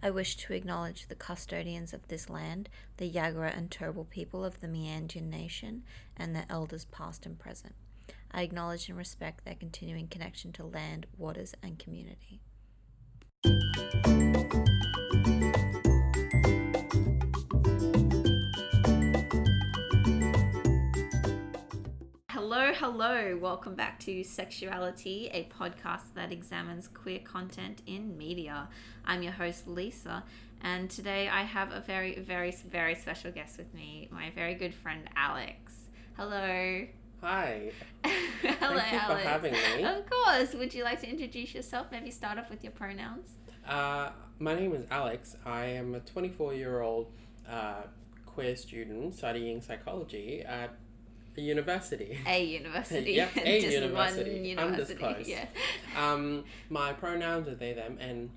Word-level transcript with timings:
I 0.00 0.10
wish 0.10 0.36
to 0.36 0.52
acknowledge 0.52 1.08
the 1.08 1.16
custodians 1.16 1.92
of 1.92 2.06
this 2.06 2.30
land, 2.30 2.68
the 2.98 3.10
Yagara 3.10 3.56
and 3.56 3.68
Turrbal 3.68 4.08
people 4.08 4.44
of 4.44 4.60
the 4.60 4.68
Meandian 4.68 5.28
nation, 5.28 5.82
and 6.16 6.36
their 6.36 6.46
elders 6.48 6.84
past 6.84 7.26
and 7.26 7.36
present. 7.36 7.74
I 8.30 8.42
acknowledge 8.42 8.88
and 8.88 8.96
respect 8.96 9.44
their 9.44 9.56
continuing 9.56 10.06
connection 10.06 10.52
to 10.52 10.64
land, 10.64 11.06
waters, 11.16 11.54
and 11.62 11.80
community. 11.80 12.40
Hello, 22.50 22.72
hello. 22.72 23.36
Welcome 23.36 23.74
back 23.74 24.00
to 24.00 24.24
Sexuality, 24.24 25.28
a 25.34 25.50
podcast 25.60 26.14
that 26.14 26.32
examines 26.32 26.88
queer 26.88 27.18
content 27.18 27.82
in 27.84 28.16
media. 28.16 28.70
I'm 29.04 29.22
your 29.22 29.34
host, 29.34 29.68
Lysa, 29.68 30.22
and 30.62 30.88
today 30.88 31.28
I 31.28 31.42
have 31.42 31.72
a 31.72 31.80
very, 31.80 32.18
very, 32.20 32.52
very 32.66 32.94
special 32.94 33.32
guest 33.32 33.58
with 33.58 33.74
me, 33.74 34.08
my 34.10 34.30
very 34.34 34.54
good 34.54 34.72
friend, 34.74 35.02
Alex. 35.14 35.90
Hello. 36.16 36.86
Hi. 37.20 37.70
hello, 38.02 38.78
Thank 38.78 38.92
you 38.92 38.98
Alex. 38.98 39.22
for 39.22 39.28
having 39.28 39.52
me. 39.52 39.84
Of 39.84 40.08
course. 40.08 40.54
Would 40.54 40.72
you 40.72 40.84
like 40.84 41.02
to 41.02 41.06
introduce 41.06 41.54
yourself? 41.54 41.88
Maybe 41.92 42.10
start 42.10 42.38
off 42.38 42.48
with 42.48 42.64
your 42.64 42.72
pronouns. 42.72 43.28
Uh, 43.68 44.08
my 44.38 44.54
name 44.54 44.72
is 44.72 44.86
Alex. 44.90 45.36
I 45.44 45.66
am 45.66 45.94
a 45.94 46.00
24 46.00 46.54
year 46.54 46.80
old 46.80 47.12
uh, 47.46 47.82
queer 48.24 48.56
student 48.56 49.14
studying 49.14 49.60
psychology 49.60 50.40
at 50.40 50.70
a 51.38 51.40
university. 51.40 52.18
A 52.26 52.44
university. 52.44 53.12
Yep, 53.12 53.30
a 53.36 53.60
Just 53.60 53.74
university. 53.74 54.30
one 54.30 54.44
university. 54.44 55.02
Undisclosed. 55.04 55.28
Yeah. 55.28 55.46
Um, 55.96 56.44
my 56.68 56.92
pronouns 56.92 57.48
are 57.48 57.54
they, 57.54 57.72
them, 57.72 57.96
and 58.00 58.30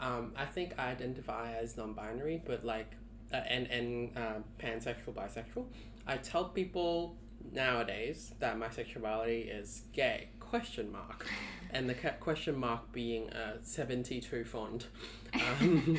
um, 0.00 0.32
I 0.36 0.46
think 0.46 0.72
I 0.78 0.88
identify 0.88 1.52
as 1.52 1.76
non 1.76 1.92
binary, 1.92 2.42
but 2.44 2.64
like, 2.64 2.92
uh, 3.32 3.36
and, 3.36 3.66
and 3.66 4.16
uh, 4.16 4.38
pansexual, 4.58 5.12
bisexual. 5.14 5.66
I 6.06 6.16
tell 6.16 6.46
people 6.46 7.16
nowadays 7.52 8.32
that 8.38 8.58
my 8.58 8.70
sexuality 8.70 9.42
is 9.42 9.82
gay, 9.92 10.28
question 10.40 10.90
mark. 10.90 11.26
And 11.70 11.86
the 11.86 11.94
question 12.18 12.56
mark 12.56 12.92
being 12.92 13.28
a 13.28 13.62
72 13.62 14.44
font 14.44 14.86
um, 15.34 15.98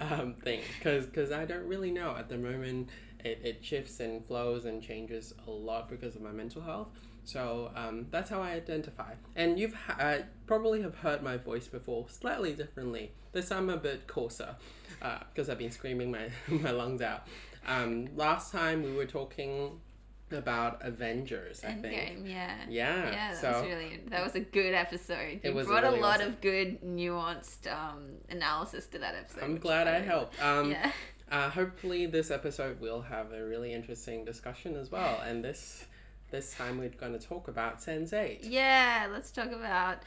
um, 0.00 0.34
thing. 0.42 0.60
Because 0.82 1.30
I 1.30 1.44
don't 1.44 1.66
really 1.66 1.90
know 1.90 2.16
at 2.16 2.30
the 2.30 2.38
moment. 2.38 2.88
It, 3.24 3.40
it 3.42 3.64
shifts 3.64 4.00
and 4.00 4.24
flows 4.26 4.64
and 4.64 4.82
changes 4.82 5.34
a 5.46 5.50
lot 5.50 5.88
because 5.88 6.14
of 6.16 6.22
my 6.22 6.30
mental 6.30 6.62
health. 6.62 6.88
So 7.24 7.70
um, 7.74 8.06
that's 8.10 8.30
how 8.30 8.40
I 8.40 8.52
identify. 8.52 9.12
And 9.36 9.58
you've 9.58 9.74
ha- 9.74 9.96
uh, 10.00 10.18
probably 10.46 10.80
have 10.82 10.94
heard 10.96 11.22
my 11.22 11.36
voice 11.36 11.66
before, 11.68 12.06
slightly 12.08 12.54
differently. 12.54 13.12
This 13.32 13.50
time 13.50 13.68
a 13.68 13.76
bit 13.76 14.06
coarser, 14.06 14.56
because 14.98 15.50
I've 15.50 15.58
been 15.58 15.70
screaming 15.70 16.10
my, 16.10 16.30
my 16.48 16.70
lungs 16.70 17.02
out. 17.02 17.26
Um, 17.66 18.08
last 18.16 18.50
time 18.50 18.82
we 18.82 18.92
were 18.94 19.04
talking 19.04 19.80
about 20.30 20.78
Avengers, 20.82 21.62
I 21.64 21.72
think. 21.72 21.94
Endgame, 21.94 22.30
yeah. 22.30 22.54
Yeah. 22.68 23.10
Yeah, 23.10 23.30
that 23.32 23.36
so 23.40 23.52
was 23.52 23.62
really 23.62 24.00
that 24.08 24.22
was 24.24 24.34
a 24.34 24.40
good 24.40 24.74
episode. 24.74 25.32
You 25.32 25.40
It 25.42 25.54
was 25.54 25.66
brought 25.66 25.82
really 25.82 25.98
a 25.98 26.02
lot 26.02 26.20
awesome. 26.20 26.28
of 26.32 26.40
good 26.40 26.82
nuanced 26.82 27.70
um, 27.70 28.04
analysis 28.30 28.86
to 28.88 28.98
that 29.00 29.14
episode. 29.14 29.44
I'm 29.44 29.58
glad 29.58 29.86
I 29.86 30.00
helped. 30.00 30.42
Um, 30.42 30.70
yeah. 30.70 30.92
Uh, 31.30 31.50
hopefully 31.50 32.06
this 32.06 32.30
episode 32.30 32.80
will 32.80 33.02
have 33.02 33.32
a 33.32 33.44
really 33.44 33.72
interesting 33.72 34.24
discussion 34.24 34.76
as 34.76 34.90
well. 34.90 35.20
And 35.26 35.44
this 35.44 35.84
this 36.30 36.54
time 36.54 36.78
we're 36.78 36.88
going 36.90 37.12
to 37.18 37.18
talk 37.18 37.48
about 37.48 37.78
Sense8. 37.80 38.40
Yeah, 38.42 39.08
let's 39.10 39.30
talk 39.30 39.50
about 39.50 39.98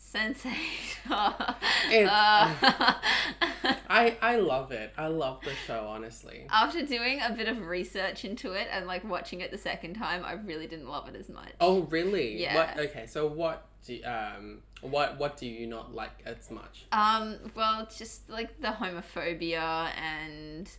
Sense8. 0.00 0.54
It- 1.90 2.06
Uh, 2.08 2.54
I 3.88 4.16
I 4.20 4.36
love 4.36 4.72
it. 4.72 4.92
I 4.96 5.06
love 5.08 5.40
the 5.44 5.52
show 5.66 5.86
honestly. 5.88 6.46
after 6.50 6.84
doing 6.84 7.20
a 7.22 7.32
bit 7.32 7.48
of 7.48 7.66
research 7.66 8.24
into 8.24 8.52
it 8.52 8.68
and 8.70 8.86
like 8.86 9.04
watching 9.08 9.40
it 9.40 9.50
the 9.50 9.58
second 9.58 9.94
time, 9.94 10.24
I 10.24 10.32
really 10.32 10.66
didn't 10.66 10.88
love 10.88 11.08
it 11.08 11.14
as 11.16 11.28
much. 11.28 11.50
Oh 11.60 11.82
really? 11.82 12.40
Yeah. 12.40 12.54
What? 12.56 12.78
Okay. 12.86 13.06
So 13.06 13.26
what? 13.26 13.66
Do, 13.86 13.98
um. 14.04 14.62
What 14.84 15.18
What 15.18 15.36
do 15.36 15.46
you 15.46 15.66
not 15.66 15.94
like 15.94 16.22
as 16.26 16.50
much? 16.50 16.86
Um, 16.92 17.38
well, 17.54 17.88
just 17.96 18.28
like 18.28 18.60
the 18.60 18.68
homophobia 18.68 19.90
and 19.96 20.70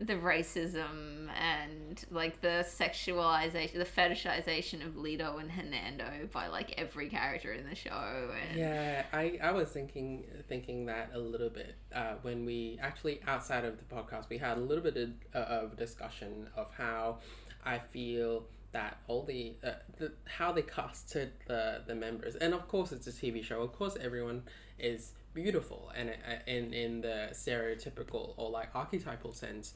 the 0.00 0.14
racism 0.14 1.28
and 1.36 2.04
like 2.10 2.40
the 2.40 2.64
sexualization, 2.68 3.74
the 3.74 3.84
fetishization 3.84 4.86
of 4.86 4.94
Lito 4.94 5.40
and 5.40 5.50
Hernando 5.50 6.28
by 6.32 6.46
like 6.46 6.74
every 6.78 7.08
character 7.08 7.52
in 7.52 7.68
the 7.68 7.74
show. 7.74 8.30
And 8.48 8.56
Yeah, 8.56 9.04
I, 9.12 9.38
I 9.42 9.50
was 9.50 9.70
thinking 9.70 10.24
thinking 10.48 10.86
that 10.86 11.10
a 11.14 11.18
little 11.18 11.50
bit 11.50 11.74
uh, 11.92 12.14
when 12.22 12.44
we 12.44 12.78
actually 12.80 13.20
outside 13.26 13.64
of 13.64 13.78
the 13.78 13.84
podcast 13.84 14.28
we 14.28 14.38
had 14.38 14.58
a 14.58 14.60
little 14.60 14.84
bit 14.84 14.96
of, 14.96 15.10
uh, 15.34 15.38
of 15.38 15.76
discussion 15.76 16.48
of 16.56 16.70
how 16.74 17.18
I 17.64 17.78
feel 17.78 18.44
that 18.72 18.98
all 19.06 19.22
the, 19.22 19.54
uh, 19.64 19.70
the 19.98 20.12
how 20.26 20.52
they 20.52 20.62
casted 20.62 21.32
the 21.46 21.82
the 21.86 21.94
members 21.94 22.34
and 22.36 22.52
of 22.52 22.68
course 22.68 22.92
it's 22.92 23.06
a 23.06 23.12
TV 23.12 23.42
show 23.42 23.62
of 23.62 23.72
course 23.72 23.96
everyone 24.00 24.42
is 24.78 25.12
beautiful 25.34 25.90
and 25.96 26.10
uh, 26.10 26.12
in 26.46 26.74
in 26.74 27.00
the 27.00 27.28
stereotypical 27.32 28.34
or 28.36 28.50
like 28.50 28.68
archetypal 28.74 29.32
sense 29.32 29.74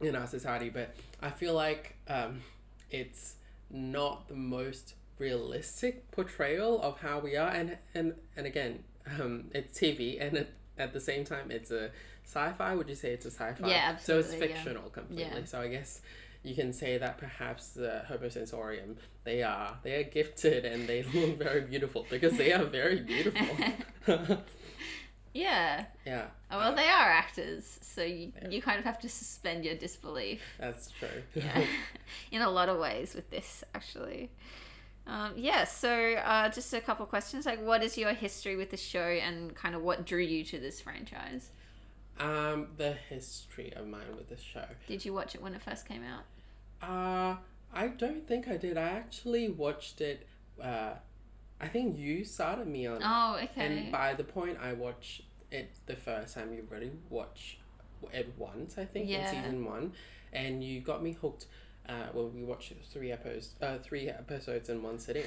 in 0.00 0.14
our 0.16 0.26
society 0.26 0.68
but 0.70 0.94
I 1.20 1.30
feel 1.30 1.54
like 1.54 1.96
um, 2.08 2.40
it's 2.90 3.34
not 3.70 4.28
the 4.28 4.34
most 4.34 4.94
realistic 5.18 6.10
portrayal 6.12 6.80
of 6.80 7.00
how 7.00 7.18
we 7.18 7.36
are 7.36 7.50
and 7.50 7.76
and 7.94 8.14
and 8.36 8.46
again 8.46 8.84
um 9.20 9.44
it's 9.52 9.78
tv 9.78 10.20
and 10.24 10.36
at, 10.38 10.48
at 10.78 10.92
the 10.92 11.00
same 11.00 11.24
time 11.24 11.50
it's 11.50 11.70
a 11.70 11.90
sci-fi 12.24 12.74
would 12.74 12.88
you 12.88 12.94
say 12.94 13.10
it's 13.10 13.26
a 13.26 13.30
sci-fi 13.30 13.68
Yeah, 13.68 13.74
absolutely. 13.90 13.98
so 14.04 14.18
it's 14.18 14.28
absolutely, 14.28 14.48
yeah. 14.48 14.54
fictional 14.62 14.90
completely 14.90 15.24
Yeah. 15.40 15.44
so 15.44 15.60
i 15.60 15.68
guess 15.68 16.00
you 16.42 16.54
can 16.54 16.72
say 16.72 16.96
that 16.98 17.18
perhaps 17.18 17.70
the 17.70 18.02
Homo 18.08 18.28
sensorium 18.28 18.96
they 19.24 19.42
are 19.42 19.78
they 19.82 19.94
are 19.96 20.04
gifted 20.04 20.64
and 20.64 20.86
they 20.88 21.02
look 21.14 21.36
very 21.38 21.62
beautiful 21.62 22.06
because 22.10 22.36
they 22.36 22.52
are 22.52 22.64
very 22.64 23.00
beautiful 23.00 23.46
yeah. 25.34 25.84
yeah 26.06 26.26
Oh, 26.50 26.56
well, 26.58 26.74
they 26.74 26.88
are 26.88 27.10
actors, 27.10 27.78
so 27.82 28.02
you, 28.02 28.32
you 28.48 28.62
kind 28.62 28.78
of 28.78 28.84
have 28.86 28.98
to 29.00 29.08
suspend 29.08 29.66
your 29.66 29.74
disbelief. 29.74 30.40
that's 30.58 30.90
true 30.98 31.22
Yeah. 31.34 31.64
in 32.32 32.40
a 32.40 32.48
lot 32.48 32.70
of 32.70 32.78
ways 32.78 33.14
with 33.14 33.28
this, 33.30 33.62
actually. 33.74 34.30
Um, 35.06 35.32
yeah, 35.36 35.64
so 35.64 36.14
uh, 36.14 36.48
just 36.48 36.72
a 36.72 36.80
couple 36.80 37.04
questions. 37.04 37.44
Like, 37.44 37.62
what 37.62 37.82
is 37.82 37.98
your 37.98 38.14
history 38.14 38.56
with 38.56 38.70
the 38.70 38.78
show 38.78 39.00
and 39.00 39.54
kind 39.54 39.74
of 39.74 39.82
what 39.82 40.06
drew 40.06 40.22
you 40.22 40.42
to 40.44 40.58
this 40.58 40.80
franchise? 40.80 41.50
Um 42.20 42.68
the 42.76 42.92
history 42.92 43.72
of 43.76 43.86
mine 43.86 44.16
with 44.16 44.28
this 44.28 44.40
show 44.40 44.64
Did 44.86 45.04
you 45.04 45.12
watch 45.12 45.34
it 45.34 45.42
when 45.42 45.54
it 45.54 45.62
first 45.62 45.86
came 45.86 46.02
out? 46.04 46.24
Uh, 46.82 47.36
I 47.72 47.88
don't 47.88 48.26
think 48.26 48.48
I 48.48 48.56
did. 48.56 48.76
I 48.78 48.88
actually 48.88 49.48
watched 49.48 50.00
it. 50.00 50.26
Uh, 50.62 50.92
I 51.60 51.68
think 51.68 51.98
you 51.98 52.24
started 52.24 52.66
me 52.68 52.86
on. 52.86 52.96
it. 52.98 53.02
Oh, 53.04 53.38
okay. 53.42 53.66
And 53.82 53.92
by 53.92 54.14
the 54.14 54.24
point 54.24 54.58
I 54.62 54.72
watched 54.72 55.22
it 55.50 55.70
the 55.86 55.96
first 55.96 56.34
time, 56.34 56.52
you 56.54 56.66
already 56.70 56.92
watched 57.10 57.56
it 58.12 58.32
once, 58.38 58.78
I 58.78 58.84
think, 58.84 59.08
Yeah. 59.08 59.28
in 59.30 59.42
season 59.42 59.64
one, 59.64 59.92
and 60.32 60.62
you 60.62 60.80
got 60.80 61.02
me 61.02 61.12
hooked. 61.20 61.46
Uh, 61.88 62.08
when 62.12 62.34
we 62.34 62.44
watched 62.44 62.70
three 62.92 63.10
episodes, 63.10 63.54
uh, 63.62 63.78
three 63.78 64.10
episodes 64.10 64.68
in 64.68 64.82
one 64.82 64.98
sitting, 64.98 65.24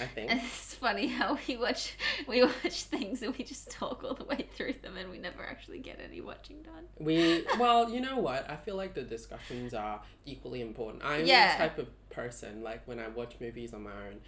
I 0.00 0.06
think. 0.06 0.30
It's 0.30 0.72
funny 0.74 1.08
how 1.08 1.36
we 1.48 1.56
watch 1.56 1.96
we 2.28 2.42
watch 2.44 2.84
things 2.84 3.20
and 3.22 3.36
we 3.36 3.42
just 3.42 3.68
talk 3.70 4.04
all 4.04 4.14
the 4.14 4.22
way 4.24 4.46
through 4.54 4.74
them 4.74 4.96
and 4.96 5.10
we 5.10 5.18
never 5.18 5.44
actually 5.44 5.80
get 5.80 5.98
any 5.98 6.20
watching 6.20 6.62
done. 6.62 6.84
We 7.00 7.44
well, 7.58 7.90
you 7.90 8.00
know 8.00 8.18
what? 8.18 8.48
I 8.48 8.54
feel 8.54 8.76
like 8.76 8.94
the 8.94 9.02
discussions 9.02 9.74
are 9.74 10.02
equally 10.24 10.60
important. 10.60 11.02
I'm 11.04 11.26
Yeah. 11.26 11.52
the 11.54 11.58
type 11.58 11.78
of 11.78 12.10
person 12.10 12.62
like 12.62 12.86
when 12.86 13.00
I 13.00 13.08
watch 13.08 13.34
movies 13.40 13.74
on 13.74 13.82
my 13.82 13.90
own, 13.90 14.20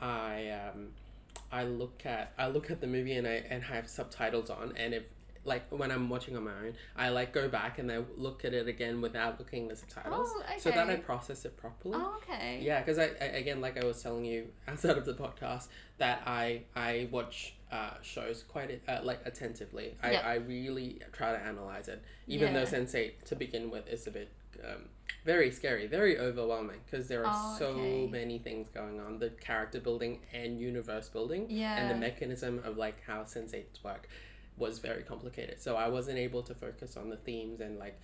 I 0.00 0.48
um, 0.48 0.92
I 1.52 1.64
look 1.64 2.06
at 2.06 2.32
I 2.38 2.48
look 2.48 2.70
at 2.70 2.80
the 2.80 2.86
movie 2.86 3.12
and 3.12 3.26
I 3.26 3.44
and 3.50 3.62
have 3.64 3.86
subtitles 3.88 4.48
on, 4.48 4.72
and 4.76 4.94
if 4.94 5.02
like 5.44 5.64
when 5.70 5.90
I'm 5.90 6.08
watching 6.08 6.36
on 6.36 6.44
my 6.44 6.52
own, 6.52 6.74
I 6.96 7.10
like 7.10 7.32
go 7.32 7.48
back 7.48 7.78
and 7.78 7.90
I 7.92 7.98
look 8.16 8.44
at 8.44 8.54
it 8.54 8.66
again 8.68 9.00
without 9.00 9.38
looking 9.38 9.64
at 9.64 9.70
the 9.70 9.76
subtitles, 9.76 10.30
Oh, 10.34 10.42
so 10.58 10.70
that 10.70 10.88
I 10.88 10.96
process 10.96 11.44
it 11.44 11.56
properly. 11.56 11.96
Oh, 11.98 12.18
okay. 12.22 12.60
Yeah, 12.62 12.80
because 12.80 12.98
I, 12.98 13.10
I 13.20 13.24
again, 13.36 13.60
like 13.60 13.82
I 13.82 13.84
was 13.86 14.02
telling 14.02 14.24
you 14.24 14.48
outside 14.68 14.96
of 14.96 15.04
the 15.04 15.14
podcast, 15.14 15.68
that 15.98 16.22
I 16.26 16.62
I 16.74 17.08
watch 17.10 17.54
uh, 17.70 17.90
shows 18.02 18.44
quite 18.48 18.80
uh, 18.88 19.00
like 19.02 19.20
attentively. 19.26 19.96
I, 20.02 20.12
Yep. 20.12 20.24
I 20.24 20.34
really 20.36 21.00
try 21.12 21.32
to 21.32 21.38
analyze 21.38 21.88
it, 21.88 22.02
even 22.26 22.54
Yeah. 22.54 22.64
though 22.64 22.70
Sense8 22.70 23.24
to 23.26 23.36
begin 23.36 23.70
with 23.70 23.88
is 23.88 24.06
a 24.06 24.10
bit 24.12 24.28
um, 24.64 24.88
very 25.24 25.50
scary, 25.50 25.86
very 25.88 26.18
overwhelming 26.18 26.78
because 26.86 27.08
there 27.08 27.26
are 27.26 27.32
Oh, 27.34 27.56
so 27.58 27.66
okay. 27.70 28.06
many 28.06 28.38
things 28.38 28.68
going 28.72 29.00
on. 29.00 29.18
The 29.18 29.30
character 29.30 29.80
building 29.80 30.20
and 30.32 30.58
universe 30.60 31.08
building, 31.08 31.46
yeah. 31.50 31.76
and 31.76 31.90
the 31.90 31.96
mechanism 31.96 32.60
of 32.64 32.76
like 32.76 33.02
how 33.06 33.22
Sense8's 33.24 33.82
work 33.82 34.08
was 34.56 34.78
very 34.78 35.02
complicated. 35.02 35.60
So 35.60 35.76
I 35.76 35.88
wasn't 35.88 36.18
able 36.18 36.42
to 36.44 36.54
focus 36.54 36.96
on 36.96 37.08
the 37.08 37.16
themes 37.16 37.60
and 37.60 37.78
like 37.78 38.00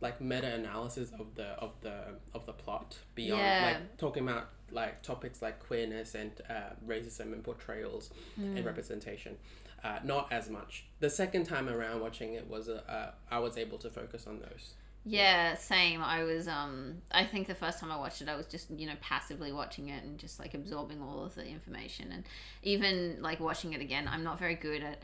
like 0.00 0.20
meta 0.20 0.46
analysis 0.54 1.10
of 1.18 1.34
the 1.34 1.46
of 1.58 1.72
the 1.80 2.04
of 2.32 2.46
the 2.46 2.52
plot 2.52 2.96
beyond 3.16 3.40
Yeah. 3.42 3.66
like 3.72 3.96
talking 3.98 4.22
about 4.22 4.48
like 4.70 5.02
topics 5.02 5.42
like 5.42 5.58
queerness 5.58 6.14
and 6.14 6.30
uh, 6.48 6.70
racism 6.86 7.32
and 7.32 7.42
portrayals 7.42 8.10
Hmm. 8.36 8.56
and 8.56 8.64
representation. 8.66 9.36
uh, 9.84 10.00
not 10.04 10.32
as 10.32 10.50
much. 10.50 10.86
The 10.98 11.08
second 11.08 11.44
time 11.44 11.68
around 11.68 12.00
watching 12.00 12.34
it 12.34 12.48
was 12.48 12.68
uh, 12.68 12.82
uh, 12.88 13.10
I 13.30 13.38
was 13.38 13.56
able 13.56 13.78
to 13.78 13.88
focus 13.90 14.26
on 14.26 14.40
those. 14.40 14.74
Yeah, 15.04 15.54
same. 15.54 16.02
I 16.02 16.24
was 16.24 16.46
um 16.48 17.02
I 17.12 17.24
think 17.24 17.46
the 17.46 17.54
first 17.54 17.78
time 17.80 17.90
I 17.90 17.96
watched 17.96 18.20
it 18.20 18.28
I 18.28 18.34
was 18.36 18.46
just, 18.46 18.70
you 18.70 18.86
know, 18.86 18.96
passively 19.00 19.52
watching 19.52 19.88
it 19.88 20.02
and 20.04 20.18
just 20.18 20.38
like 20.38 20.54
absorbing 20.54 21.00
all 21.00 21.24
of 21.24 21.34
the 21.36 21.46
information 21.46 22.10
and 22.12 22.24
even 22.62 23.18
like 23.22 23.38
watching 23.40 23.72
it 23.72 23.80
again, 23.80 24.06
I'm 24.08 24.22
not 24.24 24.38
very 24.38 24.54
good 24.56 24.82
at 24.82 25.02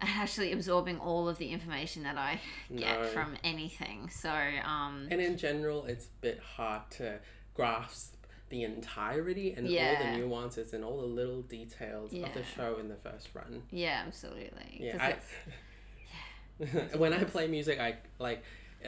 actually 0.00 0.52
absorbing 0.52 0.98
all 0.98 1.28
of 1.28 1.38
the 1.38 1.50
information 1.50 2.02
that 2.04 2.16
I 2.16 2.40
get 2.74 3.00
No. 3.00 3.06
from 3.08 3.36
anything. 3.44 4.08
So, 4.10 4.30
um 4.30 5.08
And 5.10 5.20
in 5.20 5.36
general, 5.36 5.84
it's 5.86 6.06
a 6.06 6.20
bit 6.20 6.38
hard 6.56 6.90
to 6.92 7.18
grasp 7.54 8.14
the 8.50 8.62
entirety 8.62 9.52
and 9.52 9.66
all 9.66 10.04
the 10.04 10.16
nuances 10.18 10.72
and 10.72 10.82
all 10.84 11.00
the 11.00 11.06
little 11.06 11.42
details 11.42 12.12
of 12.14 12.32
the 12.32 12.42
show 12.44 12.78
in 12.78 12.88
the 12.88 12.96
first 12.96 13.28
run. 13.34 13.62
yeah, 13.70 14.02
absolutely. 14.06 14.78
Yeah, 14.80 14.96
I, 15.00 15.10
it's- 15.10 16.94
when 16.96 17.12
I 17.12 17.24
play 17.24 17.46
music, 17.46 17.78
I 17.78 17.96
like. 18.18 18.42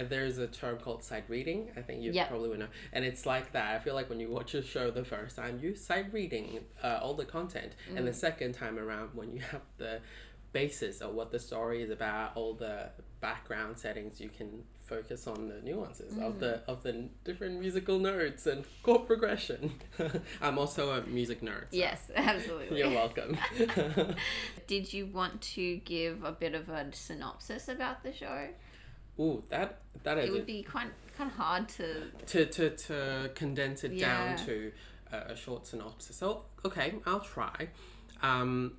There's 0.09 0.39
a 0.39 0.47
term 0.47 0.79
called 0.79 1.03
sight 1.03 1.25
reading. 1.29 1.69
I 1.77 1.81
think 1.83 2.01
you 2.01 2.13
Yep. 2.13 2.29
probably 2.29 2.49
would 2.49 2.61
know, 2.61 2.69
and 2.93 3.05
it's 3.05 3.27
like 3.27 3.51
that. 3.53 3.75
I 3.75 3.81
feel 3.81 3.95
like 3.95 4.09
when 4.09 4.21
you 4.21 4.31
watch 4.31 4.55
a 4.55 4.63
show 4.63 4.89
the 4.93 5.05
first 5.05 5.35
time, 5.35 5.59
you 5.61 5.75
sight 5.75 6.13
reading 6.13 6.61
uh, 6.83 7.01
all 7.03 7.15
the 7.15 7.25
content, 7.25 7.73
and 7.89 7.99
Mm. 7.99 8.05
the 8.05 8.13
second 8.13 8.53
time 8.53 8.79
around, 8.79 9.11
when 9.15 9.33
you 9.33 9.41
have 9.41 9.63
the 9.79 10.01
basis 10.53 11.01
of 11.01 11.15
what 11.15 11.31
the 11.31 11.39
story 11.39 11.83
is 11.83 11.91
about, 11.91 12.37
all 12.37 12.55
the 12.55 12.91
background 13.21 13.79
settings, 13.79 14.21
you 14.21 14.29
can 14.29 14.65
focus 14.85 15.29
on 15.29 15.49
the 15.49 15.61
nuances 15.63 16.15
of 16.19 16.35
Mm. 16.35 16.39
the 16.41 16.63
of 16.67 16.83
the 16.83 17.09
different 17.23 17.61
musical 17.61 17.99
notes 18.01 18.47
and 18.47 18.65
chord 18.83 19.07
progression. 19.07 19.73
I'm 20.43 20.59
also 20.59 20.91
a 20.91 21.03
music 21.07 21.43
nerd. 21.43 21.67
so 21.71 21.77
Yes, 21.77 22.11
absolutely. 22.17 22.79
You're 22.79 22.91
welcome. 22.91 23.39
Did 24.67 24.93
you 24.93 25.07
want 25.07 25.41
to 25.55 25.77
give 25.79 26.25
a 26.25 26.33
bit 26.33 26.55
of 26.55 26.69
a 26.69 26.93
synopsis 26.93 27.69
about 27.69 28.03
the 28.03 28.13
show? 28.13 28.49
Ooh, 29.21 29.43
that 29.51 29.79
that 30.03 30.19
is 30.19 30.29
It 30.29 30.33
would 30.33 30.47
be 30.47 30.63
quite 30.63 30.89
kind 31.17 31.31
of 31.31 31.37
hard 31.37 31.69
to 31.69 32.07
to, 32.27 32.47
to, 32.47 32.71
to 32.71 33.31
condense 33.35 33.85
it 33.85 33.99
down 33.99 34.37
to 34.47 34.73
a, 35.13 35.33
a 35.33 35.37
short 35.37 35.67
synopsis. 35.67 36.17
So, 36.17 36.45
okay, 36.65 36.95
I'll 37.07 37.21
try. 37.21 37.69
Um, 38.23 38.73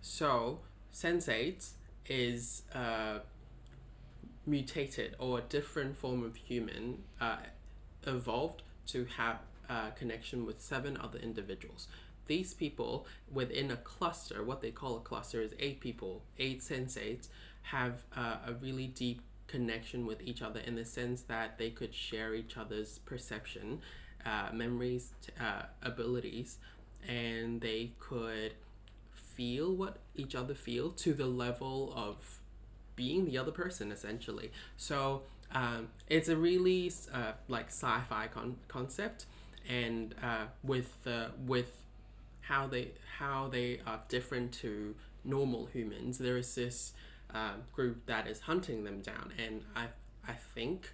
so, 0.00 0.60
Sense8 0.92 1.70
is 2.06 2.62
uh, 2.74 3.18
mutated 4.46 5.14
or 5.18 5.38
a 5.38 5.42
different 5.42 5.96
form 5.96 6.22
of 6.22 6.36
human 6.36 7.04
uh, 7.20 7.36
evolved 8.06 8.62
to 8.88 9.06
have 9.16 9.38
a 9.68 9.90
connection 9.96 10.44
with 10.44 10.60
seven 10.60 10.96
other 10.96 11.18
individuals. 11.18 11.88
These 12.26 12.54
people 12.54 13.06
within 13.32 13.70
a 13.70 13.76
cluster, 13.76 14.42
what 14.44 14.60
they 14.60 14.70
call 14.70 14.96
a 14.96 15.00
cluster, 15.00 15.40
is 15.40 15.54
eight 15.58 15.80
people, 15.80 16.22
eight 16.38 16.60
sensates, 16.60 17.28
have 17.62 18.04
uh, 18.16 18.36
a 18.46 18.52
really 18.54 18.86
deep 18.86 19.22
connection 19.46 20.06
with 20.06 20.22
each 20.22 20.42
other 20.42 20.60
in 20.60 20.74
the 20.76 20.84
sense 20.84 21.22
that 21.22 21.58
they 21.58 21.70
could 21.70 21.94
share 21.94 22.34
each 22.34 22.56
other's 22.56 22.98
perception, 23.00 23.80
uh, 24.24 24.48
memories, 24.52 25.12
t- 25.24 25.32
uh, 25.40 25.62
abilities, 25.82 26.58
and 27.06 27.60
they 27.60 27.92
could 27.98 28.52
feel 29.36 29.74
what 29.74 29.98
each 30.14 30.34
other 30.34 30.54
feel 30.54 30.90
to 30.90 31.14
the 31.14 31.26
level 31.26 31.92
of 31.96 32.40
being 32.96 33.24
the 33.24 33.38
other 33.38 33.52
person 33.52 33.90
essentially. 33.90 34.50
So 34.76 35.22
um, 35.54 35.88
it's 36.08 36.28
a 36.28 36.36
really 36.36 36.92
uh, 37.12 37.32
like 37.48 37.66
sci-fi 37.68 38.28
con- 38.32 38.56
concept 38.68 39.26
and 39.68 40.14
uh, 40.22 40.46
with 40.62 40.96
uh, 41.06 41.28
with 41.46 41.82
how 42.42 42.66
they 42.66 42.92
how 43.18 43.48
they 43.48 43.80
are 43.86 44.00
different 44.08 44.52
to 44.52 44.94
normal 45.24 45.66
humans 45.66 46.18
there 46.18 46.36
is 46.36 46.54
this 46.54 46.92
um, 47.32 47.62
group 47.72 48.04
that 48.06 48.26
is 48.26 48.40
hunting 48.40 48.82
them 48.84 49.00
down 49.00 49.32
and 49.38 49.62
i 49.76 49.86
i 50.28 50.32
think 50.32 50.92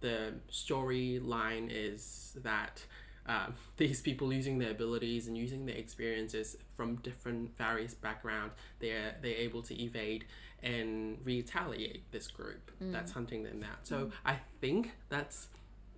the 0.00 0.34
storyline 0.50 1.68
is 1.70 2.36
that 2.42 2.84
um, 3.28 3.54
these 3.76 4.00
people 4.00 4.32
using 4.32 4.58
their 4.58 4.70
abilities 4.70 5.26
and 5.26 5.36
using 5.36 5.66
their 5.66 5.76
experiences 5.76 6.56
from 6.74 6.96
different 6.96 7.56
various 7.56 7.94
backgrounds 7.94 8.54
they're 8.80 9.14
they're 9.22 9.36
able 9.36 9.62
to 9.62 9.80
evade 9.80 10.24
and 10.62 11.18
retaliate 11.24 12.10
this 12.10 12.26
group 12.26 12.70
that's 12.80 13.12
hunting 13.12 13.44
them 13.44 13.60
down 13.60 13.76
so 13.84 14.10
i 14.24 14.36
think 14.60 14.92
that's 15.08 15.48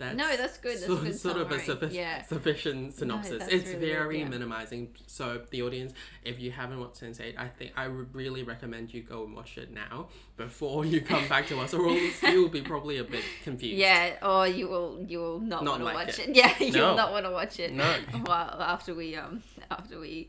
that's 0.01 0.17
No, 0.17 0.37
that's 0.37 0.59
good. 0.59 0.75
That's 0.75 0.87
so- 0.87 0.97
good 0.97 1.15
sort 1.19 1.37
of 1.37 1.53
a 1.53 1.59
suffi- 1.59 1.93
Yeah. 1.93 2.23
sufficient 2.23 2.95
synopsis 2.95 3.39
that's 3.39 3.53
it's 3.53 3.67
really 3.69 3.79
good, 3.81 3.89
very 3.93 4.19
yeah. 4.21 4.29
minimizing 4.29 4.89
so 5.07 5.43
the 5.51 5.63
audience 5.63 5.93
if 6.25 6.41
you 6.41 6.51
haven't 6.51 6.81
watched 6.81 7.01
sense8 7.01 7.35
i 7.39 7.47
think 7.47 7.73
i 7.77 7.87
would 7.87 8.13
really 8.15 8.43
recommend 8.43 8.93
you 8.93 9.03
go 9.03 9.25
and 9.25 9.35
watch 9.37 9.57
it 9.59 9.71
now 9.73 10.09
before 10.37 10.85
you 10.85 11.01
come 11.01 11.27
back 11.29 11.47
to 11.47 11.61
us 11.61 11.73
or 11.75 11.89
else 11.89 12.23
you'll 12.33 12.49
be 12.49 12.63
probably 12.63 12.97
a 12.99 13.05
bit 13.05 13.23
confused 13.45 13.77
Yeah, 13.77 14.17
or 14.23 14.47
you 14.49 14.69
will 14.69 15.05
you 15.07 15.19
will 15.21 15.39
not, 15.39 15.63
Not 15.65 15.73
want 15.73 15.81
to 15.81 15.85
like 15.85 15.95
watch 16.09 16.19
it. 16.19 16.29
it. 16.31 16.37
Yeah, 16.41 16.53
you 16.59 16.73
No. 16.73 16.89
will 16.89 16.97
not 16.97 17.13
want 17.13 17.25
to 17.27 17.31
watch 17.33 17.61
it. 17.61 17.73
No. 17.73 17.97
Well, 18.27 18.57
after 18.75 18.95
we 18.95 19.15
um 19.17 19.43
after 19.71 20.01
we 20.01 20.29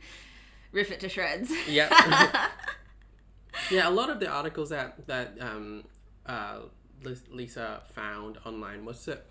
riff 0.72 0.92
it 0.92 1.00
to 1.02 1.10
shreds. 1.10 1.52
Yep. 1.68 1.92
yeah, 3.72 3.88
a 3.88 3.92
lot 3.92 4.10
of 4.10 4.20
the 4.20 4.28
articles 4.28 4.70
that 4.70 5.06
that 5.08 5.38
um, 5.40 5.84
uh, 6.26 6.60
Lysa 7.04 7.84
found 7.88 8.38
online 8.46 8.86
was 8.86 9.04
that 9.06 9.26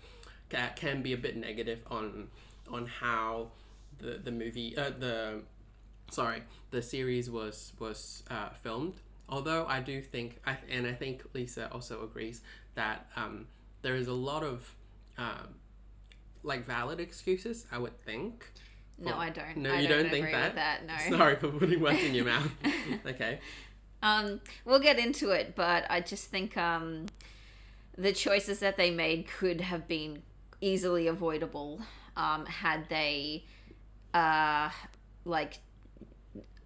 can 0.75 1.01
be 1.01 1.13
a 1.13 1.17
bit 1.17 1.35
negative 1.37 1.79
on 1.89 2.27
on 2.71 2.85
how 2.85 3.51
the 3.99 4.19
the 4.23 4.31
movie 4.31 4.77
uh, 4.77 4.89
the 4.89 5.41
sorry 6.09 6.43
the 6.71 6.81
series 6.81 7.29
was 7.29 7.73
was 7.79 8.23
uh, 8.29 8.49
filmed. 8.49 8.95
Although 9.29 9.65
I 9.65 9.79
do 9.79 10.01
think, 10.01 10.41
I, 10.45 10.57
and 10.69 10.85
I 10.85 10.91
think 10.91 11.23
Lysa 11.33 11.73
also 11.73 12.03
agrees 12.03 12.41
that 12.75 13.09
um, 13.15 13.47
there 13.81 13.95
is 13.95 14.07
a 14.07 14.13
lot 14.13 14.43
of 14.43 14.75
um, 15.17 15.55
like 16.43 16.65
valid 16.65 16.99
excuses. 16.99 17.65
I 17.71 17.77
would 17.77 17.97
think. 18.03 18.51
no, 18.99 19.11
for- 19.11 19.17
I 19.17 19.29
don't. 19.29 19.57
No, 19.57 19.73
I 19.73 19.79
you 19.79 19.87
don't, 19.87 20.03
don't 20.03 20.11
think 20.11 20.31
that? 20.31 20.55
that. 20.55 20.85
No. 20.85 20.95
Sorry 21.17 21.35
for 21.37 21.47
putting 21.49 21.79
words 21.79 22.03
in 22.03 22.13
your 22.13 22.25
mouth. 22.25 22.51
okay. 23.05 23.39
Um, 24.03 24.41
we'll 24.65 24.79
get 24.79 24.99
into 24.99 25.29
it, 25.29 25.55
but 25.55 25.85
I 25.89 26.01
just 26.01 26.25
think 26.25 26.57
um, 26.57 27.05
the 27.97 28.11
choices 28.11 28.59
that 28.59 28.75
they 28.75 28.91
made 28.91 29.27
could 29.27 29.61
have 29.61 29.87
been 29.87 30.23
easily 30.61 31.07
avoidable 31.07 31.81
um, 32.15 32.45
had 32.45 32.87
they 32.89 33.43
uh, 34.13 34.69
like 35.25 35.59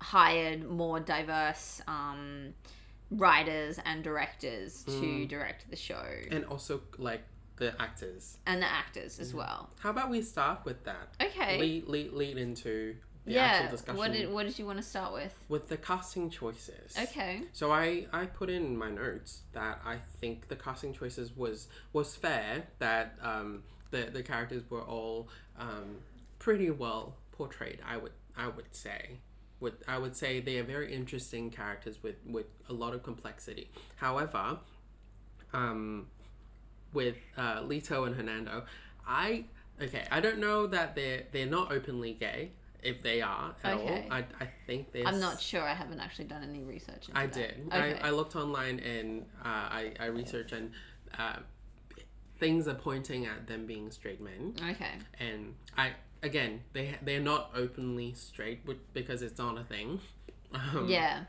hired 0.01 0.69
more 0.69 0.99
diverse 0.99 1.81
um, 1.87 2.53
writers 3.11 3.79
and 3.85 4.03
directors 4.03 4.83
to 4.83 4.91
Mm. 4.91 5.27
direct 5.29 5.69
the 5.69 5.75
show 5.75 6.05
And 6.31 6.45
also 6.45 6.81
like 6.97 7.23
the 7.57 7.79
actors. 7.81 8.37
and 8.45 8.61
the 8.61 8.67
actors 8.69 9.19
as 9.19 9.33
well. 9.33 9.69
How 9.79 9.89
about 9.91 10.09
we 10.09 10.21
start 10.21 10.65
with 10.65 10.83
that? 10.83 11.07
Okay. 11.21 11.59
Lead, 11.59 11.87
lead, 11.87 12.11
lead 12.13 12.37
into 12.37 12.95
the 13.25 13.31
yeah. 13.33 13.43
actual 13.45 13.71
discussion 13.71 13.97
What 13.97 14.11
did 14.11 14.31
what 14.31 14.45
did 14.45 14.59
you 14.59 14.65
want 14.65 14.77
to 14.77 14.83
start 14.83 15.13
with? 15.13 15.33
with 15.47 15.69
the 15.69 15.77
casting 15.77 16.29
choices. 16.29 16.95
Okay. 17.01 17.43
So 17.53 17.71
I, 17.71 18.07
I 18.11 18.25
put 18.25 18.49
in 18.49 18.75
my 18.77 18.89
notes 18.91 19.43
that 19.53 19.79
I 19.85 19.97
think 20.19 20.49
the 20.49 20.55
casting 20.57 20.93
choices 20.93 21.35
was 21.35 21.67
was 21.93 22.15
fair 22.15 22.63
that 22.79 23.17
um, 23.21 23.63
the 23.95 24.03
the 24.11 24.23
characters 24.23 24.63
were 24.69 24.81
all 24.95 25.27
um, 25.59 25.97
pretty 26.39 26.69
well 26.71 27.15
portrayed. 27.31 27.79
I 27.85 27.97
would 27.97 28.13
I 28.37 28.47
would 28.47 28.73
say. 28.75 29.19
Would 29.61 29.75
I 29.87 29.97
would 29.97 30.15
say 30.15 30.41
they 30.41 30.57
are 30.59 30.63
very 30.75 30.93
interesting 30.93 31.49
characters 31.49 31.95
with 32.03 32.15
with 32.25 32.47
a 32.69 32.73
lot 32.73 32.93
of 32.93 33.03
complexity. 33.03 33.69
However, 33.95 34.59
um, 35.53 36.07
with 36.93 37.15
uh, 37.37 37.61
Lito 37.61 38.05
and 38.05 38.15
Hernando, 38.15 38.65
I 39.07 39.45
okay. 39.81 40.05
I 40.11 40.19
don't 40.19 40.39
know 40.39 40.67
that 40.67 40.95
they're 40.95 41.23
they're 41.31 41.45
not 41.59 41.71
openly 41.71 42.13
gay. 42.13 42.51
If 42.83 43.01
they 43.01 43.19
are 43.21 43.55
at 43.63 43.73
Okay. 43.77 44.05
all, 44.07 44.13
I, 44.17 44.19
I 44.39 44.47
think 44.67 44.91
there's. 44.91 45.07
I'm 45.07 45.19
not 45.19 45.41
sure. 45.41 45.63
I 45.63 45.73
haven't 45.73 45.99
actually 45.99 46.25
done 46.25 46.43
any 46.43 46.61
research. 46.61 47.07
Into 47.07 47.19
I 47.19 47.25
that. 47.25 47.33
did. 47.33 47.67
Okay. 47.73 47.99
I, 47.99 48.09
I 48.09 48.11
looked 48.11 48.35
online 48.35 48.79
and 48.79 49.25
uh, 49.43 49.47
I, 49.79 49.93
I 49.99 50.05
researched 50.05 50.51
and 50.53 50.71
uh, 51.17 51.37
things 52.39 52.67
are 52.67 52.75
pointing 52.75 53.25
at 53.25 53.47
them 53.47 53.65
being 53.65 53.91
straight 53.91 54.21
men. 54.21 54.55
okay. 54.71 54.93
And 55.19 55.55
I 55.77 55.91
again 56.23 56.61
they 56.73 56.95
they're 57.01 57.19
not 57.19 57.51
openly 57.55 58.13
straight 58.13 58.61
because 58.93 59.21
it's 59.21 59.37
not 59.37 59.57
a 59.57 59.63
thing. 59.63 59.99
Um, 60.53 60.87
Yeah. 60.87 61.25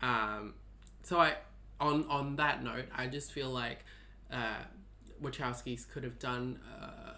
Um, 0.00 0.54
so 1.02 1.20
I 1.20 1.34
on 1.80 2.06
on 2.08 2.36
that 2.36 2.64
note, 2.64 2.86
I 2.96 3.08
just 3.08 3.32
feel 3.32 3.50
like 3.50 3.84
uh, 4.32 4.62
Wachowskis 5.22 5.86
could 5.90 6.02
have 6.02 6.18
done 6.18 6.60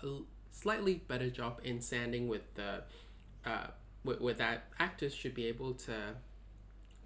a 0.03 0.07
slightly 0.51 0.95
better 1.07 1.31
job 1.31 1.61
in 1.63 1.81
sanding 1.81 2.27
with 2.27 2.53
the 2.55 2.83
uh, 3.45 3.69
with, 4.03 4.21
with 4.21 4.39
that 4.39 4.65
actors 4.79 5.15
should 5.15 5.35
be 5.35 5.47
able 5.47 5.75
to 5.75 5.93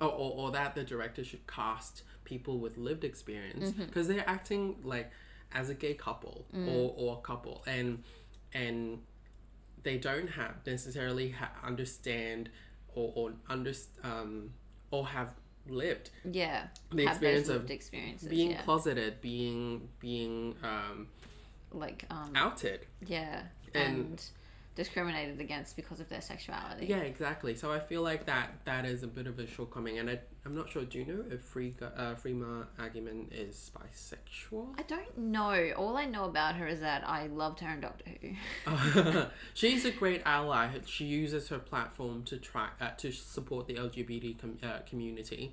or, 0.01 0.09
or, 0.09 0.33
or 0.37 0.51
that 0.53 0.75
the 0.75 0.85
director 0.85 1.23
should 1.23 1.47
cast 1.47 2.03
people 2.25 2.59
with 2.59 2.79
lived 2.79 3.05
experience 3.05 3.73
because 3.73 4.09
they're 4.09 4.29
acting 4.29 4.77
like 4.83 5.11
as 5.53 5.69
a 5.71 5.75
gay 5.75 5.95
couple 5.95 6.47
or, 6.55 6.95
or 6.97 7.19
a 7.19 7.21
couple 7.21 7.63
and 7.67 8.03
and 8.53 9.01
they 9.83 9.97
don't 9.97 10.29
have 10.29 10.55
necessarily 10.67 11.31
ha- 11.31 11.53
understand 11.65 12.49
or 12.95 13.13
or 13.17 13.33
under 13.49 13.73
um 14.05 14.51
or 14.91 15.07
have 15.07 15.31
lived 15.69 16.11
Yeah. 16.31 16.67
the 16.93 17.05
experience 17.07 17.49
of 17.49 17.71
experiences. 17.71 18.29
being 18.29 18.51
yeah. 18.53 18.63
closeted 18.63 19.21
being 19.21 19.89
being 20.01 20.55
um 20.63 21.09
like 21.73 22.05
um 22.11 22.33
outed 22.35 22.87
yeah 23.07 23.43
And- 23.75 23.85
and, 23.85 24.25
discriminated 24.75 25.41
against 25.41 25.77
because 25.77 26.01
of 26.01 26.09
their 26.09 26.21
sexuality. 26.21 26.87
yeah 26.87 26.99
exactly 26.99 27.55
so 27.55 27.73
i 27.73 27.79
feel 27.79 28.03
like 28.03 28.27
that 28.27 28.51
that 28.65 28.85
is 28.85 29.03
a 29.03 29.07
bit 29.07 29.27
of 29.27 29.39
a 29.39 29.47
shortcoming 29.47 29.99
and 29.99 30.09
I, 30.09 30.21
i'm 30.47 30.55
not 30.55 30.71
sure 30.71 30.85
do 30.85 30.99
you 30.99 31.05
know 31.05 31.25
if 31.31 31.53
Friga, 31.53 31.93
uh, 31.97 32.15
Freema 32.15 32.67
Agyeman 32.79 33.27
is 33.33 33.71
bisexual 33.77 34.69
I 34.79 34.83
don't 34.83 35.19
know. 35.19 35.73
All 35.77 35.97
I 35.97 36.07
know 36.07 36.25
about 36.25 36.57
her 36.57 36.67
is 36.67 36.81
that 36.81 37.07
I 37.07 37.27
loved 37.27 37.61
her 37.61 37.71
in 37.71 37.81
Doctor 37.81 38.11
Who. 38.21 39.25
she's 39.55 39.85
a 39.85 39.91
great 39.91 40.23
ally. 40.25 40.69
She 40.87 41.05
uses 41.05 41.49
her 41.49 41.59
platform 41.59 42.23
to 42.25 42.37
try 42.39 42.69
uh, 42.81 42.91
to 42.99 43.13
support 43.13 43.67
the 43.67 43.75
LGBT 43.75 44.39
com- 44.39 44.59
uh, 44.63 44.79
community. 44.89 45.53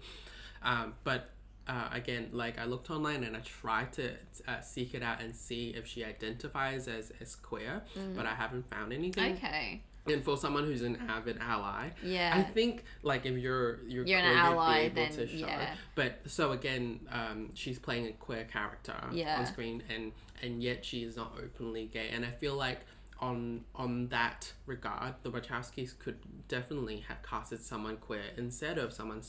Um, 0.63 0.93
but 1.03 1.29
uh, 1.67 1.89
again, 1.91 2.29
like 2.31 2.57
I 2.59 2.65
looked 2.65 2.89
online 2.89 3.23
and 3.23 3.35
I 3.35 3.41
tried 3.41 3.93
to 3.93 4.11
uh, 4.47 4.61
seek 4.61 4.93
it 4.93 5.03
out 5.03 5.21
and 5.21 5.35
see 5.35 5.69
if 5.75 5.85
she 5.87 6.03
identifies 6.05 6.87
as, 6.87 7.11
as 7.21 7.35
queer, 7.35 7.83
but 8.15 8.25
I 8.25 8.33
haven't 8.35 8.69
found 8.69 8.93
anything. 8.93 9.35
Okay. 9.35 9.81
And 10.09 10.23
for 10.23 10.37
someone 10.37 10.63
who's 10.63 10.83
an 10.83 10.97
avid 11.09 11.37
ally, 11.41 11.89
Yeah. 12.01 12.31
I 12.33 12.41
think 12.41 12.85
like 13.03 13.25
if 13.25 13.37
you're 13.37 13.79
you're, 13.85 14.05
You're 14.05 14.19
an 14.19 14.25
queer, 14.25 14.33
you'd 14.35 14.39
ally, 14.39 14.77
be 14.77 14.85
able 14.85 14.95
then 14.95 15.11
to 15.11 15.27
show. 15.27 15.45
yeah. 15.47 15.75
But 15.95 16.21
so 16.27 16.53
again, 16.53 17.01
um, 17.11 17.49
she's 17.53 17.77
playing 17.77 18.07
a 18.07 18.13
queer 18.13 18.45
character 18.45 18.95
Yeah. 19.11 19.37
on 19.39 19.45
screen, 19.45 19.83
and 19.93 20.13
and 20.41 20.63
yet 20.63 20.85
she 20.85 21.03
is 21.03 21.17
not 21.17 21.33
openly 21.37 21.87
gay. 21.87 22.07
And 22.13 22.23
I 22.23 22.29
feel 22.31 22.55
like 22.55 22.85
on 23.19 23.65
on 23.75 24.07
that 24.07 24.53
regard, 24.65 25.15
the 25.23 25.31
Wachowskis 25.31 25.99
could 25.99 26.19
definitely 26.47 27.03
have 27.09 27.21
casted 27.21 27.61
someone 27.61 27.97
queer 27.97 28.21
instead 28.37 28.77
of 28.77 28.93
someone 28.93 29.21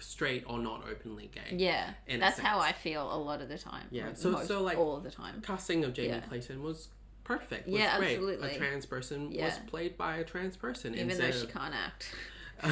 straight 0.00 0.44
or 0.46 0.58
not 0.58 0.84
openly 0.90 1.30
gay. 1.34 1.56
yeah. 1.56 1.90
in 2.06 2.20
That's 2.20 2.38
how. 2.38 2.58
I 2.60 2.72
feel 2.72 3.12
a 3.12 3.16
lot 3.18 3.40
of 3.40 3.48
the 3.48 3.58
time. 3.58 3.86
Yeah, 3.90 4.06
Like, 4.08 4.16
so- 4.16 4.30
most- 4.30 4.48
so, 4.48 4.62
like- 4.62 4.78
all 4.78 4.96
of 4.96 5.02
the 5.02 5.10
time. 5.10 5.40
Casting 5.42 5.84
of 5.84 5.92
Jamie 5.92 6.08
Yeah. 6.08 6.20
Clayton 6.20 6.62
was 6.62 6.88
perfect. 7.24 7.66
Was 7.68 7.78
Yeah, 7.80 7.98
great. 7.98 8.12
absolutely. 8.14 8.50
A 8.54 8.58
trans 8.58 8.86
person 8.86 9.30
was 9.30 9.58
played 9.66 9.96
by 9.96 10.16
a 10.16 10.24
trans 10.24 10.56
person 10.56 10.94
Even 10.94 11.16
though 11.18 11.30
she 11.30 11.46
can't 11.46 11.74
act. 11.74 12.14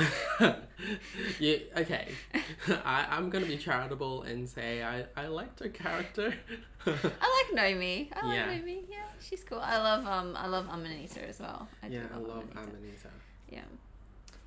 yeah, 1.41 1.57
okay. 1.77 2.09
I, 2.85 3.07
I'm 3.11 3.29
gonna 3.31 3.45
be 3.47 3.59
charitable 3.59 4.23
and 4.23 4.49
say 4.49 4.83
I, 4.83 5.05
I 5.17 5.27
liked 5.27 5.61
her 5.61 5.69
character. 5.69 6.33
I 6.87 6.91
like 6.91 7.59
Nomi. 7.59 8.09
I 8.15 8.27
like 8.27 8.35
Yeah. 8.37 8.49
Nomi. 8.49 8.83
Yeah, 8.89 8.97
she's 9.21 9.45
cool. 9.45 9.61
I 9.61 9.77
love 9.77 10.07
um 10.07 10.37
I 10.37 10.47
love 10.47 10.69
Amanita 10.71 11.29
as 11.29 11.39
well. 11.41 11.69
I 11.83 11.89
do 11.89 11.95
yeah, 11.97 12.01
I 12.15 12.19
love 12.19 12.45
Amanita. 12.53 12.61
Amanita. 12.61 13.09
Yeah. 13.51 13.61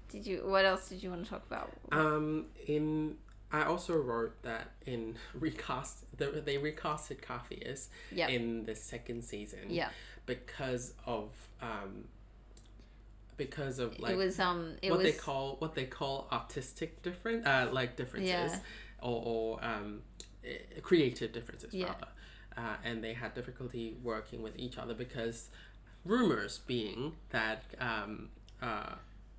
Did 0.10 0.26
you? 0.26 0.44
What 0.46 0.66
else 0.66 0.90
did 0.90 1.04
you 1.04 1.10
want 1.10 1.24
to 1.26 1.30
talk 1.30 1.44
about? 1.46 1.72
Um, 1.92 2.46
in 2.66 3.18
I 3.52 3.64
also 3.64 3.96
wrote 3.96 4.42
that 4.44 4.72
in 4.86 5.16
recast 5.34 6.06
the, 6.18 6.42
they 6.46 6.58
recasted 6.58 7.22
Capheus 7.22 7.88
Yep. 8.12 8.30
in 8.30 8.66
the 8.66 8.76
second 8.76 9.24
season 9.24 9.60
yeah. 9.70 9.90
because 10.26 10.94
of 11.06 11.30
um 11.62 12.06
because 13.38 13.80
of 13.80 14.00
like 14.00 14.14
it 14.14 14.18
was 14.18 14.40
um. 14.40 14.76
It 14.82 14.90
what 14.90 15.00
was 15.00 15.06
they 15.06 15.14
call 15.18 15.56
what 15.60 15.76
they 15.76 15.86
call 15.86 16.28
artistic 16.32 17.02
different 17.04 17.46
uh 17.46 17.68
like 17.72 17.96
differences 17.96 18.30
Yeah. 18.30 18.60
or, 19.02 19.22
or 19.26 19.66
um 19.66 20.02
eh, 20.44 20.58
creative 20.82 21.32
differences 21.34 21.74
Yeah. 21.74 21.88
rather 21.88 22.08
uh, 22.58 22.76
and 22.84 23.04
they 23.04 23.14
had 23.14 23.36
difficulty 23.36 23.96
working 24.04 24.42
with 24.42 24.58
each 24.58 24.78
other 24.80 24.96
because 24.96 25.50
rumors 26.04 26.60
being 26.66 27.14
that 27.30 27.64
um 27.80 28.30
uh 28.62 28.96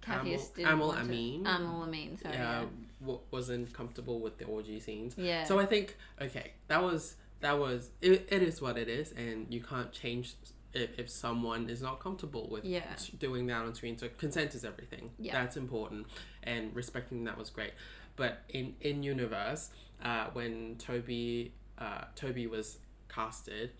Capheus 0.08 0.50
Aml, 0.56 0.94
Aml 0.94 1.00
Ameen 1.00 1.44
Aml 1.44 1.84
Ameen. 1.86 2.16
Sorry. 2.20 2.34
uh, 2.34 2.38
Yeah. 2.38 2.64
w- 3.00 3.20
wasn't 3.30 3.72
comfortable 3.72 4.20
with 4.20 4.38
the 4.38 4.44
orgy 4.46 4.80
scenes 4.80 5.14
Yeah. 5.16 5.44
so 5.44 5.58
I 5.58 5.66
think 5.66 5.96
okay, 6.20 6.52
that 6.68 6.82
was 6.82 7.16
that 7.40 7.58
was 7.58 7.90
it, 8.00 8.26
it 8.30 8.42
is 8.42 8.60
what 8.60 8.76
it 8.78 8.88
is, 8.88 9.12
and 9.12 9.46
you 9.52 9.60
can't 9.62 9.92
change 9.92 10.34
if, 10.74 10.98
if 10.98 11.08
someone 11.08 11.70
is 11.70 11.80
not 11.80 12.00
comfortable 12.00 12.48
with 12.50 12.64
Yeah. 12.64 12.84
doing 13.18 13.46
that 13.46 13.62
on 13.64 13.74
screen. 13.74 13.96
So 13.96 14.08
consent 14.18 14.54
is 14.54 14.64
everything. 14.64 15.10
Yeah. 15.18 15.32
That's 15.32 15.56
important, 15.56 16.06
and 16.42 16.74
respecting 16.74 17.24
that 17.24 17.38
was 17.38 17.48
great. 17.50 17.72
But 18.16 18.42
in 18.48 18.74
in 18.80 19.02
universe, 19.04 19.70
uh, 20.02 20.26
when 20.32 20.76
Toby 20.78 21.52
uh, 21.78 22.04
Toby 22.16 22.46
was 22.48 22.78
casted. 23.08 23.70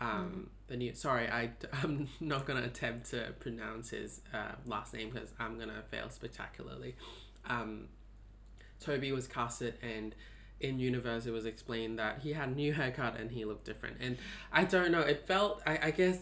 Um, 0.00 0.50
the 0.68 0.76
new 0.76 0.94
sorry 0.94 1.28
I 1.28 1.50
I'm 1.72 2.08
not 2.20 2.46
gonna 2.46 2.62
attempt 2.62 3.10
to 3.10 3.34
pronounce 3.40 3.90
his 3.90 4.20
uh, 4.32 4.52
last 4.66 4.94
name 4.94 5.10
because 5.10 5.32
I'm 5.38 5.58
gonna 5.58 5.82
fail 5.90 6.08
spectacularly. 6.10 6.96
Um, 7.46 7.88
Toby 8.80 9.10
was 9.12 9.26
casted 9.26 9.74
and 9.82 10.14
in 10.60 10.78
universe 10.78 11.26
it 11.26 11.30
was 11.30 11.46
explained 11.46 11.98
that 11.98 12.20
he 12.20 12.32
had 12.32 12.48
a 12.48 12.52
new 12.52 12.72
haircut 12.72 13.18
and 13.18 13.30
he 13.30 13.44
looked 13.44 13.64
different 13.64 13.96
and 14.00 14.18
i 14.52 14.64
don't 14.64 14.90
know 14.90 15.00
it 15.00 15.24
felt 15.24 15.62
i, 15.64 15.78
I 15.84 15.90
guess 15.92 16.18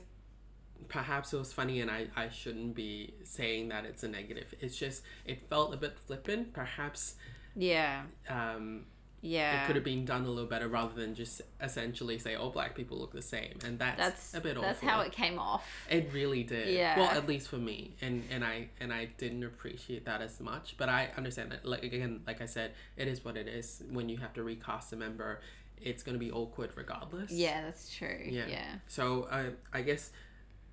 perhaps 0.88 1.32
it 1.32 1.38
was 1.38 1.52
funny 1.52 1.80
and 1.80 1.90
I, 1.90 2.08
I 2.14 2.28
shouldn't 2.28 2.74
be 2.74 3.14
saying 3.24 3.68
that 3.68 3.86
it's 3.86 4.02
a 4.02 4.08
negative 4.08 4.54
it's 4.60 4.76
just 4.76 5.02
it 5.24 5.48
felt 5.48 5.72
a 5.72 5.76
bit 5.76 5.98
flippant 5.98 6.52
perhaps 6.52 7.14
yeah. 7.56 8.02
um, 8.28 8.84
Yeah. 9.22 9.62
it 9.62 9.66
could 9.66 9.76
have 9.76 9.84
been 9.84 10.04
done 10.04 10.24
a 10.24 10.28
little 10.28 10.46
better 10.48 10.68
rather 10.68 10.94
than 10.94 11.14
just 11.14 11.40
essentially 11.60 12.18
say 12.18 12.34
all 12.34 12.50
black 12.50 12.74
people 12.74 12.98
look 12.98 13.12
the 13.12 13.22
same 13.22 13.58
and 13.64 13.78
that's, 13.78 13.96
That's 13.98 14.34
a 14.34 14.40
bit 14.40 14.60
That's 14.60 14.78
awful 14.78 14.88
how 14.88 15.00
it 15.00 15.12
came 15.12 15.38
off. 15.38 15.66
it 15.90 16.10
really 16.12 16.42
did. 16.42 16.68
Yeah. 16.74 16.98
Well, 16.98 17.10
at 17.10 17.26
least 17.26 17.48
for 17.48 17.56
me, 17.56 17.96
and 18.00 18.24
and 18.30 18.44
I 18.44 18.68
and 18.80 18.92
I 18.92 19.06
didn't 19.18 19.42
appreciate 19.44 20.04
that 20.04 20.20
as 20.20 20.38
much. 20.40 20.76
But 20.78 20.88
I 20.88 21.08
understand 21.16 21.50
that. 21.52 21.64
Like 21.64 21.82
again, 21.82 22.20
like 22.26 22.40
I 22.40 22.46
said, 22.46 22.72
it 22.96 23.08
is 23.08 23.24
what 23.24 23.36
it 23.36 23.48
is. 23.48 23.82
When 23.90 24.08
you 24.08 24.18
have 24.18 24.32
to 24.34 24.42
recast 24.42 24.92
a 24.92 24.96
member, 24.96 25.40
it's 25.80 26.02
gonna 26.02 26.18
be 26.18 26.30
awkward 26.30 26.70
regardless. 26.76 27.30
Yeah, 27.32 27.62
that's 27.62 27.94
true. 27.94 28.20
Yeah. 28.26 28.46
Yeah. 28.48 28.66
So 28.86 29.24
uh, 29.24 29.50
I 29.72 29.82
guess 29.82 30.10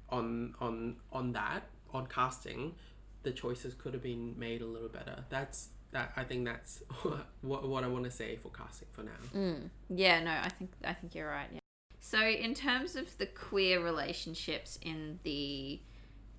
on 0.09 0.53
on 0.59 0.97
on 1.11 1.31
that 1.33 1.63
on 1.93 2.07
casting, 2.07 2.75
the 3.23 3.31
choices 3.31 3.73
could 3.73 3.93
have 3.93 4.03
been 4.03 4.35
made 4.37 4.61
a 4.61 4.65
little 4.65 4.89
better. 4.89 5.23
That's 5.29 5.69
that. 5.93 6.13
I 6.15 6.23
think 6.23 6.45
that's 6.45 6.83
what 7.41 7.67
what 7.67 7.83
I 7.83 7.87
want 7.87 8.05
to 8.05 8.11
say 8.11 8.35
for 8.35 8.49
casting 8.49 8.87
for 8.91 9.03
now. 9.03 9.11
Mm. 9.35 9.69
Yeah, 9.89 10.23
no, 10.23 10.31
I 10.31 10.49
think 10.49 10.71
I 10.83 10.93
think 10.93 11.15
you're 11.15 11.29
right. 11.29 11.49
Yeah. 11.51 11.59
So 11.99 12.19
in 12.19 12.53
terms 12.53 12.95
of 12.95 13.17
the 13.17 13.25
queer 13.25 13.83
relationships 13.83 14.77
in 14.81 15.19
the 15.23 15.79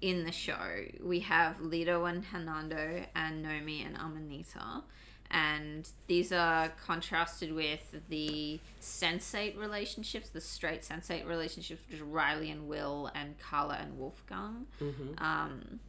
in 0.01 0.25
the 0.25 0.33
show, 0.33 0.85
we 1.03 1.21
have 1.21 1.59
Lito 1.59 2.09
and 2.09 2.25
Hernando 2.25 3.07
and 3.15 3.45
Nomi 3.45 3.87
and 3.87 3.97
Amanita. 3.97 4.83
And 5.31 5.89
these 6.07 6.31
are 6.31 6.69
contrasted 6.87 7.53
with 7.53 7.97
the 8.09 8.61
sensate 8.81 9.59
relationships, 9.59 10.29
the 10.29 10.41
straight 10.41 10.83
sensate 10.83 11.27
relationships, 11.27 11.83
which 11.89 11.97
is 11.97 12.03
Riley 12.03 12.51
and 12.51 12.69
Will 12.69 13.11
and 13.15 13.37
Kala 13.39 13.79
and 13.81 13.99
Wolfgang. 13.99 14.67
Mm-hmm. 14.81 15.25
Um, 15.25 15.81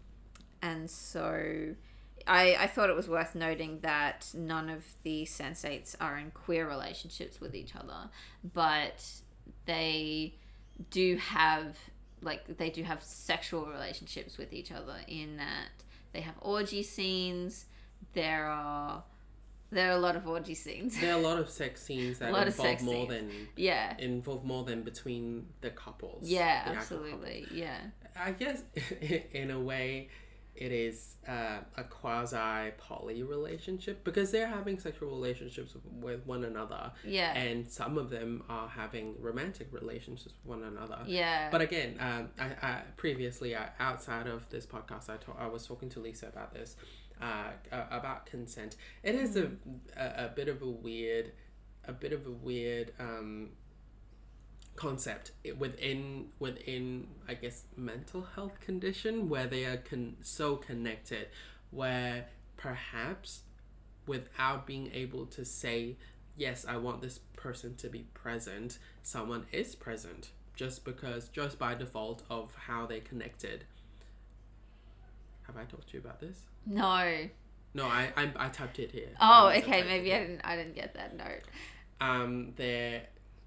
and 0.61 0.89
so 0.89 1.75
I, 2.27 2.55
I 2.59 2.67
thought 2.67 2.89
it 2.89 2.95
was 2.95 3.07
worth 3.07 3.35
noting 3.35 3.79
that 3.81 4.27
none 4.33 4.69
of 4.69 4.83
the 5.03 5.25
sensates 5.25 5.95
are 5.99 6.17
in 6.17 6.31
queer 6.31 6.67
relationships 6.67 7.39
with 7.39 7.53
each 7.55 7.75
other, 7.75 8.09
but 8.53 9.05
they 9.65 10.35
do 10.89 11.17
have 11.17 11.77
like 12.21 12.57
they 12.57 12.69
do 12.69 12.83
have 12.83 13.03
sexual 13.03 13.65
relationships 13.67 14.37
with 14.37 14.51
each 14.51 14.71
other 14.71 14.95
in 15.07 15.37
that 15.37 15.69
they 16.13 16.21
have 16.21 16.35
orgy 16.41 16.81
scenes. 16.81 17.65
There 18.13 18.45
are 18.47 19.03
there 19.71 19.89
are 19.89 19.97
a 19.97 19.99
lot 19.99 20.15
of 20.15 20.27
orgy 20.27 20.53
scenes. 20.53 20.99
There 20.99 21.13
are 21.13 21.19
a 21.19 21.21
lot 21.21 21.37
of 21.37 21.49
sex 21.61 21.81
scenes 21.83 22.19
that 22.19 22.29
A 22.29 22.33
lot 22.33 22.47
of 22.47 22.57
involve 22.57 22.81
more 22.81 22.93
scenes. 22.93 23.09
than 23.09 23.47
yeah. 23.57 23.95
involve 23.99 24.45
more 24.45 24.63
than 24.63 24.83
between 24.83 25.47
the 25.61 25.69
couples. 25.69 26.23
Yeah, 26.23 26.69
the 26.71 26.77
absolutely. 26.77 27.45
Yeah. 27.51 27.77
I 28.17 28.31
guess 28.31 28.63
in 29.33 29.51
a 29.51 29.59
way, 29.59 30.09
it 30.55 30.71
is 30.71 31.15
uh, 31.27 31.59
a 31.75 31.83
quasi 31.83 32.71
poly 32.77 33.23
relationship 33.23 34.03
because 34.03 34.31
they're 34.31 34.47
having 34.47 34.79
sexual 34.79 35.09
relationships 35.09 35.75
with 36.01 36.25
one 36.25 36.43
another, 36.45 36.91
Yeah. 37.03 37.33
and 37.37 37.69
some 37.69 37.97
of 37.97 38.09
them 38.09 38.43
are 38.47 38.67
having 38.69 39.15
romantic 39.21 39.67
relationships 39.71 40.33
with 40.43 40.57
one 40.59 40.63
another. 40.63 40.99
yeah. 41.07 41.49
But 41.51 41.61
again, 41.61 41.97
um, 41.99 42.29
I, 42.39 42.45
I 42.67 42.81
previously 42.95 43.53
uh, 43.55 43.65
outside 43.79 44.27
of 44.27 44.49
this 44.49 44.65
podcast, 44.65 45.09
I, 45.09 45.17
ta- 45.17 45.35
I 45.37 45.47
was 45.47 45.67
talking 45.67 45.89
to 45.89 45.99
Lysa 45.99 46.29
about 46.29 46.53
this, 46.53 46.77
uh, 47.21 47.49
uh, 47.71 47.83
about 47.91 48.25
consent. 48.25 48.75
It 49.03 49.15
is 49.15 49.35
a, 49.35 49.51
a 49.97 50.25
a 50.25 50.31
bit 50.33 50.47
of 50.47 50.61
a 50.61 50.69
weird, 50.69 51.33
a 51.85 51.91
bit 51.93 52.13
of 52.13 52.25
a 52.27 52.31
weird 52.31 52.93
um, 52.99 53.49
concept 54.75 55.31
within 55.57 56.27
within 56.39 57.07
I 57.27 57.33
guess 57.35 57.63
mental 57.77 58.23
health 58.35 58.59
condition 58.59 59.29
where 59.29 59.47
they 59.47 59.65
are 59.65 59.77
con- 59.77 60.17
so 60.21 60.55
connected, 60.57 61.27
where 61.71 62.27
perhaps 62.57 63.41
without 64.07 64.65
being 64.67 64.91
able 64.93 65.25
to 65.27 65.45
say 65.45 65.97
yes, 66.37 66.65
I 66.67 66.77
want 66.77 67.01
this 67.01 67.19
person 67.35 67.75
to 67.77 67.89
be 67.89 68.07
present, 68.13 68.77
someone 69.03 69.45
is 69.51 69.75
present 69.75 70.31
just 70.55 70.85
because, 70.85 71.29
just 71.29 71.59
by 71.59 71.75
default 71.75 72.23
of 72.29 72.53
how 72.67 72.85
they 72.85 72.99
connected. 72.99 73.65
Have 75.43 75.57
I 75.57 75.63
talked 75.63 75.89
to 75.89 75.93
you 75.93 75.99
about 75.99 76.19
this? 76.19 76.39
no. 76.65 77.27
No, 77.73 77.85
I 77.87 78.09
I, 78.15 78.31
I 78.37 78.47
typed 78.47 78.79
it 78.79 78.91
here. 78.91 79.09
Oh, 79.19 79.49
okay. 79.49 79.83
Maybe 79.83 80.13
I 80.13 80.19
didn't. 80.19 80.41
I 80.45 80.55
didn't 80.55 80.75
get 80.75 80.93
that 80.93 81.17
note. 81.17 81.41
Um, 81.99 82.53
there. 82.55 83.01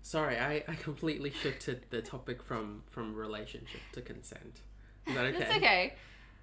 Sorry, 0.09 0.38
I, 0.38 0.65
I 0.67 0.75
completely 0.75 1.29
shifted 1.29 1.83
the 1.91 2.00
topic 2.00 2.43
from 2.43 2.83
from 2.88 3.15
relationship 3.15 3.83
to 3.93 4.00
consent. 4.00 4.62
Is 5.07 5.15
that 5.15 5.25
okay? 5.27 5.38
That's 5.38 5.57
okay. 5.57 5.95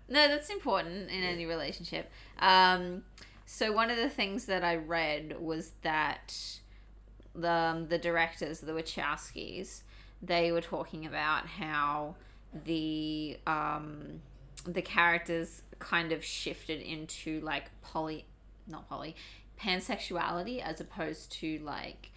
No, 0.08 0.28
that's 0.28 0.52
important 0.52 1.10
in 1.10 1.24
any 1.24 1.48
relationship. 1.48 2.12
Um, 2.38 3.02
so 3.48 3.72
one 3.72 3.90
of 3.90 3.98
the 3.98 4.08
things 4.08 4.46
that 4.46 4.64
I 4.64 4.76
read 4.76 5.42
was 5.42 5.72
that 5.82 6.60
the 7.34 7.50
um, 7.50 7.88
the 7.88 7.98
directors, 7.98 8.60
the 8.60 8.72
Wachowskis, 8.72 9.82
they 10.22 10.52
were 10.52 10.62
talking 10.62 11.08
about 11.08 11.48
how 11.48 12.18
the 12.66 13.40
um, 13.48 14.22
the 14.68 14.84
characters 14.84 15.64
kind 15.80 16.12
of 16.12 16.24
shifted 16.24 16.82
into 16.82 17.42
like 17.42 17.72
poly, 17.82 18.26
not 18.68 18.88
poly, 18.88 19.16
pansexuality 19.60 20.62
as 20.62 20.80
opposed 20.80 21.32
to 21.40 21.58
like 21.64 22.12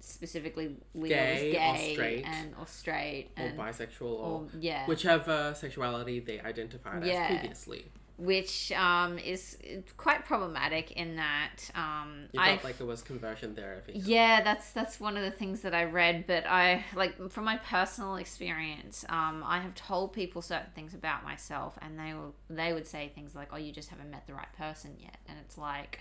specifically 0.00 0.76
Leo 0.94 1.08
Gay 1.08 1.48
is 1.50 1.54
or 1.54 1.58
gay 1.76 1.92
straight. 1.94 2.24
and 2.26 2.54
or 2.58 2.66
straight 2.66 3.30
Or 3.38 3.50
bisexual, 3.50 4.02
or, 4.02 4.16
or 4.26 4.46
yeah 4.58 4.86
whichever 4.86 5.54
sexuality 5.56 6.20
they 6.20 6.40
identified 6.40 7.04
Yeah. 7.04 7.14
as 7.30 7.38
previously. 7.40 7.84
which 8.16 8.72
um, 8.72 9.16
is 9.18 9.56
quite 9.96 10.24
problematic 10.24 10.90
in 10.92 11.16
that 11.16 11.56
um, 11.74 12.26
You 12.32 12.40
I 12.40 12.48
felt 12.50 12.64
like 12.64 12.80
it 12.80 12.86
was 12.86 13.02
conversion 13.02 13.54
therapy. 13.54 13.92
yeah 13.94 14.40
that's 14.42 14.70
that's 14.72 14.98
one 15.00 15.16
of 15.16 15.22
the 15.24 15.30
things 15.30 15.60
that 15.62 15.74
I 15.74 15.84
read 15.84 16.24
but 16.26 16.44
I 16.46 16.84
like 16.96 17.30
from 17.30 17.44
my 17.44 17.58
personal 17.58 18.16
experience 18.16 19.04
um, 19.08 19.44
I 19.46 19.58
have 19.60 19.74
told 19.74 20.12
people 20.12 20.42
certain 20.42 20.70
things 20.74 20.94
about 20.94 21.22
myself 21.24 21.76
and 21.82 21.98
they 21.98 22.12
will 22.14 22.34
they 22.50 22.72
would 22.72 22.86
say 22.86 23.10
things 23.14 23.34
like 23.34 23.48
oh 23.52 23.56
you 23.56 23.72
just 23.72 23.88
haven't 23.90 24.10
met 24.10 24.26
the 24.26 24.34
right 24.34 24.52
person 24.56 24.96
yet 25.00 25.18
and 25.28 25.38
it's 25.44 25.58
like 25.58 25.98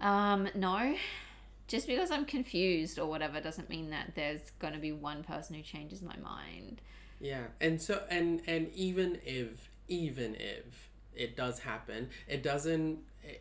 um, 0.00 0.48
no 0.54 0.94
just 1.68 1.86
because 1.86 2.10
I'm 2.10 2.24
confused 2.24 2.98
or 2.98 3.06
whatever 3.06 3.40
doesn't 3.40 3.68
mean 3.70 3.90
that 3.90 4.12
there's 4.16 4.40
going 4.58 4.72
to 4.72 4.78
be 4.80 4.90
one 4.92 5.22
person 5.22 5.54
who 5.54 5.62
changes 5.62 6.02
my 6.02 6.16
mind 6.16 6.80
Yeah, 7.20 7.44
and 7.60 7.80
so 7.80 8.02
and 8.10 8.40
and 8.46 8.68
even 8.74 9.20
if 9.24 9.68
even 9.88 10.34
if 10.36 10.88
it 11.14 11.36
does 11.36 11.60
happen, 11.60 12.10
it 12.28 12.42
doesn't. 12.42 12.98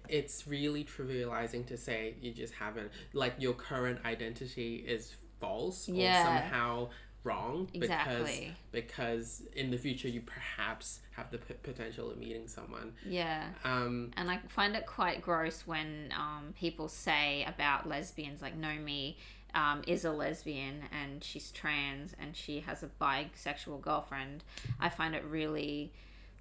It's 0.10 0.48
really 0.48 0.84
trivializing 0.84 1.66
to 1.68 1.78
say 1.78 2.16
you 2.22 2.32
just 2.34 2.54
haven't 2.56 2.92
like 3.14 3.36
your 3.40 3.54
current 3.54 4.00
identity 4.06 4.84
is 4.88 5.16
false 5.40 5.88
Yeah. 5.88 6.22
or 6.22 6.26
somehow 6.26 6.90
wrong 7.28 7.70
Exactly. 7.74 8.56
because 8.72 9.42
because 9.42 9.44
in 9.56 9.72
the 9.72 9.78
future 9.78 10.08
you 10.08 10.22
perhaps 10.22 11.00
have 11.16 11.30
the 11.32 11.38
p- 11.38 11.54
potential 11.64 12.10
of 12.12 12.18
meeting 12.18 12.48
someone. 12.48 12.94
yeah 13.06 13.50
Um, 13.64 14.12
And 14.18 14.30
I 14.32 14.40
find 14.48 14.76
it 14.76 14.86
quite 14.86 15.22
gross 15.22 15.64
when 15.66 16.14
um, 16.16 16.54
people 16.58 16.88
say 16.88 17.44
about 17.54 17.88
lesbians, 17.88 18.42
like 18.42 18.56
Nomi 18.60 19.16
um, 19.54 19.82
is 19.88 20.06
a 20.06 20.12
lesbian 20.12 20.84
and 20.92 21.24
she's 21.24 21.52
trans 21.52 22.14
and 22.20 22.36
she 22.36 22.60
has 22.62 22.84
a 22.84 22.90
bisexual 23.02 23.82
girlfriend. 23.82 24.44
I 24.80 24.90
find 24.90 25.16
it 25.16 25.24
really 25.26 25.92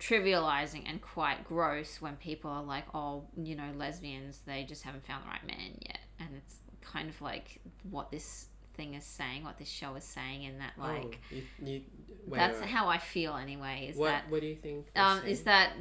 trivializing 0.00 0.84
and 0.88 1.00
quite 1.00 1.44
gross 1.44 2.00
when 2.00 2.16
people 2.16 2.50
are 2.50 2.62
like, 2.62 2.84
oh, 2.94 3.24
you 3.36 3.54
know, 3.56 3.70
lesbians, 3.76 4.40
they 4.46 4.64
just 4.64 4.82
haven't 4.82 5.06
found 5.06 5.24
the 5.24 5.28
right 5.28 5.46
man 5.46 5.78
yet. 5.80 5.98
And 6.20 6.28
it's 6.36 6.56
kind 6.82 7.08
of 7.08 7.20
like 7.22 7.60
what 7.90 8.10
this 8.10 8.46
thing 8.76 8.94
is 8.94 9.04
saying, 9.04 9.44
what 9.44 9.58
this 9.58 9.68
show 9.68 9.94
is 9.94 10.04
saying, 10.04 10.44
in 10.44 10.58
that, 10.58 10.72
like, 10.78 11.20
oh, 11.32 11.34
you, 11.34 11.42
you, 11.62 11.82
wait, 12.26 12.38
that's 12.38 12.60
wait, 12.60 12.70
how 12.70 12.88
I 12.88 12.98
feel 12.98 13.34
anyway, 13.34 13.88
is 13.90 13.96
what 13.96 14.08
that 14.08 14.30
what 14.30 14.40
do 14.40 14.46
you 14.46 14.56
think? 14.56 14.86
um, 14.96 15.22
is 15.26 15.42
that 15.42 15.72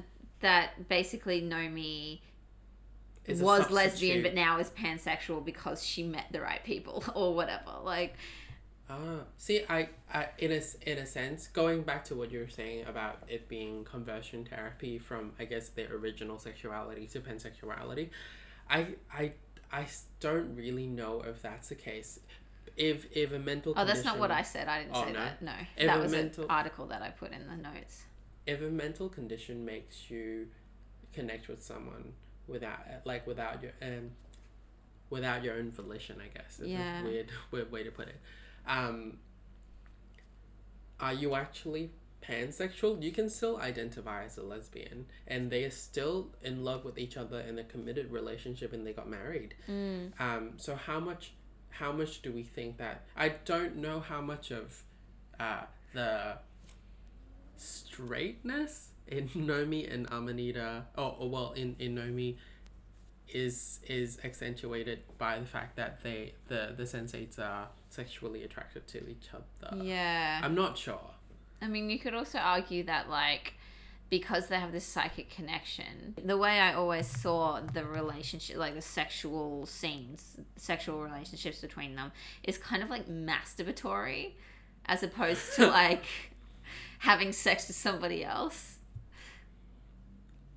that 0.42 0.88
basically 0.90 1.42
Nomi 1.42 2.20
was 3.40 3.72
lesbian 3.72 4.22
but 4.22 4.36
now 4.36 4.60
is 4.60 4.70
pansexual 4.70 5.44
because 5.44 5.84
she 5.84 6.04
met 6.04 6.26
the 6.32 6.40
right 6.40 6.64
people 6.64 7.04
or 7.16 7.34
whatever. 7.34 7.72
Like 7.84 8.16
Ah, 8.90 9.22
see, 9.38 9.64
I, 9.68 9.90
I, 10.14 10.28
in 10.38 10.52
a, 10.52 10.62
in 10.88 11.00
a 11.00 11.08
sense, 11.08 11.48
going 11.48 11.82
back 11.82 12.06
to 12.06 12.16
what 12.16 12.32
you 12.32 12.40
were 12.40 12.50
saying 12.50 12.86
about 12.86 13.24
it 13.28 13.50
being 13.50 13.84
conversion 13.84 14.46
therapy 14.46 15.00
from, 15.00 15.32
I 15.40 15.46
guess, 15.46 15.70
the 15.70 15.92
original 15.92 16.38
sexuality 16.38 17.08
to 17.08 17.20
pansexuality, 17.20 18.10
I, 18.70 18.88
I, 19.12 19.32
I 19.72 19.88
don't 20.20 20.56
really 20.56 20.86
know 20.86 21.24
if 21.28 21.42
that's 21.42 21.70
the 21.70 21.76
case. 21.76 22.20
If, 22.78 23.06
if 23.16 23.32
a 23.32 23.40
mental 23.40 23.74
oh, 23.78 23.86
that's 23.86 24.04
not 24.04 24.20
what 24.20 24.32
I 24.32 24.42
said. 24.42 24.68
I 24.68 24.80
didn't 24.84 24.96
Oh, 24.96 25.06
say 25.06 25.14
no? 25.14 25.20
that. 25.20 25.42
No, 25.42 25.54
If 25.78 25.88
that 25.88 26.00
was 26.00 26.12
mental- 26.12 26.44
an 26.46 26.50
article 26.52 26.86
that 26.88 27.02
I 27.02 27.10
put 27.10 27.32
in 27.32 27.48
the 27.48 27.56
notes. 27.56 28.04
if 28.46 28.62
a 28.62 28.70
mental 28.70 29.08
condition 29.10 29.64
makes 29.66 30.10
you 30.12 30.48
connect 31.14 31.48
with 31.48 31.64
someone 31.64 32.14
without, 32.48 32.80
like, 33.06 33.26
without 33.26 33.64
your, 33.64 33.72
um, 33.82 34.12
without 35.10 35.44
your 35.44 35.56
own 35.56 35.72
volition, 35.72 36.20
I 36.22 36.28
guess. 36.28 36.60
Is 36.60 36.68
Yeah. 36.70 37.02
a 37.02 37.04
weird, 37.06 37.30
weird 37.52 37.72
way 37.72 37.84
to 37.84 37.92
put 37.92 38.08
it. 38.10 38.20
Um, 38.68 39.20
are 41.00 41.14
you 41.14 41.36
actually 41.36 41.92
pansexual? 42.22 43.02
You 43.02 43.12
can 43.12 43.30
still 43.30 43.58
identify 43.58 44.24
as 44.26 44.38
a 44.38 44.44
lesbian, 44.44 45.06
and 45.28 45.52
they 45.52 45.64
are 45.64 45.70
still 45.72 46.32
in 46.42 46.64
love 46.64 46.84
with 46.86 46.98
each 46.98 47.18
other 47.18 47.40
in 47.40 47.60
a 47.60 47.64
committed 47.64 48.12
relationship, 48.12 48.74
and 48.74 48.86
they 48.86 48.94
got 48.94 49.08
married. 49.10 49.56
Mm. 49.70 50.20
Um, 50.20 50.54
so 50.58 50.76
how 50.76 51.00
much, 51.00 51.34
how 51.80 51.92
much 51.92 52.22
do 52.22 52.32
we 52.32 52.44
think 52.44 52.78
that? 52.78 53.06
I 53.16 53.30
don't 53.30 53.78
know 53.78 54.00
how 54.00 54.22
much 54.22 54.52
of, 54.52 54.84
uh, 55.40 55.64
the 55.94 56.38
straightness 57.58 58.90
in 59.08 59.30
Nomi 59.36 59.92
and 59.92 60.08
Amanita, 60.12 60.86
or, 60.98 61.16
or 61.20 61.30
well, 61.30 61.52
in 61.54 61.76
in 61.80 61.96
Nomi, 61.96 62.36
is 63.28 63.80
is 63.88 64.20
accentuated 64.24 65.00
by 65.18 65.40
the 65.40 65.46
fact 65.46 65.76
that 65.78 66.04
they 66.04 66.34
the 66.48 66.74
the 66.76 66.84
sensates 66.84 67.40
are 67.40 67.68
sexually 67.90 68.44
attracted 68.44 68.88
to 68.88 69.08
each 69.10 69.30
other. 69.34 69.84
yeah, 69.84 70.42
I'm 70.44 70.56
not 70.56 70.78
sure. 70.78 71.12
I 71.62 71.68
mean, 71.68 71.90
you 71.90 72.00
could 72.00 72.14
also 72.14 72.38
argue 72.38 72.84
that 72.84 73.10
like 73.10 73.54
because 74.10 74.48
they 74.48 74.58
have 74.58 74.72
this 74.72 74.86
psychic 74.86 75.30
connection. 75.30 76.16
The 76.24 76.38
way 76.38 76.60
I 76.60 76.74
always 76.74 77.08
saw 77.08 77.60
the 77.62 77.84
relationship, 77.86 78.58
like 78.58 78.76
the 78.76 78.82
sexual 78.82 79.66
scenes, 79.66 80.38
sexual 80.56 81.02
relationships 81.02 81.60
between 81.60 81.96
them, 81.96 82.12
is 82.44 82.58
kind 82.58 82.84
of 82.84 82.90
like 82.90 83.08
masturbatory, 83.10 84.32
as 84.86 85.02
opposed 85.04 85.56
to 85.56 85.68
like 85.82 86.06
having 87.00 87.32
sex 87.32 87.68
with 87.68 87.76
somebody 87.78 88.24
else. 88.24 88.78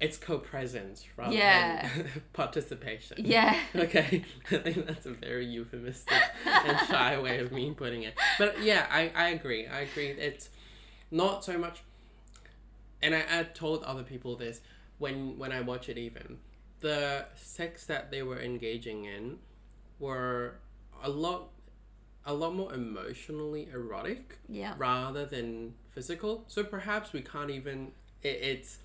It's 0.01 0.17
co-presence 0.17 1.05
rather 1.17 1.35
Yeah. 1.35 1.89
than 1.97 2.23
participation. 2.33 3.17
Yeah. 3.21 3.59
Okay, 3.75 4.25
I 4.51 4.57
think 4.59 4.87
that's 4.87 5.07
a 5.07 5.11
very 5.13 5.47
euphemistic 5.47 6.17
and 6.47 6.79
shy 6.89 7.19
way 7.21 7.41
of 7.41 7.51
me 7.51 7.73
putting 7.77 8.03
it. 8.05 8.15
But 8.39 8.63
yeah, 8.63 8.87
I, 8.91 9.11
I 9.17 9.29
agree. 9.31 9.67
I 9.67 9.81
agree. 9.81 10.07
It's 10.11 10.51
not 11.11 11.45
so 11.45 11.59
much, 11.59 11.83
and 13.03 13.15
I, 13.15 13.25
I 13.31 13.43
told 13.45 13.83
other 13.85 14.03
people 14.03 14.37
this 14.37 14.61
when 14.99 15.39
when 15.39 15.53
I 15.53 15.61
watch 15.61 15.89
it. 15.89 15.99
Even 15.99 16.39
the 16.81 17.27
sex 17.37 17.85
that 17.87 18.11
they 18.11 18.23
were 18.23 18.41
engaging 18.41 19.05
in 19.05 19.39
were 19.99 20.55
a 21.03 21.09
lot 21.11 21.51
a 22.27 22.35
lot 22.35 22.55
more 22.55 22.73
emotionally 22.75 23.69
erotic 23.73 24.39
Yeah. 24.49 24.75
rather 24.77 25.25
than 25.25 25.75
physical. 25.91 26.45
So 26.49 26.63
perhaps 26.65 27.13
we 27.13 27.23
can't 27.23 27.51
even. 27.51 27.93
It, 28.23 28.29
it's 28.43 28.79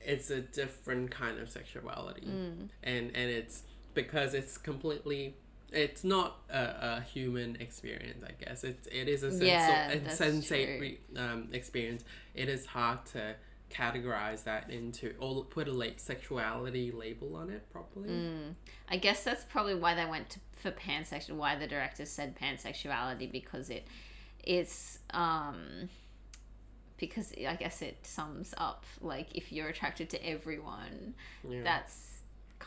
it's 0.00 0.30
a 0.30 0.40
different 0.40 1.10
kind 1.10 1.38
of 1.38 1.50
sexuality, 1.50 2.26
Mm. 2.26 2.68
and 2.82 3.10
and 3.14 3.30
it's 3.30 3.62
because 3.94 4.34
it's 4.34 4.56
completely. 4.58 5.34
It's 5.72 6.02
not 6.02 6.38
a, 6.50 6.96
a 6.98 7.00
human 7.02 7.56
experience, 7.56 8.24
I 8.24 8.32
guess. 8.42 8.64
It's 8.64 8.86
it 8.86 9.08
is 9.08 9.22
a, 9.22 9.30
sensor, 9.30 9.44
Yeah, 9.44 9.90
a 9.90 9.98
sensate 9.98 10.98
um, 11.16 11.48
experience. 11.52 12.04
It 12.34 12.48
is 12.48 12.66
hard 12.66 13.04
to 13.12 13.34
categorize 13.70 14.44
that 14.44 14.70
into 14.70 15.14
or 15.18 15.44
put 15.44 15.68
a 15.68 15.72
like 15.72 16.00
sexuality 16.00 16.90
label 16.90 17.36
on 17.36 17.50
it 17.50 17.70
properly. 17.70 18.08
Mm. 18.08 18.54
I 18.88 18.96
guess 18.96 19.24
that's 19.24 19.44
probably 19.44 19.74
why 19.74 19.94
they 19.94 20.06
went 20.06 20.30
to, 20.30 20.40
for 20.56 20.70
pansexual. 20.70 21.36
Why 21.36 21.56
the 21.56 21.66
director 21.66 22.06
said 22.06 22.36
pansexuality 22.38 23.30
because 23.30 23.68
it, 23.68 23.86
it's 24.42 25.00
um, 25.10 25.90
because 26.96 27.32
I 27.46 27.54
guess 27.56 27.82
it 27.82 27.98
sums 28.02 28.54
up 28.56 28.84
like 29.00 29.28
if 29.34 29.52
you're 29.52 29.68
attracted 29.68 30.10
to 30.10 30.26
everyone, 30.26 31.14
Yeah. 31.48 31.62
that's 31.62 32.17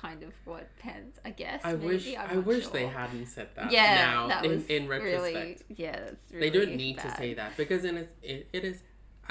kind 0.02 0.24
of 0.24 0.34
what 0.46 0.68
pans. 0.80 1.20
I 1.24 1.30
guess. 1.30 1.62
I 1.64 1.74
maybe, 1.74 1.86
wish 1.86 2.16
I 2.16 2.38
wish 2.38 2.68
they 2.68 2.88
hadn't 2.88 3.28
said 3.28 3.50
that. 3.56 3.72
Yeah, 3.72 3.96
now 3.96 4.28
that 4.28 4.46
in, 4.46 4.52
was 4.52 4.66
in 4.66 4.88
retrospect. 4.88 5.36
really 5.36 5.58
yeah. 5.70 6.00
That's 6.00 6.32
really 6.32 6.50
they 6.50 6.60
don't 6.60 6.76
need 6.76 6.98
bad. 6.98 7.10
to 7.10 7.18
say 7.18 7.34
that 7.36 7.58
because 7.58 7.86
in 7.86 7.98
it, 7.98 8.16
it, 8.24 8.48
it 8.54 8.64
is 8.64 8.82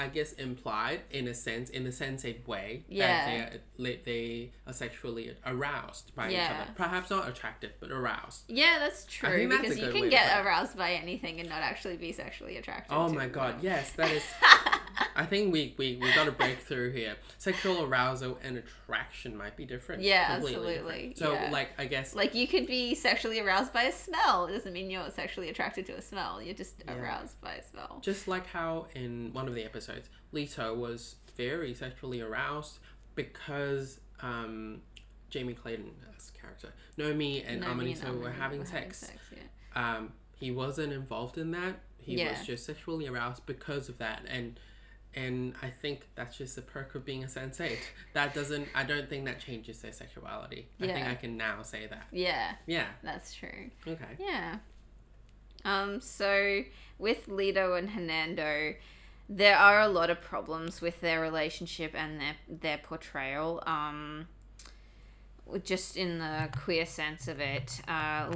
I 0.01 0.07
guess 0.07 0.33
implied 0.33 1.01
in 1.11 1.27
a 1.27 1.33
sense, 1.33 1.69
in 1.69 1.85
a 1.85 1.89
sensate 1.89 2.47
way, 2.47 2.83
Yeah. 2.89 3.07
that 3.07 3.61
they 3.77 3.93
are, 3.93 3.97
they 4.03 4.51
are 4.67 4.73
sexually 4.73 5.35
aroused 5.45 6.15
by 6.15 6.31
each 6.31 6.37
other. 6.37 6.71
Perhaps 6.75 7.09
not 7.09 7.27
attracted, 7.27 7.71
but 7.79 7.91
aroused. 7.91 8.43
Yeah, 8.47 8.77
that's 8.79 9.05
true. 9.05 9.47
that's 9.47 9.61
because 9.61 9.79
you 9.79 9.91
can 9.91 10.09
get 10.09 10.43
aroused 10.45 10.77
by 10.77 10.93
anything 10.93 11.39
and 11.39 11.47
not 11.49 11.59
actually 11.61 11.97
be 11.97 12.11
sexually 12.11 12.57
attracted. 12.57 12.93
Oh 12.93 13.09
my 13.09 13.27
god, 13.27 13.55
yes, 13.61 13.91
that 13.93 14.11
is. 14.11 14.23
I 15.15 15.25
think 15.25 15.51
we, 15.51 15.73
we, 15.77 15.97
we 16.01 16.13
got 16.13 16.27
a 16.27 16.31
breakthrough 16.31 16.91
here. 16.91 17.15
Sexual 17.37 17.83
arousal 17.83 18.39
and 18.43 18.57
attraction 18.57 19.35
might 19.35 19.55
be 19.57 19.65
different. 19.65 20.01
Yeah, 20.01 20.25
absolutely, 20.29 20.75
different. 20.75 21.17
So, 21.17 21.33
yeah. 21.33 21.49
like, 21.51 21.69
I 21.77 21.85
guess. 21.85 22.15
Like 22.15 22.33
you 22.35 22.47
could 22.47 22.67
be 22.67 22.95
sexually 22.95 23.39
aroused 23.39 23.73
by 23.73 23.83
a 23.83 23.91
smell. 23.91 24.45
It 24.45 24.53
doesn't 24.53 24.71
mean 24.73 24.89
you're 24.89 25.09
sexually 25.09 25.49
attracted 25.49 25.85
to 25.87 25.93
a 25.93 26.01
smell. 26.01 26.41
You're 26.41 26.53
just 26.55 26.75
Yeah. 26.85 26.95
aroused 26.95 27.39
by 27.41 27.55
a 27.55 27.63
smell. 27.63 27.99
Just 28.01 28.27
like 28.27 28.47
how 28.47 28.87
in 28.95 29.31
one 29.33 29.47
of 29.47 29.55
the 29.55 29.63
episodes, 29.63 29.90
Lito 30.33 30.75
was 30.75 31.15
very 31.35 31.73
sexually 31.73 32.21
aroused 32.21 32.79
because 33.15 33.99
um, 34.21 34.81
Jamie 35.29 35.53
Clayton's 35.53 36.31
character, 36.39 36.73
Nomi 36.97 37.43
and 37.47 37.63
Nomi 37.63 37.71
Amanita 37.71 38.13
were 38.13 38.31
having 38.31 38.59
were 38.59 38.65
sex. 38.65 39.11
yeah. 39.31 39.97
Um, 39.97 40.13
he 40.35 40.51
wasn't 40.51 40.91
involved 40.93 41.37
in 41.37 41.51
that. 41.51 41.79
He 41.97 42.15
Yeah. 42.17 42.31
was 42.31 42.45
just 42.45 42.65
sexually 42.65 43.07
aroused 43.07 43.45
because 43.45 43.89
of 43.89 43.97
that, 43.99 44.23
and 44.27 44.59
and 45.13 45.55
I 45.61 45.69
think 45.69 46.07
that's 46.15 46.37
just 46.37 46.57
a 46.57 46.61
perk 46.61 46.95
of 46.95 47.03
being 47.03 47.21
a 47.23 47.27
sensate. 47.27 47.79
That 48.13 48.33
doesn't. 48.33 48.69
I 48.73 48.83
don't 48.85 49.09
think 49.09 49.25
that 49.25 49.39
changes 49.41 49.81
their 49.81 49.91
sexuality. 49.91 50.69
I 50.79 50.87
think 50.87 51.05
I 51.07 51.15
can 51.15 51.35
now 51.37 51.61
say 51.63 51.85
that. 51.87 52.07
Yeah, 52.11 52.55
Yeah. 52.65 52.87
that's 53.03 53.33
true. 53.33 53.71
Okay. 53.85 54.15
Yeah. 54.19 54.59
Um, 55.65 55.99
so 55.99 56.61
with 56.97 57.27
Lido 57.27 57.75
and 57.75 57.89
Hernando, 57.89 58.73
there 59.33 59.57
are 59.57 59.79
a 59.79 59.87
lot 59.87 60.09
of 60.09 60.19
problems 60.21 60.81
with 60.81 60.99
their 60.99 61.21
relationship 61.21 61.93
and 61.95 62.19
their 62.19 62.35
their 62.49 62.77
portrayal. 62.77 63.63
Um, 63.65 64.27
just 65.63 65.97
in 65.97 66.19
the 66.19 66.49
queer 66.63 66.85
sense 66.85 67.27
of 67.27 67.39
it, 67.39 67.81
uh, 67.87 68.29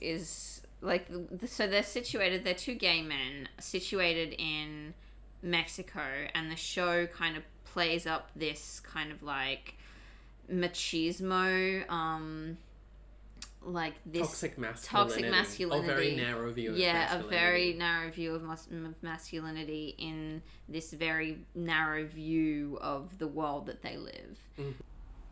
is 0.00 0.62
like 0.80 1.08
so 1.46 1.66
they're 1.66 1.82
situated. 1.82 2.44
They're 2.44 2.54
two 2.54 2.76
gay 2.76 3.02
men 3.02 3.48
situated 3.58 4.34
in 4.38 4.94
Mexico, 5.42 6.02
and 6.34 6.50
the 6.52 6.56
show 6.56 7.06
kind 7.06 7.36
of 7.36 7.42
plays 7.64 8.06
up 8.06 8.30
this 8.36 8.80
kind 8.80 9.10
of 9.10 9.24
like 9.24 9.74
machismo. 10.50 11.88
Um, 11.90 12.58
like 13.66 13.94
this 14.06 14.28
toxic 14.28 14.58
masculinity. 14.58 15.30
masculinity. 15.30 15.90
A 15.90 15.94
very 15.94 16.16
narrow 16.16 16.52
view. 16.52 16.70
of 16.70 16.78
yeah, 16.78 17.18
a 17.18 17.22
very 17.22 17.72
narrow 17.72 18.10
view 18.10 18.34
of 18.34 18.42
mas- 18.42 18.68
masculinity 19.02 19.94
in 19.98 20.42
this 20.68 20.92
very 20.92 21.38
narrow 21.54 22.06
view 22.06 22.78
of 22.80 23.18
the 23.18 23.26
world 23.26 23.66
that 23.66 23.82
they 23.82 23.96
live. 23.96 24.38
Mhm. 24.58 24.74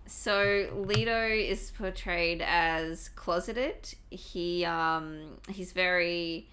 So 0.06 0.68
Lito 0.74 1.48
is 1.48 1.70
portrayed 1.70 2.42
as 2.42 3.08
closeted. 3.10 3.94
He 4.10 4.64
um 4.64 5.38
he's 5.48 5.72
very 5.72 6.48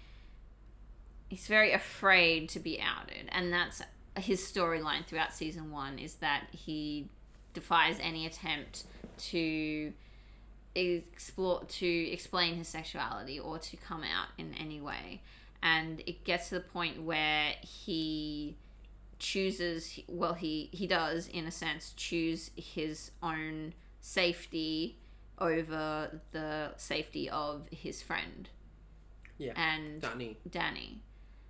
he's 1.28 1.46
very 1.48 1.72
afraid 1.72 2.48
to 2.50 2.60
be 2.60 2.80
outed, 2.80 3.28
and 3.30 3.52
that's 3.52 3.82
his 4.18 4.40
storyline 4.40 5.04
throughout 5.06 5.34
season 5.34 5.70
one. 5.70 5.98
Is 5.98 6.14
that 6.16 6.46
he 6.52 7.08
defies 7.54 7.98
any 8.00 8.24
attempt 8.24 8.84
to 9.18 9.92
explore 10.74 11.64
to 11.64 11.86
explain 11.86 12.54
his 12.56 12.68
sexuality 12.68 13.38
or 13.38 13.58
to 13.58 13.76
come 13.76 14.02
out 14.02 14.28
in 14.38 14.54
any 14.54 14.80
way 14.80 15.20
and 15.62 16.00
it 16.06 16.24
gets 16.24 16.48
to 16.48 16.54
the 16.56 16.60
point 16.60 17.02
where 17.02 17.52
he 17.60 18.56
chooses 19.18 20.00
well 20.08 20.34
he 20.34 20.68
he 20.72 20.86
does 20.86 21.28
in 21.28 21.46
a 21.46 21.50
sense 21.50 21.92
choose 21.96 22.50
his 22.56 23.12
own 23.22 23.72
safety 24.00 24.98
over 25.38 26.20
the 26.32 26.70
safety 26.76 27.28
of 27.30 27.66
his 27.70 28.02
friend 28.02 28.48
Yeah. 29.38 29.52
and 29.56 30.00
Danny. 30.00 30.36
Danny. 30.50 31.00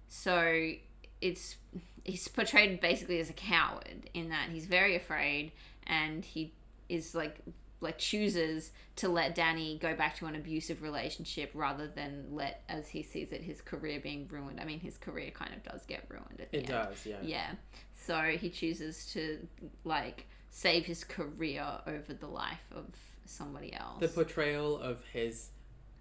So 0.09 0.73
it's 1.21 1.57
he's 2.05 2.29
portrayed 2.29 2.81
basically 2.81 3.21
as 3.21 3.31
a 3.31 3.35
coward 3.35 4.11
in 4.13 4.29
that 4.31 4.49
he's 4.51 4.67
very 4.67 4.95
afraid 4.97 5.53
and 5.87 6.25
he 6.25 6.53
is 6.89 7.15
like 7.15 7.41
like 7.83 7.99
chooses 7.99 8.71
to 8.97 9.09
let 9.09 9.35
Danny 9.35 9.79
go 9.79 9.95
back 9.95 10.17
to 10.17 10.27
an 10.27 10.35
abusive 10.37 10.83
relationship 10.83 11.51
rather 11.55 11.87
than 11.87 12.27
let 12.31 12.63
as 12.69 12.89
he 12.89 13.03
sees 13.03 13.33
it 13.33 13.43
his 13.43 13.61
career 13.61 14.01
being 14.01 14.29
ruined. 14.29 14.61
I 14.61 14.65
mean 14.65 14.81
his 14.81 14.97
career 14.97 15.31
kind 15.31 15.53
of 15.55 15.63
does 15.63 15.85
get 15.87 16.05
ruined 16.09 16.41
at 16.41 16.51
the 16.51 16.59
It 16.59 16.61
end. 16.61 16.69
does, 16.69 17.07
yeah. 17.07 17.17
Yeah. 17.23 17.51
So 17.95 18.21
he 18.39 18.49
chooses 18.51 19.07
to 19.13 19.47
like 19.85 20.27
save 20.51 20.87
his 20.87 21.05
career 21.05 21.67
over 21.87 22.13
the 22.15 22.27
life 22.29 22.67
of 22.71 22.87
somebody 23.25 23.73
else. 23.75 24.01
The 24.01 24.09
portrayal 24.09 24.79
of 24.79 25.03
his 25.13 25.51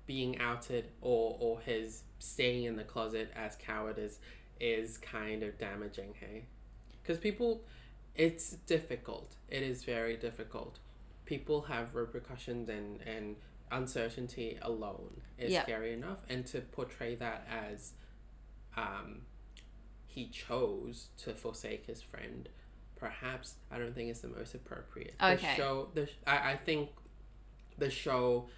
being 0.08 0.39
outed 0.39 0.89
or 1.02 1.38
or 1.39 1.60
his 1.62 2.04
staying 2.20 2.65
in 2.65 2.76
the 2.76 2.84
closet 2.84 3.32
as 3.36 3.56
coward 3.56 3.98
is 3.98 4.20
is 4.60 4.98
kind 4.98 5.41
of 5.44 5.58
damaging, 5.58 6.13
hey? 6.20 6.46
Because 7.02 7.17
people, 7.17 7.63
it's 8.15 8.52
difficult. 8.67 9.36
It 9.50 9.63
is 9.63 9.84
very 9.84 10.15
difficult. 10.17 10.78
People 11.32 11.62
have 11.62 11.96
repercussions 11.96 12.67
and 12.67 13.00
and 13.08 13.38
uncertainty 13.72 14.58
alone 14.62 15.22
is 15.38 15.50
Yeah. 15.54 15.63
scary 15.63 15.94
enough, 15.94 16.26
and 16.28 16.46
to 16.48 16.60
portray 16.60 17.15
that 17.15 17.48
as, 17.50 17.94
um, 18.76 19.22
he 20.08 20.28
chose 20.28 21.08
to 21.20 21.34
forsake 21.34 21.86
his 21.86 22.02
friend. 22.02 22.50
Perhaps 22.98 23.56
I 23.72 23.78
don't 23.80 23.96
think 23.96 24.10
it's 24.10 24.20
the 24.20 24.28
most 24.28 24.54
appropriate. 24.56 25.15
okay. 25.24 25.36
The 25.36 25.56
show, 25.56 25.89
the 25.94 26.08
sh- 26.08 26.17
I, 26.28 26.52
I 26.52 26.56
think 26.58 26.89
the 27.78 27.89
show 27.89 28.50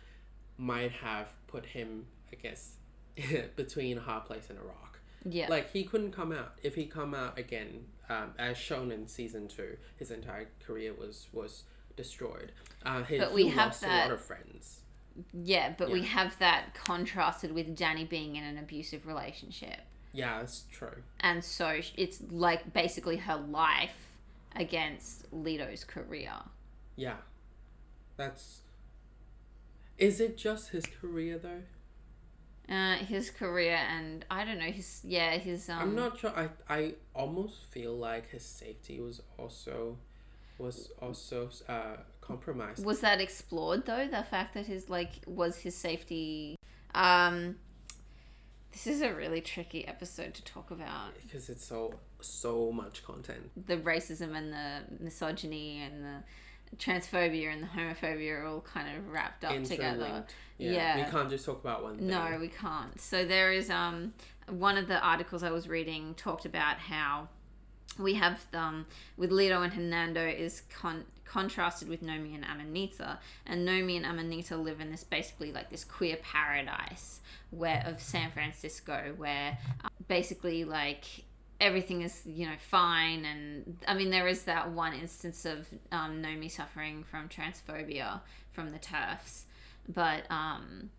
might 0.58 0.94
have 0.94 1.28
put 1.46 1.68
him, 1.68 2.08
I 2.32 2.38
guess, 2.38 2.78
between 3.56 4.00
a 4.00 4.02
hard 4.02 4.26
place 4.26 4.50
and 4.50 4.58
a 4.58 4.64
rock. 4.64 4.98
yeah. 5.26 5.48
Like 5.48 5.70
he 5.74 5.84
couldn't 5.84 6.12
come 6.14 6.32
out. 6.32 6.58
If 6.64 6.74
he 6.74 6.88
come 6.88 7.14
out 7.14 7.38
again, 7.38 7.86
um, 8.10 8.34
as 8.40 8.58
shown 8.58 8.92
in 8.92 9.08
season 9.08 9.48
two, 9.48 9.78
his 9.96 10.10
entire 10.10 10.50
career 10.66 10.92
was 10.96 11.28
was 11.32 11.66
destroyed. 11.96 12.52
Uh, 12.86 13.04
he, 13.04 13.18
But 13.18 13.34
we 13.34 13.48
have 13.48 13.68
lost 13.68 13.84
a 13.84 13.88
that- 13.88 14.10
lot 14.10 14.14
of 14.14 14.22
friends. 14.22 14.80
Yeah, 15.32 15.76
but 15.78 15.92
we 15.92 16.02
have 16.04 16.40
that 16.40 16.74
contrasted 16.74 17.52
with 17.54 17.76
Danny 17.76 18.04
being 18.04 18.36
in 18.36 18.44
an 18.44 18.58
abusive 18.58 19.06
relationship. 19.06 19.78
Yeah, 20.12 20.40
that's 20.40 20.64
true. 20.72 21.04
And 21.20 21.44
so 21.44 21.82
it's 21.96 22.20
like 22.32 22.74
basically 22.74 23.18
her 23.18 23.36
life 23.38 24.10
against 24.56 25.32
Lito's 25.32 25.84
career. 25.84 26.34
Yeah, 26.96 27.18
that's. 28.18 28.62
Is 30.00 30.20
it 30.20 30.36
just 30.38 30.70
his 30.70 30.86
career 30.88 31.38
though? 31.38 32.74
Uh, 32.74 32.96
his 32.96 33.30
career 33.30 33.76
and 33.76 34.26
I 34.32 34.46
don't 34.46 34.58
know 34.58 34.72
his 34.72 35.02
yeah 35.04 35.38
his 35.38 35.70
um 35.70 35.80
I'm 35.80 35.96
not 35.96 36.18
sure. 36.18 36.32
I 36.36 36.50
I 36.68 36.94
almost 37.14 37.66
feel 37.70 37.94
like 37.96 38.30
his 38.32 38.44
safety 38.44 39.00
was 39.00 39.22
also 39.38 39.98
was 40.58 40.90
also 41.02 41.50
uh, 41.68 41.98
compromised. 42.22 42.86
was 42.86 43.02
that 43.02 43.20
explored 43.20 43.86
though 43.86 44.08
the 44.08 44.24
fact 44.24 44.54
that 44.54 44.66
his 44.66 44.90
like 44.90 45.12
was 45.26 45.58
his 45.58 45.76
safety 45.76 46.56
um 46.96 47.56
this 48.72 48.88
is 48.88 49.02
a 49.02 49.14
really 49.14 49.42
tricky 49.42 49.88
episode 49.88 50.34
to 50.34 50.44
talk 50.44 50.72
about 50.72 51.14
because 51.22 51.50
it's 51.50 51.66
so 51.66 51.94
so 52.22 52.72
much 52.72 53.04
content. 53.04 53.52
the 53.68 53.78
racism 53.78 54.36
and 54.36 54.54
the 54.54 55.04
misogyny 55.04 55.82
and 55.82 56.04
the 56.04 56.24
transphobia 56.78 57.52
and 57.54 57.62
the 57.62 57.68
homophobia 57.68 58.40
are 58.42 58.46
all 58.46 58.62
kind 58.62 58.98
of 58.98 59.10
wrapped 59.12 59.44
up 59.46 59.64
together 59.64 60.26
Yeah. 60.58 60.72
Yeah. 60.72 61.06
We 61.06 61.12
can't 61.12 61.30
just 61.30 61.46
talk 61.46 61.60
about 61.62 61.84
one 61.84 61.98
thing. 61.98 62.08
No, 62.08 62.38
we 62.40 62.48
can't. 62.48 63.00
So 63.00 63.26
there 63.26 63.52
is 63.52 63.70
um 63.70 64.14
one 64.50 64.78
of 64.78 64.88
the 64.88 65.00
articles 65.00 65.44
I 65.44 65.52
was 65.52 65.68
reading 65.68 66.16
talked 66.16 66.46
about 66.46 66.78
how 66.78 67.28
we 68.00 68.16
have 68.16 68.46
um 68.54 68.86
with 69.18 69.32
Lito 69.32 69.64
and 69.64 69.74
Hernando 69.74 70.26
is 70.26 70.64
con- 70.80 71.06
contrasted 71.26 71.90
with 71.90 72.04
Nomi 72.04 72.36
and 72.36 72.46
Amanita, 72.46 73.20
and 73.46 73.68
Nomi 73.68 73.98
and 73.98 74.06
Amanita 74.06 74.56
live 74.56 74.80
in 74.80 74.92
this 74.92 75.04
basically 75.04 75.52
like 75.52 75.70
this 75.70 75.84
queer 75.84 76.18
paradise 76.18 77.22
where 77.50 77.84
of 77.86 78.00
San 78.02 78.32
Francisco 78.32 79.14
where 79.18 79.58
uh, 79.84 79.90
basically 80.08 80.64
like 80.64 81.06
everything 81.60 82.02
is 82.02 82.22
you 82.26 82.46
know 82.46 82.56
fine 82.60 83.26
and 83.26 83.78
I 83.88 83.94
mean 83.94 84.10
there 84.10 84.28
is 84.28 84.44
that 84.44 84.72
one 84.72 84.94
instance 84.94 85.46
of 85.46 85.68
um, 85.92 86.22
Nomi 86.22 86.52
suffering 86.52 87.04
from 87.04 87.30
transphobia 87.30 88.22
from 88.52 88.72
the 88.72 88.80
turfs 88.80 89.46
but 89.88 90.30
um 90.30 90.90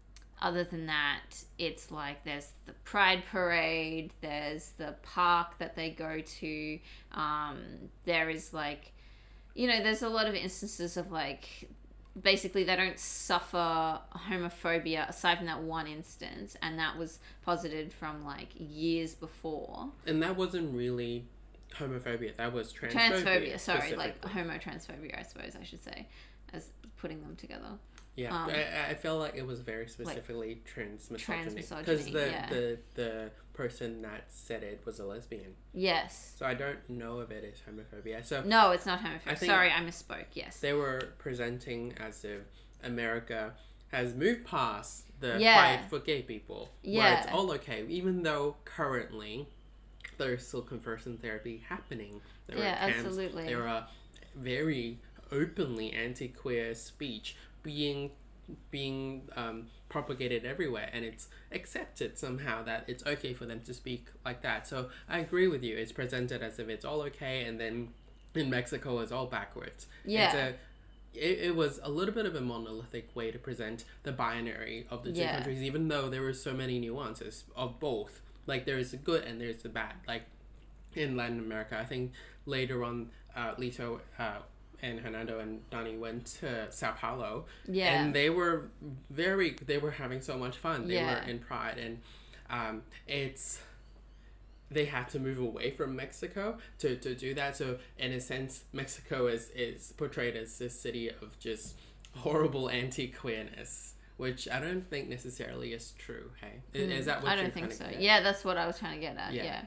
other 0.45 0.63
than 0.63 0.87
that 0.87 1.43
it's 1.59 1.91
like 1.91 2.23
there's 2.25 2.51
the 2.67 2.73
pride 2.85 3.23
parade 3.33 4.13
there's 4.21 4.73
the 4.77 4.95
park 5.03 5.59
that 5.59 5.75
they 5.75 5.89
go 5.89 6.21
to 6.21 6.79
um 7.13 7.59
there 8.05 8.29
is 8.29 8.53
like 8.53 8.93
you 9.55 9.67
know 9.67 9.83
there's 9.83 10.03
a 10.03 10.09
lot 10.09 10.27
of 10.27 10.35
instances 10.35 10.99
of 10.99 11.11
like 11.11 11.69
basically 12.21 12.63
they 12.63 12.77
don't 12.77 12.99
suffer 12.99 13.99
homophobia 14.29 15.09
aside 15.09 15.39
from 15.39 15.47
that 15.47 15.63
one 15.63 15.87
instance 15.87 16.57
and 16.61 16.79
that 16.79 16.99
was 16.99 17.19
posited 17.43 17.91
from 17.91 18.23
like 18.23 18.49
years 18.59 19.15
before 19.15 19.89
And 20.07 20.23
that 20.23 20.37
wasn't 20.37 20.77
really 20.77 21.25
homophobia. 21.75 22.37
That 22.37 22.53
was 22.53 22.73
transphobia. 22.73 23.25
transphobia. 23.25 23.61
Sorry, 23.61 23.95
like 23.97 24.25
homo 24.25 24.55
transphobia, 24.59 25.19
I 25.19 25.23
suppose 25.23 25.57
I 25.61 25.65
should 25.65 25.83
say, 25.83 26.07
as 26.53 26.69
putting 26.99 27.21
them 27.23 27.37
together. 27.37 27.79
Yeah, 28.17 28.35
Um, 28.45 28.51
I, 28.51 28.91
I 28.91 28.95
feel 28.95 29.19
like 29.19 29.35
it 29.35 29.47
was 29.47 29.61
very 29.61 29.89
specifically 29.89 30.63
trans 30.65 31.11
misogyny 31.11 31.55
because 31.57 32.07
the, 32.07 32.29
yeah. 32.31 32.49
the 32.49 32.79
the 32.95 33.31
person 33.55 34.03
that 34.03 34.25
said 34.29 34.63
it 34.63 34.83
was 34.85 35.01
a 35.01 35.05
lesbian. 35.05 35.55
Yes. 35.73 36.35
So 36.39 36.47
I 36.47 36.55
don't 36.55 36.79
know 36.89 37.21
if 37.21 37.31
it 37.31 37.43
is 37.45 37.61
homophobia. 37.69 38.25
So 38.25 38.43
No, 38.45 38.71
it's 38.71 38.87
not 38.87 39.01
homophobic. 39.01 39.21
I 39.31 39.35
Sorry, 39.35 39.71
I 39.71 39.81
misspoke. 39.81 40.27
Yes. 40.35 40.61
they 40.61 40.73
were 40.73 41.01
presenting 41.19 41.95
as 41.99 42.25
if 42.25 42.43
America 42.85 43.55
has 43.89 44.15
moved 44.15 44.45
past 44.45 45.07
the 45.21 45.39
Yeah. 45.41 45.79
fight 45.79 45.91
for 45.91 45.99
gay 45.99 46.23
people, 46.23 46.71
where 46.85 47.15
it's 47.19 47.33
all 47.33 47.51
okay, 47.53 47.85
even 47.89 48.23
though 48.23 48.57
currently 48.65 49.49
there's 50.19 50.47
still 50.47 50.63
conversion 50.63 51.19
therapy 51.19 51.65
happening. 51.69 52.21
There 52.47 52.59
Yeah, 52.59 52.75
are 52.87 52.91
camps, 52.91 53.07
absolutely. 53.07 53.47
There 53.47 53.67
are 53.67 53.89
very 54.37 54.99
openly 55.33 55.93
anti-queer 55.93 56.75
speech 56.75 57.37
being 57.65 58.13
being 58.71 59.23
um, 59.37 59.67
propagated 59.89 60.45
everywhere, 60.45 60.91
and 60.93 61.05
it's 61.05 61.29
accepted 61.51 62.19
somehow 62.19 62.63
that 62.63 62.85
it's 62.87 63.05
okay 63.07 63.33
for 63.33 63.47
them 63.47 63.61
to 63.63 63.73
speak 63.75 64.09
like 64.25 64.43
that. 64.43 64.69
So 64.69 64.91
I 65.09 65.19
agree 65.19 65.49
with 65.49 65.65
you. 65.65 65.77
It's 65.77 65.93
presented 65.93 66.43
as 66.43 66.59
if 66.59 66.69
it's 66.69 66.85
all 66.85 67.01
okay, 67.03 67.45
and 67.45 67.59
then 67.59 67.89
in 68.35 68.51
Mexico 68.51 69.01
it's 69.01 69.11
all 69.13 69.27
backwards. 69.27 69.87
Yeah. 70.05 70.27
It's 70.27 70.35
a, 70.35 70.49
it, 71.15 71.39
it 71.47 71.57
was 71.57 71.81
a 71.83 71.89
little 71.89 72.13
bit 72.15 72.27
of 72.27 72.35
a 72.35 72.41
monolithic 72.41 73.15
way 73.17 73.31
to 73.31 73.39
present 73.39 73.85
the 74.03 74.13
binary 74.13 74.87
of 74.91 75.05
the 75.05 75.13
two 75.13 75.21
Yeah. 75.21 75.37
countries, 75.37 75.63
even 75.63 75.89
though 75.89 76.11
there 76.11 76.23
were 76.23 76.35
so 76.35 76.53
many 76.53 76.79
nuances 76.79 77.45
of 77.57 77.81
both. 77.81 78.21
Like 78.47 78.67
there 78.67 78.79
is 78.79 78.91
the 78.91 78.99
good 78.99 79.25
and 79.25 79.41
there's 79.41 79.63
the 79.63 79.69
bad. 79.71 79.95
Like 80.07 80.25
in 80.95 81.17
Latin 81.17 81.39
America, 81.39 81.79
I 81.79 81.85
think 81.85 82.13
later 82.45 82.85
on, 82.85 83.11
uh, 83.35 83.55
Lito 83.55 84.01
uh, 84.19 84.39
and 84.83 85.01
Hernando 85.01 85.39
and 85.39 85.69
Donnie 85.71 85.97
went 85.97 86.27
to 86.41 86.71
Sao 86.71 86.93
Paulo, 86.93 87.47
Yeah. 87.67 88.03
and 88.03 88.15
they 88.15 88.31
were 88.31 88.69
very 89.11 89.57
they 89.67 89.79
were 89.79 89.93
having 89.93 90.21
so 90.21 90.37
much 90.39 90.57
fun. 90.57 90.89
They 90.89 90.95
Yeah. 90.95 91.25
were 91.25 91.31
in 91.31 91.39
pride, 91.39 91.79
and 91.79 92.01
um, 92.51 92.83
it's 93.07 93.61
they 94.71 94.87
had 94.87 95.09
to 95.11 95.19
move 95.21 95.39
away 95.39 95.71
from 95.71 95.95
Mexico 95.95 96.59
to, 96.79 96.97
to 96.97 97.15
do 97.15 97.35
that. 97.35 97.57
So 97.57 97.79
in 97.99 98.13
a 98.13 98.21
sense, 98.21 98.65
Mexico 98.73 99.27
is 99.27 99.51
is 99.55 99.93
portrayed 99.97 100.37
as 100.37 100.59
this 100.59 100.79
city 100.79 101.09
of 101.09 101.39
just 101.39 101.77
horrible 102.17 102.69
anti 102.71 103.09
queerness, 103.09 103.95
which 104.17 104.49
I 104.49 104.61
don't 104.61 104.83
think 104.87 105.09
necessarily 105.09 105.73
is 105.73 105.93
true. 105.99 106.31
Hey, 106.41 106.63
is, 106.79 107.07
that 107.07 107.23
what 107.23 107.33
I 107.33 107.37
don't 107.37 107.53
think 107.53 107.73
so. 107.73 107.87
Yeah, 107.99 108.21
that's 108.21 108.45
what 108.45 108.57
I 108.57 108.67
was 108.67 108.79
trying 108.79 108.95
to 108.95 109.01
get 109.01 109.17
at. 109.17 109.33
Yeah. 109.33 109.45
Yeah. 109.45 109.63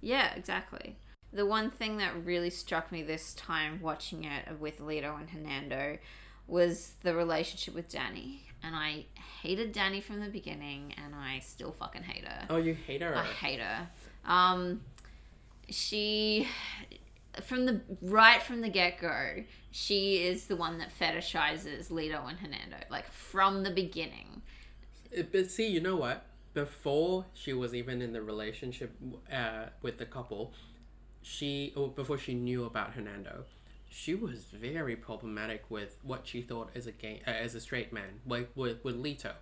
yeah. 0.00 0.34
exactly. 0.34 0.96
The 1.32 1.46
one 1.46 1.70
thing 1.70 1.98
that 1.98 2.24
really 2.24 2.50
struck 2.50 2.90
me 2.90 3.02
this 3.02 3.34
time 3.34 3.80
watching 3.80 4.24
it 4.24 4.58
with 4.58 4.80
Lito 4.80 5.18
and 5.18 5.30
Hernando 5.30 5.98
was 6.46 6.94
the 7.02 7.14
relationship 7.14 7.74
with 7.74 7.88
Danny. 7.88 8.46
And 8.62 8.74
I 8.76 9.06
hated 9.42 9.72
Danny 9.72 10.00
from 10.00 10.20
the 10.20 10.28
beginning, 10.28 10.92
and 11.02 11.14
I 11.14 11.38
still 11.38 11.72
fucking 11.72 12.02
hate 12.02 12.26
her. 12.26 12.46
Oh, 12.50 12.56
you 12.56 12.74
hate 12.74 13.00
her. 13.00 13.16
I 13.16 13.24
hate 13.24 13.60
her. 13.60 13.88
Um, 14.26 14.82
she, 15.68 16.46
from 17.42 17.64
the 17.64 17.80
right 18.02 18.42
from 18.42 18.60
the 18.60 18.68
get 18.68 19.00
go, 19.00 19.44
she 19.70 20.16
is 20.24 20.46
the 20.46 20.56
one 20.56 20.78
that 20.78 20.90
fetishizes 20.98 21.90
Lito 21.90 22.28
and 22.28 22.38
Hernando, 22.38 22.76
like 22.90 23.10
from 23.12 23.62
the 23.62 23.70
beginning. 23.70 24.42
Uh, 25.16 25.22
But 25.30 25.50
see, 25.50 25.68
you 25.68 25.80
know 25.80 25.96
what? 25.96 26.26
Before 26.52 27.26
she 27.32 27.52
was 27.52 27.74
even 27.74 28.02
in 28.02 28.12
the 28.12 28.20
relationship 28.20 28.92
uh, 29.32 29.66
with 29.80 29.98
the 29.98 30.06
couple, 30.06 30.52
she 31.22 31.72
or 31.76 31.88
before 31.88 32.18
she 32.18 32.34
knew 32.34 32.64
about 32.64 32.92
Hernando, 32.94 33.44
she 33.90 34.14
was 34.14 34.44
very 34.52 34.96
problematic 34.96 35.64
with 35.68 35.98
what 36.02 36.26
she 36.26 36.42
thought 36.42 36.70
as 36.74 36.86
a 36.86 36.92
gay 36.92 37.22
uh, 37.26 37.30
as 37.30 37.54
a 37.54 37.60
straight 37.60 37.92
man, 37.92 38.20
like 38.26 38.50
with 38.54 38.82
with 38.84 38.96
Lito. 39.02 39.32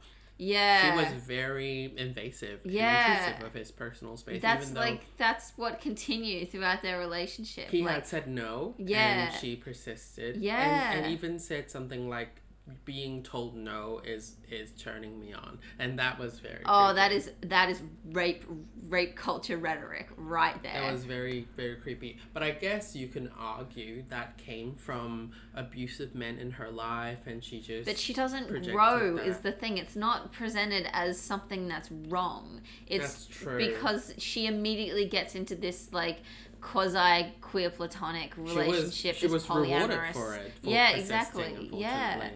Yeah, 0.41 0.93
She 0.93 0.97
was 0.97 1.12
very 1.25 1.93
invasive 1.97 2.61
Yeah. 2.64 3.25
intrusive 3.27 3.47
of 3.49 3.55
his 3.55 3.73
personal 3.73 4.17
space. 4.17 4.41
That's 4.41 4.62
even 4.62 4.75
though 4.75 4.81
like 4.81 5.17
that's 5.17 5.53
what 5.57 5.81
continued 5.81 6.53
throughout 6.53 6.81
their 6.81 6.97
relationship. 7.01 7.71
he 7.71 7.83
like, 7.83 7.95
had 7.95 8.07
said 8.07 8.29
no, 8.29 8.75
Yeah. 8.79 9.31
and 9.31 9.35
she 9.35 9.57
persisted. 9.57 10.37
Yeah. 10.37 10.93
and, 10.93 11.05
and 11.05 11.12
even 11.12 11.41
said 11.41 11.71
something 11.73 12.09
like, 12.09 12.41
"Being 12.85 13.22
told 13.22 13.57
no 13.57 14.00
is 14.04 14.37
is 14.50 14.70
turning 14.72 15.18
me 15.20 15.33
on," 15.33 15.59
and 15.78 15.98
that 15.98 16.18
was 16.18 16.38
very. 16.40 16.62
oh, 16.64 16.87
creepy. 16.87 16.96
that 16.96 17.12
is 17.12 17.31
that 17.42 17.68
is 17.70 17.83
rape 18.12 18.44
rape 18.88 19.16
culture 19.16 19.57
rhetoric 19.57 20.09
right 20.16 20.61
there. 20.62 20.88
It 20.88 20.92
was 20.92 21.04
very, 21.04 21.46
very 21.57 21.76
creepy. 21.76 22.18
But 22.33 22.42
I 22.42 22.50
guess 22.50 22.96
you 22.96 23.09
can 23.09 23.31
argue 23.38 24.04
that 24.09 24.38
came 24.38 24.74
from 24.74 25.33
abusive 25.54 26.14
men 26.14 26.38
in 26.38 26.52
her 26.52 26.70
life, 26.70 27.26
and 27.26 27.42
she 27.42 27.61
just. 27.61 27.87
but 27.87 27.98
she 27.98 28.12
doesn't 28.12 28.48
grow 28.70 29.16
that. 29.16 29.26
is 29.26 29.38
the 29.38 29.52
thing. 29.52 29.78
It's 29.78 29.96
not 29.96 30.33
presented 30.33 30.88
as 30.92 31.20
something 31.20 31.68
that's 31.68 31.90
wrong. 31.90 32.61
It's 32.87 33.04
That's 33.04 33.26
true. 33.26 33.59
because 33.59 34.14
she 34.18 34.46
immediately 34.46 35.07
gets 35.07 35.35
into 35.35 35.54
this 35.54 35.92
like 35.92 36.18
quasi 36.61 37.33
queer 37.40 37.70
platonic 37.70 38.35
she 38.35 38.40
was, 38.40 38.57
relationship. 38.57 39.16
she 39.16 39.26
was 39.26 39.48
rewarded 39.48 39.90
polyamorous. 39.90 40.12
for 40.12 40.35
it. 40.35 40.52
For 40.62 40.70
yeah, 40.70 40.96
exactly. 40.96 41.70
Yeah. 41.72 42.31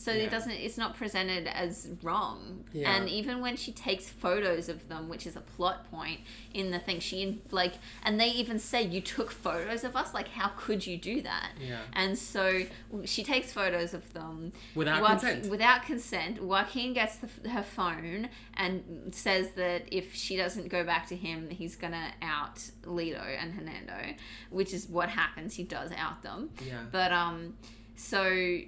So 0.00 0.12
Yeah. 0.12 0.22
it 0.26 0.30
doesn't. 0.30 0.52
It's 0.52 0.78
not 0.78 0.96
presented 0.96 1.48
as 1.48 1.88
wrong. 2.04 2.64
Yeah. 2.72 2.94
And 2.94 3.08
even 3.08 3.40
when 3.40 3.56
she 3.56 3.72
takes 3.72 4.08
photos 4.08 4.68
of 4.68 4.88
them, 4.88 5.08
which 5.08 5.26
is 5.26 5.34
a 5.34 5.40
plot 5.40 5.90
point 5.90 6.20
in 6.54 6.70
the 6.70 6.78
thing, 6.78 7.00
she 7.00 7.40
like, 7.50 7.72
and 8.04 8.20
they 8.20 8.28
even 8.28 8.60
say 8.60 8.80
you 8.80 9.00
took 9.00 9.32
photos 9.32 9.82
of 9.82 9.96
us. 9.96 10.14
Like, 10.14 10.28
how 10.28 10.52
could 10.56 10.86
you 10.86 10.96
do 10.98 11.20
that? 11.22 11.50
Yeah. 11.60 11.80
And 11.94 12.16
so 12.16 12.60
she 13.04 13.24
takes 13.24 13.52
photos 13.52 13.92
of 13.92 14.12
them 14.12 14.52
Without 14.76 15.02
Joaqu- 15.02 15.08
consent. 15.20 15.46
Without 15.50 15.82
consent, 15.82 16.42
Joaquin 16.44 16.92
gets 16.92 17.16
the, 17.16 17.50
her 17.50 17.64
phone 17.64 18.28
and 18.54 19.12
says 19.12 19.50
that 19.56 19.82
if 19.90 20.14
she 20.14 20.36
doesn't 20.36 20.68
go 20.68 20.84
back 20.84 21.08
to 21.08 21.16
him, 21.16 21.50
he's 21.50 21.74
gonna 21.74 22.12
out 22.22 22.54
Lito 22.84 23.20
and 23.42 23.52
Hernando, 23.52 24.14
which 24.50 24.72
is 24.72 24.88
what 24.88 25.08
happens. 25.08 25.54
He 25.56 25.64
does 25.64 25.90
out 25.90 26.22
them. 26.22 26.50
Yeah. 26.64 26.84
But 26.92 27.10
um, 27.10 27.54
so 27.96 28.60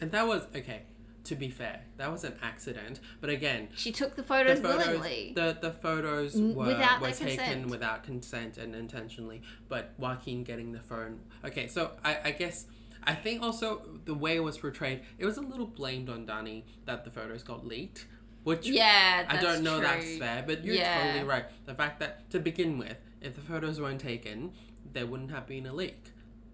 And 0.00 0.10
that 0.12 0.26
was 0.26 0.42
okay. 0.54 0.82
To 1.24 1.34
be 1.34 1.48
fair, 1.50 1.80
that 1.96 2.12
was 2.12 2.22
an 2.22 2.34
accident. 2.40 3.00
But 3.20 3.30
again, 3.30 3.68
she 3.74 3.90
took 3.90 4.14
the 4.14 4.22
photos, 4.22 4.60
the 4.60 4.68
photos, 4.68 4.86
willingly. 4.86 5.32
the 5.34 5.58
the 5.60 5.72
photos 5.72 6.36
were, 6.36 6.66
without 6.66 7.00
were 7.00 7.10
taken 7.10 7.36
consent. 7.36 7.66
without 7.66 8.04
consent 8.04 8.58
and 8.58 8.76
intentionally. 8.76 9.42
But 9.68 9.94
Joaquin 9.98 10.44
getting 10.44 10.70
the 10.70 10.78
phone. 10.80 11.18
Okay, 11.44 11.66
so 11.66 11.92
I, 12.04 12.18
I 12.26 12.30
guess 12.30 12.66
I 13.02 13.14
think 13.14 13.42
also 13.42 13.82
the 14.04 14.14
way 14.14 14.36
it 14.36 14.40
was 14.44 14.58
portrayed, 14.58 15.00
it 15.18 15.24
was 15.24 15.36
a 15.36 15.40
little 15.40 15.66
blamed 15.66 16.08
on 16.08 16.26
Danny 16.26 16.64
that 16.84 17.04
the 17.04 17.10
photos 17.10 17.42
got 17.42 17.66
leaked. 17.66 18.06
Which 18.44 18.68
yeah, 18.68 19.24
I 19.28 19.38
don't 19.38 19.64
know 19.64 19.78
true. 19.78 19.88
that's 19.88 20.18
fair, 20.18 20.44
but 20.46 20.64
you're 20.64 20.76
Yeah. 20.76 21.02
totally 21.08 21.24
right. 21.24 21.46
The 21.64 21.74
fact 21.74 21.98
that 21.98 22.30
to 22.30 22.38
begin 22.38 22.78
with, 22.78 22.98
if 23.20 23.34
the 23.34 23.40
photos 23.40 23.80
weren't 23.80 24.00
taken, 24.00 24.52
there 24.92 25.06
wouldn't 25.06 25.32
have 25.32 25.48
been 25.48 25.66
a 25.66 25.72
leak. 25.74 26.12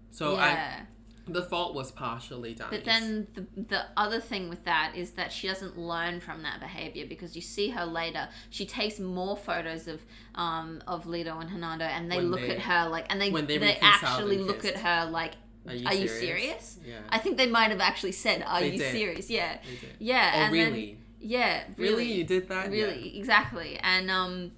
So 0.09 0.33
yeah. 0.33 0.79
I 0.81 0.85
the 1.27 1.41
fault 1.41 1.73
was 1.73 1.91
partially 1.91 2.53
done. 2.53 2.67
But 2.69 2.83
then 2.85 3.27
the, 3.33 3.45
the 3.61 3.85
other 3.95 4.19
thing 4.19 4.49
with 4.49 4.65
that 4.65 4.93
is 4.95 5.11
that 5.11 5.31
she 5.31 5.47
doesn't 5.47 5.77
learn 5.77 6.19
from 6.19 6.43
that 6.43 6.59
behavior 6.59 7.05
because 7.07 7.35
you 7.35 7.41
see 7.41 7.69
her 7.69 7.85
later. 7.85 8.27
She 8.49 8.65
takes 8.65 8.99
more 8.99 9.37
photos 9.37 9.87
of 9.87 10.01
um 10.35 10.81
of 10.87 11.05
Lito 11.05 11.39
and 11.39 11.49
Hernando, 11.49 11.85
and 11.85 12.11
they 12.11 12.17
When 12.17 12.31
look 12.31 12.41
they- 12.41 12.51
at 12.57 12.59
her 12.59 12.89
like, 12.89 13.05
and 13.09 13.21
they 13.21 13.31
when 13.31 13.45
they 13.45 13.57
they, 13.57 13.77
actually 13.81 14.37
look 14.37 14.65
at 14.65 14.77
her 14.77 15.09
like, 15.09 15.33
Are 15.67 15.73
you 15.73 15.87
"Are 15.87 15.93
you 15.93 16.07
serious?" 16.07 16.19
serious?" 16.19 16.79
yeah. 16.85 16.99
I 17.09 17.19
think 17.19 17.37
they 17.37 17.47
might 17.47 17.71
have 17.71 17.79
actually 17.81 18.11
said, 18.11 18.43
"Are 18.45 18.59
They 18.59 18.71
you 18.73 18.77
did. 18.79 18.91
serious?" 18.91 19.29
Yeah, 19.29 19.57
yeah. 19.99 20.31
Oh 20.35 20.37
and 20.39 20.53
really? 20.53 20.85
Then, 20.85 20.97
yeah, 21.25 21.63
really? 21.77 21.93
really, 21.95 22.13
You 22.13 22.23
did 22.25 22.49
that? 22.49 22.65
Yeah. 22.73 22.83
really, 22.87 23.17
exactly. 23.17 23.79
And 23.81 24.11
um, 24.11 24.51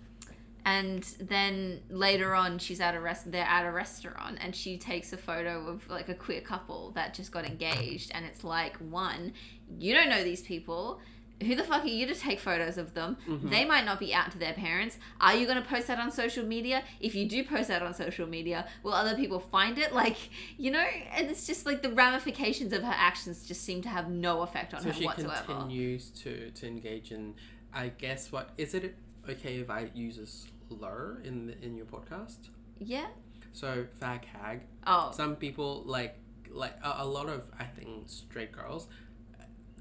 and 0.65 1.03
then 1.19 1.81
later 1.89 2.33
on, 2.33 2.57
she's 2.57 2.81
at 2.81 2.95
a 2.95 2.99
rest. 2.99 3.31
They're 3.31 3.45
at 3.45 3.65
a 3.65 3.71
restaurant, 3.71 4.39
and 4.41 4.55
she 4.55 4.77
takes 4.77 5.13
a 5.13 5.17
photo 5.17 5.67
of 5.67 5.87
like 5.89 6.09
a 6.09 6.15
queer 6.15 6.41
couple 6.41 6.91
that 6.91 7.13
just 7.13 7.31
got 7.31 7.45
engaged, 7.45 8.11
and 8.13 8.25
it's 8.25 8.43
like 8.43 8.75
one, 8.77 9.33
you 9.79 9.93
don't 9.93 10.09
know 10.09 10.23
these 10.23 10.41
people. 10.41 10.99
Who 11.43 11.53
the 11.53 11.65
fuck 11.65 11.83
are 11.83 11.87
you 11.87 12.07
to 12.07 12.15
take 12.15 12.39
photos 12.39 12.77
of 12.77 12.93
them? 12.93 13.17
Mm-hmm. 13.27 13.49
They 13.49 13.65
might 13.65 13.83
not 13.83 13.99
be 13.99 14.13
out 14.13 14.31
to 14.31 14.37
their 14.37 14.53
parents. 14.53 14.97
Are 15.19 15.35
you 15.35 15.45
going 15.45 15.61
to 15.61 15.67
post 15.67 15.87
that 15.87 15.99
on 15.99 16.09
social 16.09 16.45
media? 16.45 16.81
If 17.01 17.13
you 17.13 17.27
do 17.27 17.43
post 17.43 17.67
that 17.67 17.81
on 17.81 17.93
social 17.93 18.25
media, 18.25 18.65
will 18.83 18.93
other 18.93 19.15
people 19.15 19.41
find 19.41 19.77
it? 19.77 19.93
Like, 19.93 20.15
you 20.57 20.71
know, 20.71 20.85
and 21.11 21.29
it's 21.29 21.45
just 21.45 21.65
like 21.65 21.81
the 21.81 21.89
ramifications 21.91 22.71
of 22.71 22.83
her 22.83 22.93
actions 22.95 23.45
just 23.45 23.63
seem 23.65 23.81
to 23.81 23.89
have 23.89 24.09
no 24.09 24.43
effect 24.43 24.73
on 24.73 24.81
So 24.81 24.87
her 24.87 24.93
she 24.93 25.05
whatsoever. 25.05 25.43
continues 25.45 26.09
to, 26.11 26.51
to 26.51 26.67
engage 26.67 27.11
in. 27.11 27.33
I 27.73 27.89
guess 27.89 28.31
what 28.31 28.51
is 28.57 28.73
it 28.73 28.95
okay 29.29 29.57
if 29.57 29.69
I 29.69 29.89
use 29.93 30.17
a 30.17 30.27
slur 30.67 31.21
in 31.23 31.47
the, 31.47 31.61
in 31.63 31.75
your 31.75 31.85
podcast? 31.85 32.49
Yeah. 32.79 33.07
So 33.53 33.85
fag 34.01 34.25
hag. 34.25 34.61
Oh. 34.85 35.11
Some 35.13 35.35
people 35.35 35.83
like 35.85 36.17
like 36.49 36.75
a, 36.83 36.95
a 36.99 37.05
lot 37.05 37.27
of 37.29 37.49
I 37.59 37.65
think 37.65 38.09
straight 38.09 38.51
girls 38.51 38.87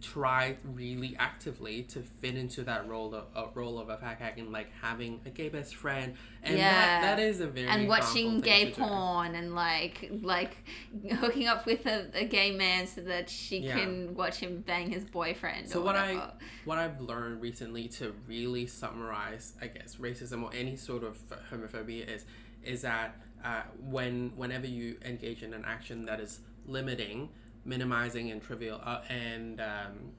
tried 0.04 0.58
really 0.74 1.16
actively 1.18 1.82
to 1.82 2.00
fit 2.00 2.36
into 2.36 2.62
that 2.62 2.86
role 2.86 3.14
of 3.14 3.24
uh, 3.34 3.46
role 3.54 3.78
of 3.78 3.88
a 3.88 3.96
fag 3.96 4.18
hag 4.18 4.38
and 4.38 4.52
like 4.52 4.68
having 4.82 5.20
a 5.24 5.30
gay 5.30 5.48
best 5.48 5.74
friend 5.74 6.14
and 6.42 6.58
Yeah. 6.58 7.00
that, 7.00 7.16
that 7.16 7.22
is 7.22 7.40
a 7.40 7.46
very 7.46 7.66
and 7.68 7.88
watching 7.88 8.40
gay 8.40 8.66
to 8.66 8.70
do. 8.76 8.82
porn 8.82 9.34
and 9.34 9.54
like 9.54 10.10
like 10.22 10.56
hooking 11.20 11.46
up 11.46 11.64
with 11.66 11.86
a, 11.86 12.10
a 12.14 12.24
gay 12.24 12.50
man 12.50 12.86
so 12.86 13.00
that 13.00 13.30
she 13.30 13.58
Yeah. 13.58 13.78
can 13.78 14.14
watch 14.14 14.36
him 14.36 14.62
bang 14.66 14.90
his 14.90 15.04
boyfriend 15.04 15.68
So 15.68 15.80
what 15.80 15.96
i 15.96 16.30
what 16.64 16.78
i've 16.78 17.00
learned 17.00 17.40
recently 17.40 17.88
to 17.88 18.14
really 18.28 18.66
summarize, 18.66 19.54
I 19.60 19.66
guess, 19.68 19.96
racism 19.96 20.42
or 20.44 20.50
any 20.54 20.76
sort 20.76 21.02
of 21.02 21.18
homophobia 21.50 22.08
is 22.08 22.24
is 22.62 22.82
that 22.82 23.16
uh, 23.44 23.62
when 23.80 24.32
whenever 24.36 24.66
you 24.66 24.96
engage 25.04 25.42
in 25.42 25.52
an 25.54 25.64
action 25.66 26.06
that 26.06 26.18
is 26.20 26.40
limiting, 26.66 27.28
minimizing, 27.64 28.30
and 28.30 28.42
trivial 28.42 28.80
uh, 28.84 29.00
and 29.08 29.60
um, 29.60 30.12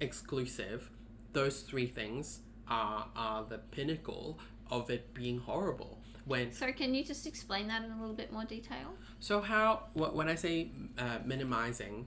exclusive, 0.00 0.90
those 1.32 1.62
three 1.62 1.86
things 1.86 2.40
are 2.68 3.08
are 3.16 3.44
the 3.44 3.58
pinnacle 3.58 4.38
of 4.70 4.90
it 4.90 5.12
being 5.14 5.38
horrible. 5.38 5.98
When 6.24 6.52
so 6.52 6.72
can 6.72 6.94
you 6.94 7.04
just 7.04 7.26
explain 7.26 7.66
that 7.68 7.84
in 7.84 7.90
a 7.90 8.00
little 8.00 8.14
bit 8.14 8.32
more 8.32 8.44
detail 8.44 8.94
so 9.18 9.40
how 9.40 9.84
wh- 9.94 10.14
when 10.14 10.28
I 10.28 10.36
say 10.36 10.70
uh, 10.98 11.18
minimizing, 11.24 12.06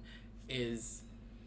is 0.49 1.01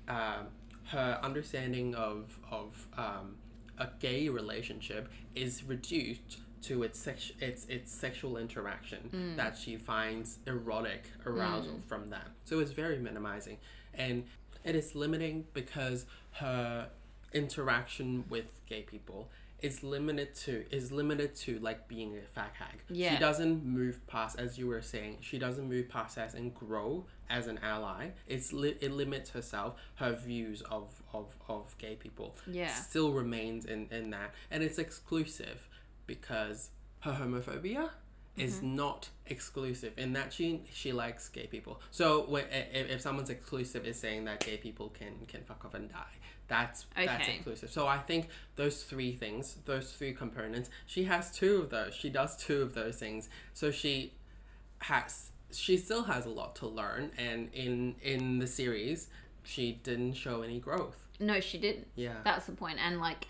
uh, 0.09 0.43
her 0.87 1.19
understanding 1.23 1.95
of 1.95 2.39
of 2.51 2.87
um, 2.97 3.37
a 3.79 3.89
gay 4.01 4.29
relationship 4.29 5.11
is 5.35 5.65
reduced 5.65 6.39
to 6.63 6.83
its 6.83 6.99
sex 6.99 7.33
its 7.41 7.65
its 7.67 7.93
sexual 7.93 8.37
interaction 8.37 9.11
mm. 9.13 9.37
that 9.37 9.57
she 9.57 9.77
finds 9.77 10.39
erotic 10.47 11.05
arousal 11.27 11.75
mm. 11.75 11.85
from 11.85 12.09
that. 12.11 12.29
So 12.45 12.61
it's 12.61 12.73
very 12.73 12.99
minimizing, 12.99 13.59
and 13.95 14.25
it 14.65 14.75
is 14.75 14.95
limiting 14.95 15.47
because 15.53 16.07
her 16.33 16.89
interaction 17.33 18.25
with 18.29 18.65
gay 18.67 18.83
people 18.83 19.29
is 19.61 19.83
limited 19.83 20.35
to 20.35 20.65
is 20.71 20.93
limited 20.93 21.35
to 21.35 21.59
like 21.59 21.89
being 21.89 22.17
a 22.17 22.39
fag 22.39 22.53
hag. 22.59 22.81
Yeah. 22.89 23.15
She 23.15 23.19
doesn't 23.19 23.65
move 23.65 24.07
past, 24.07 24.39
as 24.39 24.57
you 24.57 24.69
were 24.69 24.83
saying, 24.83 25.19
she 25.21 25.39
doesn't 25.39 25.69
move 25.69 25.89
past 25.89 26.17
that 26.17 26.35
and 26.35 26.55
grow 26.55 27.07
as 27.29 27.47
an 27.47 27.59
ally. 27.63 28.11
It's 28.27 28.53
li- 28.53 28.77
it 28.81 28.93
limits 28.93 29.31
herself, 29.31 29.75
her 29.97 30.13
views 30.13 30.63
of, 30.63 31.03
of, 31.13 31.35
of 31.49 31.77
gay 31.79 31.97
people 31.97 32.37
Yeah. 32.47 32.73
still 32.73 33.13
remains 33.13 33.65
in, 33.65 33.89
in 33.91 34.11
that. 34.11 34.33
And 34.51 34.63
it's 34.63 34.79
exclusive 34.79 35.69
because 36.09 36.71
her 37.01 37.13
homophobia 37.13 37.91
is 38.37 38.57
Mm-hmm. 38.59 38.77
not 38.77 39.09
exclusive 39.27 39.93
in 39.97 40.13
that 40.13 40.33
she 40.33 40.63
she 40.73 40.93
likes 40.93 41.29
gay 41.29 41.47
people. 41.49 41.81
So 41.91 42.25
when, 42.29 42.45
if, 42.53 42.89
if 42.91 43.01
someone's 43.01 43.31
exclusive 43.31 43.85
is 43.85 43.99
saying 43.99 44.25
that 44.27 44.41
gay 44.41 44.57
people 44.57 44.89
can 44.91 45.13
can 45.27 45.43
fuck 45.43 45.65
off 45.65 45.75
and 45.75 45.89
die, 45.91 46.15
that's 46.47 46.87
that's 46.95 47.29
exclusive. 47.29 47.71
So 47.71 47.89
I 47.89 47.99
think 47.99 48.29
those 48.55 48.85
three 48.85 49.13
things, 49.13 49.57
those 49.65 49.93
three 49.93 50.13
components, 50.13 50.71
she 50.87 51.03
has 51.05 51.33
two 51.33 51.57
of 51.63 51.71
those. 51.71 51.95
She 51.95 52.11
does 52.11 52.37
two 52.37 52.63
of 52.63 52.75
those 52.75 52.97
things. 52.97 53.29
So 53.55 53.73
she 53.73 54.13
has 54.83 55.31
she 55.51 55.77
still 55.77 56.05
has 56.05 56.25
a 56.25 56.31
lot 56.31 56.55
to 56.57 56.67
learn 56.69 57.11
and 57.19 57.49
in 57.53 57.97
in 58.03 58.39
the 58.39 58.47
series 58.47 59.09
she 59.43 59.73
didn't 59.83 60.13
show 60.13 60.43
any 60.43 60.61
growth. 60.61 61.07
no 61.19 61.41
she 61.41 61.59
didn't 61.59 61.89
Yeah. 61.97 62.19
that's 62.23 62.47
the 62.47 62.53
point 62.53 62.79
and 62.79 63.01
like 63.01 63.27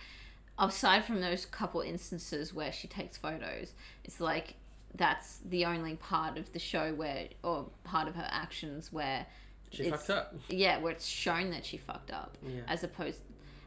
aside 0.59 1.05
from 1.05 1.21
those 1.21 1.47
couple 1.47 1.81
instances 1.81 2.53
where 2.53 2.73
she 2.73 2.89
takes 2.89 3.17
photos 3.17 3.73
it's 4.05 4.21
like 4.21 4.55
that's 4.95 5.39
the 5.49 5.65
only 5.65 5.95
part 5.97 6.37
of 6.39 6.53
the 6.53 6.59
show 6.59 6.93
where 6.95 7.29
or 7.43 7.67
part 7.85 8.09
of 8.09 8.15
her 8.17 8.27
actions 8.31 8.93
where 8.93 9.27
she 9.71 9.91
fucked 9.91 10.11
up. 10.11 10.35
yeah 10.49 10.79
where 10.79 10.93
it's 10.93 11.07
shown 11.07 11.51
that 11.51 11.65
she 11.65 11.77
fucked 11.77 12.11
up 12.11 12.37
Yeah. 12.47 12.61
as 12.67 12.83
opposed 12.83 13.21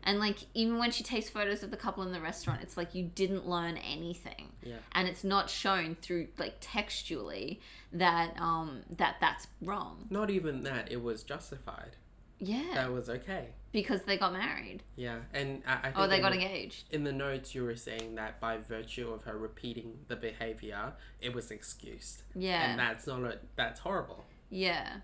and 0.03 0.17
like 0.17 0.37
even 0.55 0.79
when 0.79 0.89
she 0.89 1.03
takes 1.03 1.29
photos 1.29 1.61
of 1.61 1.69
the 1.69 1.77
couple 1.77 2.01
in 2.03 2.11
the 2.11 2.19
restaurant 2.19 2.61
it's 2.63 2.75
like 2.75 2.95
you 2.95 3.03
didn't 3.03 3.47
learn 3.47 3.77
anything 3.77 4.49
Yeah. 4.63 4.77
and 4.93 5.07
it's 5.07 5.23
not 5.23 5.47
shown 5.49 5.95
through 6.01 6.29
like 6.39 6.55
textually 6.59 7.61
that 7.93 8.33
um 8.41 8.81
that 8.97 9.17
that's 9.21 9.47
wrong 9.61 10.07
Not 10.09 10.31
even 10.31 10.63
that, 10.63 10.91
it 10.91 11.03
was 11.03 11.21
justified. 11.23 11.95
Yeah 12.43 12.73
That 12.73 12.91
was 12.91 13.07
okay. 13.09 13.49
because 13.71 14.01
they 14.03 14.17
got 14.17 14.33
married 14.33 14.81
Yeah. 14.95 15.19
And 15.33 15.61
I, 15.65 15.73
I 15.73 15.81
think 15.83 15.93
oh 15.97 16.07
they 16.07 16.19
got 16.19 16.31
the- 16.33 16.39
engaged 16.41 16.91
in 16.93 17.03
the 17.03 17.11
notes 17.13 17.53
you 17.55 17.63
were 17.63 17.75
saying 17.75 18.15
that 18.15 18.39
by 18.41 18.57
virtue 18.57 19.09
of 19.13 19.23
her 19.23 19.37
repeating 19.37 19.99
the 20.07 20.15
behavior, 20.15 20.93
it 21.21 21.33
was 21.35 21.51
excused. 21.51 22.23
yeah 22.35 22.71
And 22.71 22.79
that's 22.79 23.05
not 23.07 23.23
a 23.23 23.39
that's 23.55 23.79
horrible. 23.81 24.25
yeah 24.49 24.97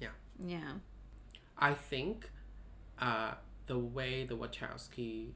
Yeah. 0.00 0.08
yeah 0.44 0.72
I 1.56 1.74
think 1.74 2.30
uh, 2.98 3.32
the 3.66 3.78
way 3.78 4.24
the 4.24 4.36
Wachowski 4.36 5.32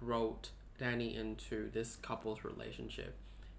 wrote 0.00 0.50
Danny 0.78 1.14
into 1.16 1.70
this 1.70 1.96
couple's 1.96 2.44
relationship, 2.44 3.16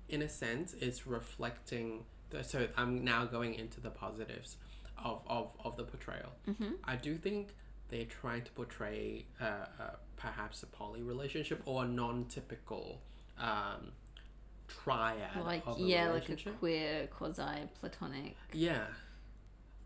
in 0.07 0.21
a 0.21 0.29
sense, 0.29 0.73
is 0.73 1.05
reflecting. 1.07 2.03
The, 2.29 2.43
so 2.43 2.67
I'm 2.77 3.03
now 3.03 3.25
going 3.25 3.53
into 3.55 3.81
the 3.81 3.89
positives 3.89 4.55
of, 5.03 5.21
of, 5.27 5.51
of 5.63 5.75
the 5.77 5.83
portrayal. 5.83 6.31
Mhm. 6.47 6.73
I 6.83 6.95
do 6.95 7.17
think 7.17 7.53
they're 7.89 8.05
trying 8.05 8.43
to 8.43 8.51
portray 8.51 9.25
uh, 9.41 9.43
uh, 9.45 9.65
perhaps 10.17 10.61
a 10.63 10.67
poly 10.67 11.01
relationship 11.01 11.61
or 11.65 11.85
a 11.85 11.87
non-typical 11.87 13.01
um, 13.37 13.91
triad 14.67 15.43
like 15.43 15.63
yeah 15.77 16.09
like 16.11 16.29
a 16.29 16.35
queer 16.51 17.07
quasi 17.07 17.67
platonic 17.79 18.35
Yeah. 18.53 18.85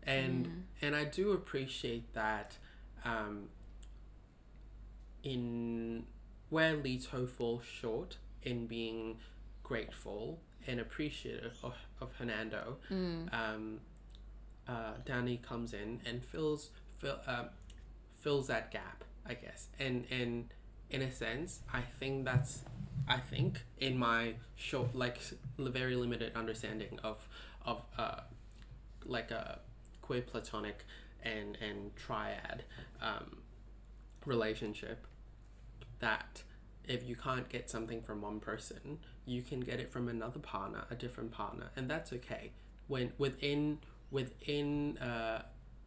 And 0.06 0.66
and 0.82 0.94
I 0.94 1.04
do 1.04 1.32
appreciate 1.32 2.12
that 2.12 2.58
um, 3.06 3.48
in 5.22 6.04
where 6.50 6.76
Lito 6.76 7.28
falls 7.28 7.64
short 7.64 8.18
in 8.42 8.66
being 8.66 9.16
grateful 9.62 10.40
and 10.66 10.78
appreciative 10.80 11.56
of, 11.62 11.74
of 12.00 12.10
Hernando, 12.18 12.76
um, 13.32 13.80
uh, 14.68 14.92
Danny 15.04 15.36
comes 15.36 15.72
in 15.72 16.00
and 16.06 16.24
fills 16.24 16.70
fill, 16.98 17.18
um, 17.26 17.48
fills 18.14 18.46
that 18.48 18.70
gap, 18.70 19.04
I 19.26 19.34
guess. 19.34 19.68
And 19.78 20.06
and 20.10 20.52
in 20.90 21.02
a 21.02 21.10
sense, 21.10 21.60
I 21.72 21.80
think 21.82 22.24
that's 22.24 22.64
I 23.08 23.18
think 23.18 23.64
in 23.78 23.98
my 23.98 24.34
short 24.56 24.94
like 24.94 25.18
very 25.58 25.96
limited 25.96 26.34
understanding 26.34 26.98
of 27.02 27.28
of 27.64 27.82
uh, 27.98 28.20
like 29.04 29.30
a 29.30 29.60
queer 30.02 30.22
platonic 30.22 30.84
and 31.22 31.56
and 31.60 31.94
triad 31.96 32.64
um, 33.00 33.38
relationship 34.24 35.06
that 36.00 36.42
if 36.86 37.06
you 37.08 37.16
can't 37.16 37.48
get 37.48 37.70
something 37.70 38.02
from 38.02 38.20
one 38.20 38.40
person 38.40 38.98
you 39.24 39.40
can 39.40 39.60
get 39.60 39.80
it 39.80 39.90
from 39.90 40.08
another 40.08 40.38
partner 40.38 40.84
a 40.90 40.94
different 40.94 41.30
partner 41.32 41.70
and 41.76 41.88
that's 41.88 42.12
okay 42.12 42.50
when 42.88 43.12
within 43.16 43.78
within 44.10 44.98
uh, 44.98 45.42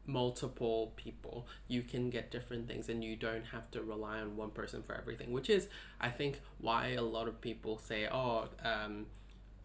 multiple 0.05 0.93
people 0.95 1.47
you 1.67 1.81
can 1.81 2.09
get 2.09 2.31
different 2.31 2.67
things 2.67 2.87
and 2.87 3.03
you 3.03 3.15
don't 3.15 3.45
have 3.47 3.69
to 3.69 3.81
rely 3.81 4.19
on 4.19 4.37
one 4.37 4.49
person 4.49 4.81
for 4.81 4.95
everything 4.95 5.31
which 5.31 5.49
is 5.49 5.67
i 5.99 6.09
think 6.09 6.39
why 6.59 6.89
a 6.89 7.01
lot 7.01 7.27
of 7.27 7.41
people 7.41 7.77
say 7.77 8.07
oh 8.09 8.47
um, 8.63 9.05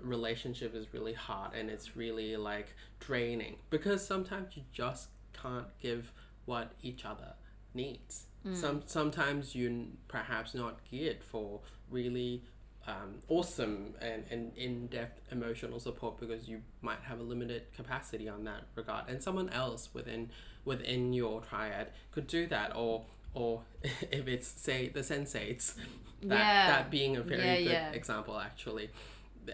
relationship 0.00 0.74
is 0.74 0.92
really 0.92 1.12
hard 1.12 1.54
and 1.54 1.70
it's 1.70 1.96
really 1.96 2.36
like 2.36 2.74
draining 2.98 3.56
because 3.70 4.04
sometimes 4.04 4.56
you 4.56 4.62
just 4.72 5.08
can't 5.32 5.66
give 5.80 6.12
what 6.44 6.72
each 6.82 7.04
other 7.04 7.34
needs. 7.74 8.26
Some 8.54 8.82
sometimes 8.86 9.54
you're 9.54 9.84
perhaps 10.08 10.54
not 10.54 10.78
geared 10.90 11.22
for 11.22 11.60
really 11.90 12.42
um, 12.86 13.16
awesome 13.28 13.94
and, 14.00 14.24
and 14.30 14.52
in-depth 14.56 15.20
emotional 15.30 15.78
support 15.78 16.18
because 16.18 16.48
you 16.48 16.62
might 16.80 16.98
have 17.04 17.20
a 17.20 17.22
limited 17.22 17.72
capacity 17.74 18.28
on 18.28 18.44
that 18.44 18.62
regard. 18.74 19.08
And 19.08 19.22
someone 19.22 19.48
else 19.50 19.88
within 19.94 20.30
within 20.64 21.12
your 21.12 21.40
triad 21.40 21.88
could 22.12 22.26
do 22.26 22.46
that 22.46 22.74
or 22.76 23.04
or 23.34 23.62
if 23.82 24.26
it's 24.28 24.48
say 24.48 24.88
the 24.88 25.00
sensates 25.00 25.74
that, 26.22 26.38
Yeah. 26.38 26.66
that 26.68 26.90
being 26.90 27.16
a 27.16 27.22
very 27.22 27.42
Yeah, 27.42 27.56
good 27.56 27.70
yeah. 27.72 27.90
example 27.92 28.38
actually. 28.38 28.90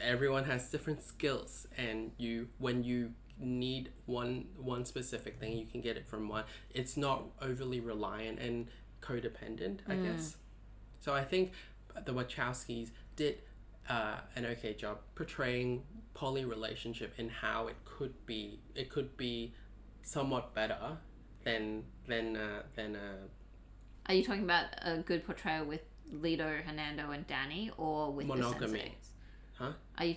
Everyone 0.00 0.44
has 0.44 0.70
different 0.70 1.02
skills 1.02 1.66
and 1.76 2.12
you 2.18 2.48
when 2.58 2.84
you 2.84 3.12
need 3.40 3.90
one 4.06 4.46
one 4.56 4.84
specific 4.84 5.38
thing 5.38 5.56
you 5.56 5.64
can 5.66 5.80
get 5.80 5.96
it 5.96 6.06
from 6.08 6.28
one. 6.28 6.44
It's 6.70 6.96
not 6.96 7.24
overly 7.40 7.80
reliant 7.80 8.38
and 8.40 8.66
codependent 9.00 9.78
i 9.88 9.94
guess. 9.94 10.36
So 11.00 11.14
i 11.14 11.24
think 11.24 11.52
the 12.04 12.12
wachowskis 12.12 12.90
did 13.18 13.38
uh, 13.90 14.16
an 14.36 14.46
okay 14.46 14.72
job 14.74 14.98
portraying 15.14 15.82
poly 16.14 16.44
relationship 16.44 17.12
and 17.18 17.30
how 17.30 17.66
it 17.66 17.76
could 17.84 18.14
be 18.26 18.60
it 18.74 18.88
could 18.90 19.16
be 19.16 19.52
somewhat 20.02 20.54
better 20.54 20.96
than 21.44 21.84
than 22.06 22.36
uh, 22.36 22.62
than 22.76 22.96
uh, 22.96 23.26
Are 24.06 24.14
you 24.14 24.24
talking 24.24 24.44
about 24.44 24.66
a 24.82 24.98
good 24.98 25.24
portrayal 25.26 25.64
with 25.66 25.82
Lito, 26.14 26.62
Hernando, 26.64 27.10
and 27.10 27.26
Danny, 27.26 27.70
or 27.76 28.10
with 28.10 28.26
Monogamy. 28.26 28.66
the 28.72 28.78
sensates? 28.78 29.06
Huh? 29.58 29.72
Are 29.98 30.04
you? 30.06 30.16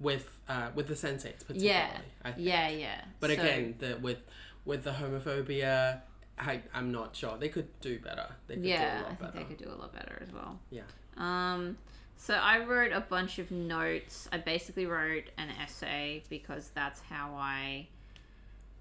with 0.00 0.26
uh, 0.48 0.68
with 0.74 0.88
the 0.88 0.94
sensates 0.94 1.40
particularly 1.46 1.68
Yeah, 1.68 1.98
I 2.24 2.32
think. 2.32 2.46
yeah, 2.48 2.68
yeah. 2.68 3.00
But 3.20 3.28
So- 3.30 3.34
again, 3.40 3.74
the 3.78 3.98
with 4.00 4.18
with 4.64 4.82
the 4.84 4.92
homophobia 4.92 6.00
I 6.38 6.62
I'm 6.74 6.90
not 6.90 7.14
sure. 7.14 7.36
They 7.38 7.48
could 7.50 7.68
do 7.80 7.98
better. 7.98 8.28
They 8.46 8.54
could 8.54 8.62
do 8.64 8.68
a 8.68 8.72
yeah, 8.72 8.92
I 8.92 8.96
lot 9.02 9.06
think 9.08 9.20
better. 9.20 9.38
they 9.38 9.44
could 9.44 9.58
do 9.64 9.70
a 9.70 9.78
lot 9.82 9.92
better 9.92 10.18
as 10.22 10.32
well. 10.32 10.58
Yeah. 10.70 10.82
Um, 11.18 11.76
so 12.20 12.34
I 12.34 12.62
wrote 12.62 12.92
a 12.92 13.00
bunch 13.00 13.38
of 13.38 13.50
notes. 13.50 14.28
I 14.30 14.36
basically 14.36 14.84
wrote 14.84 15.30
an 15.38 15.48
essay 15.58 16.22
because 16.28 16.70
that's 16.74 17.00
how 17.08 17.34
I 17.34 17.88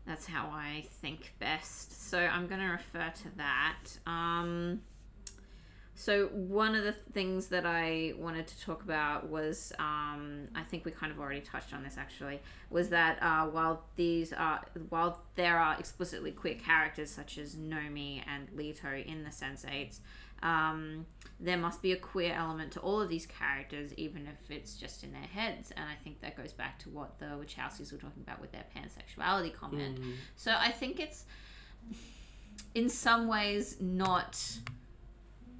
that's 0.05 0.25
how 0.25 0.47
I 0.47 0.83
think 1.01 1.31
best. 1.39 2.09
So 2.09 2.19
I'm 2.19 2.47
going 2.47 2.59
to 2.59 2.67
refer 2.67 3.13
to 3.23 3.37
that. 3.37 3.77
Um, 4.05 4.81
so 5.95 6.27
one 6.27 6.75
of 6.75 6.83
the 6.83 6.91
things 6.91 7.47
that 7.47 7.65
I 7.65 8.13
wanted 8.17 8.47
to 8.47 8.61
talk 8.61 8.83
about 8.83 9.29
was, 9.29 9.71
um, 9.79 10.45
I 10.53 10.63
think 10.63 10.83
we 10.83 10.91
kind 10.91 11.11
of 11.11 11.19
already 11.19 11.41
touched 11.41 11.73
on 11.73 11.81
this 11.81 11.97
actually, 11.97 12.41
was 12.69 12.89
that 12.89 13.19
uh, 13.21 13.45
while 13.45 13.85
these 13.95 14.33
are 14.33 14.65
while 14.89 15.21
there 15.35 15.57
are 15.57 15.77
explicitly 15.79 16.31
queer 16.31 16.55
characters 16.55 17.09
such 17.09 17.37
as 17.37 17.55
Nomi 17.55 18.21
and 18.27 18.49
Lito 18.49 19.05
in 19.05 19.23
the 19.23 19.29
Sense8s, 19.29 19.99
um, 20.43 21.05
there 21.39 21.57
must 21.57 21.81
be 21.81 21.91
a 21.91 21.95
queer 21.95 22.33
element 22.33 22.71
to 22.73 22.79
all 22.79 23.01
of 23.01 23.09
these 23.09 23.25
characters, 23.25 23.93
even 23.95 24.27
if 24.27 24.51
it's 24.51 24.75
just 24.75 25.03
in 25.03 25.11
their 25.11 25.21
heads. 25.21 25.71
And 25.75 25.85
I 25.85 25.95
think 26.03 26.21
that 26.21 26.35
goes 26.35 26.51
back 26.53 26.79
to 26.79 26.89
what 26.89 27.19
the 27.19 27.25
Wachowskis 27.25 27.91
were 27.91 27.97
talking 27.97 28.23
about 28.25 28.41
with 28.41 28.51
their 28.51 28.65
pansexuality 28.75 29.53
comment. 29.53 30.01
Mm. 30.01 30.13
So 30.35 30.53
I 30.57 30.71
think 30.71 30.99
it's 30.99 31.25
in 32.75 32.89
some 32.89 33.27
ways 33.27 33.77
not 33.79 34.59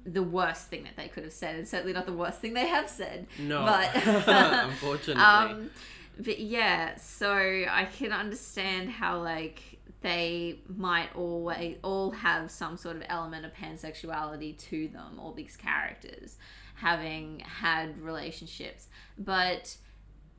the 0.04 0.22
worst 0.22 0.68
thing 0.68 0.84
that 0.84 0.96
they 0.96 1.08
could 1.08 1.24
have 1.24 1.32
said, 1.32 1.56
and 1.56 1.68
certainly 1.68 1.92
not 1.92 2.06
the 2.06 2.12
worst 2.12 2.40
thing 2.40 2.54
they 2.54 2.68
have 2.68 2.88
said. 2.88 3.26
No, 3.38 3.64
But- 3.64 3.90
unfortunately. 4.04 5.22
Um, 5.22 5.70
but 6.18 6.38
yeah, 6.38 6.96
so 6.96 7.32
I 7.32 7.88
can 7.96 8.12
understand 8.12 8.90
how 8.90 9.22
like 9.22 9.69
they 10.02 10.60
might 10.66 11.14
always 11.14 11.76
all 11.82 12.10
have 12.12 12.50
some 12.50 12.76
sort 12.76 12.96
of 12.96 13.02
element 13.08 13.44
of 13.44 13.52
pansexuality 13.52 14.56
to 14.56 14.88
them, 14.88 15.18
all 15.18 15.32
these 15.32 15.56
characters 15.56 16.36
having 16.76 17.40
had 17.40 18.00
relationships, 18.00 18.88
but 19.18 19.76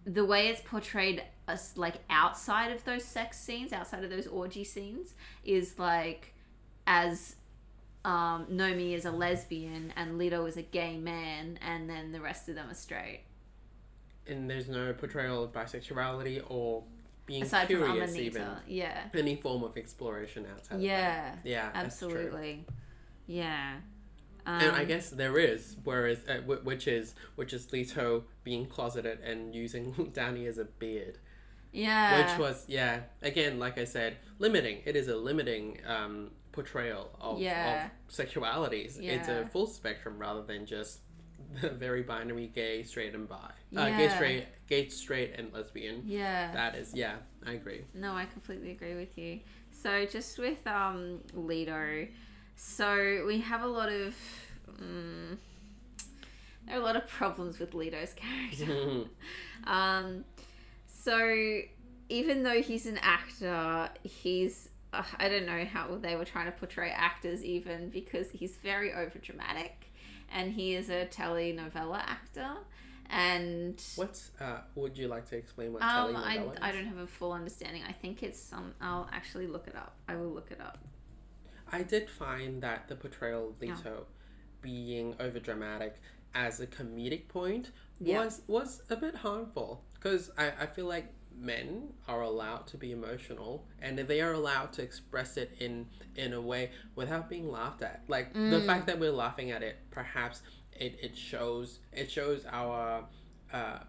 the 0.04 0.26
way 0.26 0.48
it's 0.48 0.62
portrayed 0.62 1.24
us 1.48 1.78
like 1.78 1.98
outside 2.10 2.72
of 2.72 2.84
those 2.86 3.06
sex 3.06 3.40
scenes, 3.40 3.72
outside 3.72 4.04
of 4.04 4.10
those 4.10 4.26
orgy 4.26 4.64
scenes, 4.64 5.14
is 5.44 5.78
like 5.78 6.34
as 6.88 7.36
um, 8.04 8.48
Nomi 8.52 8.94
is 8.94 9.06
a 9.06 9.12
lesbian 9.12 9.94
and 9.96 10.20
Lito 10.20 10.48
is 10.48 10.58
a 10.58 10.64
gay 10.64 10.98
man, 10.98 11.60
and 11.62 11.88
then 11.88 12.12
the 12.12 12.20
rest 12.20 12.50
of 12.50 12.56
them 12.56 12.72
are 12.72 12.74
straight. 12.74 13.22
and 14.28 14.50
there's 14.50 14.68
no 14.70 14.94
portrayal 14.94 15.44
of 15.44 15.52
bisexuality 15.52 16.42
or 16.50 16.84
being 17.32 17.44
Aside 17.44 17.68
from 17.68 17.78
curious 17.78 18.12
Amanita, 18.12 18.26
even 18.26 18.48
yeah, 18.68 19.04
any 19.14 19.38
form 19.38 19.64
of 19.64 19.78
exploration 19.78 20.46
outside 20.52 20.76
of 20.76 20.82
yeah, 20.82 21.36
yeah 21.46 21.70
absolutely, 21.74 22.66
yeah. 23.26 23.76
Um, 24.46 24.62
and 24.62 24.76
I 24.76 24.84
guess 24.84 25.12
there 25.12 25.38
is, 25.38 25.78
whereas 25.86 26.20
uh, 26.28 26.38
wh- 26.42 26.66
which 26.66 26.88
is 26.90 27.16
which 27.36 27.54
is 27.54 27.68
Lito 27.68 28.24
being 28.44 28.66
closeted 28.66 29.20
and 29.22 29.56
using 29.56 30.12
Danny 30.14 30.46
as 30.46 30.58
a 30.58 30.66
beard, 30.66 31.20
yeah, 31.72 32.18
which 32.20 32.38
was 32.38 32.66
yeah 32.68 33.02
again 33.22 33.60
like 33.60 33.78
I 33.78 33.86
said 33.86 34.18
limiting. 34.40 34.80
It 34.84 34.98
is 34.98 35.08
a 35.08 35.16
limiting 35.16 35.80
um, 35.88 36.32
portrayal 36.52 37.12
of, 37.22 37.40
Yeah. 37.40 37.86
of 37.86 38.14
sexualities. 38.14 39.00
It's 39.02 39.30
a 39.30 39.46
full 39.46 39.68
spectrum 39.68 40.20
rather 40.20 40.42
than 40.42 40.66
just 40.66 41.00
very 41.78 42.04
binary 42.04 42.48
gay, 42.54 42.84
straight 42.84 43.14
and 43.16 43.28
bi. 43.28 43.38
Uh, 43.76 43.90
gay, 43.98 44.10
straight, 44.10 44.46
gay, 44.68 44.88
straight 44.90 45.34
and 45.38 45.54
lesbian. 45.54 46.04
yeah. 46.06 46.52
That 46.52 46.76
is 46.76 46.94
yeah, 46.94 47.16
I 47.46 47.54
agree. 47.54 47.86
No, 47.94 48.14
I 48.14 48.26
completely 48.26 48.72
agree 48.72 48.96
with 48.96 49.18
you. 49.18 49.40
So 49.72 50.06
just 50.06 50.38
with 50.38 50.66
um 50.68 51.20
Lito, 51.36 52.08
so 52.56 53.24
we 53.26 53.40
have 53.40 53.64
a 53.64 53.68
lot 53.68 53.90
of 53.90 54.16
mm, 54.82 55.38
there 56.68 56.76
are 56.78 56.82
a 56.82 56.84
lot 56.84 56.96
of 56.96 57.08
problems 57.08 57.60
with 57.60 57.74
Lito's 57.74 58.14
character. 58.16 59.06
um, 59.66 60.24
so 60.88 61.62
even 62.10 62.44
though 62.44 62.62
he's 62.62 62.86
an 62.86 63.00
actor, 63.02 63.90
he's 64.04 64.70
uh, 64.94 65.04
I 65.18 65.30
don't 65.30 65.46
know 65.46 65.66
how 65.66 65.96
they 65.96 66.16
were 66.16 66.26
trying 66.26 66.46
to 66.46 66.52
portray 66.52 66.92
actors 66.92 67.44
even 67.44 67.90
because 67.90 68.30
he's 68.32 68.58
very 68.58 68.92
overdramatic, 68.92 69.72
and 70.34 70.52
he 70.54 70.76
is 70.76 70.90
a 70.90 71.06
telenovela 71.06 72.00
actor. 72.00 72.50
And 73.10 73.82
What's 73.98 74.32
uh? 74.40 74.60
Would 74.76 74.98
you 74.98 75.08
like 75.10 75.26
to 75.30 75.36
explain 75.36 75.74
what 75.74 75.82
um, 75.84 76.16
I, 76.16 76.38
telenovela 76.38 76.58
I 76.62 76.70
is? 76.70 76.76
don't 76.76 76.86
have 76.86 76.98
a 76.98 77.08
full 77.08 77.34
understanding. 77.34 77.84
I 77.88 77.92
think 77.92 78.24
it's 78.24 78.40
some. 78.40 78.74
I'll 78.80 79.10
actually 79.12 79.48
look 79.48 79.68
it 79.68 79.76
up. 79.76 79.96
I 80.08 80.16
will 80.16 80.30
look 80.30 80.50
it 80.52 80.62
up. 80.62 80.80
I 81.72 81.84
did 81.84 82.10
find 82.10 82.62
that 82.64 82.88
the 82.88 82.96
portrayal 82.96 83.50
of 83.50 83.56
Yeah. 83.62 83.76
Lito 83.76 84.06
being 84.62 85.16
over 85.20 85.40
dramatic 85.40 85.96
as 86.34 86.60
a 86.60 86.68
comedic 86.68 87.28
point 87.28 87.72
Yeah. 88.00 88.24
was 88.24 88.42
was 88.48 88.82
a 88.90 88.96
bit 88.96 89.16
harmful 89.16 89.84
because 89.96 90.32
I, 90.38 90.52
I 90.62 90.66
feel 90.66 90.86
like 90.86 91.08
men 91.38 91.94
are 92.08 92.22
allowed 92.22 92.68
to 92.68 92.78
be 92.78 92.92
emotional 92.92 93.66
and 93.82 93.98
they 93.98 94.22
are 94.22 94.34
allowed 94.34 94.72
to 94.74 94.82
express 94.84 95.38
it 95.38 95.56
in 95.60 95.88
in 96.16 96.34
a 96.34 96.42
way 96.42 96.70
without 96.96 97.30
being 97.30 97.50
laughed 97.52 97.82
at 97.82 98.02
like 98.08 98.34
the 98.34 98.40
Mm. 98.40 98.66
fact 98.66 98.86
that 98.88 99.00
we're 99.00 99.12
laughing 99.12 99.50
at 99.52 99.64
it 99.64 99.78
perhaps 99.92 100.42
it, 100.74 100.98
it 101.02 101.18
shows 101.18 101.80
it 101.92 102.12
shows 102.12 102.46
our 102.46 103.06
uh, 103.54 103.80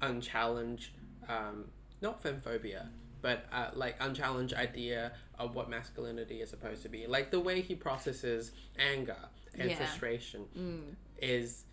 unchallenged 0.00 0.90
um, 1.28 1.66
not 2.00 2.22
femphobia 2.22 2.88
but 3.22 3.44
uh, 3.52 3.70
like 3.74 3.96
unchallenged 4.00 4.54
idea 4.54 5.12
of 5.38 5.54
what 5.54 5.68
masculinity 5.68 6.40
is 6.40 6.48
supposed 6.50 6.82
to 6.82 6.88
be 6.88 7.06
like 7.06 7.30
the 7.30 7.40
way 7.40 7.60
he 7.60 7.74
processes 7.74 8.52
anger 8.78 9.16
and 9.58 9.70
Yeah. 9.70 9.76
frustration 9.76 10.46
Mm. 10.56 10.94
is 11.20 11.64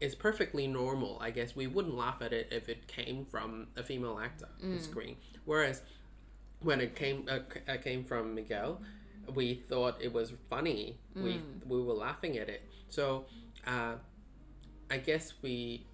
is 0.00 0.14
perfectly 0.14 0.66
normal. 0.66 1.18
I 1.20 1.30
guess 1.30 1.54
we 1.56 1.66
wouldn't 1.66 1.94
laugh 1.96 2.20
at 2.20 2.32
it 2.32 2.48
if 2.50 2.68
it 2.68 2.86
came 2.88 3.24
from 3.24 3.68
a 3.76 3.82
female 3.82 4.18
actor 4.18 4.48
on 4.62 4.80
screen. 4.80 5.16
Whereas 5.44 5.82
when 6.60 6.80
it 6.80 6.94
came 6.96 7.26
uh, 7.28 7.38
c- 7.52 7.60
uh, 7.68 7.76
came 7.78 8.04
from 8.04 8.34
Miguel, 8.34 8.80
we 9.34 9.54
thought 9.54 9.96
it 10.00 10.12
was 10.12 10.32
funny. 10.50 10.98
We 11.14 11.40
we 11.66 11.82
were 11.82 11.94
laughing 11.94 12.38
at 12.38 12.48
it. 12.48 12.62
So 12.88 13.26
uh, 13.66 13.94
I 14.90 14.98
guess 14.98 15.34
we 15.42 15.86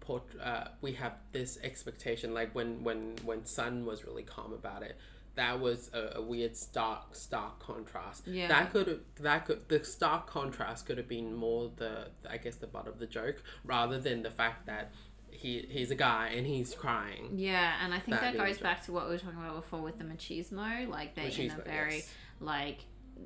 put 0.00 0.22
uh, 0.42 0.68
we 0.80 0.92
have 0.92 1.14
this 1.32 1.58
expectation 1.62 2.34
like 2.34 2.54
when 2.54 2.82
when 2.84 3.16
when 3.24 3.44
Sun 3.46 3.86
was 3.86 4.04
really 4.04 4.22
calm 4.24 4.52
about 4.52 4.82
it. 4.82 4.96
That 5.34 5.60
was 5.60 5.90
a, 5.94 6.18
a 6.18 6.22
weird 6.22 6.56
stark 6.56 7.14
stark 7.14 7.58
contrast. 7.58 8.26
Yeah. 8.26 8.48
That 8.48 8.72
could 8.72 9.00
that 9.20 9.46
could 9.46 9.68
the 9.68 9.84
stark 9.84 10.26
contrast 10.26 10.86
could 10.86 10.98
have 10.98 11.08
been 11.08 11.34
more 11.34 11.70
the 11.76 12.08
I 12.28 12.36
guess 12.36 12.56
the 12.56 12.66
butt 12.66 12.86
of 12.86 12.98
the 12.98 13.06
joke 13.06 13.42
rather 13.64 13.98
than 13.98 14.22
the 14.22 14.30
fact 14.30 14.66
that 14.66 14.92
he 15.30 15.66
he's 15.70 15.90
a 15.90 15.94
guy 15.94 16.28
and 16.36 16.46
he's 16.46 16.74
crying. 16.74 17.30
Yeah, 17.34 17.74
and 17.82 17.94
I 17.94 17.98
think 17.98 18.20
That 18.20 18.34
that, 18.34 18.46
goes 18.46 18.58
back 18.58 18.84
to 18.84 18.92
what 18.92 19.06
we 19.06 19.12
were 19.12 19.18
talking 19.18 19.38
about 19.38 19.56
before 19.56 19.80
with 19.80 19.98
the 19.98 20.04
machismo. 20.04 20.88
Like 20.88 21.14
they're 21.14 21.26
in 21.26 21.50
a 21.50 21.62
very 21.62 21.96
yes. 21.96 22.14
like 22.40 22.80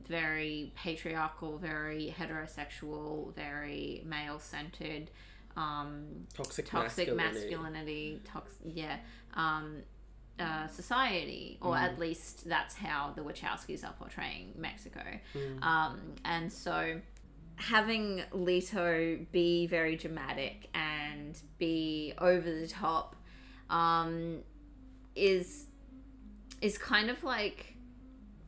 very 0.06 0.72
patriarchal, 0.76 1.58
very 1.58 2.14
heterosexual, 2.18 3.34
very 3.34 4.02
male 4.04 4.38
centered, 4.38 5.10
um, 5.56 6.26
Toxic, 6.34 6.66
toxic 6.66 7.14
masculinity. 7.14 7.40
masculinity, 7.50 8.20
tox 8.24 8.52
yeah, 8.64 8.98
um, 9.34 9.82
uh, 10.38 10.66
society, 10.68 11.58
or 11.62 11.74
Mm. 11.74 11.80
at 11.82 11.98
least 11.98 12.48
that's 12.48 12.74
how 12.74 13.12
the 13.16 13.22
Wachowskis 13.22 13.84
are 13.84 13.94
portraying 13.94 14.52
Mexico. 14.56 15.02
Mm. 15.34 15.62
Um, 15.62 16.00
and 16.24 16.52
so 16.52 17.00
having 17.56 18.22
Lito 18.32 19.24
be 19.32 19.66
very 19.66 19.96
dramatic 19.96 20.68
and 20.74 21.38
be 21.58 22.12
over 22.18 22.50
the 22.50 22.66
top 22.68 23.16
um, 23.70 24.40
is 25.14 25.66
is 26.60 26.76
kind 26.78 27.10
of 27.10 27.22
like 27.24 27.74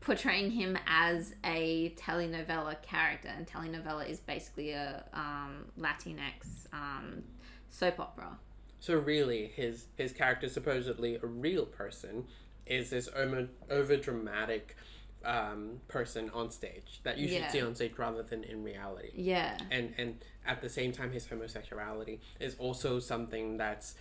portraying 0.01 0.51
him 0.51 0.78
as 0.86 1.34
a 1.45 1.91
telenovela 1.99 2.80
character 2.82 3.28
and 3.36 3.47
telenovela 3.47 4.09
is 4.09 4.20
basically 4.20 4.70
a 4.70 5.05
um, 5.12 5.66
latinx 5.78 6.66
um, 6.72 7.22
soap 7.68 8.01
opera 8.01 8.39
So 8.80 8.94
really, 8.94 9.46
his 9.48 9.86
his 9.96 10.12
character, 10.12 10.48
supposedly 10.48 11.16
a 11.16 11.26
real 11.26 11.66
person, 11.66 12.26
is 12.66 12.90
this 12.90 13.08
over 13.14 13.48
over 13.70 13.96
dramatic 13.96 14.76
um, 15.24 15.80
person 15.88 16.30
on 16.30 16.50
stage 16.50 17.00
that 17.02 17.18
you 17.18 17.26
should 17.26 17.38
Yeah. 17.42 17.48
see 17.48 17.60
on 17.60 17.74
stage 17.74 17.92
rather 17.98 18.22
than 18.22 18.44
in 18.44 18.62
reality. 18.62 19.10
yeah 19.14 19.56
And 19.70 19.94
and 19.98 20.24
at 20.46 20.60
the 20.62 20.68
same 20.68 20.92
time, 20.92 21.12
his 21.12 21.26
homosexuality 21.26 22.20
is 22.40 22.54
also 22.58 23.00
something 23.00 23.56
that's 23.56 23.94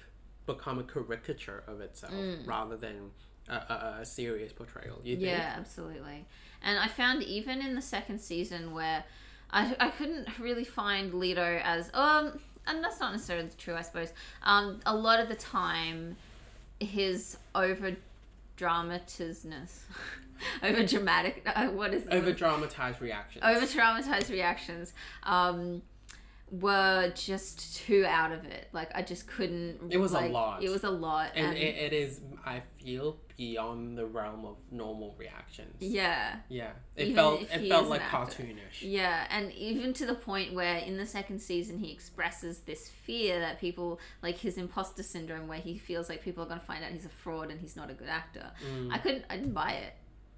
become 0.46 0.80
a 0.80 0.84
caricature 0.84 1.64
of 1.68 1.82
itself 1.82 2.14
rather 2.46 2.78
than 2.78 3.12
a, 3.50 3.56
a, 3.56 3.98
a 4.02 4.06
serious 4.06 4.54
portrayal. 4.54 5.02
You 5.04 5.16
think? 5.16 5.28
Yeah, 5.28 5.54
absolutely. 5.58 6.26
And 6.62 6.80
I 6.80 6.88
found 6.88 7.24
even 7.24 7.62
in 7.62 7.76
the 7.76 7.82
second 7.82 8.20
season 8.20 8.74
where 8.74 9.04
I, 9.52 9.76
I 9.80 9.90
couldn't 9.90 10.28
really 10.40 10.64
find 10.64 11.12
Lito 11.14 11.62
as 11.64 11.90
um 11.94 12.40
and 12.68 12.84
that's 12.84 13.00
not 13.00 13.12
necessarily 13.14 13.50
true 13.58 13.76
I 13.76 13.82
suppose. 13.82 14.14
Um 14.44 14.80
a 14.86 14.96
lot 14.96 15.20
of 15.20 15.30
the 15.30 15.36
time 15.36 16.18
his 16.80 17.38
over 17.56 17.96
dramatisness, 18.56 19.86
over 20.64 20.84
dramatic. 20.84 21.44
Uh, 21.46 21.68
what 21.80 21.94
is 21.94 22.08
over 22.12 22.32
dramatized 22.32 23.02
reactions. 23.02 23.44
over 23.46 23.66
dramatized 23.66 24.30
reactions. 24.30 24.94
Um, 25.24 25.82
were 26.50 27.12
just 27.14 27.76
too 27.76 28.06
out 28.08 28.32
of 28.32 28.46
it. 28.46 28.70
Like 28.72 28.90
I 28.96 29.02
just 29.02 29.28
couldn't. 29.28 29.92
It 29.92 29.98
was 29.98 30.12
a 30.14 30.16
like, 30.16 30.32
lot. 30.32 30.64
It 30.64 30.70
was 30.70 30.84
a 30.84 30.90
lot, 30.90 31.32
and 31.36 31.48
and, 31.48 31.58
it, 31.58 31.76
it 31.76 31.94
is, 31.94 32.22
I 32.46 32.62
feel, 32.82 33.18
beyond 33.36 33.98
the 33.98 34.06
realm 34.06 34.46
of 34.46 34.56
normal 34.72 35.14
reactions. 35.20 35.76
yeah, 35.80 36.38
Yeah, 36.48 36.70
it 36.96 37.04
Even 37.10 37.16
felt 37.16 37.42
it 37.42 37.68
felt 37.70 37.88
like 37.88 38.02
actor. 38.02 38.44
cartoonish. 38.44 38.80
yeah, 38.82 39.28
and 39.30 39.52
even 39.52 39.94
to 39.94 40.06
the 40.06 40.16
point 40.16 40.54
where 40.54 40.78
in 40.78 40.96
the 40.98 41.06
second 41.06 41.40
season 41.40 41.80
he 41.80 41.92
expresses 41.92 42.60
this 42.60 42.88
fear 42.90 43.40
that 43.40 43.60
people 43.60 44.00
like 44.24 44.38
his 44.38 44.58
imposter 44.58 45.04
syndrome, 45.04 45.48
where 45.50 45.60
he 45.60 45.78
feels 45.78 46.08
like 46.08 46.24
people 46.24 46.44
are 46.44 46.48
gonna 46.48 46.62
find 46.62 46.84
out 46.84 46.92
he's 46.92 47.06
a 47.06 47.10
fraud 47.10 47.52
and 47.52 47.60
he's 47.60 47.76
not 47.76 47.90
a 47.90 47.94
good 47.94 48.10
actor. 48.10 48.52
Mm, 48.74 48.94
I 48.94 48.98
couldn't. 49.00 49.26
I 49.30 49.36
didn't 49.36 49.54
buy 49.54 49.72
it. 49.72 49.94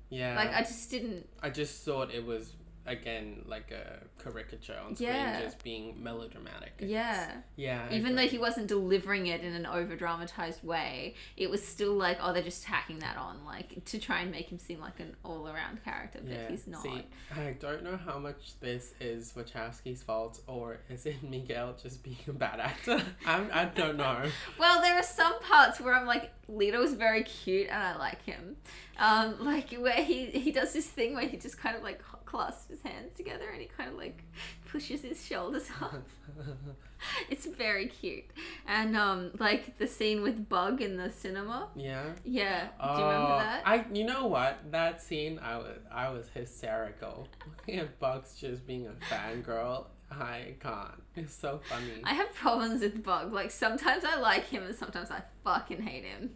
yeah, 0.10 0.36
Like 0.36 0.54
I 0.56 0.62
just 0.62 0.90
didn't. 0.90 1.30
I 1.44 1.52
just 1.52 1.86
thought 1.86 2.12
it 2.12 2.26
was 2.26 2.54
again 2.90 3.44
like 3.48 3.72
a 3.72 4.00
caricature 4.24 4.76
on 4.86 4.96
screen, 4.96 5.10
Yeah. 5.10 5.42
just 5.42 5.64
being 5.64 6.02
melodramatic. 6.04 6.74
Yeah. 6.80 7.32
yeah. 7.56 7.88
I 7.90 7.96
Even 7.96 8.16
though 8.16 8.28
he 8.28 8.38
wasn't 8.38 8.68
delivering 8.68 9.28
it 9.28 9.42
in 9.42 9.54
an 9.54 9.66
over 9.66 9.96
dramatized 9.96 10.64
way, 10.64 11.16
it 11.38 11.50
was 11.50 11.66
still 11.66 11.94
like, 11.94 12.18
oh, 12.22 12.34
they're 12.34 12.44
just 12.44 12.64
tacking 12.64 13.00
that 13.00 13.18
on, 13.18 13.46
like 13.46 13.86
to 13.86 14.00
try 14.00 14.22
and 14.22 14.32
make 14.32 14.50
him 14.52 14.60
seem 14.60 14.80
like 14.82 15.00
an 15.00 15.16
all 15.24 15.48
around 15.48 15.84
character, 15.84 16.20
but 16.24 16.34
Yeah. 16.34 16.50
he's 16.50 16.68
not. 16.68 16.82
See, 16.84 17.04
I 17.36 17.56
don't 17.60 17.84
know 17.84 17.98
how 17.98 18.18
much 18.20 18.60
this 18.60 18.94
is 19.00 19.34
Wachowski's 19.34 20.04
fault 20.04 20.42
or 20.48 20.80
is 20.90 21.06
it 21.06 21.22
Miguel 21.30 21.76
just 21.82 22.04
being 22.04 22.18
a 22.28 22.34
bad 22.34 22.60
actor. 22.60 23.02
I'm, 23.26 23.50
I 23.54 23.66
don't 23.66 23.98
know. 23.98 24.24
Well, 24.58 24.82
there 24.82 24.96
are 24.96 25.04
some 25.04 25.40
parts 25.42 25.80
where 25.80 25.94
I'm 25.94 26.06
like, 26.06 26.32
Lito's 26.50 26.94
very 26.94 27.24
cute 27.24 27.68
and 27.70 27.82
I 27.82 27.96
like 27.98 28.24
him. 28.26 28.58
Um, 28.98 29.46
like 29.46 29.72
where 29.74 30.04
he 30.04 30.26
he 30.26 30.52
does 30.52 30.74
this 30.74 30.86
thing 30.88 31.14
where 31.16 31.26
he 31.26 31.38
just 31.38 31.58
kind 31.58 31.76
of 31.78 31.84
like 31.84 32.02
clasps 32.30 32.70
his 32.70 32.82
hands 32.82 33.16
together 33.18 33.50
and 33.52 33.60
he 33.62 33.68
kind 33.68 33.90
of 33.90 33.96
like 33.98 34.24
pushes 34.72 35.02
his 35.02 35.26
shoulders 35.26 35.68
up. 35.82 35.96
it's 37.30 37.46
very 37.48 37.88
cute. 37.88 38.26
And 38.68 38.96
um, 38.96 39.32
like 39.40 39.78
the 39.78 39.88
scene 39.88 40.22
with 40.22 40.48
Bug 40.48 40.82
in 40.82 40.98
the 40.98 41.10
cinema. 41.10 41.70
yeah. 41.76 42.04
Yeah, 42.24 42.68
do 42.82 42.88
you 43.02 43.06
remember 43.06 43.34
Oh, 43.34 43.40
that? 43.40 43.64
I 43.66 43.86
you 43.92 44.06
know 44.06 44.28
what 44.28 44.60
that 44.72 45.02
scene 45.02 45.40
I 45.42 45.58
was 45.58 45.78
I 45.92 46.10
was 46.10 46.30
hysterical 46.30 47.28
looking 47.58 47.80
at 47.80 48.00
Bugs 48.00 48.36
just 48.40 48.66
being 48.68 48.88
a 48.88 49.14
fangirl. 49.14 49.86
I 50.12 50.56
can't. 50.60 51.04
It's 51.16 51.36
so 51.36 51.60
funny. 51.70 52.02
I 52.04 52.14
have 52.16 52.34
problems 52.34 52.82
with 52.82 53.04
Bug. 53.04 53.32
Like 53.32 53.52
sometimes 53.52 54.04
I 54.04 54.20
like 54.20 54.46
him 54.46 54.64
and 54.64 54.76
sometimes 54.76 55.12
I 55.12 55.22
fucking 55.44 55.82
hate 55.84 56.04
him. 56.06 56.32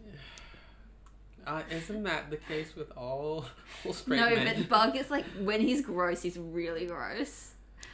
Uh, 1.46 1.62
isn't 1.70 2.02
that 2.04 2.30
the 2.30 2.36
case 2.36 2.74
with 2.76 2.90
all, 2.96 3.44
all 3.86 3.92
straight 3.92 4.18
no, 4.20 4.30
men? 4.30 4.56
but 4.56 4.68
Bug 4.68 4.96
is 4.96 5.10
like 5.10 5.24
when 5.40 5.60
he's 5.60 5.80
gross, 5.82 6.22
he's 6.22 6.38
really 6.38 6.86
gross. 6.86 7.52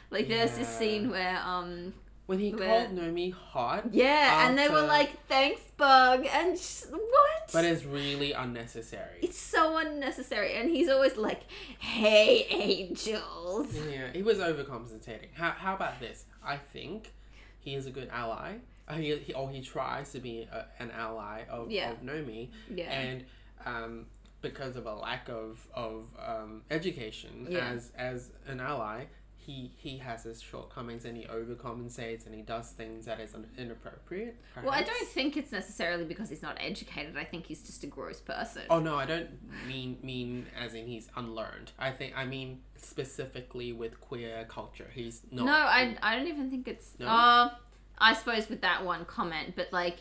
Like 0.09 0.27
there's 0.27 0.57
this 0.57 0.67
scene 0.67 1.09
where 1.09 1.39
um 1.43 1.93
when 2.27 2.39
he 2.39 2.51
where- 2.53 2.85
called 2.85 2.97
Nomi 2.97 3.33
hot, 3.33 3.93
yeah, 3.93 4.47
and 4.47 4.57
they 4.57 4.69
were 4.69 4.81
like 4.81 5.25
thanks 5.27 5.61
Bug 5.77 6.25
and 6.31 6.57
sh- 6.57 6.83
what? 6.89 7.49
but 7.51 7.65
it's 7.65 7.83
really 7.83 8.31
unnecessary. 8.31 9.19
it's 9.21 9.37
so 9.39 9.77
unnecessary 9.77 10.53
and 10.55 10.69
he's 10.69 10.87
always 10.89 11.17
like 11.17 11.41
hey 11.79 12.45
angels. 12.49 13.75
Yeah, 13.89 14.07
he 14.13 14.21
was 14.23 14.37
overcompensating. 14.37 15.27
How, 15.33 15.51
how 15.51 15.75
about 15.75 15.99
this? 15.99 16.25
I 16.43 16.57
think 16.57 17.11
he 17.59 17.75
is 17.75 17.85
a 17.85 17.91
good 17.91 18.09
ally. 18.11 18.55
Uh, 18.87 18.95
He, 18.95 19.15
he, 19.17 19.33
or 19.33 19.49
he 19.49 19.61
tries 19.61 20.11
to 20.11 20.19
be 20.19 20.47
a, 20.51 20.65
an 20.79 20.91
ally 20.91 21.43
of, 21.49 21.69
Yeah. 21.71 21.91
of 21.91 22.01
Nomi. 22.01 22.49
Yeah. 22.73 22.91
And 22.91 23.25
um, 23.65 24.05
because 24.41 24.75
of 24.75 24.85
a 24.85 24.93
lack 24.93 25.29
of, 25.29 25.67
of 25.73 26.05
um, 26.25 26.63
education 26.71 27.47
Yeah. 27.49 27.69
as, 27.69 27.91
as 27.95 28.31
an 28.47 28.59
ally, 28.59 29.05
he, 29.37 29.71
he 29.77 29.97
has 29.97 30.23
his 30.23 30.39
shortcomings 30.41 31.03
and 31.03 31.17
he 31.17 31.23
overcompensates 31.25 32.25
and 32.27 32.35
he 32.35 32.41
does 32.43 32.71
things 32.71 33.05
that 33.05 33.19
is 33.19 33.35
inappropriate. 33.57 34.35
well, 34.63 34.71
I 34.71 34.83
don't 34.83 35.07
think 35.07 35.35
it's 35.35 35.51
necessarily 35.51 36.05
because 36.05 36.29
he's 36.29 36.43
not 36.43 36.57
educated. 36.59 37.17
I 37.17 37.23
think 37.23 37.47
he's 37.47 37.63
just 37.63 37.83
a 37.83 37.87
gross 37.87 38.19
person. 38.19 38.63
Oh 38.69 38.79
no, 38.79 38.97
I 38.97 39.05
don't 39.07 39.29
mean 39.67 39.97
mean 40.03 40.45
as 40.59 40.75
in 40.75 40.85
he's 40.85 41.09
unlearned. 41.15 41.71
I 41.79 41.89
think 41.89 42.13
I 42.15 42.25
mean 42.25 42.59
specifically 42.75 43.73
with 43.73 43.99
queer 43.99 44.45
culture. 44.47 44.89
He's 44.93 45.21
not. 45.31 45.45
No, 45.45 45.53
I, 45.53 45.97
I 46.03 46.15
don't 46.15 46.27
even 46.27 46.51
think 46.51 46.67
it's. 46.67 46.93
No? 46.99 47.07
Uh, 47.07 47.49
I 47.97 48.13
suppose 48.13 48.47
with 48.49 48.61
that 48.61 48.85
one 48.85 49.05
comment, 49.05 49.53
but 49.55 49.73
like, 49.73 49.97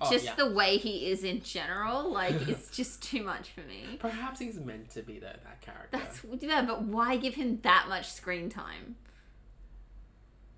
Oh, 0.00 0.10
just 0.10 0.26
yeah. 0.26 0.34
the 0.36 0.50
way 0.50 0.76
he 0.76 1.10
is 1.10 1.24
in 1.24 1.42
general, 1.42 2.12
like, 2.12 2.46
it's 2.48 2.70
just 2.76 3.02
too 3.02 3.22
much 3.24 3.48
for 3.50 3.60
me. 3.62 3.96
Perhaps 3.98 4.38
he's 4.38 4.58
meant 4.60 4.90
to 4.90 5.02
be 5.02 5.18
that 5.18 5.42
that 5.44 5.60
character. 5.60 5.88
That's 5.98 6.20
yeah, 6.42 6.62
but 6.62 6.82
why 6.82 7.16
give 7.16 7.34
him 7.34 7.58
that 7.62 7.86
much 7.88 8.10
screen 8.10 8.48
time? 8.48 8.96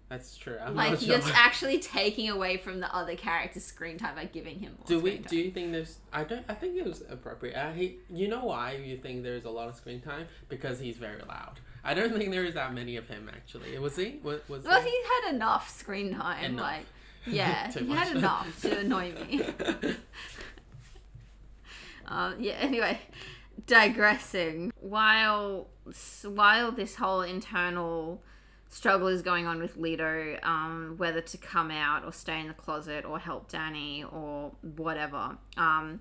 That's 0.09 0.37
true. 0.37 0.59
I'm 0.61 0.75
Like, 0.75 0.91
not 0.93 1.03
you're 1.03 1.21
sure. 1.21 1.33
actually 1.37 1.79
taking 1.79 2.29
away 2.29 2.57
from 2.57 2.81
the 2.81 2.93
other 2.95 3.15
character's 3.15 3.65
screen 3.65 3.97
time 3.97 4.17
by 4.17 4.25
giving 4.25 4.59
him 4.59 4.73
more 4.77 4.85
do 4.87 4.99
we? 4.99 5.19
Do 5.19 5.37
you 5.37 5.53
think 5.53 5.71
there's? 5.71 5.99
I 6.13 6.25
don't. 6.25 6.45
I 6.49 6.55
think 6.55 6.77
it 6.77 6.85
was 6.85 7.03
appropriate. 7.09 7.55
Uh, 7.57 7.73
he. 7.73 7.99
You 8.11 8.27
know 8.27 8.45
why 8.47 8.73
you 8.73 8.97
think 8.97 9.23
there's 9.23 9.45
a 9.45 9.51
lot 9.51 9.69
of 9.69 9.77
screen 9.77 10.01
time? 10.01 10.27
Because 10.49 10.81
he's 10.81 10.97
very 10.97 11.23
loud. 11.29 11.61
I 11.85 11.95
don't 11.95 12.13
think 12.13 12.33
there 12.33 12.45
is 12.45 12.55
that 12.55 12.75
many 12.75 12.97
of 12.97 13.07
him 13.07 13.31
actually. 13.33 13.79
Was 13.79 13.97
he? 13.97 14.19
Was, 14.25 14.41
was 14.49 14.65
Well, 14.65 14.83
he? 14.83 14.91
he 14.91 14.99
had 15.23 15.35
enough 15.35 15.71
screen 15.71 16.13
time. 16.15 16.45
Enough. 16.45 16.61
Like, 16.61 16.87
yeah, 17.27 17.71
he 17.71 17.85
much. 17.85 17.99
had 17.99 18.17
enough 18.17 18.63
to 18.63 18.79
annoy 18.79 19.13
me. 19.13 19.43
Um, 22.07 22.37
yeah. 22.41 22.55
Anyway, 22.61 22.99
digressing. 23.67 24.73
While 24.81 25.69
while 26.25 26.73
this 26.73 26.97
whole 26.97 27.23
internal 27.23 28.23
struggle 28.69 29.09
is 29.09 29.23
going 29.23 29.47
on 29.47 29.61
with 29.61 29.77
Lito, 29.77 30.43
um, 30.45 30.95
whether 30.97 31.21
to 31.21 31.37
come 31.37 31.71
out 31.71 32.05
or 32.05 32.13
stay 32.13 32.41
in 32.41 32.49
the 32.49 32.55
closet 32.55 33.05
or 33.05 33.19
help 33.19 33.51
Danny 33.51 34.05
or 34.05 34.53
whatever, 34.77 35.37
um, 35.57 36.01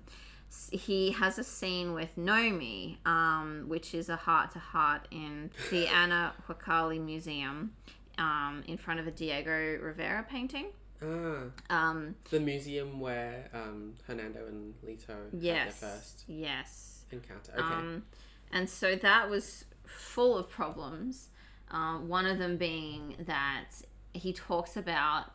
he 0.72 1.12
has 1.12 1.38
a 1.38 1.44
scene 1.44 1.92
with 1.92 2.16
Nomi, 2.16 2.96
um, 3.06 3.64
which 3.68 3.94
is 3.94 4.08
a 4.08 4.16
heart 4.16 4.52
to 4.52 4.58
heart 4.58 5.06
in 5.10 5.50
the 5.70 5.86
Anna 5.92 6.32
Huacali 6.48 7.00
Museum. 7.04 7.72
Um, 8.18 8.64
in 8.66 8.76
front 8.76 9.00
of 9.00 9.06
a 9.06 9.10
Diego 9.10 9.78
Rivera 9.80 10.26
painting. 10.28 10.66
Ah, 11.02 11.44
Um, 11.70 12.14
the 12.30 12.40
museum 12.40 13.00
where 13.00 13.48
um, 13.52 13.94
Hernando 14.06 14.46
and 14.46 14.74
Lito 14.84 15.16
yes. 15.32 15.80
had 15.80 15.88
their 15.90 15.96
first 15.98 16.24
Yes. 16.26 17.04
encounter. 17.10 17.52
Okay. 17.52 17.62
Um, 17.62 18.04
and 18.52 18.68
so 18.68 18.96
that 18.96 19.30
was 19.30 19.64
full 19.84 20.36
of 20.36 20.48
problems. 20.50 21.28
Um, 21.70 22.08
one 22.08 22.26
of 22.26 22.38
them 22.38 22.56
being 22.56 23.16
that 23.26 23.66
he 24.12 24.32
talks 24.32 24.76
about 24.76 25.26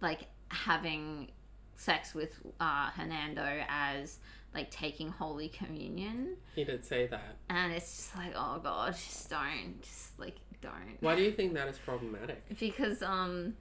like 0.00 0.26
having 0.48 1.30
sex 1.74 2.14
with 2.14 2.38
uh, 2.60 2.90
Hernando 2.90 3.64
as 3.68 4.18
like 4.54 4.70
taking 4.70 5.08
Holy 5.08 5.48
Communion, 5.48 6.36
he 6.54 6.62
did 6.62 6.84
say 6.84 7.06
that. 7.06 7.36
and 7.48 7.72
it's 7.72 7.96
just 7.96 8.16
like, 8.16 8.32
oh 8.36 8.60
god, 8.62 8.92
just 8.94 9.30
don't, 9.30 9.80
just 9.82 10.18
like 10.18 10.36
don't. 10.60 10.98
Why 11.00 11.16
do 11.16 11.22
you 11.22 11.32
think 11.32 11.54
that 11.54 11.66
is 11.68 11.78
problematic? 11.78 12.42
Because 12.60 13.02
um, 13.02 13.54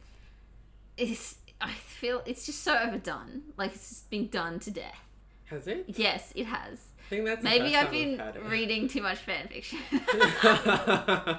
it's 0.98 1.38
I 1.62 1.72
feel 1.74 2.22
it's 2.26 2.46
just 2.46 2.64
so 2.64 2.78
overdone. 2.78 3.44
Like 3.58 3.74
it's 3.74 3.90
just 3.90 4.10
been 4.10 4.28
done 4.28 4.60
to 4.62 4.72
death. 4.72 5.00
Has 5.46 5.68
it? 5.68 5.86
Yes, 5.88 6.32
it 6.36 6.46
has. 6.46 6.88
I 7.08 7.10
think 7.10 7.26
that's 7.26 7.44
Maybe 7.44 7.76
I've 7.76 7.92
been 7.92 8.22
reading 8.48 8.88
too 8.88 9.02
much 9.02 9.18
fan 9.20 9.48
fiction. 9.50 9.80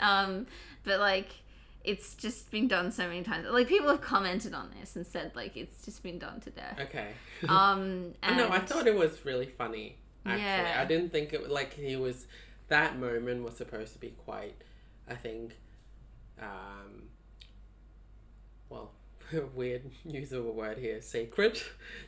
um, 0.00 0.46
but 0.82 0.98
like, 0.98 1.28
it's 1.84 2.14
just 2.14 2.50
been 2.50 2.68
done 2.68 2.90
so 2.90 3.06
many 3.06 3.22
times. 3.22 3.46
Like 3.50 3.68
people 3.68 3.90
have 3.90 4.00
commented 4.00 4.54
on 4.54 4.70
this 4.80 4.96
and 4.96 5.06
said 5.06 5.32
like 5.34 5.56
it's 5.56 5.84
just 5.84 6.02
been 6.02 6.18
done 6.18 6.40
to 6.40 6.50
death. 6.50 6.78
okay. 6.80 7.08
Um, 7.48 8.14
and 8.22 8.38
no, 8.38 8.48
I 8.48 8.60
thought 8.60 8.86
it 8.86 8.96
was 8.96 9.24
really 9.26 9.46
funny. 9.46 9.98
Actually, 10.24 10.42
Yeah. 10.42 10.78
I 10.80 10.86
didn't 10.86 11.12
think 11.12 11.34
it 11.34 11.42
was 11.42 11.50
like 11.50 11.74
he 11.74 11.96
was. 11.96 12.26
That 12.68 12.98
moment 12.98 13.44
was 13.44 13.58
supposed 13.58 13.92
to 13.92 13.98
be 13.98 14.14
quite. 14.24 14.56
I 15.06 15.14
think. 15.14 15.58
Um. 16.40 17.10
Weird 19.54 19.90
use 20.04 20.32
of 20.32 20.46
a 20.46 20.50
word 20.50 20.78
here. 20.78 21.00
Sacred. 21.00 21.60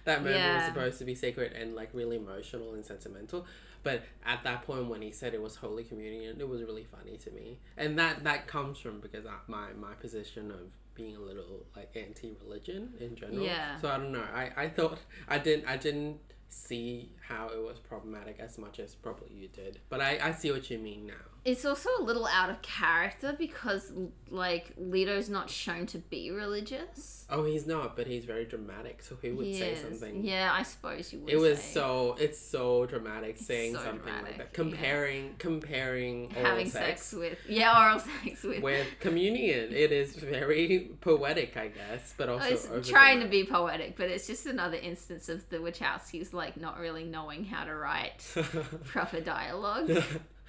That 0.05 0.23
moment 0.23 0.55
was 0.55 0.65
supposed 0.67 0.99
to 0.99 1.05
be 1.05 1.15
sacred 1.15 1.53
and 1.53 1.75
like 1.75 1.91
really 1.93 2.17
emotional 2.17 2.75
and 2.75 2.85
sentimental. 2.85 3.47
But 3.83 4.03
at 4.25 4.43
that 4.45 4.63
point, 4.63 4.89
when 4.89 5.01
he 5.01 5.13
said 5.13 5.33
it 5.33 5.41
was 5.41 5.57
Holy 5.57 5.85
Communion, 5.85 6.41
it 6.41 6.49
was 6.49 6.63
really 6.63 6.85
funny 6.85 7.17
to 7.19 7.31
me, 7.31 7.61
and 7.77 7.97
that 7.99 8.25
that 8.25 8.49
comes 8.49 8.79
from 8.79 9.01
because 9.01 9.27
I, 9.27 9.35
my 9.47 9.73
my 9.79 9.95
position 9.95 10.51
of 10.51 10.73
being 10.95 11.15
a 11.15 11.21
little 11.21 11.67
like 11.77 11.91
anti-religion 11.95 12.95
in 12.99 13.15
general. 13.15 13.45
Yeah. 13.45 13.77
So 13.77 13.89
I 13.89 13.99
don't 13.99 14.11
know. 14.11 14.25
I, 14.35 14.51
I 14.57 14.69
thought 14.69 14.99
I 15.29 15.39
didn't 15.39 15.69
I 15.69 15.77
didn't 15.77 16.19
see 16.49 17.11
how 17.29 17.49
it 17.49 17.63
was 17.63 17.79
problematic 17.79 18.39
as 18.41 18.59
much 18.59 18.81
as 18.81 18.95
probably 18.95 19.33
you 19.33 19.49
did. 19.49 19.79
But 19.89 20.01
I, 20.01 20.19
I 20.23 20.33
see 20.33 20.51
what 20.51 20.71
you 20.71 20.79
mean 20.79 21.07
now. 21.07 21.15
It's 21.47 21.65
also 21.65 21.89
a 22.01 22.03
little 22.03 22.27
out 22.27 22.51
of 22.51 22.61
character 22.61 23.33
because 23.39 23.93
like 24.31 24.75
Lito's 24.77 25.29
not 25.29 25.49
shown 25.49 25.87
to 25.87 25.99
be 25.99 26.33
religious. 26.33 27.25
Oh, 27.31 27.45
he's 27.45 27.69
not, 27.69 27.97
but 27.97 28.09
he's 28.09 28.25
very 28.25 28.45
dramatic, 28.45 29.01
so 29.01 29.17
he 29.23 29.31
would 29.31 29.47
He 29.47 29.55
say 29.55 29.73
is. 29.75 29.81
something. 29.81 30.25
Yeah, 30.25 30.51
I 30.53 30.65
suppose 30.65 31.13
you 31.13 31.21
would. 31.21 31.31
It 31.31 31.37
was 31.37 31.61
say. 31.61 31.75
so 31.75 32.17
it's 32.19 32.41
so 32.41 32.87
dramatic 32.87 33.39
saying 33.39 33.75
so 33.75 33.83
something 33.85 34.01
dramatic, 34.03 34.27
like 34.27 34.37
that. 34.39 34.43
yeah. 34.49 34.53
Comparing 34.55 35.35
comparing 35.39 36.33
oral 36.35 36.47
having 36.49 36.69
sex, 36.69 37.03
sex. 37.03 37.13
with 37.13 37.39
yeah 37.49 37.81
oral 37.81 38.01
sex 38.25 38.43
with. 38.43 38.63
with 38.63 38.87
communion. 38.99 39.73
It 39.73 39.93
is 39.93 40.17
very 40.17 40.91
poetic, 41.01 41.57
I 41.57 41.69
guess, 41.69 42.13
but 42.19 42.29
also 42.29 42.49
it's 42.77 42.89
trying 42.89 43.21
to 43.21 43.29
be 43.29 43.45
poetic, 43.45 43.97
but 43.97 44.11
it's 44.11 44.27
just 44.27 44.47
another 44.47 44.79
instance 44.79 45.29
of 45.29 45.49
the 45.51 45.59
Wachowskis 45.59 46.33
like 46.33 46.57
not 46.57 46.81
really 46.81 47.05
knowing 47.05 47.45
how 47.45 47.63
to 47.65 47.75
write 47.75 48.25
proper 48.85 49.21
dialogue. 49.21 49.91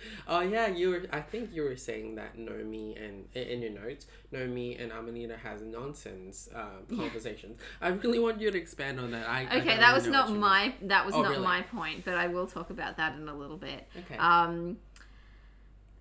oh 0.27 0.41
yeah, 0.41 0.67
you 0.67 0.89
were. 0.89 1.03
I 1.11 1.21
think 1.21 1.53
you 1.53 1.63
were 1.63 1.75
saying 1.75 2.15
that 2.15 2.37
Nomi 2.37 2.95
and 3.03 3.25
in 3.35 3.61
your 3.61 3.71
notes, 3.71 4.07
Nomi 4.33 4.81
and 4.81 4.91
Amanita 4.91 5.37
has 5.37 5.61
nonsense 5.61 6.49
um, 6.55 6.97
conversations. 6.97 7.59
I 7.81 7.89
really 7.89 8.19
want 8.19 8.39
you 8.41 8.51
to 8.51 8.57
expand 8.57 8.99
on 8.99 9.11
that. 9.11 9.27
I 9.27 9.41
I 9.49 9.57
Okay, 9.59 9.69
don't 9.69 9.79
that 9.79 9.93
was 9.93 10.07
not 10.07 10.27
you 10.27 10.33
mean. 10.33 10.41
my 10.41 10.73
that 10.83 11.05
was 11.05 11.15
Oh, 11.15 11.21
not 11.21 11.31
really? 11.31 11.43
my 11.43 11.61
point, 11.63 12.05
but 12.05 12.15
I 12.15 12.27
will 12.27 12.47
talk 12.47 12.69
about 12.69 12.97
that 12.97 13.15
in 13.17 13.27
a 13.27 13.35
little 13.35 13.57
bit. 13.57 13.87
Okay. 14.05 14.17
Um 14.17 14.77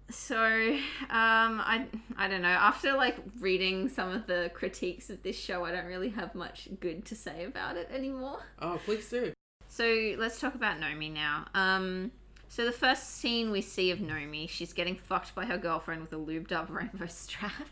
so 0.08 0.36
um 0.38 0.78
I 1.10 1.86
I 2.16 2.28
don't 2.28 2.42
know. 2.42 2.48
After 2.48 2.94
like 2.94 3.16
reading 3.40 3.88
some 3.88 4.10
of 4.12 4.26
the 4.26 4.50
critiques 4.54 5.10
of 5.10 5.22
this 5.22 5.38
show, 5.38 5.64
I 5.64 5.72
don't 5.72 5.86
really 5.86 6.10
have 6.10 6.34
much 6.34 6.68
good 6.80 7.04
to 7.06 7.16
say 7.16 7.44
about 7.44 7.76
it 7.76 7.88
anymore. 7.92 8.38
oh, 8.60 8.78
please 8.84 9.08
do. 9.10 9.32
So 9.68 9.84
let's 10.16 10.40
talk 10.40 10.54
about 10.54 10.78
Nomi 10.80 11.12
now. 11.12 11.46
Um, 11.54 12.12
so 12.56 12.64
the 12.64 12.72
first 12.72 13.16
scene 13.18 13.50
we 13.50 13.60
see 13.60 13.90
of 13.90 13.98
Nomi, 13.98 14.48
she's 14.48 14.72
getting 14.72 14.96
fucked 14.96 15.34
by 15.34 15.44
her 15.44 15.58
girlfriend 15.58 16.00
with 16.00 16.10
a 16.14 16.16
lubed 16.16 16.52
up 16.52 16.70
rainbow 16.70 17.06
strap. 17.06 17.52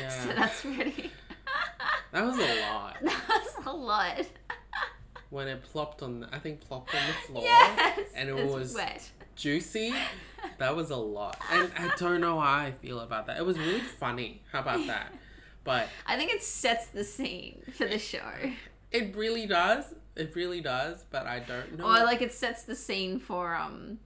Yeah. 0.00 0.08
so 0.08 0.28
that's 0.32 0.60
pretty. 0.62 1.10
That 2.12 2.24
was 2.24 2.38
a 2.38 2.60
lot. 2.62 2.96
that's 3.02 3.66
a 3.66 3.72
lot. 3.72 4.26
When 5.30 5.46
it 5.48 5.62
plopped 5.62 6.02
on, 6.02 6.20
the, 6.20 6.28
I 6.34 6.38
think 6.38 6.60
plopped 6.60 6.94
on 6.94 7.00
the 7.06 7.12
floor, 7.14 7.42
Yes, 7.44 8.00
and 8.16 8.28
it 8.28 8.46
was 8.46 8.74
wet. 8.74 9.10
juicy. 9.36 9.92
That 10.58 10.74
was 10.76 10.90
a 10.90 10.96
lot, 10.96 11.36
and 11.52 11.70
I 11.76 11.92
don't 11.96 12.20
know 12.20 12.40
how 12.40 12.46
I 12.66 12.72
feel 12.72 13.00
about 13.00 13.26
that. 13.26 13.38
It 13.38 13.44
was 13.46 13.58
really 13.58 13.80
funny. 13.80 14.42
How 14.52 14.60
about 14.60 14.86
that? 14.86 15.12
But 15.64 15.88
I 16.06 16.16
think 16.16 16.32
it 16.32 16.42
sets 16.42 16.86
the 16.86 17.04
scene 17.04 17.62
for 17.74 17.86
the 17.86 17.98
show, 17.98 18.20
it 18.90 19.14
really 19.16 19.46
does. 19.46 19.94
It 20.16 20.34
really 20.34 20.60
does. 20.60 21.04
But 21.10 21.26
I 21.26 21.40
don't 21.40 21.78
know. 21.78 21.84
or 21.84 22.04
like 22.04 22.22
it 22.22 22.32
sets 22.32 22.62
the 22.62 22.74
scene 22.74 23.18
for 23.18 23.54
um 23.54 23.98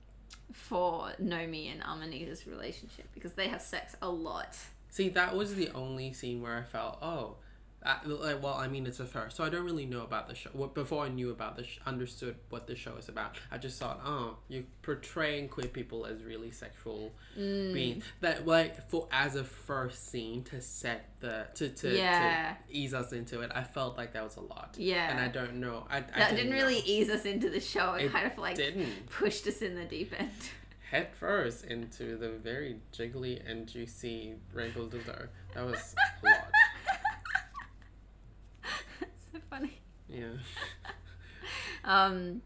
for 0.53 1.13
Nomi 1.23 1.73
and 1.73 1.83
Amanita's 1.83 2.47
relationship 2.47 3.07
because 3.15 3.33
they 3.33 3.49
have 3.49 3.63
sex 3.63 3.97
a 4.03 4.09
lot. 4.09 4.57
See, 4.91 5.09
that 5.11 5.35
was 5.37 5.55
the 5.55 5.71
only 5.71 6.13
scene 6.13 6.43
where 6.43 6.57
I 6.59 6.63
felt, 6.63 6.99
oh, 7.01 7.37
uh, 7.85 7.97
like, 8.07 8.43
well, 8.43 8.55
I 8.55 8.69
mean, 8.69 8.87
it's 8.87 9.01
a 9.01 9.07
first, 9.07 9.37
so 9.37 9.45
I 9.45 9.49
don't 9.49 9.65
really 9.65 9.87
know 9.87 10.03
about 10.03 10.29
the 10.29 10.35
show. 10.35 10.51
Well, 10.55 10.69
before 10.69 11.05
I 11.05 11.09
knew 11.09 11.31
about 11.31 11.57
the, 11.57 11.65
sh- 11.65 11.79
understood 11.87 12.37
what 12.49 12.67
the 12.67 12.77
show 12.77 12.97
is 12.97 13.09
about, 13.09 13.37
I 13.51 13.59
just 13.59 13.79
thought, 13.81 14.01
oh, 14.05 14.37
you're 14.49 14.63
portraying 14.83 15.49
queer 15.49 15.67
people 15.69 16.07
as 16.07 16.23
really 16.23 16.51
sexual 16.51 17.13
Mm. 17.39 17.73
beings. 17.73 18.05
That 18.21 18.47
like 18.47 18.89
for 18.91 19.09
as 19.11 19.37
a 19.37 19.45
first 19.45 20.11
scene 20.11 20.43
to 20.45 20.61
set 20.61 21.09
the 21.21 21.47
to 21.55 21.71
to, 21.71 21.97
Yeah. 21.97 22.55
to 22.69 22.75
ease 22.77 22.93
us 22.93 23.13
into 23.13 23.41
it, 23.41 23.51
I 23.55 23.63
felt 23.65 23.97
like 23.97 24.13
that 24.13 24.23
was 24.23 24.37
a 24.37 24.41
lot. 24.43 24.77
Yeah. 24.79 25.11
and 25.11 25.19
I 25.19 25.29
don't 25.29 25.55
know. 25.55 25.87
I, 25.91 25.99
I 25.99 26.01
That 26.19 26.37
didn't 26.37 26.53
really 26.53 26.75
know. 26.77 26.83
ease 26.85 27.09
us 27.09 27.25
into 27.25 27.49
the 27.49 27.61
show. 27.61 27.95
It, 27.95 28.05
It 28.05 28.13
kind 28.13 28.31
of 28.31 28.37
like 28.39 28.57
didn't 28.57 29.09
pushed 29.09 29.47
us 29.47 29.63
in 29.63 29.75
the 29.77 29.85
deep 29.87 30.13
end. 30.19 30.31
head 30.91 31.09
first 31.15 31.65
into 31.65 32.19
the 32.19 32.29
very 32.29 32.77
jiggly 32.93 33.41
and 33.51 33.67
juicy 33.67 34.35
rainbow 34.53 34.87
dildo. 34.87 35.29
That 35.55 35.65
was 35.65 35.95
a 36.23 36.27
lot. 36.29 36.51
Funny. 39.53 39.79
Yeah. 40.09 40.29
Um, 41.85 42.43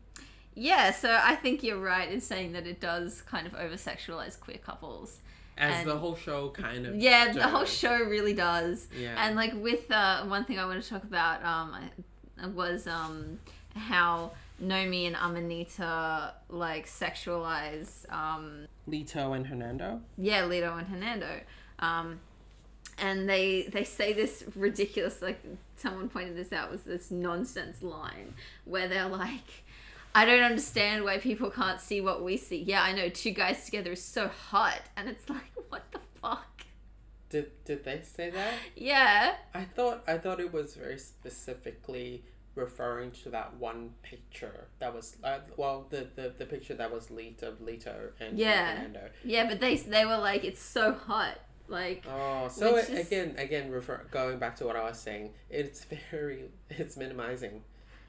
yeah, 0.55 0.91
so 0.91 1.19
I 1.23 1.35
think 1.35 1.63
you're 1.63 1.79
right 1.79 2.11
in 2.11 2.21
saying 2.23 2.53
that 2.53 2.67
it 2.67 2.81
does 2.81 3.21
kind 3.21 3.47
of 3.47 3.55
over 3.55 3.75
sexualize 3.75 4.41
queer 4.41 4.57
couples. 4.57 5.19
As 5.59 5.75
And- 5.81 5.91
the 5.91 5.99
whole 5.99 6.17
show 6.17 6.49
kind 6.49 6.87
of 6.87 6.97
Yeah, 6.97 7.33
the 7.33 7.47
whole 7.47 7.67
show 7.67 7.95
really 7.99 8.33
does. 8.33 8.89
Yeah. 8.99 9.15
And 9.19 9.37
like 9.37 9.53
with 9.55 9.91
uh, 9.91 10.25
one 10.25 10.47
thing 10.47 10.59
I 10.59 10.65
want 10.65 10.83
to 10.83 10.89
talk 10.89 11.05
about 11.05 11.45
um, 11.45 12.55
was 12.55 12.87
um, 12.87 13.39
how 13.75 14.33
Nomi 14.63 15.07
and 15.07 15.17
Amanita 15.17 16.33
like 16.49 16.87
sexualize 16.87 18.11
um, 18.11 18.67
Lito 18.89 19.37
and 19.37 19.47
Hernando. 19.47 20.01
yeah 20.17 20.43
Lito 20.43 20.79
and 20.79 20.89
Hernando. 20.89 21.41
Um, 21.79 22.21
and 22.99 23.29
they 23.29 23.65
they 23.71 23.85
say 23.85 24.15
this 24.15 24.45
ridiculous 24.55 25.21
like 25.21 25.43
someone 25.77 26.09
pointed 26.09 26.37
this 26.37 26.53
out 26.53 26.71
was 26.71 26.83
this 26.83 27.11
nonsense 27.11 27.83
line 27.83 28.35
where 28.65 28.89
they're 28.89 29.09
like 29.09 29.65
I 30.15 30.25
don't 30.25 30.43
understand 30.43 31.05
why 31.05 31.19
people 31.19 31.51
can't 31.51 31.79
see 31.79 32.01
what 32.01 32.25
we 32.25 32.39
see. 32.39 32.63
Yeah, 32.63 32.83
I 32.83 32.93
know 32.93 33.11
two 33.11 33.33
guys 33.33 33.67
together 33.67 33.93
is 33.93 34.03
so 34.03 34.29
hot 34.29 34.81
and 34.97 35.11
it's 35.11 35.29
like 35.29 35.53
what 35.69 35.85
the 35.93 36.01
fuck? 36.21 36.65
Did 37.29 37.51
did 37.65 37.85
they 37.85 38.01
say 38.03 38.31
that? 38.31 38.55
Yeah. 38.75 39.35
I 39.53 39.65
thought 39.65 40.05
I 40.09 40.17
thought 40.17 40.41
it 40.41 40.53
was 40.53 40.75
very 40.75 40.99
specifically 40.99 42.25
referring 42.55 43.11
to 43.11 43.29
that 43.29 43.55
one 43.59 43.91
picture 44.03 44.69
that 44.79 44.95
was 44.95 45.17
uh, 45.23 45.41
well 45.59 45.87
the, 45.91 46.09
the 46.17 46.33
the 46.39 46.47
picture 46.47 46.75
that 46.75 46.91
was 46.91 47.11
leaked 47.11 47.43
of 47.43 47.61
Lito 47.61 48.13
and 48.19 48.39
Yeah. 48.39 48.87
Yeah, 49.23 49.47
but 49.47 49.61
they 49.61 49.77
they 49.77 50.07
were 50.07 50.17
like 50.17 50.45
it's 50.45 50.63
so 50.63 50.95
hot. 50.95 51.39
Like 51.69 52.05
Oh, 52.09 52.49
so 52.49 52.77
it, 52.77 52.89
is- 52.89 53.07
again 53.07 53.35
again 53.39 53.71
refer 53.71 54.03
going 54.11 54.39
back 54.39 54.57
to 54.57 54.67
what 54.67 54.77
I 54.77 54.85
was 54.85 54.99
saying, 54.99 55.31
it's 55.51 55.85
very 56.11 56.45
it's 56.71 56.97
minimizing. 56.97 57.63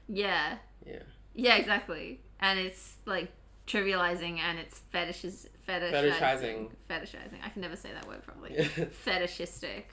yeah. 0.08 0.58
Yeah. 0.86 1.02
Yeah, 1.34 1.56
exactly. 1.56 2.20
And 2.40 2.58
it's 2.58 2.96
like 3.06 3.30
trivializing 3.66 4.38
and 4.38 4.58
it's 4.58 4.78
fetishes 4.90 5.48
fetishizing. 5.68 6.12
Fetishizing. 6.12 6.68
Fetishizing. 6.88 7.38
I 7.44 7.48
can 7.50 7.62
never 7.62 7.76
say 7.76 7.90
that 7.92 8.06
word 8.08 8.22
properly. 8.24 8.54
Yeah. 8.56 8.64
Fetishistic. 8.90 9.90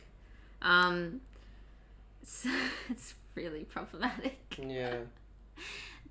Um 0.62 1.22
so 2.24 2.50
it's 2.90 3.14
really 3.36 3.64
problematic 3.66 4.58
yeah. 4.60 4.96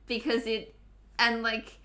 because 0.07 0.47
it 0.47 0.75
and 1.19 1.43
like 1.43 1.79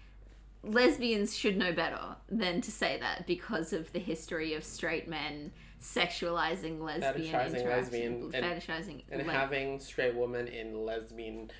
lesbians 0.63 1.35
should 1.37 1.57
know 1.57 1.71
better 1.71 2.15
than 2.29 2.61
to 2.61 2.71
say 2.71 2.97
that 2.99 3.25
because 3.25 3.71
of 3.73 3.91
the 3.93 3.99
history 3.99 4.53
of 4.53 4.63
straight 4.63 5.07
men 5.07 5.51
sexualizing 5.81 6.81
lesbian 6.81 7.33
Fetishizing 7.33 7.65
lesbian 7.65 8.13
and- 8.33 8.33
fetishizing 8.33 9.03
And 9.09 9.25
le- 9.27 9.33
having 9.33 9.79
straight 9.79 10.15
women 10.15 10.47
in 10.47 10.85
lesbian 10.85 11.51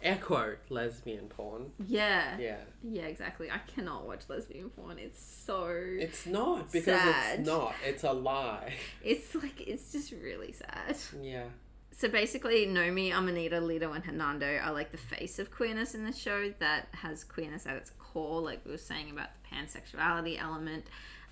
air 0.00 0.16
quote 0.22 0.58
lesbian 0.70 1.26
porn. 1.28 1.72
yeah 1.86 2.38
Yeah. 2.38 2.56
Yeah, 2.82 3.02
exactly. 3.06 3.50
I 3.50 3.58
cannot 3.58 4.06
watch 4.06 4.22
lesbian 4.28 4.70
porn. 4.70 4.98
It's 4.98 5.20
so 5.22 5.66
It's 5.98 6.24
not 6.26 6.70
because 6.72 7.00
Sad. 7.00 7.40
it's 7.40 7.48
not. 7.48 7.74
It's 7.84 8.04
a 8.04 8.12
lie. 8.12 8.74
it's 9.04 9.34
like 9.34 9.60
it's 9.60 9.92
just 9.92 10.12
really 10.12 10.52
sad. 10.52 10.96
Yeah. 11.20 11.44
So 11.90 12.08
basically, 12.08 12.64
Nomi, 12.64 13.12
Amanita, 13.12 13.56
Lito, 13.60 13.92
and 13.92 14.04
Hernando 14.04 14.56
are 14.62 14.72
like 14.72 14.92
the 14.92 14.96
face 14.98 15.40
of 15.40 15.50
queerness 15.50 15.96
in 15.96 16.04
the 16.04 16.12
show 16.12 16.54
that 16.60 16.86
has 16.92 17.24
queerness 17.24 17.66
at 17.66 17.74
its 17.74 17.90
core, 18.12 18.40
like 18.40 18.64
we 18.64 18.72
were 18.72 18.78
saying 18.78 19.10
about 19.10 19.28
the 19.34 19.56
pansexuality 19.56 20.40
element. 20.40 20.84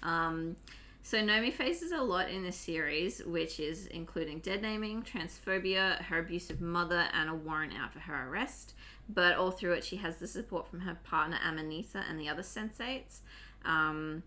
Um, 0.02 0.56
so 1.02 1.18
Nomi 1.18 1.52
faces 1.52 1.92
a 1.92 2.02
lot 2.02 2.30
in 2.30 2.42
this 2.42 2.56
series, 2.56 3.24
which 3.24 3.60
is 3.60 3.86
including 3.86 4.40
dead 4.40 4.60
naming, 4.62 5.02
transphobia, 5.02 6.02
her 6.02 6.18
abusive 6.18 6.60
mother, 6.60 7.04
and 7.12 7.30
a 7.30 7.34
warrant 7.34 7.72
out 7.78 7.92
for 7.92 8.00
her 8.00 8.28
arrest. 8.28 8.74
But 9.08 9.36
all 9.36 9.52
through 9.52 9.74
it, 9.74 9.84
she 9.84 9.96
has 9.98 10.16
the 10.16 10.26
support 10.26 10.66
from 10.66 10.80
her 10.80 10.98
partner 11.04 11.38
Amanita 11.46 12.02
and 12.08 12.18
the 12.18 12.28
other 12.28 12.42
sensates. 12.42 13.20
Um, 13.64 14.24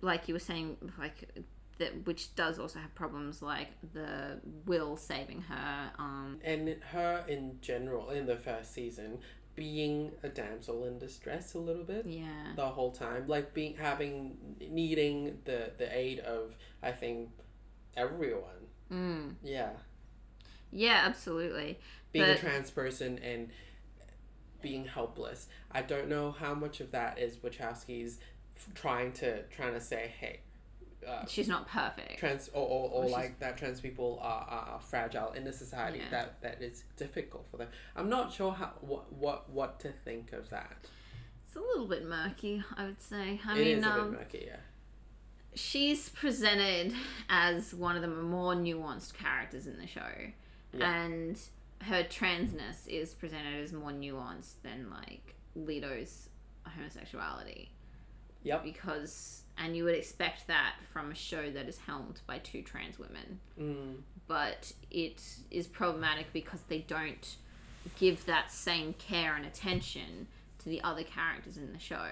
like 0.00 0.26
you 0.26 0.34
were 0.34 0.40
saying, 0.40 0.76
like 0.98 1.28
that, 1.78 2.04
which 2.04 2.34
does 2.34 2.58
also 2.58 2.78
have 2.80 2.94
problems 2.94 3.40
like 3.40 3.68
the 3.92 4.40
will 4.66 4.96
saving 4.96 5.42
her. 5.42 5.92
Um, 5.98 6.38
And 6.44 6.76
her 6.90 7.24
in 7.28 7.58
general 7.60 8.10
in 8.10 8.26
the 8.26 8.36
first 8.36 8.74
season 8.74 9.18
being 9.54 10.12
a 10.22 10.28
damsel 10.28 10.84
in 10.84 10.98
distress 10.98 11.54
a 11.54 11.58
little 11.58 11.84
bit 11.84 12.06
yeah, 12.06 12.52
the 12.56 12.66
whole 12.66 12.90
time. 12.90 13.24
Like 13.26 13.52
being 13.52 13.76
having 13.76 14.36
needing 14.70 15.38
the 15.44 15.72
the 15.76 15.94
aid 15.96 16.20
of 16.20 16.54
i 16.82 16.90
think 16.92 17.30
everyone. 17.96 18.68
Mm. 18.90 19.34
yeah. 19.42 19.70
Yeah, 20.70 21.02
absolutely. 21.04 21.78
being 22.12 22.24
a 22.24 22.38
trans 22.38 22.70
person 22.70 23.18
and 23.18 23.50
being 24.62 24.86
helpless. 24.86 25.48
I 25.70 25.82
don't 25.82 26.08
know 26.08 26.30
how 26.32 26.54
much 26.54 26.80
of 26.80 26.92
that 26.92 27.18
is 27.18 27.36
wachowski's 27.36 28.18
f- 28.56 28.68
trying 28.74 29.12
to 29.14 29.42
trying 29.44 29.74
to 29.74 29.80
say 29.80 30.12
hey 30.18 30.40
uh, 31.08 31.24
She's 31.26 31.48
not 31.48 31.66
perfect. 31.68 32.18
trans 32.18 32.48
or, 32.52 32.62
or, 32.66 32.90
or 32.90 33.04
Or 33.04 33.08
like 33.10 33.38
that 33.40 33.56
trans 33.56 33.80
people 33.80 34.18
are, 34.22 34.46
are, 34.48 34.68
are 34.74 34.80
fragile 34.80 35.32
in 35.32 35.46
a 35.46 35.52
society 35.52 35.98
Yeah. 35.98 36.10
that 36.10 36.40
that 36.42 36.62
is 36.62 36.84
difficult 36.96 37.46
for 37.50 37.56
them 37.56 37.68
i'm 37.96 38.08
not 38.08 38.32
sure 38.32 38.52
how 38.52 38.72
what 38.80 39.12
what 39.12 39.50
what 39.50 39.80
to 39.80 39.90
think 40.04 40.32
of 40.32 40.48
that 40.50 40.76
It's 41.46 41.56
a 41.56 41.60
little 41.60 41.86
bit 41.86 42.04
murky, 42.06 42.62
I 42.76 42.84
would 42.84 43.02
say. 43.02 43.40
I 43.46 43.58
It 43.58 43.64
mean, 43.64 43.78
is 43.78 43.84
a 43.84 43.90
um, 43.90 44.10
bit 44.10 44.20
murky 44.20 44.44
yeah 44.46 44.56
she's 45.54 46.08
presented 46.08 46.94
as 47.28 47.74
one 47.74 47.96
of 47.96 48.02
the 48.02 48.08
more 48.08 48.54
nuanced 48.54 49.14
characters 49.14 49.66
in 49.66 49.78
the 49.78 49.86
show, 49.86 50.08
Yeah. 50.72 51.02
and 51.02 51.38
her 51.82 52.04
transness 52.04 52.86
is 52.88 53.12
presented 53.12 53.62
as 53.62 53.72
more 53.72 53.90
nuanced 53.90 54.62
than 54.62 54.88
like 54.90 55.34
Lito's 55.54 56.30
homosexuality. 56.64 57.70
Yep. 58.44 58.64
Because, 58.64 59.41
and 59.58 59.76
you 59.76 59.84
would 59.84 59.94
expect 59.94 60.46
that 60.46 60.74
from 60.92 61.10
a 61.10 61.14
show 61.14 61.50
that 61.50 61.68
is 61.68 61.78
helmed 61.86 62.20
by 62.26 62.38
two 62.38 62.62
trans 62.62 62.98
women, 62.98 63.40
Mm. 63.58 63.96
but 64.26 64.72
it 64.90 65.22
is 65.50 65.66
problematic 65.66 66.32
because 66.32 66.60
they 66.68 66.78
don't 66.80 67.36
give 67.98 68.24
that 68.26 68.50
same 68.52 68.94
care 68.94 69.34
and 69.34 69.44
attention 69.44 70.28
to 70.58 70.68
the 70.68 70.82
other 70.82 71.02
characters 71.02 71.56
in 71.56 71.72
the 71.72 71.78
show. 71.78 72.06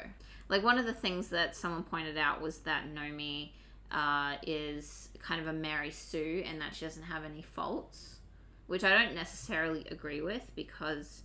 Like 0.49 0.62
one 0.64 0.78
of 0.78 0.86
the 0.86 0.93
things 0.93 1.28
that 1.28 1.55
someone 1.55 1.84
pointed 1.84 2.18
out 2.18 2.41
was 2.41 2.59
that 2.61 2.93
Nomi 2.93 3.51
uh, 3.93 4.36
is 4.47 5.09
kind 5.20 5.41
of 5.41 5.47
a 5.47 5.53
Mary 5.53 5.91
Sue 5.91 6.43
and 6.47 6.61
that 6.61 6.74
she 6.74 6.84
doesn't 6.84 7.05
have 7.05 7.24
any 7.24 7.43
faults, 7.43 8.18
which 8.66 8.84
I 8.84 8.91
don't 8.91 9.14
necessarily 9.14 9.84
agree 9.91 10.20
with 10.20 10.51
because, 10.55 11.22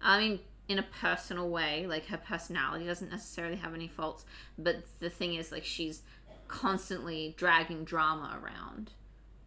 I 0.00 0.18
mean, 0.18 0.40
in 0.70 0.78
a 0.78 0.84
personal 0.84 1.50
way, 1.50 1.84
like 1.88 2.06
her 2.06 2.16
personality 2.16 2.86
doesn't 2.86 3.10
necessarily 3.10 3.56
have 3.56 3.74
any 3.74 3.88
faults, 3.88 4.24
but 4.56 4.76
the 5.00 5.10
thing 5.10 5.34
is, 5.34 5.50
like, 5.50 5.64
she's 5.64 6.02
constantly 6.46 7.34
dragging 7.36 7.82
drama 7.82 8.40
around. 8.40 8.92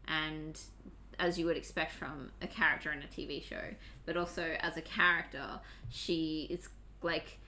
And 0.06 0.60
as 1.18 1.40
you 1.40 1.46
would 1.46 1.56
expect 1.56 1.94
from 1.94 2.32
a 2.42 2.48
character 2.48 2.92
in 2.92 3.00
a 3.00 3.08
TV 3.08 3.42
show, 3.42 3.76
but 4.06 4.18
also 4.18 4.58
as 4.60 4.76
a 4.76 4.82
character, 4.82 5.62
she 5.90 6.48
is 6.50 6.68
like 7.02 7.40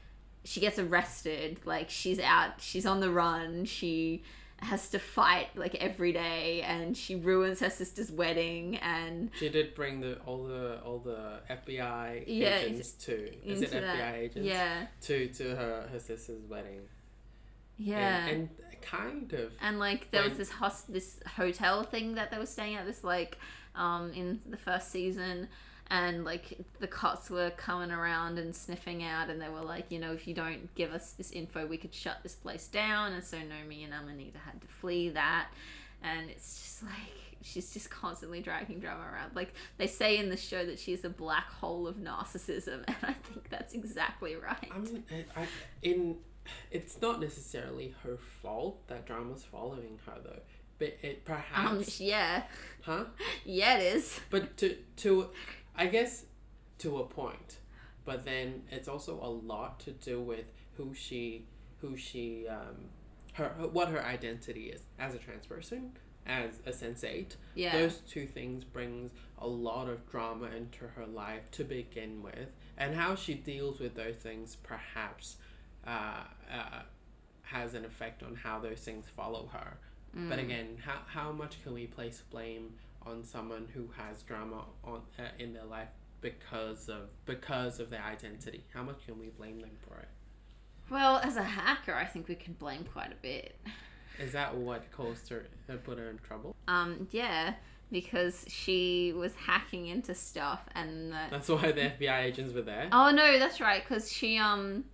she 0.45 0.61
gets 0.61 0.79
arrested, 0.79 1.59
like 1.65 1.89
she's 1.89 2.19
out, 2.19 2.61
she's 2.61 2.85
on 2.85 3.01
the 3.01 3.09
run, 3.09 3.65
she 3.65 4.23
has 4.61 4.89
to 4.89 4.99
fight 4.99 5.47
like 5.55 5.75
every 5.75 6.11
day 6.13 6.61
and 6.61 6.95
she 6.95 7.13
ruins 7.15 7.59
her 7.59 7.69
sister's 7.69 8.11
wedding 8.11 8.77
and 8.77 9.29
She 9.37 9.49
did 9.49 9.75
bring 9.75 9.99
the 9.99 10.17
all 10.25 10.43
the 10.45 10.79
all 10.83 10.99
the 10.99 11.41
FBI 11.49 12.23
Yeah, 12.25 12.59
agents 12.59 12.91
to 13.05 13.13
is 13.45 13.61
it 13.61 13.71
FBI 13.71 13.81
that. 13.81 14.15
agents 14.15 14.47
Yeah. 14.47 14.87
to 15.01 15.27
to 15.27 15.55
her 15.55 15.87
her 15.91 15.99
sister's 15.99 16.41
wedding. 16.49 16.81
Yeah. 17.77 18.25
And, 18.27 18.49
and 18.71 18.81
kind 18.81 19.33
of 19.33 19.51
and 19.61 19.79
like 19.79 20.11
there 20.11 20.23
was 20.23 20.33
this 20.37 20.51
host 20.51 20.91
this 20.91 21.19
hotel 21.35 21.83
thing 21.83 22.15
that 22.15 22.31
they 22.31 22.37
were 22.37 22.45
staying 22.45 22.75
at 22.75 22.85
this 22.85 23.03
like 23.03 23.37
um 23.75 24.11
in 24.13 24.39
the 24.47 24.57
first 24.57 24.89
season 24.91 25.47
and 25.91 26.23
like 26.25 26.59
the 26.79 26.87
cops 26.87 27.29
were 27.29 27.51
coming 27.51 27.91
around 27.91 28.39
and 28.39 28.55
sniffing 28.55 29.03
out 29.03 29.29
and 29.29 29.39
they 29.39 29.49
were 29.49 29.61
like 29.61 29.85
you 29.91 29.99
know 29.99 30.13
if 30.13 30.27
you 30.27 30.33
don't 30.33 30.73
give 30.73 30.91
us 30.91 31.11
this 31.11 31.31
info 31.31 31.65
we 31.65 31.77
could 31.77 31.93
shut 31.93 32.17
this 32.23 32.35
place 32.35 32.67
down. 32.67 33.13
And 33.13 33.23
so 33.23 33.37
Nomi 33.37 33.83
and 33.83 33.93
Amanita 33.93 34.39
had 34.39 34.61
to 34.61 34.67
flee 34.67 35.09
that. 35.09 35.47
And 36.03 36.29
it's 36.29 36.61
just 36.61 36.83
like 36.83 37.37
she's 37.41 37.71
just 37.71 37.89
constantly 37.89 38.41
dragging 38.41 38.79
drama 38.79 39.03
around. 39.11 39.35
Like 39.35 39.53
they 39.77 39.87
say 39.87 40.17
in 40.17 40.29
the 40.29 40.37
show 40.37 40.65
that 40.65 40.79
she's 40.79 41.05
a 41.05 41.09
black 41.09 41.49
hole 41.51 41.87
of 41.87 41.97
narcissism 41.97 42.83
and 42.87 42.97
I 43.03 43.13
think 43.13 43.49
that's 43.49 43.73
exactly 43.73 44.35
right. 44.35 44.71
I 44.71 44.77
mean, 44.79 45.03
I, 45.35 45.47
in 45.81 46.17
it's 46.71 47.01
not 47.01 47.19
necessarily 47.19 47.95
her 48.03 48.17
fault 48.41 48.87
that 48.87 49.05
drama's 49.05 49.43
following 49.43 49.99
her 50.05 50.13
though, 50.23 50.41
but 50.77 50.95
it 51.01 51.23
um 51.27 51.35
perhaps 51.35 51.99
yeah. 51.99 52.43
Huh? 52.81 53.05
yeah 53.45 53.77
it 53.77 53.95
is. 53.95 54.19
But 54.29 54.57
to 54.57 54.75
to, 54.97 55.29
I 55.77 55.87
guess, 55.87 56.25
to 56.79 56.99
a 56.99 57.03
point, 57.05 57.57
but 58.03 58.25
then 58.25 58.63
it's 58.71 58.87
also 58.87 59.19
a 59.21 59.29
lot 59.29 59.79
to 59.81 59.91
do 59.91 60.21
with 60.21 60.45
who 60.77 60.93
she 60.93 61.45
who 61.81 61.97
she 61.97 62.47
um 62.47 62.89
her, 63.33 63.49
what 63.71 63.89
her 63.89 64.03
identity 64.03 64.67
is 64.67 64.83
as 64.97 65.13
a 65.13 65.17
trans 65.17 65.45
person 65.45 65.91
as 66.25 66.59
a 66.65 66.71
sensate. 66.71 67.35
Yeah. 67.53 67.77
Those 67.77 67.97
two 67.97 68.25
things 68.25 68.63
brings 68.63 69.11
a 69.37 69.47
lot 69.47 69.87
of 69.87 70.09
drama 70.09 70.47
into 70.47 70.87
her 70.95 71.05
life 71.05 71.51
to 71.51 71.63
begin 71.63 72.23
with. 72.23 72.49
And 72.77 72.95
how 72.95 73.15
she 73.15 73.35
deals 73.35 73.79
with 73.79 73.95
those 73.95 74.15
things 74.15 74.57
perhaps 74.63 75.37
uh, 75.85 76.23
uh, 76.51 76.81
has 77.43 77.73
an 77.73 77.85
effect 77.85 78.23
on 78.23 78.35
how 78.35 78.59
those 78.59 78.79
things 78.79 79.05
follow 79.15 79.49
her. 79.53 79.77
But 80.29 80.39
again 80.39 80.77
how, 80.83 80.99
how 81.07 81.31
much 81.33 81.61
can 81.63 81.73
we 81.73 81.87
place 81.87 82.23
blame 82.31 82.73
on 83.05 83.23
someone 83.23 83.67
who 83.73 83.89
has 83.97 84.23
drama 84.23 84.65
on 84.83 85.01
uh, 85.19 85.23
in 85.39 85.53
their 85.53 85.65
life 85.65 85.89
because 86.21 86.89
of 86.89 87.09
because 87.25 87.79
of 87.79 87.89
their 87.89 88.03
identity. 88.03 88.63
How 88.73 88.83
much 88.83 89.05
can 89.05 89.19
we 89.19 89.27
blame 89.27 89.61
them 89.61 89.77
for 89.87 89.99
it? 89.99 90.09
Well, 90.89 91.17
as 91.17 91.35
a 91.35 91.43
hacker, 91.43 91.93
I 91.93 92.05
think 92.05 92.27
we 92.27 92.35
can 92.35 92.53
blame 92.53 92.83
quite 92.83 93.11
a 93.11 93.21
bit. 93.21 93.57
is 94.19 94.33
that 94.33 94.55
what 94.55 94.91
caused 94.91 95.29
her 95.29 95.45
uh, 95.69 95.73
put 95.83 95.97
her 95.97 96.09
in 96.09 96.19
trouble? 96.19 96.55
Um, 96.67 97.07
yeah, 97.11 97.55
because 97.91 98.45
she 98.47 99.13
was 99.15 99.35
hacking 99.35 99.87
into 99.87 100.13
stuff, 100.15 100.61
and 100.73 101.11
the... 101.11 101.19
that's 101.29 101.49
why 101.49 101.71
the 101.71 101.91
fbi 101.99 102.23
agents 102.23 102.53
were 102.53 102.61
there? 102.61 102.89
Oh 102.91 103.11
no, 103.11 103.37
that's 103.39 103.59
right, 103.59 103.83
because 103.83 104.11
she 104.11 104.37
um, 104.37 104.85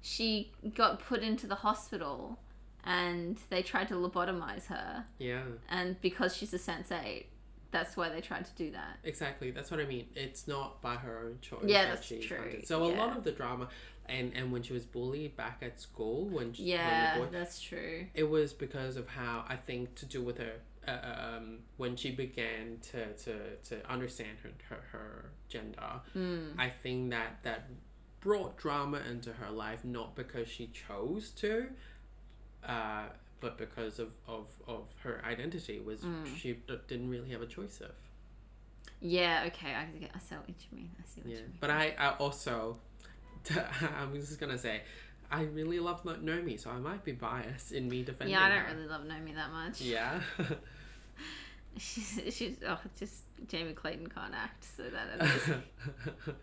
she 0.00 0.52
got 0.74 1.00
put 1.00 1.22
into 1.22 1.46
the 1.46 1.56
hospital, 1.56 2.38
and 2.86 3.36
they 3.50 3.62
tried 3.62 3.88
to 3.88 3.94
lobotomize 3.94 4.66
her, 4.66 5.04
yeah 5.18 5.42
and 5.68 6.00
because 6.00 6.36
she's 6.36 6.54
a 6.54 6.58
sensate, 6.58 7.24
that's 7.72 7.96
why 7.96 8.08
they 8.08 8.20
tried 8.20 8.44
to 8.46 8.52
do 8.54 8.70
that. 8.70 8.98
Exactly, 9.04 9.50
that's 9.50 9.70
what 9.70 9.80
I 9.80 9.84
mean. 9.86 10.06
It's 10.14 10.46
not 10.48 10.80
by 10.80 10.94
her 10.96 11.18
own 11.26 11.38
choice. 11.42 11.64
Yeah, 11.66 11.82
that 11.86 11.94
that's 11.96 12.08
true, 12.08 12.38
hunted. 12.38 12.66
So 12.66 12.84
a 12.84 12.92
lot 12.94 13.16
of 13.16 13.24
the 13.24 13.32
drama, 13.32 13.68
and 14.06 14.32
and 14.34 14.52
when 14.52 14.62
she 14.62 14.72
was 14.72 14.84
bullied 14.86 15.36
back 15.36 15.58
at 15.62 15.80
school, 15.80 16.28
when 16.28 16.52
she, 16.52 16.62
Yeah, 16.64 17.18
when 17.18 17.28
boy, 17.28 17.32
that's 17.38 17.60
true. 17.60 18.06
it 18.14 18.30
was 18.30 18.52
because 18.52 18.96
of 18.96 19.08
how 19.08 19.44
I 19.48 19.56
think 19.56 19.94
to 19.96 20.06
do 20.06 20.22
with 20.22 20.38
her. 20.38 20.54
Uh, 20.88 21.36
um, 21.36 21.58
when 21.78 21.96
she 21.96 22.12
began 22.12 22.78
to, 22.80 23.12
to, 23.14 23.56
to 23.68 23.90
understand 23.90 24.38
her, 24.44 24.50
her, 24.68 24.80
her 24.92 25.30
gender, 25.48 26.00
Mm. 26.16 26.52
I 26.56 26.68
think 26.68 27.10
that 27.10 27.42
that 27.42 27.68
brought 28.20 28.56
drama 28.56 29.00
into 29.10 29.32
her 29.32 29.50
life 29.50 29.84
not 29.84 30.14
because 30.14 30.46
she 30.46 30.68
chose 30.68 31.30
to, 31.30 31.66
uh, 32.66 33.04
but 33.40 33.56
because 33.58 33.98
of, 33.98 34.12
of, 34.26 34.46
of 34.66 34.88
her 35.02 35.22
identity 35.24 35.78
was 35.80 36.00
Mm. 36.00 36.36
she 36.36 36.52
d- 36.54 36.78
didn't 36.88 37.08
really 37.10 37.30
have 37.30 37.42
a 37.42 37.46
choice 37.46 37.80
of. 37.80 37.92
Yeah, 39.00 39.44
okay, 39.48 39.74
I, 39.74 39.84
get- 39.98 40.10
I 40.14 40.18
see 40.18 40.34
what 40.36 40.48
you 40.48 40.54
mean. 40.78 40.90
I 40.98 41.02
see 41.06 41.20
what 41.20 41.30
Yeah, 41.30 41.36
you 41.38 41.42
mean. 41.42 41.54
but 41.60 41.70
I, 41.70 41.94
I 41.98 42.08
also, 42.14 42.78
I'm 43.98 44.14
just 44.14 44.40
gonna 44.40 44.56
say, 44.58 44.82
I 45.30 45.42
really 45.42 45.80
love 45.80 46.04
No- 46.04 46.14
Nomi, 46.16 46.58
so 46.58 46.70
I 46.70 46.78
might 46.78 47.04
be 47.04 47.12
biased 47.12 47.72
in 47.72 47.88
me 47.88 48.02
defending 48.02 48.34
Yeah, 48.36 48.44
I 48.44 48.48
don't 48.48 48.76
really 48.76 48.88
love 48.88 49.02
Nomi 49.02 49.34
that 49.34 49.52
much. 49.52 49.80
Yeah, 49.80 50.20
She's, 51.78 52.20
she's 52.30 52.56
oh, 52.66 52.80
just 52.98 53.24
Jamie 53.48 53.74
Clayton 53.74 54.06
can't 54.06 54.32
act, 54.34 54.64
so 54.64 54.84
that. 54.84 56.36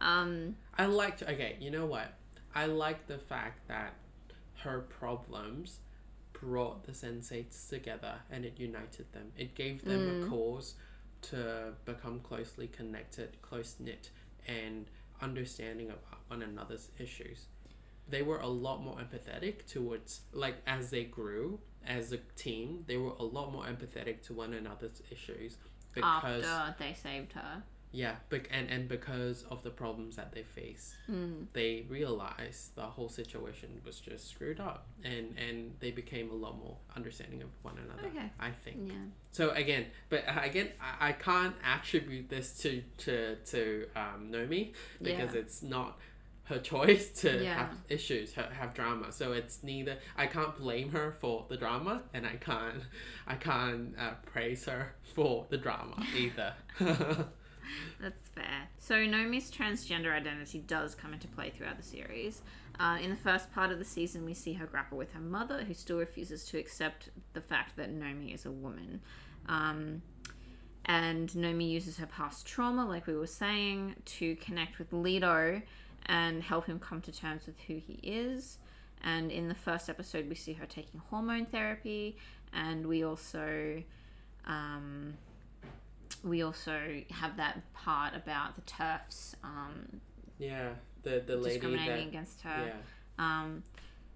Um, 0.00 0.56
I 0.78 0.86
liked. 0.86 1.22
Okay, 1.22 1.56
you 1.60 1.70
know 1.70 1.84
what? 1.86 2.14
I 2.54 2.66
like 2.66 3.06
the 3.06 3.18
fact 3.18 3.66
that 3.68 3.94
her 4.60 4.80
problems 4.80 5.80
brought 6.32 6.84
the 6.84 6.92
sensates 6.92 7.68
together 7.68 8.14
and 8.30 8.44
it 8.44 8.54
united 8.58 9.12
them. 9.12 9.32
It 9.36 9.54
gave 9.54 9.84
them 9.84 10.08
a 10.08 10.26
mm. 10.26 10.30
cause 10.30 10.74
to 11.22 11.72
become 11.84 12.20
closely 12.20 12.68
connected, 12.68 13.40
close 13.42 13.76
knit, 13.78 14.10
and 14.46 14.86
understanding 15.20 15.90
of 15.90 15.98
one 16.28 16.42
another's 16.42 16.90
issues. 16.98 17.46
They 18.08 18.22
were 18.22 18.38
a 18.38 18.46
lot 18.46 18.82
more 18.82 18.96
empathetic 18.96 19.66
towards, 19.66 20.20
like, 20.32 20.56
as 20.66 20.90
they 20.90 21.04
grew 21.04 21.60
as 21.86 22.12
a 22.12 22.18
team, 22.36 22.84
they 22.86 22.96
were 22.96 23.12
a 23.18 23.24
lot 23.24 23.52
more 23.52 23.64
empathetic 23.64 24.22
to 24.22 24.32
one 24.32 24.54
another's 24.54 25.02
issues 25.10 25.56
because 25.94 26.44
after 26.44 26.84
they 26.84 26.94
saved 26.94 27.32
her. 27.32 27.62
Yeah, 27.90 28.16
bec- 28.28 28.48
and 28.50 28.68
and 28.70 28.88
because 28.88 29.44
of 29.50 29.62
the 29.62 29.70
problems 29.70 30.16
that 30.16 30.32
they 30.32 30.42
face, 30.42 30.94
Mm. 31.10 31.46
they 31.54 31.86
realized 31.88 32.74
the 32.74 32.82
whole 32.82 33.08
situation 33.08 33.80
was 33.84 33.98
just 34.00 34.28
screwed 34.28 34.60
up, 34.60 34.86
and 35.02 35.36
and 35.38 35.74
they 35.80 35.90
became 35.90 36.30
a 36.30 36.34
lot 36.34 36.58
more 36.58 36.76
understanding 36.96 37.42
of 37.42 37.48
one 37.62 37.78
another. 37.78 38.08
Okay. 38.08 38.30
I 38.38 38.50
think 38.50 38.88
Yeah. 38.88 38.94
so. 39.32 39.50
Again, 39.50 39.86
but 40.10 40.24
uh, 40.28 40.40
again, 40.42 40.68
I, 40.80 41.08
I 41.08 41.12
can't 41.12 41.54
attribute 41.64 42.28
this 42.28 42.58
to 42.58 42.82
to 42.98 43.36
to 43.36 43.86
um, 43.96 44.28
Nomi 44.30 44.74
because 45.00 45.32
Yeah. 45.34 45.40
it's 45.40 45.62
not 45.62 45.98
her 46.44 46.58
choice 46.58 47.10
to 47.20 47.42
Yeah. 47.42 47.54
have 47.58 47.76
issues, 47.90 48.34
ha- 48.34 48.48
have 48.50 48.72
drama. 48.72 49.12
So 49.12 49.32
it's 49.32 49.62
neither. 49.62 49.98
I 50.16 50.26
can't 50.26 50.56
blame 50.56 50.92
her 50.92 51.12
for 51.12 51.44
the 51.48 51.56
drama, 51.58 52.02
and 52.14 52.26
I 52.26 52.36
can't 52.36 52.82
I 53.26 53.34
can't 53.36 53.94
uh, 53.98 54.14
praise 54.24 54.64
her 54.66 54.94
for 55.14 55.46
the 55.50 55.56
drama 55.58 55.96
either. 56.16 56.54
That's 58.00 58.28
fair. 58.28 58.68
So 58.78 58.94
Nomi's 58.94 59.50
transgender 59.50 60.12
identity 60.14 60.60
does 60.60 60.94
come 60.94 61.12
into 61.12 61.28
play 61.28 61.50
throughout 61.50 61.76
the 61.76 61.82
series. 61.82 62.42
Uh, 62.80 62.98
in 63.02 63.10
the 63.10 63.16
first 63.16 63.52
part 63.52 63.72
of 63.72 63.78
the 63.78 63.84
season, 63.84 64.24
we 64.24 64.34
see 64.34 64.52
her 64.54 64.66
grapple 64.66 64.98
with 64.98 65.12
her 65.12 65.20
mother, 65.20 65.64
who 65.64 65.74
still 65.74 65.98
refuses 65.98 66.44
to 66.46 66.58
accept 66.58 67.10
the 67.32 67.40
fact 67.40 67.76
that 67.76 67.92
Nomi 67.92 68.32
is 68.32 68.46
a 68.46 68.50
woman. 68.50 69.00
Um, 69.48 70.02
and 70.84 71.28
Nomi 71.30 71.68
uses 71.68 71.98
her 71.98 72.06
past 72.06 72.46
trauma, 72.46 72.86
like 72.86 73.06
we 73.06 73.16
were 73.16 73.26
saying, 73.26 73.96
to 74.04 74.36
connect 74.36 74.78
with 74.78 74.90
Lito 74.90 75.62
and 76.06 76.42
help 76.42 76.66
him 76.66 76.78
come 76.78 77.00
to 77.02 77.12
terms 77.12 77.46
with 77.46 77.58
who 77.66 77.74
he 77.74 77.98
is. 78.02 78.58
and 79.04 79.30
in 79.30 79.48
the 79.48 79.54
first 79.54 79.88
episode, 79.88 80.28
we 80.28 80.34
see 80.34 80.54
her 80.54 80.66
taking 80.66 81.00
hormone 81.10 81.46
therapy, 81.46 82.16
and 82.52 82.86
we 82.86 83.04
also. 83.04 83.82
Um, 84.46 85.14
we 86.24 86.42
also 86.42 87.02
have 87.10 87.36
that 87.36 87.60
part 87.74 88.14
about 88.14 88.54
the 88.56 88.62
TERFs 88.62 89.34
um, 89.44 90.00
Yeah, 90.38 90.70
the 91.02 91.22
the 91.26 91.36
lady 91.36 91.54
discriminating 91.54 92.06
that 92.06 92.08
against 92.08 92.40
her. 92.42 92.66
yeah. 92.66 92.74
Um, 93.18 93.62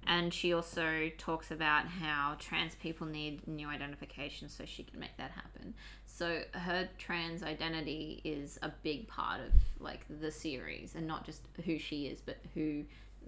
and 0.07 0.34
she 0.34 0.53
also 0.53 1.11
talks 1.16 1.51
about 1.53 1.86
how 1.86 2.34
trans 2.40 2.74
people 2.74 3.07
need 3.07 3.47
new 3.47 3.68
identification 3.68 4.49
so 4.49 4.64
she 4.64 4.82
can 4.82 4.99
make 4.99 5.16
that 5.16 5.30
happen. 5.30 5.74
So 6.07 6.43
her 6.55 6.88
trans 6.99 7.43
identity 7.45 8.20
is 8.24 8.59
a 8.62 8.72
big 8.82 9.07
part 9.07 9.40
of 9.40 9.53
like 9.78 10.05
the 10.20 10.30
series, 10.30 10.95
and 10.97 11.07
not 11.07 11.24
just 11.24 11.43
who 11.64 11.78
she 11.78 12.07
is, 12.07 12.20
but 12.20 12.38
who 12.55 12.84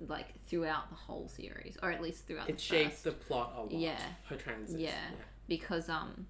like 0.09 0.35
throughout 0.49 0.89
the 0.91 0.97
whole 0.97 1.29
series, 1.29 1.77
or 1.83 1.93
at 1.93 2.03
least 2.03 2.27
throughout 2.27 2.49
It 2.51 2.57
the 2.57 2.63
shapes 2.63 2.91
first. 2.95 3.05
the 3.05 3.13
plot 3.13 3.53
a 3.57 3.61
lot. 3.63 3.73
Yeah. 3.73 4.01
Her 4.29 4.37
transit. 4.37 4.81
Yeah. 4.81 5.11
because 5.47 5.89
um, 5.89 6.27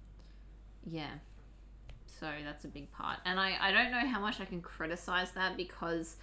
yeah. 0.85 1.09
So 2.19 2.31
that's 2.43 2.63
a 2.65 2.67
big 2.69 2.91
part, 2.91 3.19
and 3.25 3.39
I 3.39 3.57
I 3.59 3.71
don't 3.71 3.91
know 3.91 4.07
how 4.07 4.19
much 4.19 4.39
I 4.39 4.45
can 4.45 4.61
criticize 4.61 5.31
that 5.31 5.57
because 5.57 6.15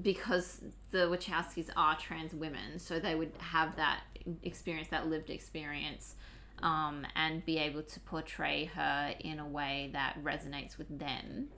because 0.00 0.62
the 0.92 0.98
Wachowskis 1.08 1.68
are 1.76 1.96
trans 1.98 2.32
women, 2.32 2.78
so 2.78 2.98
they 2.98 3.14
would 3.14 3.32
have 3.38 3.76
that 3.76 4.00
experience, 4.42 4.88
that 4.88 5.08
lived 5.08 5.30
experience, 5.30 6.14
um, 6.62 7.06
and 7.16 7.44
be 7.44 7.58
able 7.58 7.82
to 7.82 8.00
portray 8.00 8.66
her 8.66 9.14
in 9.20 9.38
a 9.38 9.46
way 9.46 9.90
that 9.92 10.22
resonates 10.22 10.78
with 10.78 10.98
them. 10.98 11.48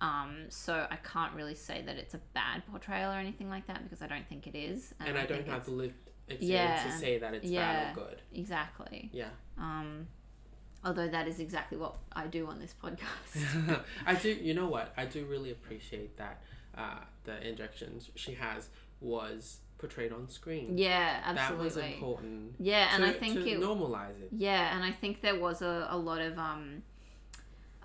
Um, 0.00 0.46
so 0.48 0.86
I 0.90 0.96
can't 0.96 1.34
really 1.34 1.54
say 1.54 1.82
that 1.84 1.96
it's 1.96 2.14
a 2.14 2.20
bad 2.32 2.62
portrayal 2.70 3.10
or 3.12 3.16
anything 3.16 3.50
like 3.50 3.66
that 3.66 3.82
because 3.82 4.02
I 4.02 4.06
don't 4.06 4.26
think 4.28 4.46
it 4.46 4.54
is, 4.54 4.94
And 5.00 5.18
I 5.18 5.26
don't 5.26 5.38
think 5.44 5.48
have 5.48 5.68
lived 5.68 5.94
experience 6.28 6.80
Yeah. 6.82 6.90
to 6.92 6.98
say 6.98 7.18
that 7.18 7.34
it's 7.34 7.50
Yeah. 7.50 7.92
bad 7.92 7.96
or 7.98 8.06
good. 8.08 8.22
exactly. 8.32 9.10
Yeah. 9.12 9.28
Um, 9.58 10.06
although 10.84 11.08
that 11.08 11.28
is 11.28 11.40
exactly 11.40 11.78
what 11.78 11.96
I 12.12 12.26
do 12.26 12.46
on 12.46 12.58
this 12.58 12.74
podcast. 12.82 13.82
I 14.06 14.14
do. 14.14 14.30
You 14.30 14.54
know 14.54 14.66
what? 14.66 14.92
I 14.96 15.04
do 15.04 15.24
really 15.24 15.50
appreciate 15.50 16.16
that 16.16 16.42
uh, 16.76 17.00
the 17.24 17.46
injections 17.46 18.10
she 18.14 18.34
has 18.34 18.68
was 19.00 19.58
portrayed 19.78 20.12
on 20.12 20.28
screen. 20.28 20.76
yeah, 20.76 21.20
absolutely. 21.24 21.56
That 21.56 21.64
was 21.64 21.76
important. 21.94 22.54
Yeah, 22.58 22.88
and 22.94 23.02
to, 23.02 23.10
I 23.10 23.12
think 23.14 23.34
to 23.34 23.48
it. 23.48 23.60
normalize 23.60 24.20
it. 24.22 24.28
Yeah, 24.32 24.74
and 24.74 24.84
I 24.84 24.92
think 24.92 25.22
there 25.22 25.38
was 25.38 25.62
a, 25.62 25.88
a 25.90 25.96
lot 25.96 26.20
of 26.20 26.38
um, 26.38 26.82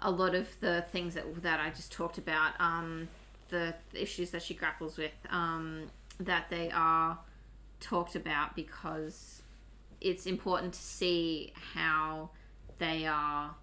a 0.01 0.11
lot 0.11 0.35
of 0.35 0.47
the 0.59 0.85
things 0.91 1.15
that 1.15 1.41
that 1.43 1.59
I 1.59 1.69
just 1.69 1.91
talked 1.91 2.17
about, 2.17 2.53
um, 2.59 3.07
the, 3.49 3.73
the 3.91 4.01
issues 4.01 4.31
that 4.31 4.41
she 4.41 4.53
grapples 4.53 4.97
with, 4.97 5.13
um, 5.29 5.89
that 6.19 6.49
they 6.49 6.69
are 6.71 7.19
talked 7.79 8.15
about 8.15 8.55
because 8.55 9.41
it's 10.01 10.25
important 10.25 10.73
to 10.73 10.81
see 10.81 11.53
how 11.73 12.29
they 12.77 13.05
are, 13.05 13.55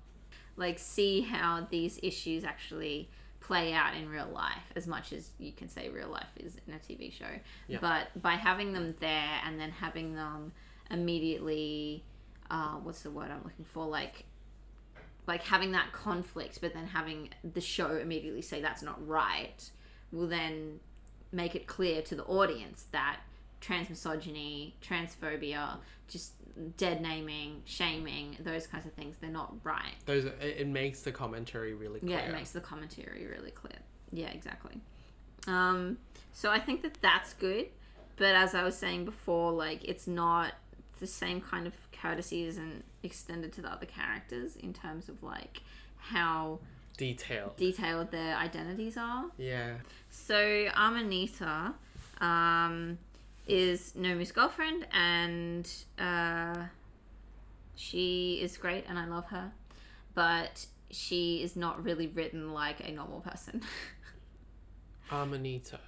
like, 0.57 0.79
see 0.79 1.23
how 1.23 1.67
these 1.71 1.99
issues 2.03 2.45
actually 2.45 3.09
play 3.41 3.73
out 3.73 3.95
in 3.97 4.09
real 4.09 4.29
life 4.33 4.73
as 4.77 4.87
much 4.87 5.13
as 5.13 5.31
you 5.39 5.53
can 5.53 5.69
say 5.69 5.89
real 5.89 6.09
life 6.09 6.29
is 6.37 6.57
in 6.67 6.75
a 6.75 6.79
TV 6.79 7.13
show. 7.13 7.25
Yeah. 7.67 7.79
But 7.81 8.23
by 8.23 8.35
having 8.35 8.73
them 8.73 8.95
there 9.01 9.41
and 9.45 9.59
then 9.59 9.71
having 9.71 10.15
them 10.15 10.53
immediately 10.91 12.05
uh, 12.51 12.75
what's 12.75 13.03
the 13.03 13.11
word 13.11 13.31
I'm 13.31 13.43
looking 13.43 13.65
for? 13.65 13.87
Like 13.87 14.25
like 15.27 15.43
having 15.43 15.73
that 15.73 15.93
conflict 15.93 16.61
but 16.61 16.75
then 16.75 16.87
having 16.87 17.31
the 17.55 17.61
show 17.61 17.97
immediately 17.97 18.43
say 18.43 18.61
that's 18.61 18.83
not 18.83 19.07
right 19.07 19.71
will 20.11 20.27
then 20.27 20.81
make 21.31 21.55
it 21.55 21.67
clear 21.67 22.03
to 22.03 22.15
the 22.15 22.25
audience 22.25 22.87
that 22.91 23.21
transmisogyny, 23.61 24.73
transphobia, 24.83 25.79
just 26.09 26.33
dead 26.77 27.01
naming, 27.01 27.63
shaming, 27.65 28.37
those 28.41 28.67
kinds 28.67 28.87
of 28.87 28.93
things, 28.93 29.17
they're 29.21 29.31
not 29.31 29.55
right. 29.65 29.95
Those 30.07 30.25
it, 30.25 30.37
it 30.41 30.67
makes 30.67 31.03
the 31.03 31.13
commentary 31.13 31.75
really 31.75 32.01
clear. 32.01 32.19
Yeah, 32.19 32.27
it 32.27 32.33
makes 32.33 32.51
the 32.51 32.61
commentary 32.61 33.27
really 33.27 33.51
clear. 33.51 33.79
Yeah, 34.13 34.29
exactly. 34.29 34.81
Um, 35.47 35.99
so 36.33 36.51
I 36.51 36.59
think 36.59 36.83
that 36.83 36.99
that's 37.01 37.35
good, 37.35 37.67
but 38.17 38.35
as 38.35 38.55
I 38.55 38.63
was 38.63 38.77
saying 38.77 39.05
before, 39.05 39.53
like 39.53 39.85
it's 39.85 40.07
not 40.07 40.55
the 41.01 41.07
same 41.07 41.41
kind 41.41 41.67
of 41.67 41.75
courtesies 41.93 42.57
and 42.57 42.83
extended 43.03 43.53
to 43.55 43.63
the 43.63 43.69
other 43.69 43.87
characters 43.87 44.57
in 44.57 44.73
terms 44.73 45.09
of 45.09 45.23
like 45.23 45.63
how 45.97 46.61
detailed. 46.97 47.57
detailed 47.57 48.11
their 48.11 48.37
identities 48.37 48.97
are. 48.97 49.27
yeah. 49.37 49.75
So 50.11 50.69
Amanita 50.77 51.75
um, 52.21 52.99
is 53.47 53.93
Nomi's 53.97 54.33
girlfriend, 54.33 54.87
and 54.93 55.69
uh, 55.99 56.55
she 57.75 58.41
is 58.43 58.57
great, 58.57 58.85
and 58.89 58.99
I 58.99 59.07
love 59.07 59.27
her. 59.27 59.53
But 60.15 60.67
she 60.91 61.43
is 61.43 61.57
not 61.57 61.83
really 61.83 62.07
written 62.07 62.53
like 62.53 62.87
a 62.87 62.93
normal 62.93 63.21
person. 63.21 63.63
Amanita. 65.11 65.81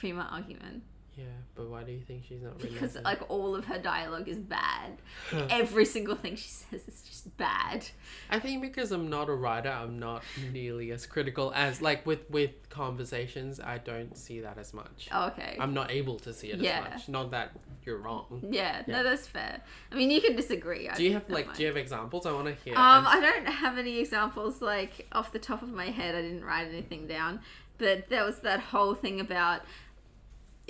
Freema 0.00 0.28
Agyeman 0.30 0.80
Yeah, 1.14 1.24
but 1.54 1.68
why 1.68 1.82
do 1.82 1.92
you 1.92 2.00
think 2.00 2.24
she's 2.26 2.40
not 2.40 2.54
written? 2.56 2.72
because 2.72 2.96
as 2.96 3.04
like 3.04 3.20
all 3.30 3.54
of 3.54 3.66
her 3.66 3.78
dialogue 3.78 4.28
is 4.28 4.38
bad. 4.38 4.92
Every 5.50 5.84
single 5.84 6.14
thing 6.16 6.36
she 6.36 6.48
says 6.48 6.88
is 6.88 7.02
just 7.02 7.36
bad. 7.36 7.86
I 8.30 8.38
think 8.38 8.62
because 8.62 8.92
I'm 8.92 9.10
not 9.10 9.28
a 9.28 9.34
writer, 9.34 9.68
I'm 9.68 9.98
not 9.98 10.22
nearly 10.52 10.90
as 10.90 11.04
critical 11.04 11.52
as 11.54 11.82
like 11.82 12.06
with 12.06 12.28
with 12.30 12.52
conversations. 12.70 13.60
I 13.60 13.76
don't 13.78 14.16
see 14.16 14.40
that 14.40 14.56
as 14.56 14.72
much. 14.72 15.08
Oh, 15.12 15.26
okay. 15.26 15.56
I'm 15.60 15.74
not 15.74 15.90
able 15.90 16.18
to 16.20 16.32
see 16.32 16.48
it 16.50 16.60
Yeah. 16.60 16.84
as 16.86 16.92
much. 16.92 17.08
Not 17.10 17.30
that 17.32 17.52
you're 17.84 17.98
wrong. 17.98 18.40
yeah, 18.50 18.82
Yeah. 18.86 18.96
no, 18.96 19.02
that's 19.02 19.26
fair. 19.26 19.60
I 19.90 19.94
mean, 19.94 20.10
you 20.10 20.20
can 20.22 20.34
disagree. 20.34 20.88
I 20.88 20.94
Do 20.96 21.04
you 21.04 21.12
have 21.12 21.28
like 21.28 21.44
mind. 21.46 21.58
do 21.58 21.62
you 21.64 21.68
have 21.68 21.76
examples? 21.76 22.24
I 22.24 22.32
want 22.32 22.46
to 22.46 22.54
hear. 22.54 22.74
Um, 22.74 23.04
And- 23.04 23.08
I 23.08 23.20
don't 23.20 23.46
have 23.48 23.76
any 23.76 23.98
examples 23.98 24.62
like 24.62 25.06
off 25.12 25.30
the 25.32 25.38
top 25.38 25.62
of 25.62 25.68
my 25.68 25.90
head. 25.90 26.14
I 26.14 26.22
didn't 26.22 26.44
write 26.44 26.68
anything 26.68 27.06
down, 27.06 27.40
but 27.76 28.08
there 28.08 28.24
was 28.24 28.38
that 28.40 28.60
whole 28.60 28.94
thing 28.94 29.20
about 29.20 29.60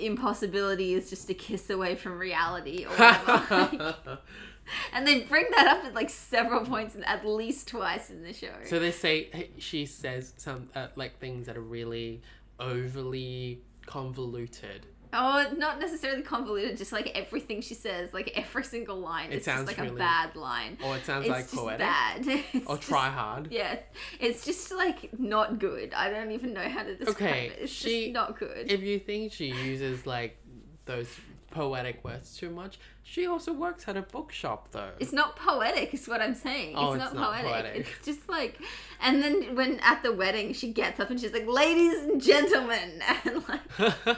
impossibility 0.05 0.93
is 0.93 1.09
just 1.09 1.29
a 1.29 1.33
kiss 1.33 1.69
away 1.69 1.95
from 1.95 2.17
reality 2.17 2.85
or 2.85 2.89
whatever. 2.89 4.19
and 4.93 5.07
they 5.07 5.21
bring 5.21 5.45
that 5.51 5.67
up 5.67 5.85
at 5.85 5.93
like 5.93 6.09
several 6.09 6.65
points, 6.65 6.95
at 7.05 7.25
least 7.25 7.67
twice 7.67 8.09
in 8.09 8.23
the 8.23 8.33
show. 8.33 8.53
so 8.65 8.79
they 8.79 8.91
say 8.91 9.49
she 9.57 9.85
says 9.85 10.33
some 10.37 10.69
uh, 10.75 10.87
like 10.95 11.19
things 11.19 11.47
that 11.47 11.57
are 11.57 11.61
really 11.61 12.21
overly 12.59 13.61
convoluted. 13.85 14.85
Oh, 15.13 15.45
not 15.57 15.79
necessarily 15.79 16.21
convoluted, 16.23 16.77
just 16.77 16.91
like 16.91 17.11
everything 17.15 17.61
she 17.61 17.73
says, 17.73 18.13
like 18.13 18.31
every 18.35 18.63
single 18.63 18.97
line. 18.99 19.31
It 19.31 19.45
sounds 19.45 19.67
like 19.67 19.77
really- 19.77 19.91
a 19.91 19.93
bad 19.99 20.35
line. 20.35 20.77
Or 20.83 20.97
it 20.97 21.05
sounds 21.05 21.25
it's 21.27 21.31
like 21.31 21.51
poetic. 21.51 21.79
bad. 21.79 22.25
It's 22.53 22.67
Or 22.67 22.75
just- 22.77 22.89
try 22.89 23.09
hard. 23.09 23.49
Yeah, 23.51 23.77
it's 24.19 24.43
just 24.45 24.71
like 24.73 25.17
not 25.19 25.59
good. 25.59 25.93
I 25.93 26.09
don't 26.09 26.31
even 26.31 26.53
know 26.53 26.67
how 26.67 26.83
to 26.83 26.95
describe 26.95 27.15
Okay, 27.15 27.47
it. 27.47 27.59
It's 27.63 27.71
she- 27.71 28.05
just 28.05 28.13
not 28.13 28.37
good. 28.39 28.71
If 28.71 28.81
you 28.81 28.99
think 28.99 29.31
she 29.31 29.47
uses 29.47 30.05
like 30.05 30.37
those 30.85 31.07
poetic 31.51 32.03
words 32.03 32.35
too 32.35 32.49
much, 32.49 32.79
she 33.03 33.27
also 33.27 33.53
works 33.53 33.87
at 33.87 33.95
a 33.95 34.01
bookshop 34.01 34.69
though. 34.71 34.89
It's 34.99 35.13
not 35.13 35.35
poetic, 35.35 35.93
is 35.93 36.07
what 36.07 36.19
I'm 36.21 36.33
saying. 36.33 36.73
Oh, 36.75 36.93
it's, 36.93 37.03
it's 37.03 37.13
not, 37.13 37.21
not 37.21 37.41
poetic. 37.43 37.51
poetic. 37.51 37.87
It's 37.97 38.05
just 38.05 38.27
like, 38.29 38.59
and 39.01 39.21
then 39.21 39.55
when 39.55 39.79
at 39.81 40.01
the 40.01 40.11
wedding, 40.13 40.53
she 40.53 40.71
gets 40.73 40.99
up 40.99 41.09
and 41.11 41.19
she's 41.19 41.31
like, 41.33 41.47
"Ladies 41.47 42.01
and 42.03 42.19
gentlemen," 42.21 43.01
and 43.25 43.43
like 43.47 44.17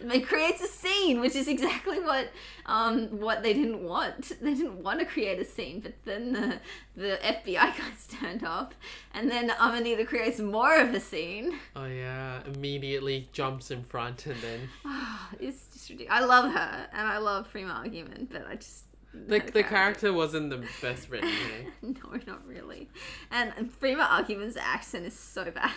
it 0.00 0.26
creates 0.26 0.60
a 0.62 0.66
scene, 0.66 1.20
which 1.20 1.34
is 1.34 1.48
exactly 1.48 2.00
what 2.00 2.30
um 2.66 3.20
what 3.20 3.42
they 3.42 3.52
didn't 3.52 3.82
want. 3.82 4.32
They 4.40 4.54
didn't 4.54 4.82
want 4.82 5.00
to 5.00 5.06
create 5.06 5.38
a 5.38 5.44
scene, 5.44 5.80
but 5.80 5.94
then 6.04 6.32
the 6.32 6.60
the 6.96 7.18
FBI 7.22 7.54
guys 7.78 8.06
turned 8.08 8.42
up, 8.44 8.74
and 9.14 9.30
then 9.30 9.50
Amanita 9.60 10.04
creates 10.04 10.38
more 10.40 10.76
of 10.76 10.94
a 10.94 11.00
scene. 11.00 11.58
oh 11.76 11.86
yeah, 11.86 12.40
immediately 12.46 13.28
jumps 13.32 13.70
in 13.70 13.82
front 13.84 14.26
and 14.26 14.36
then 14.42 14.68
it's 15.40 15.66
just 15.72 15.88
ridiculous. 15.90 16.22
I 16.22 16.24
love 16.24 16.52
her, 16.52 16.88
and 16.92 17.06
I 17.06 17.18
love 17.18 17.52
Freema 17.52 17.84
Agyeman, 17.84 18.28
but 18.30 18.46
I 18.46 18.56
just 18.56 18.84
the, 19.12 19.40
the 19.40 19.64
character 19.64 20.12
wasn't 20.12 20.50
the 20.50 20.64
best 20.80 21.10
written. 21.10 21.30
No, 21.82 22.12
not 22.26 22.46
really. 22.46 22.88
And 23.30 23.52
Freema 23.80 24.06
Agyeman's 24.06 24.56
accent 24.56 25.04
is 25.06 25.18
so 25.18 25.50
bad. 25.50 25.72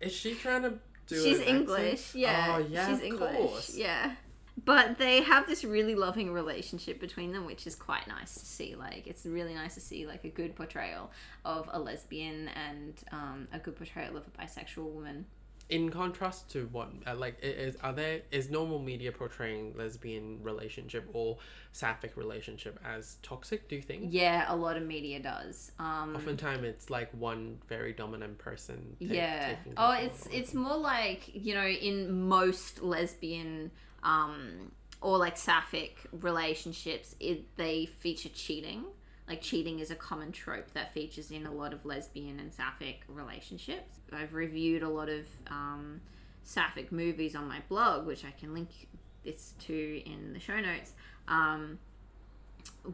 Is 0.00 0.12
she 0.12 0.34
trying 0.34 0.62
to 0.62 0.74
do? 1.14 1.22
she's 1.22 1.40
English, 1.40 1.92
accent? 1.92 2.20
yeah. 2.22 2.54
Oh 2.56 2.58
yeah, 2.58 2.88
she's 2.88 2.98
of 2.98 3.04
English, 3.04 3.36
course. 3.36 3.76
yeah. 3.76 4.14
But 4.62 4.98
they 4.98 5.22
have 5.22 5.46
this 5.46 5.64
really 5.64 5.94
loving 5.94 6.32
relationship 6.32 7.00
between 7.00 7.32
them, 7.32 7.46
which 7.46 7.66
is 7.66 7.74
quite 7.74 8.06
nice 8.06 8.34
to 8.34 8.44
see. 8.44 8.74
Like, 8.74 9.06
it's 9.06 9.24
really 9.24 9.54
nice 9.54 9.74
to 9.74 9.80
see 9.80 10.06
like 10.06 10.24
a 10.24 10.28
good 10.28 10.54
portrayal 10.54 11.10
of 11.44 11.70
a 11.72 11.78
lesbian 11.78 12.48
and 12.48 12.94
um, 13.10 13.48
a 13.52 13.58
good 13.58 13.76
portrayal 13.76 14.16
of 14.16 14.24
a 14.26 14.42
bisexual 14.42 14.84
woman. 14.92 15.26
In 15.70 15.90
contrast 15.90 16.50
to 16.50 16.68
what, 16.72 16.90
uh, 17.06 17.14
like, 17.14 17.38
is 17.42 17.76
are 17.76 17.92
there 17.92 18.22
is 18.32 18.50
normal 18.50 18.80
media 18.80 19.12
portraying 19.12 19.74
lesbian 19.76 20.42
relationship 20.42 21.08
or 21.12 21.38
sapphic 21.72 22.16
relationship 22.16 22.78
as 22.84 23.18
toxic? 23.22 23.68
Do 23.68 23.76
you 23.76 23.82
think? 23.82 24.08
Yeah, 24.10 24.46
a 24.48 24.56
lot 24.56 24.76
of 24.76 24.82
media 24.82 25.20
does. 25.20 25.70
Um, 25.78 26.16
Oftentimes 26.16 26.64
it's 26.64 26.90
like 26.90 27.10
one 27.12 27.58
very 27.68 27.92
dominant 27.92 28.38
person. 28.38 28.96
ta- 28.98 29.06
yeah. 29.14 29.54
Oh, 29.76 29.92
it's 29.92 30.26
it's 30.32 30.54
more 30.54 30.76
like 30.76 31.30
you 31.32 31.54
know 31.54 31.66
in 31.66 32.28
most 32.28 32.82
lesbian 32.82 33.70
um, 34.02 34.72
or 35.00 35.18
like 35.18 35.36
sapphic 35.36 35.98
relationships, 36.12 37.14
it, 37.20 37.56
they 37.56 37.86
feature 37.86 38.28
cheating. 38.28 38.84
Like 39.30 39.42
cheating 39.42 39.78
is 39.78 39.92
a 39.92 39.94
common 39.94 40.32
trope 40.32 40.72
that 40.72 40.92
features 40.92 41.30
in 41.30 41.46
a 41.46 41.52
lot 41.52 41.72
of 41.72 41.86
lesbian 41.86 42.40
and 42.40 42.52
sapphic 42.52 43.02
relationships. 43.06 44.00
I've 44.12 44.34
reviewed 44.34 44.82
a 44.82 44.88
lot 44.88 45.08
of 45.08 45.24
um, 45.46 46.00
sapphic 46.42 46.90
movies 46.90 47.36
on 47.36 47.46
my 47.46 47.62
blog, 47.68 48.08
which 48.08 48.24
I 48.24 48.32
can 48.32 48.52
link 48.52 48.88
this 49.24 49.54
to 49.66 50.02
in 50.04 50.32
the 50.32 50.40
show 50.40 50.58
notes, 50.60 50.94
um, 51.28 51.78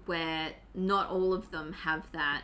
where 0.04 0.50
not 0.74 1.08
all 1.08 1.32
of 1.32 1.50
them 1.50 1.72
have 1.72 2.12
that 2.12 2.42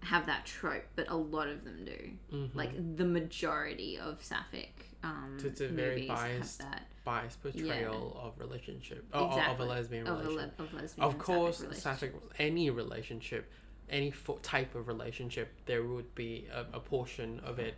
have 0.00 0.26
that 0.26 0.46
trope, 0.46 0.84
but 0.94 1.10
a 1.10 1.16
lot 1.16 1.48
of 1.48 1.64
them 1.64 1.84
do. 1.84 2.10
Mhm. 2.36 2.54
Like 2.54 2.96
the 2.96 3.04
majority 3.04 3.98
of 3.98 4.22
sapphic 4.22 4.84
um, 5.02 5.38
So 5.40 5.48
it's 5.48 5.60
a 5.60 5.66
very 5.66 5.94
movies 5.94 6.08
biased 6.08 6.62
have 6.62 6.70
that 6.70 6.86
biased 7.10 7.42
portrayal 7.42 8.20
of 8.22 8.38
relationship 8.38 9.02
oh, 9.12 9.26
of 9.26 9.32
Exactly. 9.38 9.64
a 9.64 9.68
lesbian 9.68 10.06
of, 10.06 10.14
a 10.20 10.22
relationship. 10.28 10.58
le- 10.58 10.64
of 10.64 10.72
lesbian 10.74 11.06
Of 11.08 11.18
course, 11.18 11.64
sapphic 11.72 12.12
any 12.38 12.66
relationship, 12.70 13.50
any 13.88 14.10
fo- 14.10 14.38
type 14.54 14.74
of 14.74 14.88
relationship, 14.88 15.48
there 15.66 15.82
would 15.84 16.14
be 16.14 16.46
a, 16.60 16.76
a 16.76 16.80
portion 16.80 17.40
of 17.50 17.58
it 17.58 17.74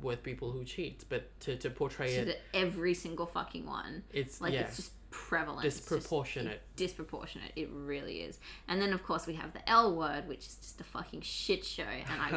with 0.00 0.22
people 0.22 0.52
who 0.52 0.64
cheat. 0.64 1.04
But 1.08 1.22
to, 1.40 1.56
to 1.56 1.70
portray 1.70 2.14
To 2.14 2.30
it, 2.30 2.40
every 2.54 2.94
single 2.94 3.26
fucking 3.26 3.66
one. 3.66 4.04
it's 4.12 4.40
Like 4.40 4.52
yeah, 4.52 4.60
it's 4.60 4.76
just 4.76 4.92
prevalent. 5.10 5.64
It's 5.66 5.76
just 5.76 5.88
disproportionate. 5.88 6.60
disproportionate. 6.76 7.52
It 7.56 7.68
really 7.72 8.16
is. 8.28 8.38
And 8.68 8.80
then 8.80 8.92
of 8.92 9.02
course 9.02 9.26
we 9.26 9.34
have 9.34 9.52
the 9.52 9.68
L 9.68 9.96
word, 9.96 10.28
which 10.28 10.44
is 10.46 10.54
just 10.56 10.80
a 10.80 10.84
fucking 10.84 11.22
shit 11.22 11.64
show. 11.64 11.82
And 12.10 12.20
I 12.20 12.28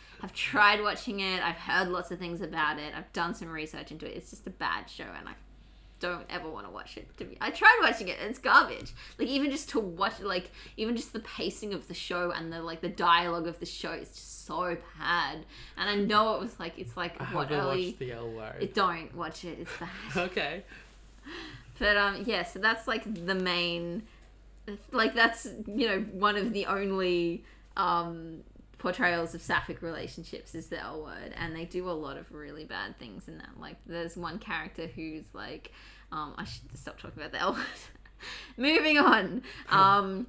have 0.22 0.32
tried 0.32 0.80
watching 0.82 1.20
it. 1.20 1.42
I've 1.42 1.56
heard 1.56 1.88
lots 1.88 2.10
of 2.10 2.18
things 2.18 2.40
about 2.40 2.78
it. 2.78 2.94
I've 2.96 3.12
done 3.12 3.34
some 3.34 3.48
research 3.48 3.90
into 3.92 4.06
it. 4.06 4.16
It's 4.16 4.30
just 4.30 4.46
a 4.46 4.50
bad 4.50 4.88
show, 4.88 5.04
and 5.18 5.28
I 5.28 5.32
don't 6.00 6.24
ever 6.28 6.48
want 6.50 6.66
to 6.66 6.72
watch 6.72 6.96
it. 6.96 7.06
To 7.18 7.24
be, 7.24 7.36
I 7.40 7.50
tried 7.50 7.78
watching 7.82 8.08
it. 8.08 8.18
and 8.20 8.30
It's 8.30 8.38
garbage. 8.38 8.92
Like 9.18 9.28
even 9.28 9.50
just 9.50 9.68
to 9.70 9.80
watch, 9.80 10.20
like 10.20 10.50
even 10.76 10.96
just 10.96 11.12
the 11.12 11.20
pacing 11.20 11.72
of 11.72 11.86
the 11.86 11.94
show 11.94 12.32
and 12.32 12.52
the 12.52 12.62
like 12.62 12.80
the 12.80 12.88
dialogue 12.88 13.46
of 13.46 13.60
the 13.60 13.66
show 13.66 13.92
is 13.92 14.08
just 14.08 14.46
so 14.46 14.76
bad. 14.98 15.44
And 15.76 15.88
I 15.90 15.94
know 15.94 16.34
it 16.34 16.40
was 16.40 16.58
like 16.58 16.78
it's 16.78 16.96
like 16.96 17.20
I 17.20 17.24
what 17.34 17.52
early. 17.52 17.94
the 17.98 18.12
L 18.12 18.30
word. 18.30 18.56
It, 18.60 18.74
don't 18.74 19.14
watch 19.14 19.44
it. 19.44 19.58
It's 19.60 19.70
bad. 19.78 19.90
okay. 20.30 20.64
But 21.78 21.96
um, 21.96 22.22
yeah, 22.26 22.44
so 22.44 22.58
that's 22.58 22.88
like 22.88 23.26
the 23.26 23.34
main, 23.34 24.02
like 24.90 25.14
that's 25.14 25.46
you 25.66 25.86
know 25.88 26.00
one 26.12 26.36
of 26.36 26.52
the 26.52 26.66
only 26.66 27.44
um 27.76 28.42
portrayals 28.80 29.34
of 29.34 29.42
sapphic 29.42 29.82
relationships 29.82 30.54
is 30.54 30.68
the 30.68 30.80
L 30.80 31.02
word, 31.02 31.34
and 31.36 31.54
they 31.54 31.66
do 31.66 31.88
a 31.88 31.92
lot 31.92 32.16
of 32.16 32.32
really 32.32 32.64
bad 32.64 32.98
things 32.98 33.28
in 33.28 33.36
that. 33.36 33.50
Like 33.60 33.76
there's 33.86 34.16
one 34.16 34.38
character 34.38 34.86
who's 34.86 35.26
like, 35.34 35.70
um, 36.10 36.34
I 36.38 36.44
should 36.44 36.76
stop 36.76 36.98
talking 36.98 37.22
about 37.22 37.30
the 37.30 37.40
L 37.40 37.52
word. 37.52 37.62
Moving 38.56 38.98
on. 38.98 39.42
Um, 39.68 40.26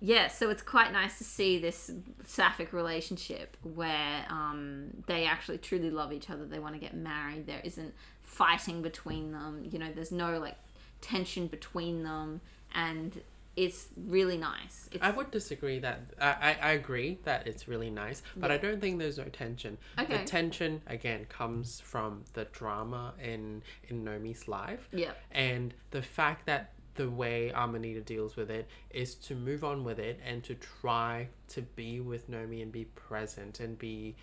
yeah, 0.00 0.28
so 0.28 0.50
it's 0.50 0.62
quite 0.62 0.90
nice 0.92 1.18
to 1.18 1.24
see 1.24 1.58
this 1.58 1.90
sapphic 2.26 2.72
relationship 2.72 3.56
where 3.62 4.24
um, 4.28 5.04
they 5.06 5.26
actually 5.26 5.58
truly 5.58 5.90
love 5.90 6.12
each 6.12 6.30
other. 6.30 6.46
They 6.46 6.58
want 6.58 6.74
to 6.74 6.80
get 6.80 6.94
married. 6.94 7.46
There 7.46 7.60
isn't 7.62 7.94
fighting 8.22 8.80
between 8.80 9.32
them. 9.32 9.68
You 9.70 9.78
know, 9.78 9.92
there's 9.94 10.10
no 10.12 10.38
like 10.38 10.56
tension 11.02 11.46
between 11.46 12.04
them, 12.04 12.40
and 12.74 13.20
it's 13.56 13.88
really 13.96 14.38
nice. 14.38 14.88
It's, 14.92 15.02
I 15.02 15.10
would 15.10 15.30
disagree 15.30 15.78
that 15.80 16.00
I, 16.20 16.30
I, 16.30 16.56
I 16.62 16.70
agree 16.72 17.18
that 17.24 17.46
it's 17.46 17.68
really 17.68 17.90
nice, 17.90 18.22
but 18.36 18.50
I 18.50 18.56
don't 18.56 18.80
think 18.80 18.98
there's 18.98 19.18
no 19.18 19.24
tension. 19.24 19.78
Okay. 19.98 20.18
The 20.18 20.24
tension 20.24 20.82
again 20.86 21.26
comes 21.26 21.80
from 21.80 22.24
the 22.32 22.44
drama 22.46 23.14
in 23.22 23.62
in 23.88 24.04
Nomi's 24.04 24.48
life. 24.48 24.88
yeah, 24.92 25.12
and 25.30 25.74
the 25.90 26.02
fact 26.02 26.46
that 26.46 26.72
the 26.94 27.08
way 27.08 27.50
Amanita 27.54 28.00
deals 28.00 28.36
with 28.36 28.50
it 28.50 28.68
is 28.90 29.14
to 29.14 29.34
move 29.34 29.64
on 29.64 29.82
with 29.84 29.98
it 29.98 30.20
and 30.26 30.44
to 30.44 30.54
try 30.54 31.28
to 31.48 31.62
be 31.62 32.00
with 32.00 32.30
Nomi 32.30 32.62
and 32.62 32.70
be 32.70 32.84
present 32.84 33.60
and 33.60 33.78
be 33.78 34.14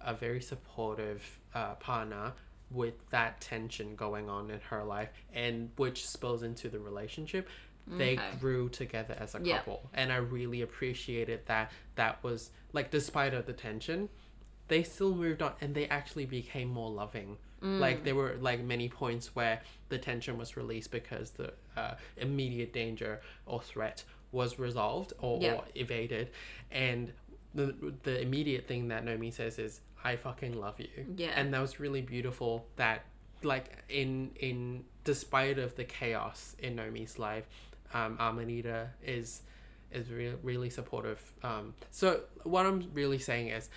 a 0.00 0.14
very 0.14 0.40
supportive 0.40 1.38
uh, 1.54 1.74
partner 1.74 2.32
with 2.70 3.08
that 3.10 3.40
tension 3.40 3.96
going 3.96 4.28
on 4.28 4.50
in 4.50 4.60
her 4.60 4.84
life 4.84 5.08
and 5.32 5.70
which 5.76 6.06
spills 6.06 6.42
into 6.42 6.68
the 6.68 6.78
relationship 6.78 7.48
they 7.90 8.14
Okay. 8.14 8.30
grew 8.40 8.68
together 8.68 9.16
as 9.18 9.34
a 9.34 9.40
Yeah. 9.42 9.58
couple 9.58 9.88
and 9.94 10.12
i 10.12 10.16
really 10.16 10.60
appreciated 10.62 11.46
that 11.46 11.72
that 11.94 12.22
was 12.22 12.50
like 12.72 12.90
despite 12.90 13.32
of 13.34 13.46
the 13.46 13.52
tension 13.52 14.08
they 14.68 14.82
still 14.82 15.14
moved 15.14 15.40
on 15.40 15.52
and 15.60 15.74
they 15.74 15.86
actually 15.88 16.26
became 16.26 16.68
more 16.68 16.90
loving 16.90 17.38
Mm. 17.62 17.80
like 17.80 18.04
there 18.04 18.14
were 18.14 18.36
like 18.40 18.60
many 18.62 18.88
points 18.88 19.34
where 19.34 19.62
the 19.88 19.98
tension 19.98 20.38
was 20.38 20.56
released 20.56 20.92
because 20.92 21.30
the 21.32 21.54
uh, 21.76 21.94
immediate 22.16 22.72
danger 22.72 23.20
or 23.46 23.60
threat 23.60 24.04
was 24.30 24.60
resolved 24.60 25.12
or, 25.18 25.40
Yeah. 25.40 25.54
or 25.54 25.64
evaded 25.74 26.30
and 26.70 27.12
the, 27.54 27.94
the 28.04 28.20
immediate 28.20 28.68
thing 28.68 28.88
that 28.88 29.04
Nomi 29.04 29.32
says 29.32 29.58
is 29.58 29.80
I 30.04 30.14
fucking 30.14 30.52
love 30.60 30.78
you 30.78 31.06
Yeah. 31.16 31.32
and 31.34 31.52
that 31.52 31.60
was 31.60 31.80
really 31.80 32.02
beautiful 32.02 32.66
that 32.76 33.06
like 33.42 33.72
in 33.88 34.30
in 34.38 34.84
despite 35.04 35.58
of 35.58 35.74
the 35.74 35.84
chaos 35.84 36.54
in 36.60 36.76
Nomi's 36.76 37.18
life 37.18 37.48
um 37.94 38.16
Amanita 38.18 38.90
is 39.02 39.42
is 39.92 40.10
re- 40.10 40.34
really 40.42 40.70
supportive. 40.70 41.20
Um 41.42 41.74
so 41.90 42.20
what 42.44 42.66
I'm 42.66 42.90
really 42.92 43.18
saying 43.18 43.48
is 43.48 43.70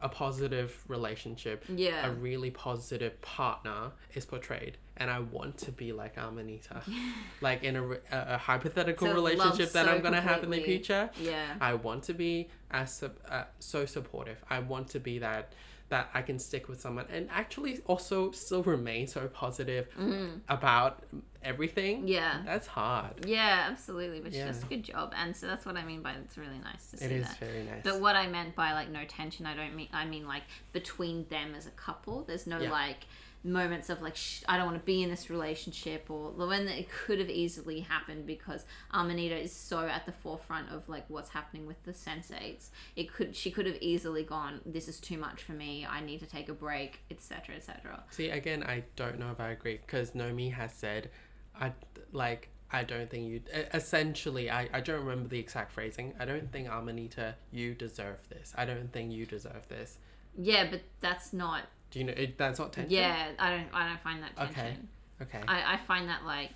a 0.00 0.08
positive 0.08 0.84
relationship 0.88 1.64
yeah, 1.68 2.06
a 2.06 2.12
really 2.12 2.50
positive 2.50 3.20
partner 3.22 3.92
is 4.14 4.26
portrayed. 4.26 4.76
And 4.98 5.10
i 5.10 5.18
want 5.18 5.58
to 5.58 5.72
be 5.72 5.92
like 5.92 6.16
amanita 6.16 6.82
like 7.42 7.62
in 7.64 7.76
a, 7.76 7.90
a, 7.90 7.98
a 8.10 8.38
hypothetical 8.38 9.08
love 9.08 9.16
relationship 9.16 9.72
that 9.72 9.84
so 9.84 9.92
i'm 9.92 10.00
gonna 10.00 10.20
have 10.20 10.42
in 10.42 10.50
the 10.50 10.62
future. 10.62 11.10
Yeah, 11.20 11.54
i 11.60 11.74
want 11.74 12.04
to 12.04 12.14
be 12.14 12.48
as 12.70 13.02
uh, 13.02 13.44
so 13.58 13.86
supportive. 13.86 14.42
I 14.50 14.58
want 14.58 14.88
to 14.88 15.00
be 15.00 15.18
that 15.18 15.52
that 15.88 16.08
i 16.14 16.22
can 16.22 16.38
stick 16.38 16.68
with 16.68 16.80
someone 16.80 17.06
and 17.10 17.28
actually 17.30 17.80
also 17.86 18.30
still 18.32 18.62
remain 18.62 19.06
so 19.06 19.26
positive 19.28 19.88
mm-hmm. 19.98 20.38
about 20.48 21.02
everything 21.42 22.08
yeah. 22.08 22.42
that's 22.44 22.66
hard 22.66 23.24
Yeah, 23.24 23.68
absolutely. 23.70 24.20
But 24.20 24.32
Yeah. 24.32 24.48
just 24.48 24.64
a 24.64 24.66
good 24.66 24.82
job, 24.82 25.14
and 25.16 25.34
so 25.36 25.46
that's 25.46 25.64
what 25.64 25.76
I 25.76 25.84
mean 25.84 26.02
by 26.02 26.12
it's 26.14 26.36
really 26.36 26.58
nice 26.58 26.90
to 26.90 26.96
see 26.96 27.04
it 27.04 27.12
is 27.12 27.28
that. 27.28 27.38
very 27.38 27.62
nice 27.62 27.82
But 27.84 28.00
what 28.00 28.16
I 28.16 28.26
meant 28.26 28.56
by 28.56 28.72
like 28.72 28.90
no 28.90 29.04
tension, 29.04 29.46
I 29.46 29.54
don't 29.54 29.74
mean 29.76 29.88
I 29.92 30.04
mean 30.06 30.26
like 30.26 30.42
between 30.72 31.26
them 31.28 31.54
as 31.56 31.66
a 31.66 31.70
couple. 31.70 32.24
There's 32.24 32.46
no 32.48 32.58
Yeah. 32.58 32.72
like 32.72 33.06
moments 33.44 33.88
of 33.90 34.02
like 34.02 34.16
I 34.48 34.56
don't 34.56 34.66
want 34.66 34.78
to 34.78 34.84
be 34.84 35.02
in 35.02 35.10
this 35.10 35.30
relationship 35.30 36.10
or 36.10 36.30
when 36.30 36.68
it 36.68 36.88
could 36.90 37.18
have 37.18 37.30
easily 37.30 37.80
happened 37.80 38.26
because 38.26 38.64
Amanita 38.92 39.36
is 39.36 39.52
so 39.52 39.86
at 39.86 40.06
the 40.06 40.12
forefront 40.12 40.70
of 40.70 40.88
like 40.88 41.04
what's 41.08 41.30
happening 41.30 41.66
with 41.66 41.82
the 41.84 41.92
sensates. 41.92 42.70
It 42.96 43.12
could 43.12 43.36
she 43.36 43.50
could 43.50 43.66
have 43.66 43.78
easily 43.80 44.22
gone. 44.22 44.60
This 44.66 44.88
is 44.88 45.00
too 45.00 45.18
much 45.18 45.42
for 45.42 45.52
me. 45.52 45.86
I 45.88 46.00
need 46.00 46.20
to 46.20 46.26
take 46.26 46.48
a 46.48 46.54
break, 46.54 47.00
etc., 47.10 47.56
etc. 47.56 48.04
See, 48.10 48.30
again, 48.30 48.62
I 48.62 48.84
don't 48.96 49.18
know 49.18 49.30
if 49.30 49.40
I 49.40 49.50
agree 49.50 49.80
because 49.84 50.12
Nomi 50.12 50.52
has 50.52 50.72
said, 50.72 51.10
I 51.58 51.72
like. 52.12 52.48
I 52.68 52.82
don't 52.82 53.08
think 53.08 53.28
you. 53.28 53.42
Essentially, 53.72 54.50
I, 54.50 54.68
I 54.72 54.80
don't 54.80 55.04
remember 55.04 55.28
the 55.28 55.38
exact 55.38 55.70
phrasing. 55.70 56.14
I 56.18 56.24
don't 56.24 56.50
think 56.50 56.68
Amanita, 56.68 57.36
you 57.52 57.74
deserve 57.74 58.28
this. 58.28 58.52
I 58.56 58.64
don't 58.64 58.92
think 58.92 59.12
you 59.12 59.24
deserve 59.24 59.68
this. 59.68 59.98
Yeah, 60.36 60.66
but 60.68 60.82
that's 61.00 61.32
not. 61.32 61.62
Do 61.96 62.00
you 62.00 62.06
know? 62.08 62.12
It, 62.14 62.36
that's 62.36 62.58
not 62.58 62.74
tension. 62.74 62.92
Yeah, 62.92 63.28
I 63.38 63.50
don't. 63.56 63.68
I 63.72 63.88
don't 63.88 64.00
find 64.02 64.22
that 64.22 64.36
tension. 64.36 64.88
Okay. 65.22 65.38
Okay. 65.38 65.40
I, 65.48 65.74
I 65.74 65.76
find 65.78 66.10
that 66.10 66.26
like, 66.26 66.52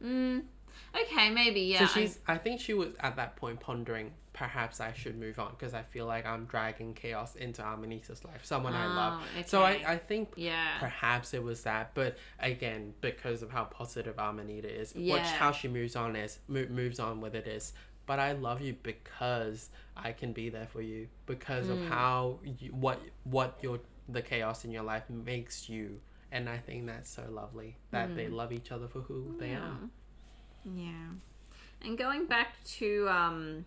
mm, 0.00 0.42
okay, 1.02 1.30
maybe 1.30 1.62
yeah. 1.62 1.78
so 1.80 1.84
I- 1.86 1.88
she's. 1.88 2.18
I, 2.28 2.38
think 2.38 2.60
she 2.60 2.72
was 2.72 2.90
at 3.00 3.16
that 3.16 3.34
point 3.34 3.58
pondering. 3.58 4.12
Perhaps 4.32 4.80
I 4.80 4.92
should 4.92 5.18
move 5.18 5.40
on 5.40 5.50
because 5.58 5.74
I 5.74 5.82
feel 5.82 6.06
like 6.06 6.24
I'm 6.24 6.44
dragging 6.44 6.94
chaos 6.94 7.34
into 7.34 7.62
Amanita's 7.62 8.24
life, 8.24 8.44
someone 8.44 8.74
I 8.74 8.86
love. 8.86 9.22
Oh, 9.24 9.42
So 9.44 9.62
I. 9.62 9.82
I 9.86 9.96
think 9.98 10.34
yeah, 10.36 10.78
Perhaps 10.78 11.34
it 11.34 11.42
was 11.42 11.64
that, 11.64 11.90
but 11.94 12.16
again, 12.38 12.94
because 13.00 13.42
of 13.42 13.50
how 13.50 13.64
positive 13.64 14.16
Amanita 14.18 14.68
is, 14.72 14.94
yeah. 14.94 15.14
watch 15.16 15.26
how 15.26 15.50
she 15.50 15.66
moves 15.66 15.96
on 15.96 16.14
is 16.14 16.38
mo- 16.46 16.66
moves 16.70 17.00
on 17.00 17.20
with 17.20 17.34
it 17.34 17.48
is. 17.48 17.72
But 18.06 18.20
I 18.20 18.32
love 18.32 18.60
you 18.60 18.76
because 18.84 19.70
I 19.96 20.12
can 20.12 20.32
be 20.32 20.48
there 20.48 20.66
for 20.66 20.80
you 20.82 21.08
because 21.26 21.66
Mm. 21.66 21.70
of 21.72 21.88
how 21.88 22.38
you, 22.44 22.70
what 22.70 23.00
what 23.24 23.58
your 23.62 23.80
the 24.08 24.22
chaos 24.22 24.64
in 24.64 24.70
your 24.70 24.82
life 24.82 25.08
makes 25.08 25.68
you, 25.68 26.00
and 26.30 26.48
I 26.48 26.58
think 26.58 26.86
that's 26.86 27.08
so 27.10 27.24
lovely 27.30 27.76
that 27.90 28.14
they 28.16 28.28
love 28.28 28.52
each 28.52 28.70
other 28.72 28.88
for 28.88 29.00
who 29.00 29.34
they 29.38 29.50
Mm. 29.50 29.62
are. 29.62 29.78
Yeah, 30.64 31.08
and 31.82 31.96
going 31.98 32.26
back 32.26 32.62
to 32.78 33.08
um 33.08 33.64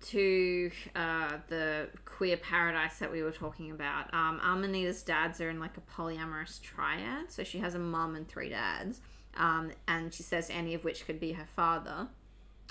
to 0.00 0.70
uh, 0.94 1.38
the 1.48 1.88
queer 2.04 2.36
paradise 2.36 2.98
that 3.00 3.10
we 3.10 3.20
were 3.22 3.32
talking 3.32 3.70
about, 3.72 4.12
um, 4.14 4.40
Amanita's 4.44 5.02
dads 5.02 5.40
are 5.40 5.50
in 5.50 5.58
like 5.58 5.76
a 5.76 5.80
polyamorous 5.80 6.60
triad. 6.62 7.32
So 7.32 7.42
she 7.42 7.58
has 7.58 7.74
a 7.74 7.80
mum 7.80 8.14
and 8.14 8.28
three 8.28 8.48
dads, 8.48 9.00
um, 9.36 9.72
and 9.88 10.14
she 10.14 10.22
says 10.22 10.50
any 10.50 10.74
of 10.74 10.84
which 10.84 11.04
could 11.04 11.18
be 11.18 11.32
her 11.32 11.46
father. 11.46 12.08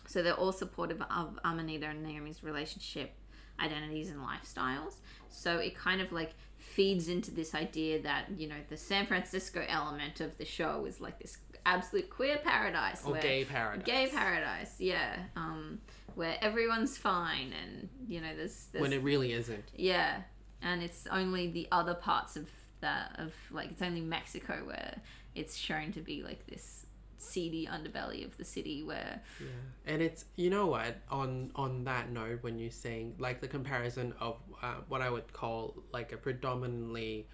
So 0.08 0.24
they're 0.24 0.34
all 0.34 0.54
supportive 0.54 1.02
of 1.02 1.38
Amanita 1.44 1.88
and 1.88 2.02
Nomi's 2.06 2.44
relationship, 2.44 3.12
identities, 3.60 4.10
and 4.10 4.20
lifestyles. 4.20 4.96
So 5.30 5.58
it 5.58 5.76
kind 5.76 6.02
of 6.02 6.12
like 6.12 6.34
feeds 6.58 7.08
into 7.08 7.32
this 7.32 7.54
idea 7.56 8.02
that, 8.02 8.26
you 8.38 8.48
know, 8.48 8.56
the 8.70 8.78
San 8.78 9.06
Francisco 9.06 9.64
element 9.68 10.22
of 10.22 10.38
the 10.38 10.46
show 10.46 10.86
is 10.86 11.00
like 11.00 11.20
this 11.20 11.38
absolute 11.66 12.10
queer 12.10 12.38
paradise. 12.38 13.04
Or 13.06 13.14
where, 13.14 13.22
gay 13.22 13.46
paradise. 13.46 13.86
Gay 13.86 14.08
paradise, 14.08 14.76
yeah. 14.80 15.18
Um, 15.36 15.80
where 16.16 16.36
everyone's 16.42 16.98
fine 16.98 17.54
and 17.54 17.90
you 18.08 18.20
know 18.20 18.36
there's, 18.36 18.68
there's 18.72 18.82
When 18.82 18.92
it 18.92 19.04
really 19.04 19.34
isn't. 19.34 19.66
yeah, 19.76 20.22
and 20.64 20.82
it's 20.82 21.06
only 21.12 21.52
the 21.52 21.68
other 21.72 21.94
parts 21.94 22.36
of 22.36 22.50
that 22.82 23.16
of 23.20 23.34
like 23.52 23.70
it's 23.72 23.84
only 23.84 24.02
Mexico 24.02 24.64
where 24.66 25.00
it's 25.36 25.56
shown 25.56 25.92
to 25.92 26.00
be 26.00 26.24
like 26.24 26.48
this 26.48 26.87
seedy 27.18 27.68
underbelly 27.68 28.26
of 28.26 28.38
the 28.38 28.46
city 28.46 28.84
where 28.84 29.22
Yeah, 29.40 29.48
and 29.86 30.02
it's 30.02 30.26
you 30.36 30.50
know 30.50 30.68
what 30.68 30.98
on 31.10 31.52
on 31.56 31.84
that 31.86 32.12
note 32.12 32.40
when 32.42 32.60
you're 32.60 32.72
saying 32.72 33.16
like 33.20 33.42
the 33.42 33.48
comparison 33.48 34.14
of 34.20 34.38
uh, 34.62 34.76
what 34.88 35.02
I 35.02 35.10
would 35.10 35.32
call 35.34 35.76
like 35.92 36.12
a 36.12 36.18
predominantly 36.18 37.28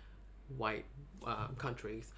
white 0.57 0.85
um, 1.25 1.55
countries 1.57 2.11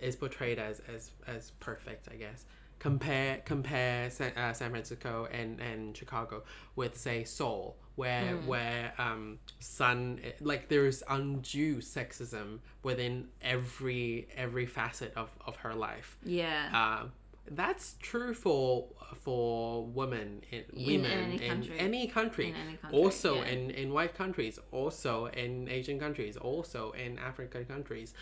is 0.00 0.16
portrayed 0.16 0.58
as 0.58 0.80
as 0.92 1.10
as 1.26 1.50
perfect, 1.60 2.08
I 2.10 2.16
guess. 2.16 2.44
Compare 2.84 3.40
compare 3.46 4.10
San, 4.10 4.32
uh, 4.36 4.52
San 4.52 4.70
Francisco 4.70 5.26
and 5.32 5.58
and 5.58 5.96
Chicago 5.96 6.42
with 6.76 6.94
say 6.98 7.24
Seoul, 7.24 7.76
where 7.94 8.36
where 8.52 8.92
um 8.98 9.38
sun 9.58 10.20
like 10.40 10.68
there's 10.68 11.02
undue 11.08 11.76
sexism 11.78 12.58
within 12.82 13.28
every 13.40 14.28
every 14.36 14.66
facet 14.66 15.12
of 15.16 15.30
of 15.46 15.56
her 15.64 15.74
life. 15.74 16.08
yeah 16.24 16.68
Uh, 16.74 17.08
that's 17.50 17.96
true 18.00 18.34
for 18.34 18.88
for 19.24 19.86
women 19.86 20.42
in 20.50 20.64
In 20.74 20.86
women 20.86 21.10
any 21.10 21.42
in 21.42 21.48
country. 21.50 21.78
any 21.78 22.06
country. 22.18 22.48
In 22.50 22.56
any 22.56 22.76
country, 22.76 22.98
also 23.00 23.30
yeah. 23.36 23.52
in 23.52 23.70
in 23.82 23.92
white 23.94 24.14
countries, 24.22 24.58
also 24.72 25.26
in 25.44 25.68
Asian 25.78 25.98
countries, 25.98 26.36
also 26.36 26.92
in 26.92 27.18
African 27.18 27.64
countries. 27.64 28.12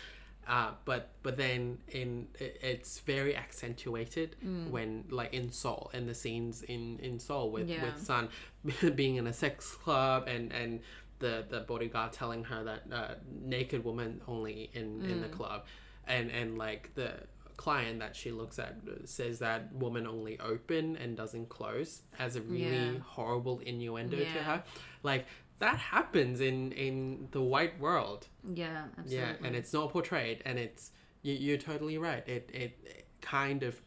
Uh, 0.47 0.71
but 0.85 1.09
but 1.23 1.37
then 1.37 1.77
in 1.89 2.27
it, 2.39 2.57
it's 2.61 2.99
very 2.99 3.35
accentuated 3.35 4.35
Mm. 4.45 4.69
when 4.71 5.05
like 5.09 5.33
in 5.33 5.51
Seoul 5.51 5.89
in 5.93 6.05
the 6.05 6.13
scenes 6.13 6.63
in 6.63 6.99
in 6.99 7.19
Seoul 7.19 7.49
with 7.51 7.69
Yeah. 7.69 7.85
with 7.85 8.03
Sun 8.03 8.29
being 8.95 9.15
in 9.15 9.27
a 9.27 9.33
sex 9.33 9.73
club 9.75 10.27
and 10.27 10.51
and 10.51 10.81
the 11.19 11.45
the 11.49 11.61
bodyguard 11.61 12.11
telling 12.11 12.43
her 12.45 12.63
that 12.65 12.81
uh, 12.91 13.15
naked 13.29 13.85
woman 13.85 14.21
only 14.27 14.69
in 14.73 15.01
in 15.05 15.19
Mm. 15.19 15.21
the 15.21 15.29
club 15.29 15.65
and 16.05 16.29
and 16.31 16.57
like 16.57 16.93
the 16.95 17.11
client 17.55 17.99
that 17.99 18.15
she 18.15 18.31
looks 18.31 18.57
at 18.59 18.75
says 19.05 19.39
that 19.39 19.71
woman 19.73 20.07
only 20.07 20.39
open 20.39 20.97
and 20.97 21.15
doesn't 21.15 21.47
close 21.49 22.01
as 22.17 22.35
a 22.35 22.41
really 22.41 22.93
Yeah. 22.95 22.97
horrible 22.99 23.59
innuendo 23.59 24.17
to 24.17 24.25
her 24.43 24.63
like 25.03 25.25
that 25.63 25.77
happens 25.77 26.41
in 26.41 26.73
in 26.73 27.29
the 27.31 27.41
white 27.41 27.79
world. 27.79 28.27
Yeah 28.53 28.83
absolutely 28.97 29.17
yeah 29.17 29.47
and 29.47 29.55
it's 29.55 29.71
not 29.71 29.91
portrayed 29.91 30.41
and 30.45 30.59
it's 30.59 30.91
you, 31.21 31.33
you're 31.33 31.57
totally 31.57 31.97
right. 31.97 32.27
It 32.27 32.49
it, 32.53 32.77
it 32.83 33.07
kind 33.21 33.63
of 33.63 33.81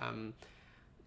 um 0.00 0.32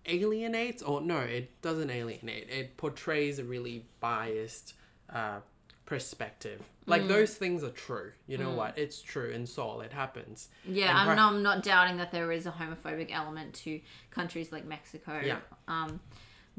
alienates 0.06 0.84
or 0.84 1.02
no 1.02 1.20
it 1.20 1.60
doesn't 1.64 1.90
alienate. 1.90 2.48
It 2.50 2.78
portrays 2.78 3.40
a 3.40 3.44
really 3.44 3.86
biased 4.00 4.76
uh 5.10 5.40
perspective. 5.86 6.62
Like 6.86 7.08
those 7.08 7.34
things 7.34 7.64
are 7.64 7.72
true. 7.72 8.12
You 8.28 8.38
know 8.38 8.52
what? 8.52 8.78
It's 8.78 9.02
true. 9.02 9.32
In 9.32 9.48
Seoul 9.48 9.82
it 9.82 9.92
happens. 9.92 10.50
Yeah, 10.64 10.90
And 10.90 11.10
I'm, 11.10 11.16
not, 11.16 11.34
I'm 11.34 11.44
not 11.44 11.64
doubting 11.64 11.98
that 11.98 12.12
there 12.12 12.32
is 12.32 12.46
a 12.46 12.52
homophobic 12.52 13.10
element 13.12 13.56
to 13.66 13.82
countries 14.12 14.52
like 14.52 14.66
Mexico. 14.66 15.22
Yeah. 15.26 15.40
Um, 15.68 16.00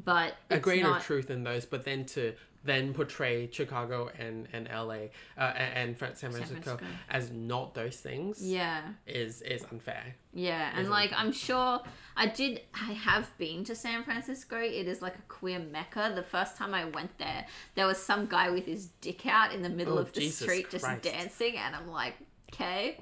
but 0.04 0.34
a 0.50 0.58
greater 0.58 0.88
not, 0.88 1.02
truth 1.02 1.30
in 1.30 1.44
those, 1.44 1.66
but 1.66 1.84
then 1.84 2.04
to 2.06 2.34
then 2.64 2.94
portray 2.94 3.48
Chicago 3.52 4.10
and 4.18 4.48
and 4.52 4.68
LA 4.72 5.10
uh, 5.38 5.52
and, 5.56 5.96
and 6.00 6.16
San 6.16 6.32
Francisco, 6.32 6.54
Francisco. 6.76 6.86
as 7.10 7.30
not 7.30 7.74
those 7.74 7.96
things 7.96 8.40
Yeah, 8.42 8.80
is 9.06 9.42
is 9.42 9.64
unfair. 9.70 10.16
yeah, 10.32 10.72
and 10.76 10.88
like 10.90 11.12
I'm 11.14 11.32
sure 11.32 11.80
I 12.16 12.26
did. 12.26 12.62
I 12.74 12.92
have 12.92 13.36
been 13.38 13.64
to 13.64 13.74
San 13.74 14.02
Francisco. 14.04 14.58
It 14.60 14.86
is 14.88 15.02
like 15.02 15.16
a 15.16 15.22
queer 15.28 15.58
mecca. 15.58 16.12
The 16.14 16.22
first 16.22 16.56
time 16.56 16.72
I 16.74 16.84
went 16.86 17.18
there, 17.18 17.46
there 17.74 17.86
was 17.86 17.98
some 17.98 18.26
guy 18.26 18.50
with 18.50 18.66
his 18.66 18.86
dick 19.00 19.26
out 19.26 19.52
in 19.52 19.62
the 19.62 19.68
middle 19.68 19.98
Oh, 19.98 20.02
of 20.02 20.12
the 20.12 20.20
Jesus 20.20 20.40
street 20.40 20.70
just 20.70 20.86
dancing, 21.02 21.56
and 21.56 21.74
I'm 21.76 21.90
like, 21.90 22.14
okay, 22.52 22.98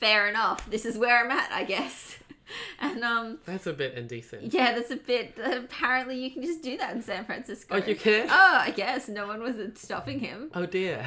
fair 0.00 0.28
enough. 0.28 0.68
This 0.70 0.84
is 0.84 0.98
where 0.98 1.24
I'm 1.24 1.30
at, 1.30 1.50
I 1.52 1.64
guess. 1.64 2.18
And 2.80 3.02
um, 3.04 3.38
That's 3.46 3.66
a 3.66 3.72
bit 3.72 3.94
indecent. 3.94 4.52
yeah, 4.52 4.74
that's 4.74 4.90
a 4.90 4.96
bit. 4.96 5.38
Apparently, 5.42 6.18
you 6.18 6.30
can 6.30 6.42
just 6.42 6.62
do 6.62 6.76
that 6.78 6.94
in 6.94 7.02
San 7.02 7.24
Francisco. 7.24 7.76
Oh, 7.76 7.86
you 7.86 7.94
can? 7.96 8.28
Oh, 8.28 8.56
I 8.60 8.70
guess 8.70 9.08
no 9.08 9.26
one 9.26 9.40
was 9.42 9.56
stopping 9.76 10.18
him. 10.20 10.50
Oh 10.54 10.66
dear. 10.66 11.04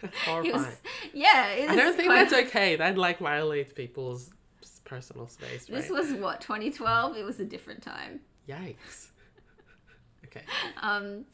That's 0.00 0.16
horrifying. 0.24 0.52
was, 0.54 0.80
yeah. 1.12 1.66
I 1.68 1.76
don't 1.76 1.96
think 1.96 2.08
quite- 2.08 2.28
that's 2.30 2.48
okay. 2.48 2.76
That 2.76 2.96
like 2.98 3.18
violates 3.18 3.72
people's 3.72 4.30
personal 4.84 5.28
space, 5.28 5.68
right? 5.70 5.80
This 5.80 5.90
was 5.90 6.12
what 6.14 6.40
2012. 6.40 7.16
It 7.16 7.24
was 7.24 7.40
a 7.40 7.44
different 7.44 7.82
time. 7.82 8.20
Yikes. 8.48 9.08
Okay. 10.34 10.46
Um, 10.80 11.26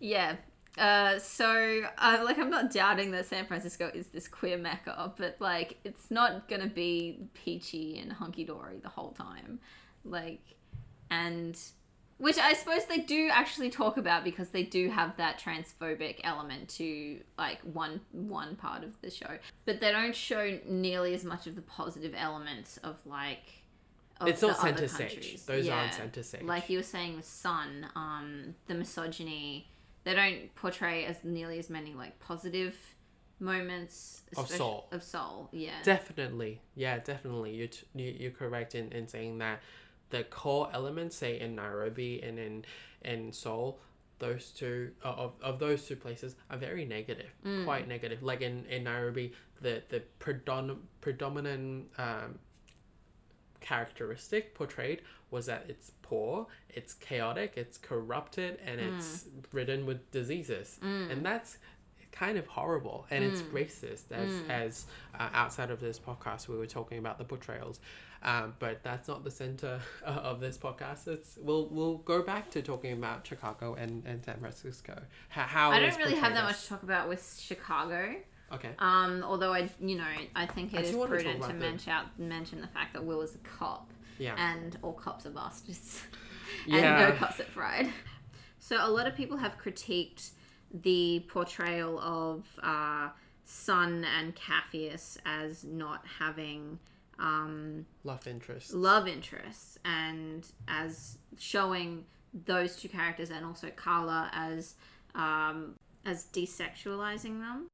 yeah. 0.00 0.36
Uh, 0.78 1.18
so 1.18 1.82
uh, 1.98 2.20
like 2.24 2.38
I'm 2.38 2.50
not 2.50 2.70
doubting 2.70 3.10
that 3.12 3.26
San 3.26 3.46
Francisco 3.46 3.90
is 3.94 4.08
this 4.08 4.28
queer 4.28 4.58
mecca, 4.58 5.12
but 5.16 5.36
like 5.40 5.78
it's 5.84 6.10
not 6.10 6.48
gonna 6.48 6.66
be 6.66 7.28
peachy 7.32 7.98
and 7.98 8.12
hunky 8.12 8.44
dory 8.44 8.78
the 8.82 8.90
whole 8.90 9.12
time, 9.12 9.58
like, 10.04 10.42
and 11.10 11.58
which 12.18 12.38
I 12.38 12.52
suppose 12.52 12.86
they 12.86 12.98
do 12.98 13.28
actually 13.30 13.70
talk 13.70 13.96
about 13.96 14.24
because 14.24 14.48
they 14.50 14.62
do 14.62 14.90
have 14.90 15.16
that 15.16 15.40
transphobic 15.40 16.20
element 16.24 16.68
to 16.70 17.20
like 17.38 17.60
one 17.60 18.00
one 18.12 18.56
part 18.56 18.84
of 18.84 19.00
the 19.00 19.10
show, 19.10 19.38
but 19.64 19.80
they 19.80 19.92
don't 19.92 20.14
show 20.14 20.58
nearly 20.66 21.14
as 21.14 21.24
much 21.24 21.46
of 21.46 21.56
the 21.56 21.62
positive 21.62 22.14
elements 22.16 22.76
of 22.78 22.96
like. 23.06 23.62
Of 24.18 24.28
It's 24.28 24.40
the 24.40 24.46
not 24.48 24.60
center 24.60 24.88
stage. 24.88 25.44
Those 25.44 25.68
aren't 25.68 25.92
center 25.92 26.22
stage. 26.22 26.42
Like 26.42 26.70
you 26.70 26.78
were 26.78 26.82
saying 26.82 27.16
with 27.16 27.26
Sun, 27.26 27.86
um, 27.94 28.54
the 28.66 28.74
misogyny, 28.74 29.68
they 30.06 30.14
don't 30.14 30.54
portray 30.54 31.04
as 31.04 31.22
nearly 31.24 31.58
as 31.58 31.68
many 31.68 31.92
like 31.92 32.18
positive 32.20 32.74
moments 33.40 34.22
Of 34.36 34.48
Seoul. 34.48 34.88
Of 34.92 35.02
Seoul, 35.02 35.48
yeah. 35.52 35.72
Definitely, 35.82 36.62
yeah, 36.74 36.98
definitely. 37.00 37.54
You're 37.54 37.68
t- 37.68 37.86
you- 37.94 38.16
you're 38.18 38.30
correct 38.30 38.74
in, 38.74 38.90
in 38.92 39.08
saying 39.08 39.36
that 39.38 39.60
the 40.10 40.24
core 40.24 40.70
elements, 40.72 41.16
say 41.16 41.38
in 41.40 41.56
Nairobi 41.56 42.22
and 42.22 42.38
in 42.38 42.64
in 43.02 43.32
Seoul, 43.32 43.78
those 44.20 44.50
two 44.52 44.92
uh, 45.04 45.08
of, 45.24 45.32
of 45.42 45.58
those 45.58 45.84
two 45.86 45.96
places 45.96 46.36
are 46.50 46.56
very 46.56 46.84
negative, 46.86 47.30
quite 47.64 47.86
negative. 47.88 48.22
Like 48.22 48.40
in, 48.40 48.64
in 48.66 48.84
Nairobi, 48.84 49.32
the 49.60 49.82
the 49.90 50.02
predom- 50.20 50.78
predominant 51.02 51.88
um, 51.98 52.38
characteristic 53.60 54.54
portrayed 54.54 55.02
was 55.30 55.46
that 55.46 55.66
it's 55.68 55.92
poor, 56.08 56.46
it's 56.68 56.94
chaotic, 56.94 57.52
it's 57.56 57.78
corrupted, 57.78 58.58
and 58.64 58.80
it's 58.80 59.26
ridden 59.52 59.86
with 59.86 60.10
diseases, 60.10 60.78
and 61.10 61.24
that's 61.24 61.58
kind 62.12 62.38
of 62.38 62.46
horrible 62.46 63.06
and 63.10 63.22
it's 63.22 63.42
racist 63.42 64.10
as 64.10 64.30
as 64.48 64.86
uh, 65.20 65.28
outside 65.34 65.70
of 65.70 65.80
this 65.80 65.98
podcast 65.98 66.48
we 66.48 66.56
were 66.56 66.64
talking 66.64 66.96
about 66.96 67.18
the 67.18 67.24
portrayals 67.24 67.78
um, 68.22 68.54
but 68.58 68.82
that's 68.82 69.08
not 69.08 69.24
the 69.24 69.30
center 69.30 69.80
of 70.04 70.40
this 70.40 70.58
podcast. 70.58 71.06
It's 71.06 71.38
we'll 71.40 71.68
we'll 71.68 71.98
go 71.98 72.22
back 72.22 72.50
to 72.50 72.62
talking 72.62 72.92
about 72.92 73.26
chicago 73.26 73.74
and, 73.74 74.04
and 74.04 74.24
san 74.24 74.38
francisco. 74.38 75.00
How, 75.28 75.42
how 75.42 75.70
I 75.70 75.80
don't 75.80 75.96
really 75.96 76.16
have 76.16 76.34
that 76.34 76.44
much 76.44 76.62
to 76.62 76.68
talk 76.68 76.82
about 76.82 77.08
with 77.08 77.38
Chicago. 77.40 78.16
okay. 78.52 78.70
Um, 78.78 79.22
although 79.24 79.52
I, 79.52 79.70
you 79.80 79.96
know, 79.96 80.08
I 80.34 80.46
think 80.46 80.74
I 80.74 80.80
it 80.80 80.90
do 80.90 81.02
is 81.02 81.08
prudent 81.08 81.42
to 81.42 81.54
mention 81.54 81.92
out, 81.92 82.18
mention 82.18 82.60
the 82.60 82.66
fact 82.66 82.94
that 82.94 83.04
Will 83.04 83.22
is 83.22 83.34
a 83.34 83.38
cop, 83.38 83.92
yeah 84.18 84.34
and 84.38 84.78
all 84.82 84.92
cops 84.92 85.26
are 85.26 85.30
bastards, 85.30 86.02
Yeah. 86.66 86.76
and 87.06 87.14
no 87.14 87.18
cops 87.18 87.40
at 87.40 87.52
Pride. 87.52 87.88
So 88.58 88.76
a 88.80 88.90
lot 88.90 89.06
of 89.06 89.14
people 89.14 89.36
have 89.38 89.58
critiqued 89.58 90.30
the 90.72 91.24
portrayal 91.28 91.98
of 92.00 92.44
uh, 92.62 93.10
Sun 93.44 94.04
and 94.18 94.34
Capheus 94.34 95.18
as 95.24 95.62
not 95.64 96.04
having 96.18 96.78
um, 97.18 97.86
love 98.04 98.26
interest 98.26 98.74
love 98.74 99.08
interests 99.08 99.78
and 99.86 100.46
as 100.68 101.16
showing 101.38 102.04
those 102.44 102.76
two 102.76 102.88
characters 102.88 103.30
and 103.30 103.46
also 103.46 103.70
Kala 103.70 104.28
as 104.34 104.74
um, 105.14 105.76
as 106.04 106.26
desexualizing 106.32 107.40
them. 107.40 107.68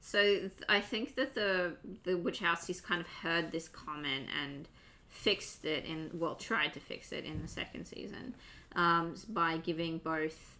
So 0.00 0.20
th- 0.22 0.50
I 0.68 0.80
think 0.80 1.14
that 1.16 1.34
the 1.34 1.76
the 2.04 2.12
Wachowskis 2.12 2.82
kind 2.82 3.00
of 3.00 3.06
heard 3.06 3.52
this 3.52 3.68
comment 3.68 4.28
and 4.42 4.66
fixed 5.10 5.64
it 5.64 5.84
in 5.84 6.10
well 6.14 6.36
tried 6.36 6.72
to 6.72 6.80
fix 6.80 7.12
it 7.12 7.24
in 7.24 7.42
the 7.42 7.48
second 7.48 7.84
season 7.84 8.34
um, 8.74 9.14
by 9.28 9.58
giving 9.58 9.98
both 9.98 10.58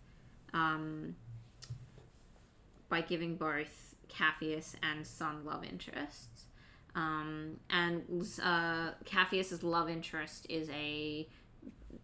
um, 0.53 1.15
by 2.89 3.01
giving 3.01 3.37
both 3.37 3.95
Capheus 4.09 4.75
and 4.83 5.07
Sun 5.07 5.45
love 5.45 5.65
interests. 5.65 6.45
Um, 6.95 7.59
and 7.71 8.03
uh, 8.43 8.91
love 9.63 9.89
interest 9.89 10.47
is 10.49 10.69
a, 10.71 11.29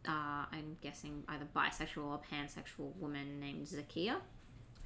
uh, 0.06 0.44
I'm 0.52 0.76
guessing 0.80 1.24
either 1.28 1.46
bisexual 1.54 2.04
or 2.04 2.20
pansexual 2.32 2.94
woman 2.96 3.40
named 3.40 3.66
Zakia, 3.66 4.16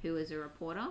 who 0.01 0.15
is 0.17 0.31
a 0.31 0.37
reporter. 0.37 0.87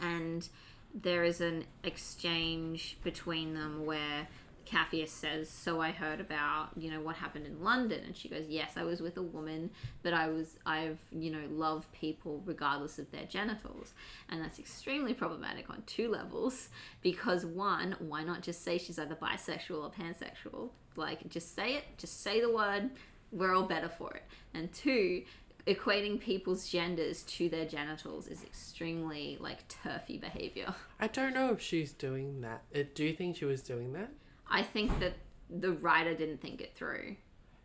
And 0.00 0.46
there 0.94 1.24
is 1.24 1.40
an 1.40 1.64
exchange 1.84 2.98
between 3.02 3.54
them 3.54 3.86
where 3.86 4.28
Capheus 4.66 5.08
says, 5.10 5.48
"So 5.48 5.80
I 5.80 5.90
heard 5.90 6.20
about 6.20 6.70
you 6.76 6.90
know 6.90 7.00
what 7.00 7.16
happened 7.16 7.46
in 7.46 7.62
London," 7.62 8.02
and 8.04 8.16
she 8.16 8.28
goes, 8.28 8.46
"Yes, 8.48 8.72
I 8.76 8.84
was 8.84 9.00
with 9.00 9.16
a 9.16 9.22
woman, 9.22 9.70
but 10.02 10.12
I 10.14 10.28
was 10.28 10.56
I've 10.64 10.98
you 11.10 11.30
know 11.30 11.46
love 11.50 11.90
people 11.92 12.42
regardless 12.44 12.98
of 12.98 13.10
their 13.10 13.24
genitals," 13.24 13.94
and 14.28 14.40
that's 14.42 14.58
extremely 14.58 15.14
problematic 15.14 15.70
on 15.70 15.82
two 15.86 16.08
levels 16.08 16.68
because 17.02 17.44
one, 17.44 17.96
why 17.98 18.22
not 18.24 18.42
just 18.42 18.62
say 18.64 18.78
she's 18.78 18.98
either 18.98 19.14
bisexual 19.16 19.82
or 19.82 19.90
pansexual? 19.90 20.70
Like, 20.96 21.28
just 21.28 21.54
say 21.54 21.74
it, 21.74 21.84
just 21.98 22.22
say 22.22 22.40
the 22.40 22.50
word. 22.50 22.90
We're 23.30 23.54
all 23.54 23.62
better 23.64 23.88
for 23.88 24.12
it. 24.12 24.24
And 24.52 24.70
two, 24.72 25.22
equating 25.66 26.20
people's 26.20 26.68
genders 26.68 27.22
to 27.22 27.48
their 27.48 27.64
genitals 27.64 28.26
is 28.26 28.42
extremely 28.42 29.38
like 29.40 29.66
TERFy 29.68 30.20
behavior. 30.20 30.74
I 31.00 31.06
don't 31.06 31.32
know 31.34 31.50
if 31.52 31.60
she's 31.60 31.92
doing 31.92 32.40
that. 32.42 32.62
Uh, 32.74 32.80
Do 32.94 33.04
you 33.04 33.14
think 33.14 33.36
she 33.36 33.44
was 33.44 33.62
doing 33.62 33.92
that? 33.94 34.10
I 34.52 34.62
think 34.62 34.98
that 35.00 35.14
the 35.50 35.72
writer 35.72 36.14
didn't 36.14 36.40
think 36.40 36.60
it 36.60 36.74
through. 36.74 37.16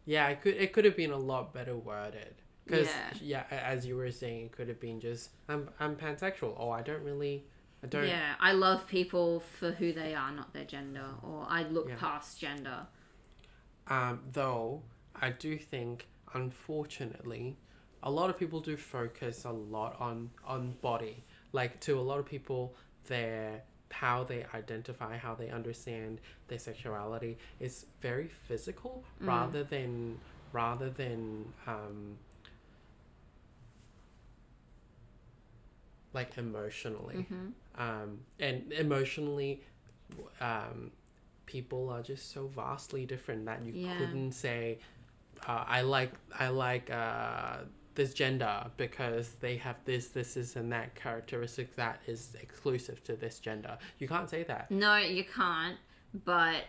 Yeah, 0.05 0.27
it 0.29 0.41
could 0.41 0.55
it 0.55 0.73
could 0.73 0.85
have 0.85 0.95
been 0.95 1.11
a 1.11 1.17
lot 1.17 1.53
better 1.53 1.75
worded. 1.75 2.35
Because 2.65 2.87
Yeah. 3.21 3.43
yeah. 3.51 3.57
as 3.73 3.85
you 3.85 3.95
were 3.97 4.11
saying, 4.11 4.45
it 4.47 4.51
could 4.53 4.67
have 4.69 4.79
been 4.79 4.99
just 4.99 5.29
I'm 5.47 5.69
I'm 5.79 5.95
pansexual. 5.95 6.57
or 6.59 6.75
I 6.75 6.81
don't 6.81 7.03
really 7.03 7.45
I 7.83 7.87
don't. 7.87 8.07
Yeah, 8.07 8.33
I 8.39 8.53
love 8.53 8.87
people 8.87 9.41
for 9.59 9.71
who 9.71 9.93
they 9.93 10.15
are, 10.15 10.31
not 10.31 10.53
their 10.53 10.65
gender, 10.65 11.05
or 11.21 11.45
I 11.47 11.63
look 11.63 11.89
Yeah. 11.89 11.95
past 11.97 12.39
gender. 12.39 12.87
Um, 13.87 14.21
though 14.33 14.81
I 15.15 15.29
do 15.29 15.57
think, 15.57 16.07
unfortunately, 16.33 17.57
a 18.03 18.11
lot 18.11 18.29
of 18.29 18.37
people 18.37 18.59
do 18.61 18.75
focus 18.77 19.45
a 19.45 19.51
lot 19.51 19.99
on 19.99 20.31
on 20.45 20.73
body. 20.81 21.23
Like 21.51 21.79
to 21.81 21.99
a 21.99 22.01
lot 22.01 22.19
of 22.19 22.25
people, 22.25 22.75
their 23.05 23.63
how 23.91 24.23
they 24.23 24.45
identify, 24.53 25.17
how 25.17 25.35
they 25.35 25.49
understand 25.49 26.19
their 26.47 26.59
sexuality 26.59 27.37
is 27.59 27.85
very 28.01 28.27
physical 28.27 29.03
Mm. 29.21 29.27
rather 29.27 29.63
than 29.63 30.19
rather 30.53 30.89
than 30.89 31.53
um, 31.67 32.17
like 36.13 36.37
emotionally 36.37 37.25
hmm 37.29 37.47
um, 37.79 38.19
and 38.39 38.71
emotionally 38.73 39.61
um, 40.41 40.89
people 41.45 41.89
are 41.89 42.01
just 42.01 42.31
so 42.33 42.47
vastly 42.47 43.05
different 43.05 43.45
that 43.45 43.63
you 43.63 43.73
Yeah. 43.73 43.93
couldn't 43.97 44.31
say 44.31 44.79
uh, 45.47 45.63
i 45.67 45.81
like 45.81 46.11
i 46.39 46.47
like 46.49 46.89
uh, 46.89 47.57
this 47.97 48.13
gender 48.13 48.55
because 48.77 49.31
they 49.41 49.57
have 49.57 49.75
this 49.85 50.07
this 50.09 50.37
is 50.37 50.55
and 50.55 50.71
that 50.71 50.93
characteristic 50.95 51.75
that 51.75 51.99
is 52.07 52.35
exclusive 52.41 53.03
to 53.03 53.15
this 53.15 53.39
gender 53.39 53.77
you 53.99 54.07
can't 54.07 54.29
say 54.29 54.43
that 54.43 54.69
No, 54.71 54.95
you 54.97 55.23
can't. 55.25 55.77
But 56.23 56.63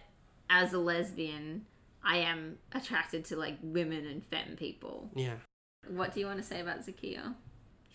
as 0.50 0.72
a 0.72 0.78
lesbian, 0.78 1.66
I 2.02 2.16
am 2.18 2.58
attracted 2.72 3.24
to 3.26 3.36
like 3.36 3.58
women 3.62 4.06
and 4.06 4.24
femme 4.24 4.56
people. 4.56 5.10
yeah 5.14 5.36
What 5.86 6.12
do 6.14 6.20
you 6.20 6.26
want 6.26 6.38
to 6.38 6.44
say 6.52 6.60
about 6.60 6.80
Zakia? 6.86 7.34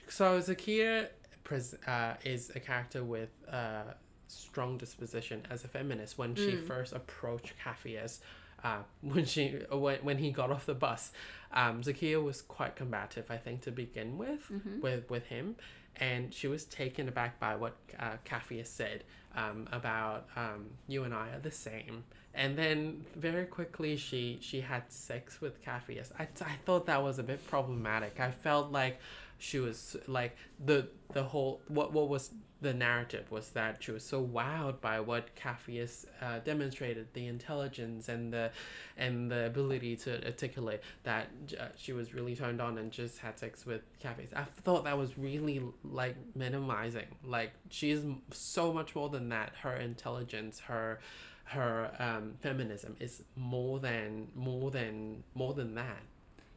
so 0.07 0.39
zakia 0.39 1.07
pres- 1.43 1.75
uh, 1.87 2.13
is 2.23 2.51
a 2.55 2.59
character 2.59 3.03
with 3.03 3.33
a 3.47 3.95
strong 4.27 4.77
disposition 4.77 5.41
as 5.49 5.63
a 5.63 5.67
feminist 5.67 6.17
when 6.17 6.35
she 6.35 6.53
Mm. 6.53 6.67
first 6.67 6.93
approached 6.93 7.53
Capheus 7.63 8.19
uh, 8.63 8.77
when 9.01 9.25
she 9.25 9.59
when, 9.71 9.97
when 9.99 10.17
he 10.17 10.31
got 10.31 10.51
off 10.51 10.65
the 10.65 10.73
bus. 10.75 11.11
Um, 11.55 11.81
Zakia 11.83 12.21
was 12.23 12.41
quite 12.41 12.75
combative 12.75 13.29
I 13.29 13.37
think 13.37 13.61
to 13.61 13.71
begin 13.71 14.17
with 14.17 14.49
Mhm. 14.51 14.81
with 14.81 15.09
with 15.09 15.25
him. 15.27 15.55
And 15.97 16.33
she 16.33 16.47
was 16.47 16.65
taken 16.65 17.07
aback 17.07 17.39
by 17.39 17.55
what 17.55 17.75
uh, 17.99 18.17
Capheus 18.25 18.65
said 18.65 19.03
um, 19.35 19.67
about 19.71 20.25
um, 20.35 20.71
you 20.87 21.03
and 21.03 21.13
I 21.13 21.29
are 21.29 21.39
the 21.39 21.51
same. 21.51 22.03
And 22.33 22.57
then 22.57 23.05
very 23.15 23.45
quickly 23.45 23.95
she 23.97 24.39
she 24.41 24.61
had 24.61 24.91
sex 24.91 25.39
with 25.39 25.63
Capheus 25.63 26.11
I, 26.17 26.23
I 26.23 26.55
thought 26.65 26.87
that 26.87 27.03
was 27.03 27.19
a 27.19 27.23
bit 27.23 27.45
problematic. 27.47 28.19
I 28.19 28.31
felt 28.31 28.71
like 28.71 28.99
she 29.37 29.59
was 29.59 29.95
like 30.07 30.35
the 30.63 30.87
the 31.13 31.23
whole 31.23 31.61
what 31.67 31.93
what 31.93 32.09
was 32.09 32.31
the 32.63 32.73
narrative 32.73 33.29
was 33.29 33.49
that 33.49 33.83
she 33.83 33.91
was 33.91 34.03
so 34.03 34.23
wowed 34.25 34.79
by 34.79 34.99
what 34.99 35.35
Capheus 35.35 36.05
uh, 36.21 36.39
demonstrated 36.39 37.07
the 37.13 37.27
intelligence 37.27 38.07
and 38.07 38.33
the 38.33 38.51
and 38.97 39.29
the 39.29 39.45
ability 39.45 39.97
to 39.97 40.25
articulate 40.25 40.81
that 41.03 41.27
uh, 41.59 41.65
she 41.75 41.91
was 41.91 42.13
really 42.13 42.35
turned 42.35 42.61
on 42.61 42.77
and 42.77 42.89
just 42.91 43.19
had 43.19 43.37
sex 43.37 43.65
with 43.65 43.81
Capheus. 43.99 44.33
I 44.33 44.45
thought 44.45 44.85
that 44.85 44.97
was 44.97 45.17
really 45.17 45.61
like 45.83 46.15
minimizing. 46.35 47.07
Like 47.25 47.51
she's 47.69 47.99
m- 47.99 48.21
so 48.31 48.73
much 48.73 48.95
more 48.95 49.09
than 49.09 49.29
that. 49.29 49.51
Her 49.61 49.75
intelligence, 49.75 50.61
her 50.61 50.99
her 51.45 51.91
um, 51.99 52.35
feminism 52.39 52.95
is 52.99 53.23
more 53.35 53.79
than 53.79 54.29
more 54.35 54.71
than 54.71 55.23
more 55.35 55.53
than 55.53 55.75
that. 55.75 56.01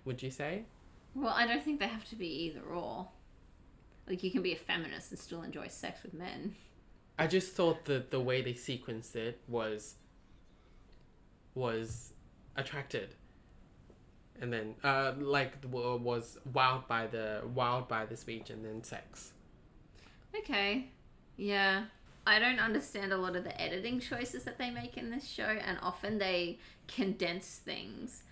Would 0.04 0.22
you 0.22 0.30
say? 0.30 0.66
Well, 1.16 1.32
I 1.34 1.47
don't 1.47 1.62
think 1.62 1.80
they 1.80 1.86
have 1.86 2.05
to 2.10 2.16
be 2.16 2.28
either 2.28 2.60
or. 2.60 3.09
Like 4.06 4.22
you 4.22 4.30
can 4.30 4.43
be 4.43 4.52
a 4.52 4.56
feminist 4.56 5.10
and 5.10 5.18
still 5.18 5.43
enjoy 5.43 5.68
sex 5.68 6.02
with 6.02 6.12
men. 6.14 6.55
I 7.18 7.26
just 7.26 7.55
thought 7.55 7.86
that 7.86 8.10
the 8.10 8.20
way 8.20 8.43
they 8.43 8.52
sequenced 8.52 9.16
it 9.16 9.40
was 9.48 9.97
was 11.55 12.12
attracted, 12.55 13.14
and 14.40 14.52
then 14.52 14.74
uh 14.84 15.14
like 15.18 15.55
was 15.70 16.38
wowed 16.52 16.86
by 16.86 17.06
the 17.06 17.43
wowed 17.56 17.88
by 17.88 18.05
the 18.05 18.16
speech 18.16 18.51
and 18.51 18.64
then 18.64 18.84
sex. 18.84 19.32
Okay. 20.38 20.90
Yeah. 21.36 21.84
I 22.28 22.38
don't 22.38 22.59
understand 22.59 23.12
a 23.12 23.16
lot 23.16 23.36
of 23.36 23.44
the 23.44 23.59
editing 23.60 24.01
choices 24.01 24.44
that 24.44 24.59
they 24.59 24.70
make 24.70 24.97
in 24.98 25.10
this 25.10 25.26
show, 25.26 25.44
and 25.44 25.78
often 25.80 26.18
they 26.18 26.59
condense 26.88 27.60
things 27.64 28.24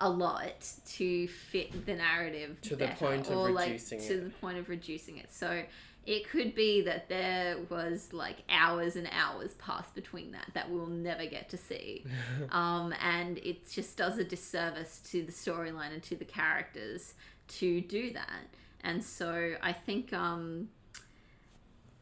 a 0.00 0.08
lot 0.08 0.66
to 0.86 1.26
fit 1.28 1.84
the 1.86 1.94
narrative 1.94 2.60
To 2.62 2.70
the 2.76 2.86
better, 2.86 2.94
point 3.06 3.28
of 3.28 3.36
or 3.36 3.46
reducing 3.48 3.98
like 3.98 4.08
to 4.08 4.14
it. 4.14 4.24
the 4.24 4.30
point 4.30 4.58
of 4.58 4.68
reducing 4.68 5.18
it. 5.18 5.32
So 5.32 5.64
it 6.06 6.28
could 6.28 6.54
be 6.54 6.80
that 6.82 7.08
there 7.08 7.56
was 7.68 8.12
like 8.12 8.36
hours 8.48 8.96
and 8.96 9.08
hours 9.12 9.54
passed 9.54 9.94
between 9.94 10.30
that 10.32 10.46
that 10.54 10.70
we'll 10.70 10.86
never 10.86 11.26
get 11.26 11.48
to 11.50 11.56
see, 11.56 12.04
um, 12.50 12.94
and 13.02 13.38
it 13.38 13.68
just 13.70 13.96
does 13.96 14.18
a 14.18 14.24
disservice 14.24 15.00
to 15.10 15.22
the 15.22 15.32
storyline 15.32 15.92
and 15.92 16.02
to 16.04 16.16
the 16.16 16.24
characters 16.24 17.14
to 17.48 17.80
do 17.82 18.12
that. 18.12 18.44
And 18.82 19.04
so 19.04 19.56
I 19.60 19.72
think 19.72 20.12
um, 20.12 20.68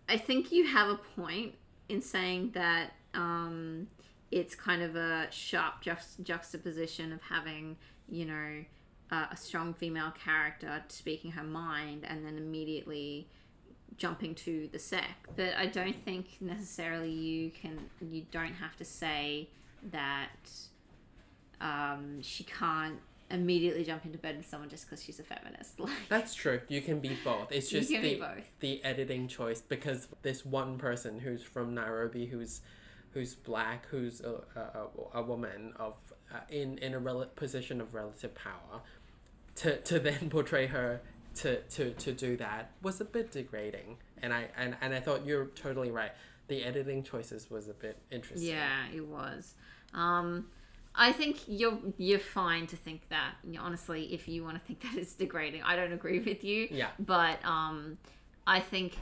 I 0.08 0.18
think 0.18 0.52
you 0.52 0.66
have 0.66 0.88
a 0.88 0.96
point 1.20 1.54
in 1.88 2.00
saying 2.02 2.50
that 2.54 2.92
um, 3.14 3.88
it's 4.36 4.54
kind 4.54 4.82
of 4.82 4.96
a 4.96 5.28
sharp 5.30 5.82
juxt- 5.82 6.22
juxtaposition 6.22 7.10
of 7.10 7.22
having, 7.22 7.78
you 8.06 8.26
know, 8.26 8.64
uh, 9.10 9.26
a 9.30 9.36
strong 9.36 9.72
female 9.72 10.10
character 10.10 10.82
speaking 10.88 11.32
her 11.32 11.42
mind 11.42 12.04
and 12.06 12.26
then 12.26 12.36
immediately 12.36 13.28
jumping 13.96 14.34
to 14.34 14.68
the 14.72 14.78
sex. 14.78 15.06
But 15.34 15.54
I 15.56 15.66
don't 15.66 15.96
think 15.96 16.36
necessarily 16.40 17.10
you 17.10 17.50
can, 17.50 17.78
you 18.02 18.26
don't 18.30 18.52
have 18.52 18.76
to 18.76 18.84
say 18.84 19.48
that 19.90 20.50
um, 21.62 22.20
she 22.20 22.44
can't 22.44 22.98
immediately 23.30 23.84
jump 23.84 24.04
into 24.04 24.18
bed 24.18 24.36
with 24.36 24.46
someone 24.46 24.68
just 24.68 24.84
because 24.84 25.02
she's 25.02 25.18
a 25.18 25.22
feminist. 25.22 25.80
Like, 25.86 25.92
That's 26.10 26.34
true. 26.34 26.60
You 26.68 26.82
can 26.82 27.00
be 27.00 27.16
both. 27.24 27.50
It's 27.50 27.70
just 27.70 27.88
the 27.88 28.20
the 28.60 28.84
editing 28.84 29.28
choice 29.28 29.62
because 29.62 30.08
this 30.20 30.44
one 30.44 30.76
person 30.76 31.20
who's 31.20 31.42
from 31.42 31.74
Nairobi 31.74 32.26
who's 32.26 32.60
who's 33.16 33.34
black 33.34 33.86
who's 33.86 34.20
a, 34.20 34.42
a, 34.60 35.20
a 35.20 35.22
woman 35.22 35.72
of 35.76 35.94
uh, 36.30 36.40
in 36.50 36.76
in 36.78 36.92
a 36.92 36.98
rel- 36.98 37.24
position 37.34 37.80
of 37.80 37.94
relative 37.94 38.34
power 38.34 38.82
to 39.54 39.78
to 39.78 39.98
then 39.98 40.28
portray 40.36 40.66
her 40.66 41.00
to, 41.34 41.62
to 41.62 41.92
to 41.92 42.12
do 42.12 42.36
that 42.36 42.72
was 42.82 43.00
a 43.00 43.06
bit 43.06 43.32
degrading 43.32 43.96
and 44.22 44.34
I 44.34 44.48
and, 44.54 44.76
and 44.82 44.92
I 44.92 45.00
thought 45.00 45.24
you're 45.24 45.46
totally 45.46 45.90
right 45.90 46.12
the 46.48 46.62
editing 46.62 47.02
choices 47.02 47.50
was 47.50 47.68
a 47.68 47.72
bit 47.72 47.96
interesting 48.10 48.50
Yeah, 48.50 48.84
it 48.94 49.06
was. 49.06 49.54
Um, 49.94 50.48
I 50.94 51.10
think 51.12 51.40
you're 51.46 51.78
you're 51.96 52.18
fine 52.18 52.66
to 52.66 52.76
think 52.76 53.08
that. 53.08 53.32
Honestly, 53.58 54.12
if 54.12 54.28
you 54.28 54.44
want 54.44 54.58
to 54.58 54.60
think 54.60 54.80
that 54.82 54.94
it's 54.94 55.14
degrading, 55.14 55.62
I 55.62 55.74
don't 55.74 55.92
agree 55.92 56.18
with 56.20 56.44
you. 56.44 56.68
yeah 56.70 56.88
But 56.98 57.42
um, 57.44 57.96
I 58.46 58.60
think 58.60 58.98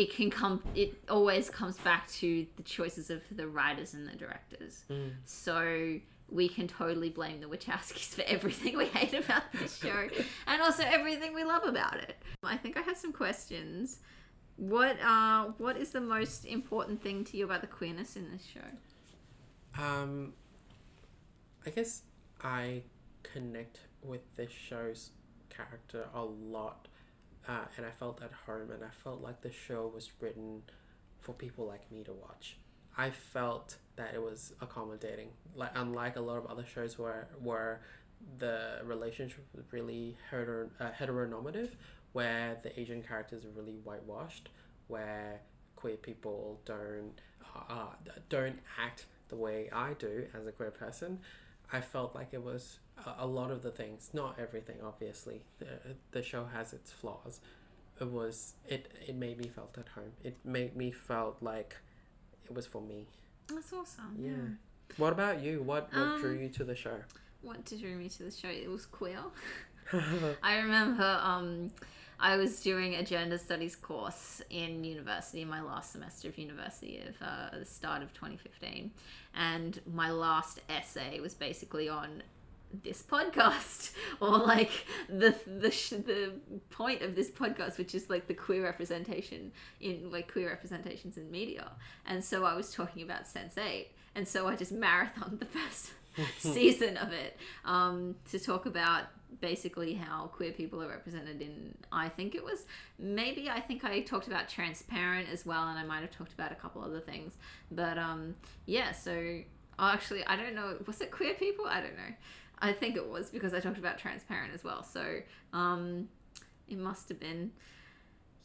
it 0.00 0.14
can 0.14 0.30
come. 0.30 0.62
It 0.74 0.94
always 1.10 1.50
comes 1.50 1.76
back 1.76 2.10
to 2.12 2.46
the 2.56 2.62
choices 2.62 3.10
of 3.10 3.20
the 3.30 3.46
writers 3.46 3.92
and 3.92 4.08
the 4.08 4.16
directors. 4.16 4.84
Mm. 4.90 5.10
So 5.26 6.00
we 6.30 6.48
can 6.48 6.66
totally 6.66 7.10
blame 7.10 7.42
the 7.42 7.46
Wachowskis 7.46 8.14
for 8.14 8.22
everything 8.22 8.78
we 8.78 8.86
hate 8.86 9.12
about 9.12 9.42
this 9.52 9.76
show, 9.82 10.08
and 10.46 10.62
also 10.62 10.84
everything 10.86 11.34
we 11.34 11.44
love 11.44 11.64
about 11.64 11.98
it. 11.98 12.16
I 12.42 12.56
think 12.56 12.78
I 12.78 12.80
had 12.80 12.96
some 12.96 13.12
questions. 13.12 13.98
What 14.56 14.96
uh, 15.02 15.48
what 15.58 15.76
is 15.76 15.90
the 15.90 16.00
most 16.00 16.46
important 16.46 17.02
thing 17.02 17.22
to 17.24 17.36
you 17.36 17.44
about 17.44 17.60
the 17.60 17.66
queerness 17.66 18.16
in 18.16 18.30
this 18.32 18.46
show? 18.46 19.82
Um, 19.82 20.32
I 21.66 21.70
guess 21.70 22.02
I 22.42 22.84
connect 23.22 23.80
with 24.02 24.22
this 24.36 24.50
show's 24.50 25.10
character 25.50 26.06
a 26.14 26.22
lot, 26.22 26.88
uh, 27.48 27.64
and 27.76 27.86
I 27.86 27.90
felt 27.90 28.22
at 28.22 28.32
home, 28.46 28.70
and 28.70 28.82
I 28.84 28.90
felt 29.02 29.20
like 29.22 29.40
the 29.42 29.52
show 29.52 29.90
was 29.92 30.10
written 30.20 30.62
for 31.20 31.32
people 31.32 31.66
like 31.66 31.90
me 31.90 32.04
to 32.04 32.12
watch. 32.12 32.56
I 32.96 33.10
felt 33.10 33.76
that 33.96 34.14
it 34.14 34.22
was 34.22 34.52
accommodating. 34.60 35.28
Like 35.54 35.70
unlike 35.74 36.16
a 36.16 36.20
lot 36.20 36.38
of 36.38 36.46
other 36.46 36.64
shows 36.66 36.98
where 36.98 37.28
where 37.42 37.80
the 38.38 38.80
relationship 38.84 39.46
was 39.54 39.64
really 39.72 40.16
hetero, 40.30 40.68
uh, 40.78 40.90
heteronormative, 40.90 41.70
where 42.12 42.58
the 42.62 42.78
Asian 42.78 43.02
characters 43.02 43.44
are 43.44 43.50
really 43.50 43.78
whitewashed, 43.84 44.50
where 44.88 45.40
queer 45.76 45.96
people 45.96 46.60
don't 46.64 47.20
uh, 47.68 47.86
don't 48.28 48.58
act 48.78 49.06
the 49.28 49.36
way 49.36 49.68
I 49.72 49.94
do 49.94 50.26
as 50.34 50.46
a 50.46 50.52
queer 50.52 50.70
person. 50.70 51.20
I 51.72 51.80
felt 51.80 52.14
like 52.14 52.28
it 52.32 52.42
was 52.42 52.80
a, 53.18 53.26
lot 53.26 53.50
of 53.50 53.62
the 53.62 53.70
things, 53.70 54.10
not 54.12 54.38
everything, 54.38 54.76
obviously. 54.84 55.42
The, 55.58 55.96
the 56.12 56.22
show 56.22 56.46
has 56.52 56.72
its 56.72 56.90
flaws. 56.92 57.40
It 58.00 58.10
was 58.10 58.54
it 58.66 58.90
it 59.06 59.14
made 59.14 59.38
me 59.38 59.48
felt 59.48 59.76
at 59.76 59.88
home. 59.88 60.12
It 60.24 60.36
made 60.44 60.74
me 60.74 60.90
felt 60.90 61.36
like 61.42 61.76
it 62.44 62.54
was 62.54 62.66
for 62.66 62.80
me. 62.80 63.06
That's 63.48 63.72
awesome. 63.72 64.16
Yeah. 64.18 64.30
Yeah. 64.30 64.94
What 64.96 65.12
about 65.12 65.42
you? 65.42 65.62
What 65.62 65.92
what 65.92 66.02
Um, 66.02 66.20
drew 66.20 66.32
you 66.38 66.48
to 66.50 66.64
the 66.64 66.74
show? 66.74 67.00
What 67.42 67.64
drew 67.66 67.94
me 67.96 68.08
to 68.08 68.22
the 68.22 68.30
show? 68.30 68.48
It 68.48 68.68
was 68.70 68.86
queer. 68.86 69.20
I 70.42 70.58
remember 70.58 71.20
um, 71.22 71.72
I 72.18 72.36
was 72.36 72.60
doing 72.60 72.94
a 72.94 73.02
gender 73.02 73.38
studies 73.38 73.74
course 73.76 74.42
in 74.50 74.84
university, 74.84 75.44
my 75.44 75.62
last 75.62 75.92
semester 75.92 76.28
of 76.28 76.38
university 76.38 77.00
of 77.00 77.16
uh, 77.20 77.58
the 77.58 77.64
start 77.64 78.02
of 78.02 78.12
2015, 78.12 78.90
and 79.34 79.80
my 79.92 80.10
last 80.10 80.60
essay 80.68 81.18
was 81.20 81.34
basically 81.34 81.88
on 81.88 82.22
this 82.72 83.02
podcast 83.02 83.92
or 84.20 84.38
like 84.38 84.86
the 85.08 85.34
the 85.46 85.70
sh- 85.70 85.90
the 85.90 86.32
point 86.70 87.02
of 87.02 87.14
this 87.14 87.30
podcast 87.30 87.78
which 87.78 87.94
is 87.94 88.08
like 88.08 88.26
the 88.26 88.34
queer 88.34 88.62
representation 88.62 89.52
in 89.80 90.10
like 90.10 90.30
queer 90.32 90.48
representations 90.48 91.16
in 91.16 91.30
media. 91.30 91.72
And 92.06 92.24
so 92.24 92.44
i 92.44 92.54
was 92.54 92.72
talking 92.72 93.02
about 93.02 93.24
Sense8 93.24 93.86
and 94.14 94.26
so 94.26 94.48
i 94.48 94.56
just 94.56 94.74
marathoned 94.74 95.38
the 95.38 95.46
first 95.46 95.92
season 96.38 96.96
of 96.96 97.12
it 97.12 97.36
um, 97.64 98.16
to 98.30 98.38
talk 98.38 98.66
about 98.66 99.04
basically 99.40 99.94
how 99.94 100.26
queer 100.26 100.50
people 100.50 100.82
are 100.82 100.88
represented 100.88 101.40
in 101.40 101.72
i 101.92 102.08
think 102.08 102.34
it 102.34 102.44
was 102.44 102.64
maybe 102.98 103.48
i 103.48 103.60
think 103.60 103.84
i 103.84 104.00
talked 104.00 104.26
about 104.26 104.48
transparent 104.48 105.28
as 105.32 105.46
well 105.46 105.68
and 105.68 105.78
i 105.78 105.84
might 105.84 106.00
have 106.00 106.10
talked 106.10 106.32
about 106.32 106.50
a 106.50 106.56
couple 106.56 106.82
other 106.82 107.00
things. 107.00 107.34
But 107.70 107.96
um 107.96 108.34
yeah 108.66 108.92
so 108.92 109.40
oh, 109.78 109.88
actually 109.88 110.24
i 110.26 110.36
don't 110.36 110.54
know 110.54 110.76
was 110.86 111.00
it 111.00 111.10
queer 111.10 111.34
people? 111.34 111.66
I 111.66 111.80
don't 111.80 111.96
know 111.96 112.14
i 112.62 112.72
think 112.72 112.96
it 112.96 113.08
was 113.08 113.30
because 113.30 113.54
i 113.54 113.60
talked 113.60 113.78
about 113.78 113.98
transparent 113.98 114.52
as 114.54 114.62
well. 114.64 114.82
So 114.82 115.20
um 115.52 116.08
it 116.68 116.78
must 116.78 117.08
have 117.08 117.18
been 117.18 117.50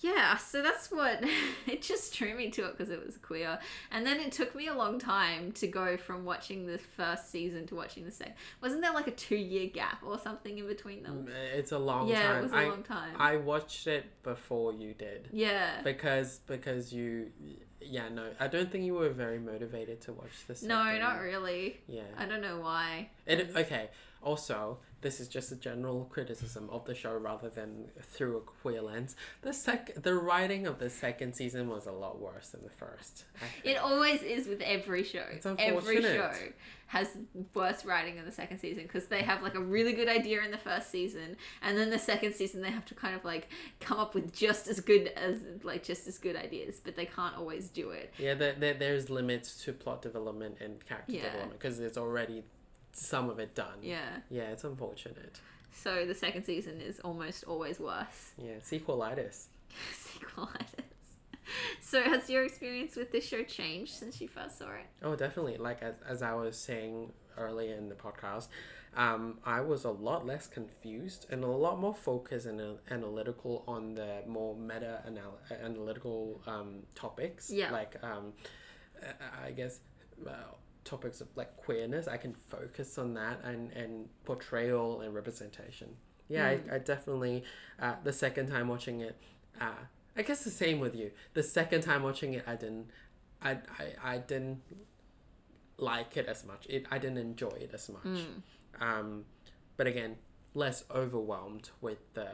yeah 0.01 0.35
so 0.35 0.61
that's 0.61 0.91
what 0.91 1.23
it 1.67 1.81
just 1.81 2.13
drew 2.13 2.35
me 2.35 2.49
to 2.51 2.65
it 2.65 2.71
because 2.77 2.89
it 2.89 3.03
was 3.05 3.17
queer. 3.17 3.57
And 3.91 4.05
then 4.05 4.19
it 4.19 4.31
took 4.33 4.53
me 4.53 4.67
a 4.67 4.73
long 4.73 4.99
time 4.99 5.53
to 5.53 5.67
go 5.67 5.95
from 5.95 6.25
watching 6.25 6.67
the 6.67 6.77
first 6.77 7.31
season 7.31 7.65
to 7.67 7.75
watching 7.75 8.03
the 8.03 8.11
second. 8.11 8.33
Wasn't 8.61 8.81
there 8.81 8.93
like 8.93 9.07
a 9.07 9.11
two 9.11 9.37
year 9.37 9.67
gap 9.69 10.03
or 10.05 10.19
something 10.19 10.57
in 10.57 10.67
between 10.67 11.01
them? 11.03 11.27
It's 11.55 11.71
a 11.71 11.79
long 11.79 12.09
yeah 12.09 12.23
time. 12.27 12.37
it 12.37 12.43
was 12.43 12.51
a 12.51 12.55
I, 12.55 12.67
long 12.67 12.83
time. 12.83 13.13
I 13.17 13.37
watched 13.37 13.87
it 13.87 14.05
before 14.21 14.73
you 14.73 14.93
did. 14.93 15.29
yeah. 15.31 15.81
Because 15.81 16.39
because 16.45 16.91
you 16.91 17.31
yeah, 17.85 18.09
no. 18.09 18.29
I 18.39 18.47
don't 18.47 18.71
think 18.71 18.83
you 18.85 18.93
were 18.95 19.09
very 19.09 19.39
motivated 19.39 20.01
to 20.01 20.13
watch 20.13 20.45
this. 20.47 20.63
no 20.63 20.75
not 20.99 21.19
really 21.21 21.77
Yeah. 21.87 22.01
i 22.17 22.25
don't 22.25 22.41
know 22.41 22.59
why 22.59 23.09
It, 23.25 23.49
um, 23.51 23.57
okay. 23.57 23.89
Also, 24.25 24.79
this 25.01 25.19
is 25.19 25.27
just 25.27 25.51
a 25.51 25.55
general 25.55 26.05
criticism 26.05 26.67
of 26.71 26.83
the 26.85 26.95
show 26.95 27.15
rather 27.15 27.47
than 27.47 27.85
through 28.01 28.37
a 28.37 28.41
queer 28.41 28.81
lens. 28.81 29.15
The 29.43 29.53
sec 29.53 29.93
the 30.01 30.15
writing 30.15 30.65
of 30.65 30.79
the 30.79 30.89
second 30.89 31.35
season 31.35 31.69
was 31.69 31.85
a 31.85 31.91
lot 31.91 32.19
worse 32.19 32.49
than 32.49 32.63
the 32.63 32.71
first. 32.71 33.25
It 33.63 33.77
always 33.77 34.23
is 34.23 34.47
with 34.47 34.61
every 34.61 35.03
show. 35.03 35.23
It's 35.31 35.45
Every 35.45 36.01
show 36.01 36.31
has 36.87 37.17
worse 37.53 37.83
writing 37.85 38.17
in 38.17 38.25
the 38.25 38.31
second 38.31 38.59
season 38.59 38.83
because 38.83 39.05
they 39.07 39.21
have 39.21 39.43
like 39.43 39.55
a 39.55 39.59
really 39.59 39.93
good 39.93 40.07
idea 40.07 40.41
in 40.43 40.49
the 40.49 40.57
first 40.57 40.89
season, 40.89 41.37
and 41.61 41.77
then 41.77 41.91
the 41.91 41.99
second 41.99 42.33
season 42.33 42.61
they 42.61 42.71
have 42.71 42.85
to 42.85 42.95
kind 42.95 43.15
of 43.15 43.23
like 43.23 43.49
come 43.79 43.99
up 43.99 44.15
with 44.15 44.33
just 44.33 44.67
as 44.67 44.79
good 44.79 45.07
as 45.15 45.37
like 45.61 45.83
just 45.83 46.07
as 46.07 46.17
good 46.17 46.35
ideas, 46.35 46.81
but 46.83 46.95
they 46.95 47.05
can't 47.05 47.35
always 47.37 47.69
do 47.69 47.91
it. 47.91 48.11
Yeah, 48.17 48.33
there, 48.33 48.53
there, 48.53 48.73
there's 48.73 49.09
limits 49.11 49.63
to 49.65 49.73
plot 49.73 50.01
development 50.01 50.57
and 50.61 50.83
character 50.85 51.11
Yeah. 51.11 51.23
development 51.25 51.59
because 51.59 51.77
there's 51.77 51.97
already 51.97 52.43
some 52.97 53.29
of 53.29 53.39
it 53.39 53.55
done. 53.55 53.79
Yeah. 53.81 54.17
Yeah, 54.29 54.43
it's 54.51 54.63
unfortunate. 54.63 55.39
So 55.73 56.05
the 56.05 56.15
second 56.15 56.43
season 56.43 56.79
is 56.81 56.99
almost 57.01 57.43
always 57.43 57.79
worse. 57.79 58.33
Yeah, 58.37 58.55
sequelitis. 58.63 59.45
Sequelitis. 59.93 60.83
So 61.81 62.01
has 62.01 62.29
your 62.29 62.43
experience 62.43 62.95
with 62.95 63.11
this 63.11 63.25
show 63.27 63.43
changed 63.43 63.93
since 63.93 64.19
you 64.19 64.27
first 64.27 64.57
saw 64.57 64.69
it? 64.71 64.87
Oh, 65.03 65.15
definitely. 65.15 65.57
Like 65.57 65.81
as, 65.83 65.93
as 66.07 66.21
I 66.21 66.33
was 66.33 66.57
saying 66.57 67.11
earlier 67.37 67.75
in 67.75 67.89
the 67.89 67.95
podcast, 67.95 68.47
um, 68.95 69.39
I 69.45 69.59
was 69.61 69.83
a 69.83 69.91
lot 69.91 70.25
less 70.25 70.47
confused 70.47 71.27
and 71.29 71.43
a 71.43 71.47
lot 71.47 71.79
more 71.79 71.93
focused 71.93 72.45
and 72.47 72.59
uh, 72.61 72.73
analytical 72.89 73.63
on 73.67 73.95
the 73.95 74.23
more 74.25 74.55
meta 74.55 75.03
anal- 75.05 75.37
analytical 75.63 76.41
um, 76.47 76.83
topics. 76.95 77.51
Yeah. 77.51 77.71
Like 77.71 77.97
um, 78.01 78.33
I- 79.03 79.47
I 79.47 79.51
guess 79.51 79.81
well, 80.23 80.57
topics 80.85 81.19
of 81.19 81.27
like 81.35 81.57
queerness. 81.57 82.07
I 82.07 82.17
can 82.17 82.33
focus 82.33 82.97
on 82.97 83.13
that 83.15 83.43
and 83.43 83.71
and 83.73 84.07
portrayal 84.23 85.01
and 85.01 85.13
representation. 85.13 85.97
Yeah, 86.29 86.47
I, 86.47 86.59
I 86.75 86.77
definitely 86.79 87.43
uh, 87.81 87.95
the 88.03 88.13
second 88.13 88.47
time 88.47 88.69
watching 88.69 89.01
it. 89.01 89.17
Uh, 89.59 89.71
I 90.17 90.21
guess 90.21 90.43
the 90.45 90.49
same 90.49 90.79
with 90.79 90.95
you. 90.95 91.11
The 91.33 91.43
second 91.43 91.81
time 91.81 92.03
watching 92.03 92.33
it, 92.33 92.45
I 92.47 92.55
didn't. 92.55 92.87
I, 93.41 93.51
I, 93.51 94.13
I 94.13 94.17
didn't 94.19 94.61
like 95.77 96.15
it 96.17 96.25
as 96.27 96.45
much. 96.45 96.65
It 96.69 96.85
I 96.89 96.97
didn't 96.97 97.17
enjoy 97.17 97.57
it 97.59 97.71
as 97.73 97.89
much. 97.89 98.21
Um, 98.79 99.25
but 99.77 99.87
again, 99.87 100.15
less 100.53 100.85
overwhelmed 100.89 101.69
with 101.81 101.99
the 102.13 102.29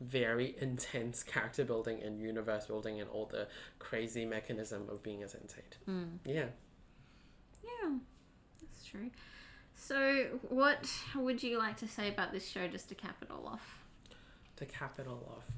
very 0.00 0.54
intense 0.60 1.22
character 1.34 1.64
building 1.64 2.02
and 2.02 2.20
universe 2.20 2.66
building 2.66 3.00
and 3.00 3.10
all 3.10 3.26
the 3.26 3.48
crazy 3.78 4.24
mechanism 4.24 4.88
of 4.88 5.02
being 5.02 5.22
a 5.22 5.26
sensate. 5.26 5.76
Yeah. 6.24 6.46
Yeah, 7.82 7.90
that's 8.60 8.84
true. 8.84 9.10
So, 9.74 10.26
what 10.48 10.88
would 11.14 11.42
you 11.42 11.58
like 11.58 11.76
to 11.78 11.88
say 11.88 12.08
about 12.08 12.32
this 12.32 12.48
show 12.48 12.66
just 12.68 12.88
to 12.90 12.94
cap 12.94 13.16
it 13.22 13.30
all 13.30 13.46
off? 13.46 13.84
To 14.56 14.64
cap 14.64 14.98
it 14.98 15.06
all 15.06 15.36
off, 15.36 15.50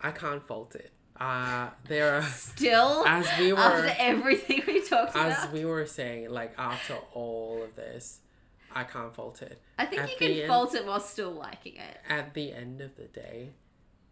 I 0.00 0.10
can't 0.10 0.42
fault 0.46 0.74
it. 0.74 0.90
Uh, 1.18 1.68
there 1.86 2.16
are 2.16 2.22
Still, 2.54 3.04
as 3.06 3.26
we 3.38 3.52
were 3.52 3.58
after 3.58 3.94
everything 3.98 4.62
we 4.66 4.80
talked 4.80 5.10
as 5.10 5.34
about, 5.34 5.48
As 5.48 5.52
we 5.52 5.64
were 5.64 5.86
saying, 5.86 6.30
like 6.30 6.54
after 6.58 6.94
all 7.12 7.62
of 7.62 7.76
this, 7.76 8.20
I 8.74 8.84
can't 8.84 9.14
fault 9.14 9.42
it. 9.42 9.60
I 9.78 9.84
think 9.84 10.02
at 10.02 10.10
you 10.10 10.16
can 10.16 10.30
end- 10.30 10.48
fault 10.48 10.74
it 10.74 10.86
while 10.86 11.00
still 11.00 11.32
liking 11.32 11.76
it. 11.76 11.98
at 12.08 12.34
the 12.34 12.52
end 12.52 12.80
of 12.80 12.96
the 12.96 13.04
day 13.04 13.50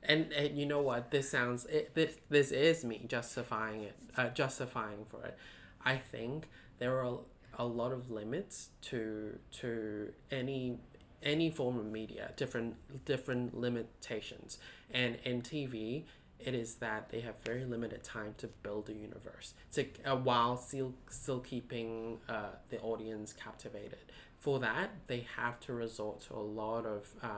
and, 0.02 0.32
and 0.32 0.56
you 0.58 0.66
know 0.66 0.80
what 0.80 1.10
this 1.10 1.30
sounds 1.30 1.64
it, 1.66 1.94
this, 1.94 2.16
this 2.28 2.50
is 2.50 2.84
me 2.84 3.04
justifying 3.08 3.82
it 3.82 3.96
uh, 4.16 4.28
justifying 4.28 5.04
for 5.06 5.24
it 5.24 5.36
i 5.84 5.96
think 5.96 6.48
there 6.78 6.98
are 7.04 7.18
a 7.58 7.64
lot 7.66 7.92
of 7.92 8.10
limits 8.10 8.70
to 8.80 9.38
to 9.50 10.12
any 10.30 10.78
any 11.22 11.50
form 11.50 11.78
of 11.78 11.86
media 11.86 12.32
different 12.36 12.76
different 13.04 13.58
limitations. 13.58 14.58
And 14.90 15.16
in 15.24 15.42
tv 15.42 16.04
it 16.38 16.54
is 16.54 16.76
that 16.76 17.08
they 17.08 17.20
have 17.20 17.34
very 17.44 17.64
limited 17.64 18.04
time 18.04 18.34
to 18.38 18.46
build 18.46 18.88
a 18.88 18.92
universe. 18.92 19.54
To 19.72 19.86
uh, 20.04 20.16
while 20.16 20.56
still 20.56 20.94
still 21.10 21.40
keeping 21.40 22.18
uh, 22.28 22.50
the 22.68 22.80
audience 22.80 23.32
captivated 23.32 24.12
for 24.38 24.60
that 24.60 24.90
they 25.08 25.26
have 25.36 25.58
to 25.58 25.72
resort 25.72 26.20
to 26.20 26.32
a 26.34 26.38
lot 26.62 26.86
of 26.86 27.08
uh, 27.22 27.28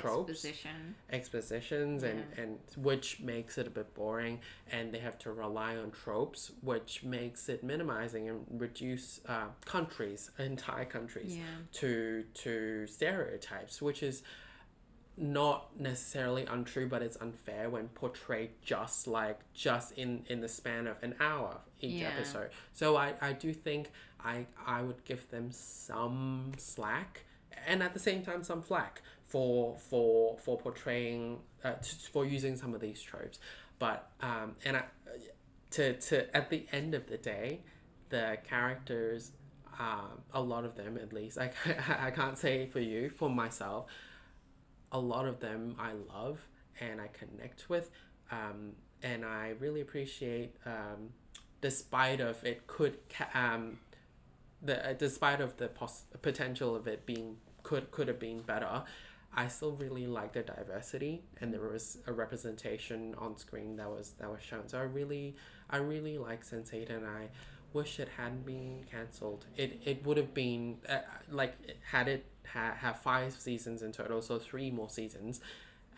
tropes 0.00 0.30
Exposition. 0.30 0.94
expositions 1.10 2.02
and, 2.04 2.24
and 2.36 2.58
which 2.76 3.18
makes 3.20 3.58
it 3.58 3.66
a 3.66 3.70
bit 3.70 3.92
boring 3.94 4.38
and 4.70 4.92
they 4.94 4.98
have 5.00 5.18
to 5.18 5.32
rely 5.32 5.76
on 5.76 5.90
tropes 5.90 6.52
which 6.62 7.02
makes 7.02 7.48
it 7.48 7.64
minimizing 7.64 8.28
and 8.28 8.44
reduce 8.50 9.20
uh, 9.28 9.46
countries 9.64 10.30
entire 10.38 10.84
countries 10.84 11.36
Yeah. 11.36 11.42
to 11.72 12.24
to 12.34 12.86
stereotypes 12.86 13.82
which 13.82 14.02
is 14.02 14.22
not 15.16 15.78
necessarily 15.78 16.44
untrue 16.46 16.88
but 16.88 17.00
it's 17.00 17.16
unfair 17.20 17.70
when 17.70 17.86
portrayed 17.88 18.50
just 18.62 19.06
like 19.06 19.38
just 19.54 19.92
in 19.92 20.24
in 20.28 20.40
the 20.40 20.48
span 20.48 20.86
of 20.88 21.00
an 21.04 21.14
hour 21.20 21.58
each 21.80 22.00
Yeah. 22.00 22.08
episode 22.08 22.50
so 22.72 22.96
i 22.96 23.14
i 23.20 23.32
do 23.32 23.52
think 23.52 23.92
i 24.24 24.46
i 24.66 24.82
would 24.82 25.04
give 25.04 25.28
them 25.30 25.50
some 25.52 26.52
slack 26.56 27.24
and 27.66 27.82
at 27.82 27.92
the 27.94 28.00
same 28.00 28.22
time 28.22 28.42
some 28.42 28.62
flack 28.62 29.02
for 29.24 29.76
for 29.78 30.38
for 30.38 30.58
portraying 30.58 31.38
uh, 31.62 31.72
t- 31.74 31.96
for 32.12 32.24
using 32.24 32.56
some 32.56 32.74
of 32.74 32.80
these 32.80 33.00
tropes. 33.00 33.38
But 33.78 34.10
um 34.20 34.56
and 34.64 34.76
i 34.76 34.84
to 35.72 35.94
to 35.94 36.36
at 36.36 36.50
the 36.50 36.66
end 36.72 36.94
of 36.94 37.08
the 37.08 37.16
day 37.16 37.60
the 38.10 38.38
characters 38.48 39.32
um, 39.76 40.20
a 40.32 40.40
lot 40.40 40.64
of 40.64 40.76
them 40.76 40.96
at 40.96 41.12
least 41.12 41.36
I, 41.38 41.50
I 42.00 42.10
can't 42.12 42.38
say 42.38 42.66
for 42.66 42.78
you 42.78 43.10
for 43.10 43.28
myself 43.28 43.86
a 44.92 44.98
lot 44.98 45.26
of 45.26 45.40
them 45.40 45.74
I 45.78 45.92
love 46.14 46.38
and 46.80 47.00
I 47.00 47.08
connect 47.08 47.68
with, 47.68 47.90
um, 48.30 48.72
and 49.02 49.24
I 49.24 49.54
really 49.58 49.80
appreciate 49.80 50.56
um, 50.64 51.10
despite 51.60 52.20
of 52.20 52.42
it 52.44 52.66
could 52.66 52.98
um, 53.34 53.78
the 54.62 54.90
uh, 54.90 54.92
despite 54.94 55.40
of 55.40 55.56
the 55.56 55.68
pos- 55.68 56.04
potential 56.22 56.74
of 56.74 56.86
it 56.86 57.06
being 57.06 57.36
could 57.62 57.90
could 57.90 58.08
have 58.08 58.18
been 58.18 58.40
better. 58.40 58.82
I 59.36 59.48
still 59.48 59.72
really 59.72 60.06
like 60.06 60.32
the 60.32 60.42
diversity 60.42 61.24
and 61.40 61.52
there 61.52 61.60
was 61.60 61.98
a 62.06 62.12
representation 62.12 63.16
on 63.18 63.36
screen 63.36 63.76
that 63.76 63.90
was 63.90 64.12
that 64.18 64.30
was 64.30 64.42
shown. 64.42 64.68
So 64.68 64.78
I 64.78 64.82
really 64.82 65.34
I 65.68 65.78
really 65.78 66.18
like 66.18 66.44
Sense8 66.44 66.88
and 66.88 67.04
I 67.04 67.30
wish 67.72 67.98
it 67.98 68.08
hadn't 68.16 68.46
been 68.46 68.84
cancelled. 68.90 69.46
It 69.56 69.80
it 69.84 70.06
would 70.06 70.16
have 70.16 70.32
been 70.32 70.78
uh, 70.88 70.98
like 71.30 71.54
had 71.90 72.08
it 72.08 72.26
ha- 72.52 72.76
have 72.78 73.00
five 73.00 73.34
seasons 73.34 73.82
in 73.82 73.92
total, 73.92 74.22
so 74.22 74.38
three 74.38 74.70
more 74.70 74.88
seasons. 74.88 75.40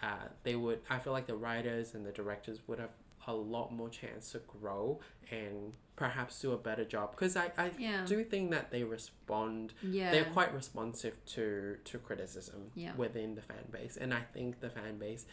Uh, 0.03 0.29
they 0.43 0.57
would. 0.57 0.81
I 0.91 0.99
feel 0.99 1.13
like 1.13 1.27
the 1.27 1.37
writers 1.37 1.95
and 1.95 2.05
the 2.05 2.13
directors 2.13 2.61
would 2.67 2.79
have 2.79 2.91
a 3.27 3.35
lot 3.35 3.73
more 3.73 3.89
chance 3.89 4.33
to 4.33 4.39
grow 4.39 5.01
and 5.31 5.73
perhaps 5.97 6.41
do 6.43 6.53
a 6.53 6.59
better 6.59 6.85
job 6.85 7.11
because 7.13 7.37
I, 7.37 7.51
I 7.57 7.71
Yeah. 7.79 8.05
do 8.07 8.23
think 8.23 8.51
that 8.51 8.71
they 8.71 8.85
respond 8.85 9.73
Yeah. 9.83 10.11
they're 10.13 10.25
quite 10.39 10.53
responsive 10.55 11.17
to 11.35 11.79
to 11.85 11.99
criticism 11.99 12.71
Yeah. 12.75 12.95
within 12.97 13.35
the 13.35 13.43
fan 13.43 13.65
base 13.71 13.97
and 13.97 14.13
i 14.13 14.21
think 14.35 14.61
the 14.61 14.69
fan 14.71 14.99
base 14.99 15.25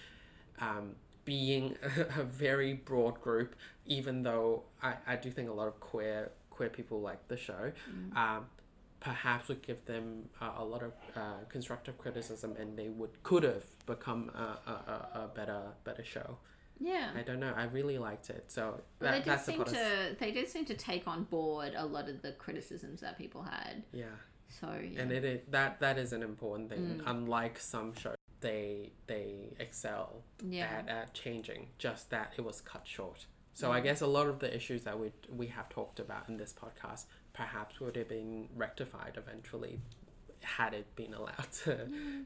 um, 0.59 0.95
being 1.25 1.75
a, 2.17 2.23
very 2.23 2.73
broad 2.73 3.19
group 3.21 3.55
even 3.85 4.23
though 4.23 4.63
I, 4.81 4.93
I 5.05 5.15
do 5.17 5.29
think 5.31 5.49
a 5.49 5.53
lot 5.53 5.67
of 5.67 5.79
queer 5.79 6.31
queer 6.49 6.69
people 6.69 7.01
like 7.01 7.27
the 7.27 7.37
show 7.37 7.71
Mm. 7.91 8.15
um, 8.17 8.45
perhaps 8.99 9.49
would 9.49 9.61
give 9.61 9.83
them 9.85 10.29
uh, 10.39 10.51
a 10.57 10.63
lot 10.63 10.81
of 10.81 10.93
uh, 11.15 11.39
constructive 11.49 11.97
criticism 11.97 12.55
and 12.57 12.77
they 12.79 12.87
would 12.87 13.21
could 13.23 13.43
have 13.43 13.65
become 13.85 14.29
a, 14.33 14.47
a, 14.71 14.71
a, 14.71 14.95
a 15.23 15.31
better 15.35 15.61
better 15.83 16.05
show 16.05 16.37
yeah. 16.91 17.09
i 17.15 17.21
don't 17.27 17.39
know 17.39 17.53
i 17.55 17.63
really 17.77 17.97
liked 17.97 18.29
it 18.29 18.43
so 18.57 18.63
Well, 18.99 19.11
that, 19.11 19.23
they 19.25 19.31
did 19.31 19.39
seem 19.49 19.63
to 19.63 20.15
they 20.21 20.31
did 20.37 20.47
seem 20.53 20.65
to 20.65 20.75
take 20.89 21.07
on 21.07 21.23
board 21.35 21.71
a 21.75 21.85
lot 21.95 22.09
of 22.09 22.21
the 22.25 22.31
criticisms 22.33 22.97
that 23.01 23.17
people 23.17 23.43
had. 23.43 23.75
yeah 24.03 24.15
So 24.59 24.67
yeah. 24.91 25.01
and 25.01 25.11
it 25.17 25.23
is 25.33 25.39
that 25.57 25.71
that 25.85 25.97
is 26.03 26.11
an 26.17 26.23
important 26.31 26.69
thing 26.71 26.83
Mm. 26.99 27.01
unlike 27.13 27.55
some 27.59 27.89
shows 28.01 28.17
they 28.47 28.91
they 29.11 29.55
excel 29.65 30.07
yeah. 30.57 30.67
at, 30.79 30.89
at 30.99 31.13
changing 31.13 31.61
just 31.85 32.03
that 32.15 32.33
it 32.37 32.43
was 32.49 32.57
cut 32.71 32.85
short 32.97 33.21
so 33.59 33.65
i 33.77 33.79
guess 33.85 34.01
a 34.01 34.11
lot 34.17 34.27
of 34.33 34.37
the 34.43 34.49
issues 34.59 34.81
that 34.87 34.97
we 35.01 35.07
we 35.41 35.47
have 35.57 35.67
talked 35.69 35.99
about 36.05 36.23
in 36.29 36.35
this 36.43 36.53
podcast 36.63 37.03
perhaps 37.41 37.73
would 37.81 37.95
have 37.95 38.09
been 38.09 38.49
rectified 38.65 39.13
eventually 39.23 39.75
had 40.41 40.73
it 40.73 40.87
been 41.01 41.13
allowed 41.13 41.51
to 41.63 41.73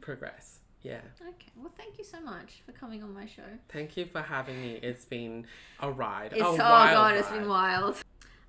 progress 0.01 0.45
yeah 0.87 0.99
Okay. 1.21 1.51
Well, 1.55 1.71
thank 1.77 1.97
you 1.97 2.03
so 2.03 2.19
much 2.21 2.61
for 2.65 2.71
coming 2.71 3.03
on 3.03 3.13
my 3.13 3.25
show. 3.25 3.43
thank 3.69 3.97
you 3.97 4.05
for 4.05 4.21
having 4.21 4.61
me 4.61 4.79
it's 4.81 5.05
been 5.05 5.45
a 5.79 5.91
ride 5.91 6.31
It's 6.33 6.41
a 6.41 6.45
oh 6.45 6.57
god, 6.57 7.15
it's 7.15 7.29
been 7.29 7.47
wild. 7.47 8.01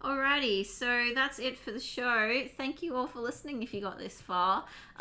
Alrighty, 0.03 0.65
so 0.65 1.09
that's 1.13 1.41
it 1.41 1.59
for 1.59 1.73
the 1.73 1.81
show. 1.81 2.45
Thank 2.57 2.83
you 2.83 2.95
all 2.95 3.09
for 3.09 3.19
listening 3.21 3.65
if 3.65 3.75
you 3.75 3.81
got 3.81 3.99
this 3.99 4.21
far. 4.21 4.65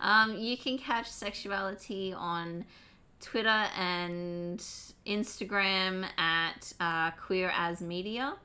um, 0.00 0.36
you 0.36 0.56
can 0.56 0.78
catch 0.78 1.10
sexuality 1.10 2.12
on 2.12 2.64
Twitter 3.20 3.64
and 3.76 4.60
Instagram 5.04 6.06
at 6.16 6.72
uh, 6.78 7.10
Queer 7.12 7.50
as 7.56 7.80
Media. 7.80 8.36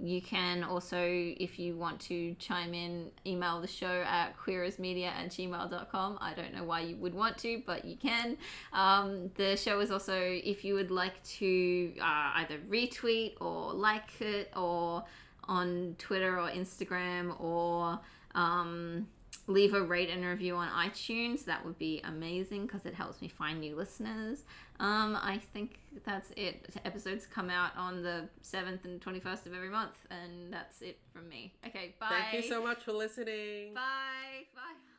You 0.00 0.20
can 0.20 0.64
also, 0.64 1.00
if 1.00 1.58
you 1.58 1.76
want 1.76 2.00
to 2.02 2.34
chime 2.34 2.74
in, 2.74 3.10
email 3.26 3.60
the 3.60 3.68
show 3.68 4.02
at 4.06 4.36
queerasmedia 4.36 5.06
at 5.06 5.28
gmail.com. 5.28 6.18
I 6.20 6.34
don't 6.34 6.52
know 6.52 6.64
why 6.64 6.80
you 6.80 6.96
would 6.96 7.14
want 7.14 7.38
to, 7.38 7.62
but 7.64 7.84
you 7.84 7.96
can. 7.96 8.36
Um, 8.72 9.30
the 9.36 9.56
show 9.56 9.80
is 9.80 9.90
also, 9.90 10.18
if 10.18 10.64
you 10.64 10.74
would 10.74 10.90
like 10.90 11.22
to 11.38 11.92
uh, 12.00 12.32
either 12.36 12.58
retweet 12.68 13.40
or 13.40 13.72
like 13.72 14.20
it 14.20 14.52
or 14.56 15.04
on 15.46 15.94
Twitter 15.98 16.40
or 16.40 16.48
Instagram 16.48 17.40
or 17.40 18.00
um, 18.34 19.06
leave 19.46 19.74
a 19.74 19.82
rate 19.82 20.10
and 20.10 20.24
review 20.24 20.56
on 20.56 20.68
iTunes. 20.68 21.44
That 21.44 21.64
would 21.64 21.78
be 21.78 22.00
amazing 22.04 22.66
because 22.66 22.86
it 22.86 22.94
helps 22.94 23.20
me 23.20 23.28
find 23.28 23.60
new 23.60 23.76
listeners. 23.76 24.44
Um, 24.80 25.16
I 25.16 25.40
think 25.52 25.78
that's 26.04 26.30
it. 26.36 26.66
Episodes 26.84 27.26
come 27.26 27.48
out 27.48 27.76
on 27.76 28.02
the 28.02 28.28
7th 28.42 28.84
and 28.84 29.00
21st 29.00 29.46
of 29.46 29.54
every 29.54 29.68
month, 29.68 29.96
and 30.10 30.52
that's 30.52 30.82
it 30.82 30.98
from 31.12 31.28
me. 31.28 31.54
Okay, 31.66 31.94
bye. 32.00 32.08
thank 32.10 32.44
you 32.44 32.50
so 32.50 32.62
much 32.62 32.82
for 32.82 32.92
listening 32.92 33.74
Bye. 33.74 34.46
Bye. 34.54 34.60
Bye. 34.62 34.93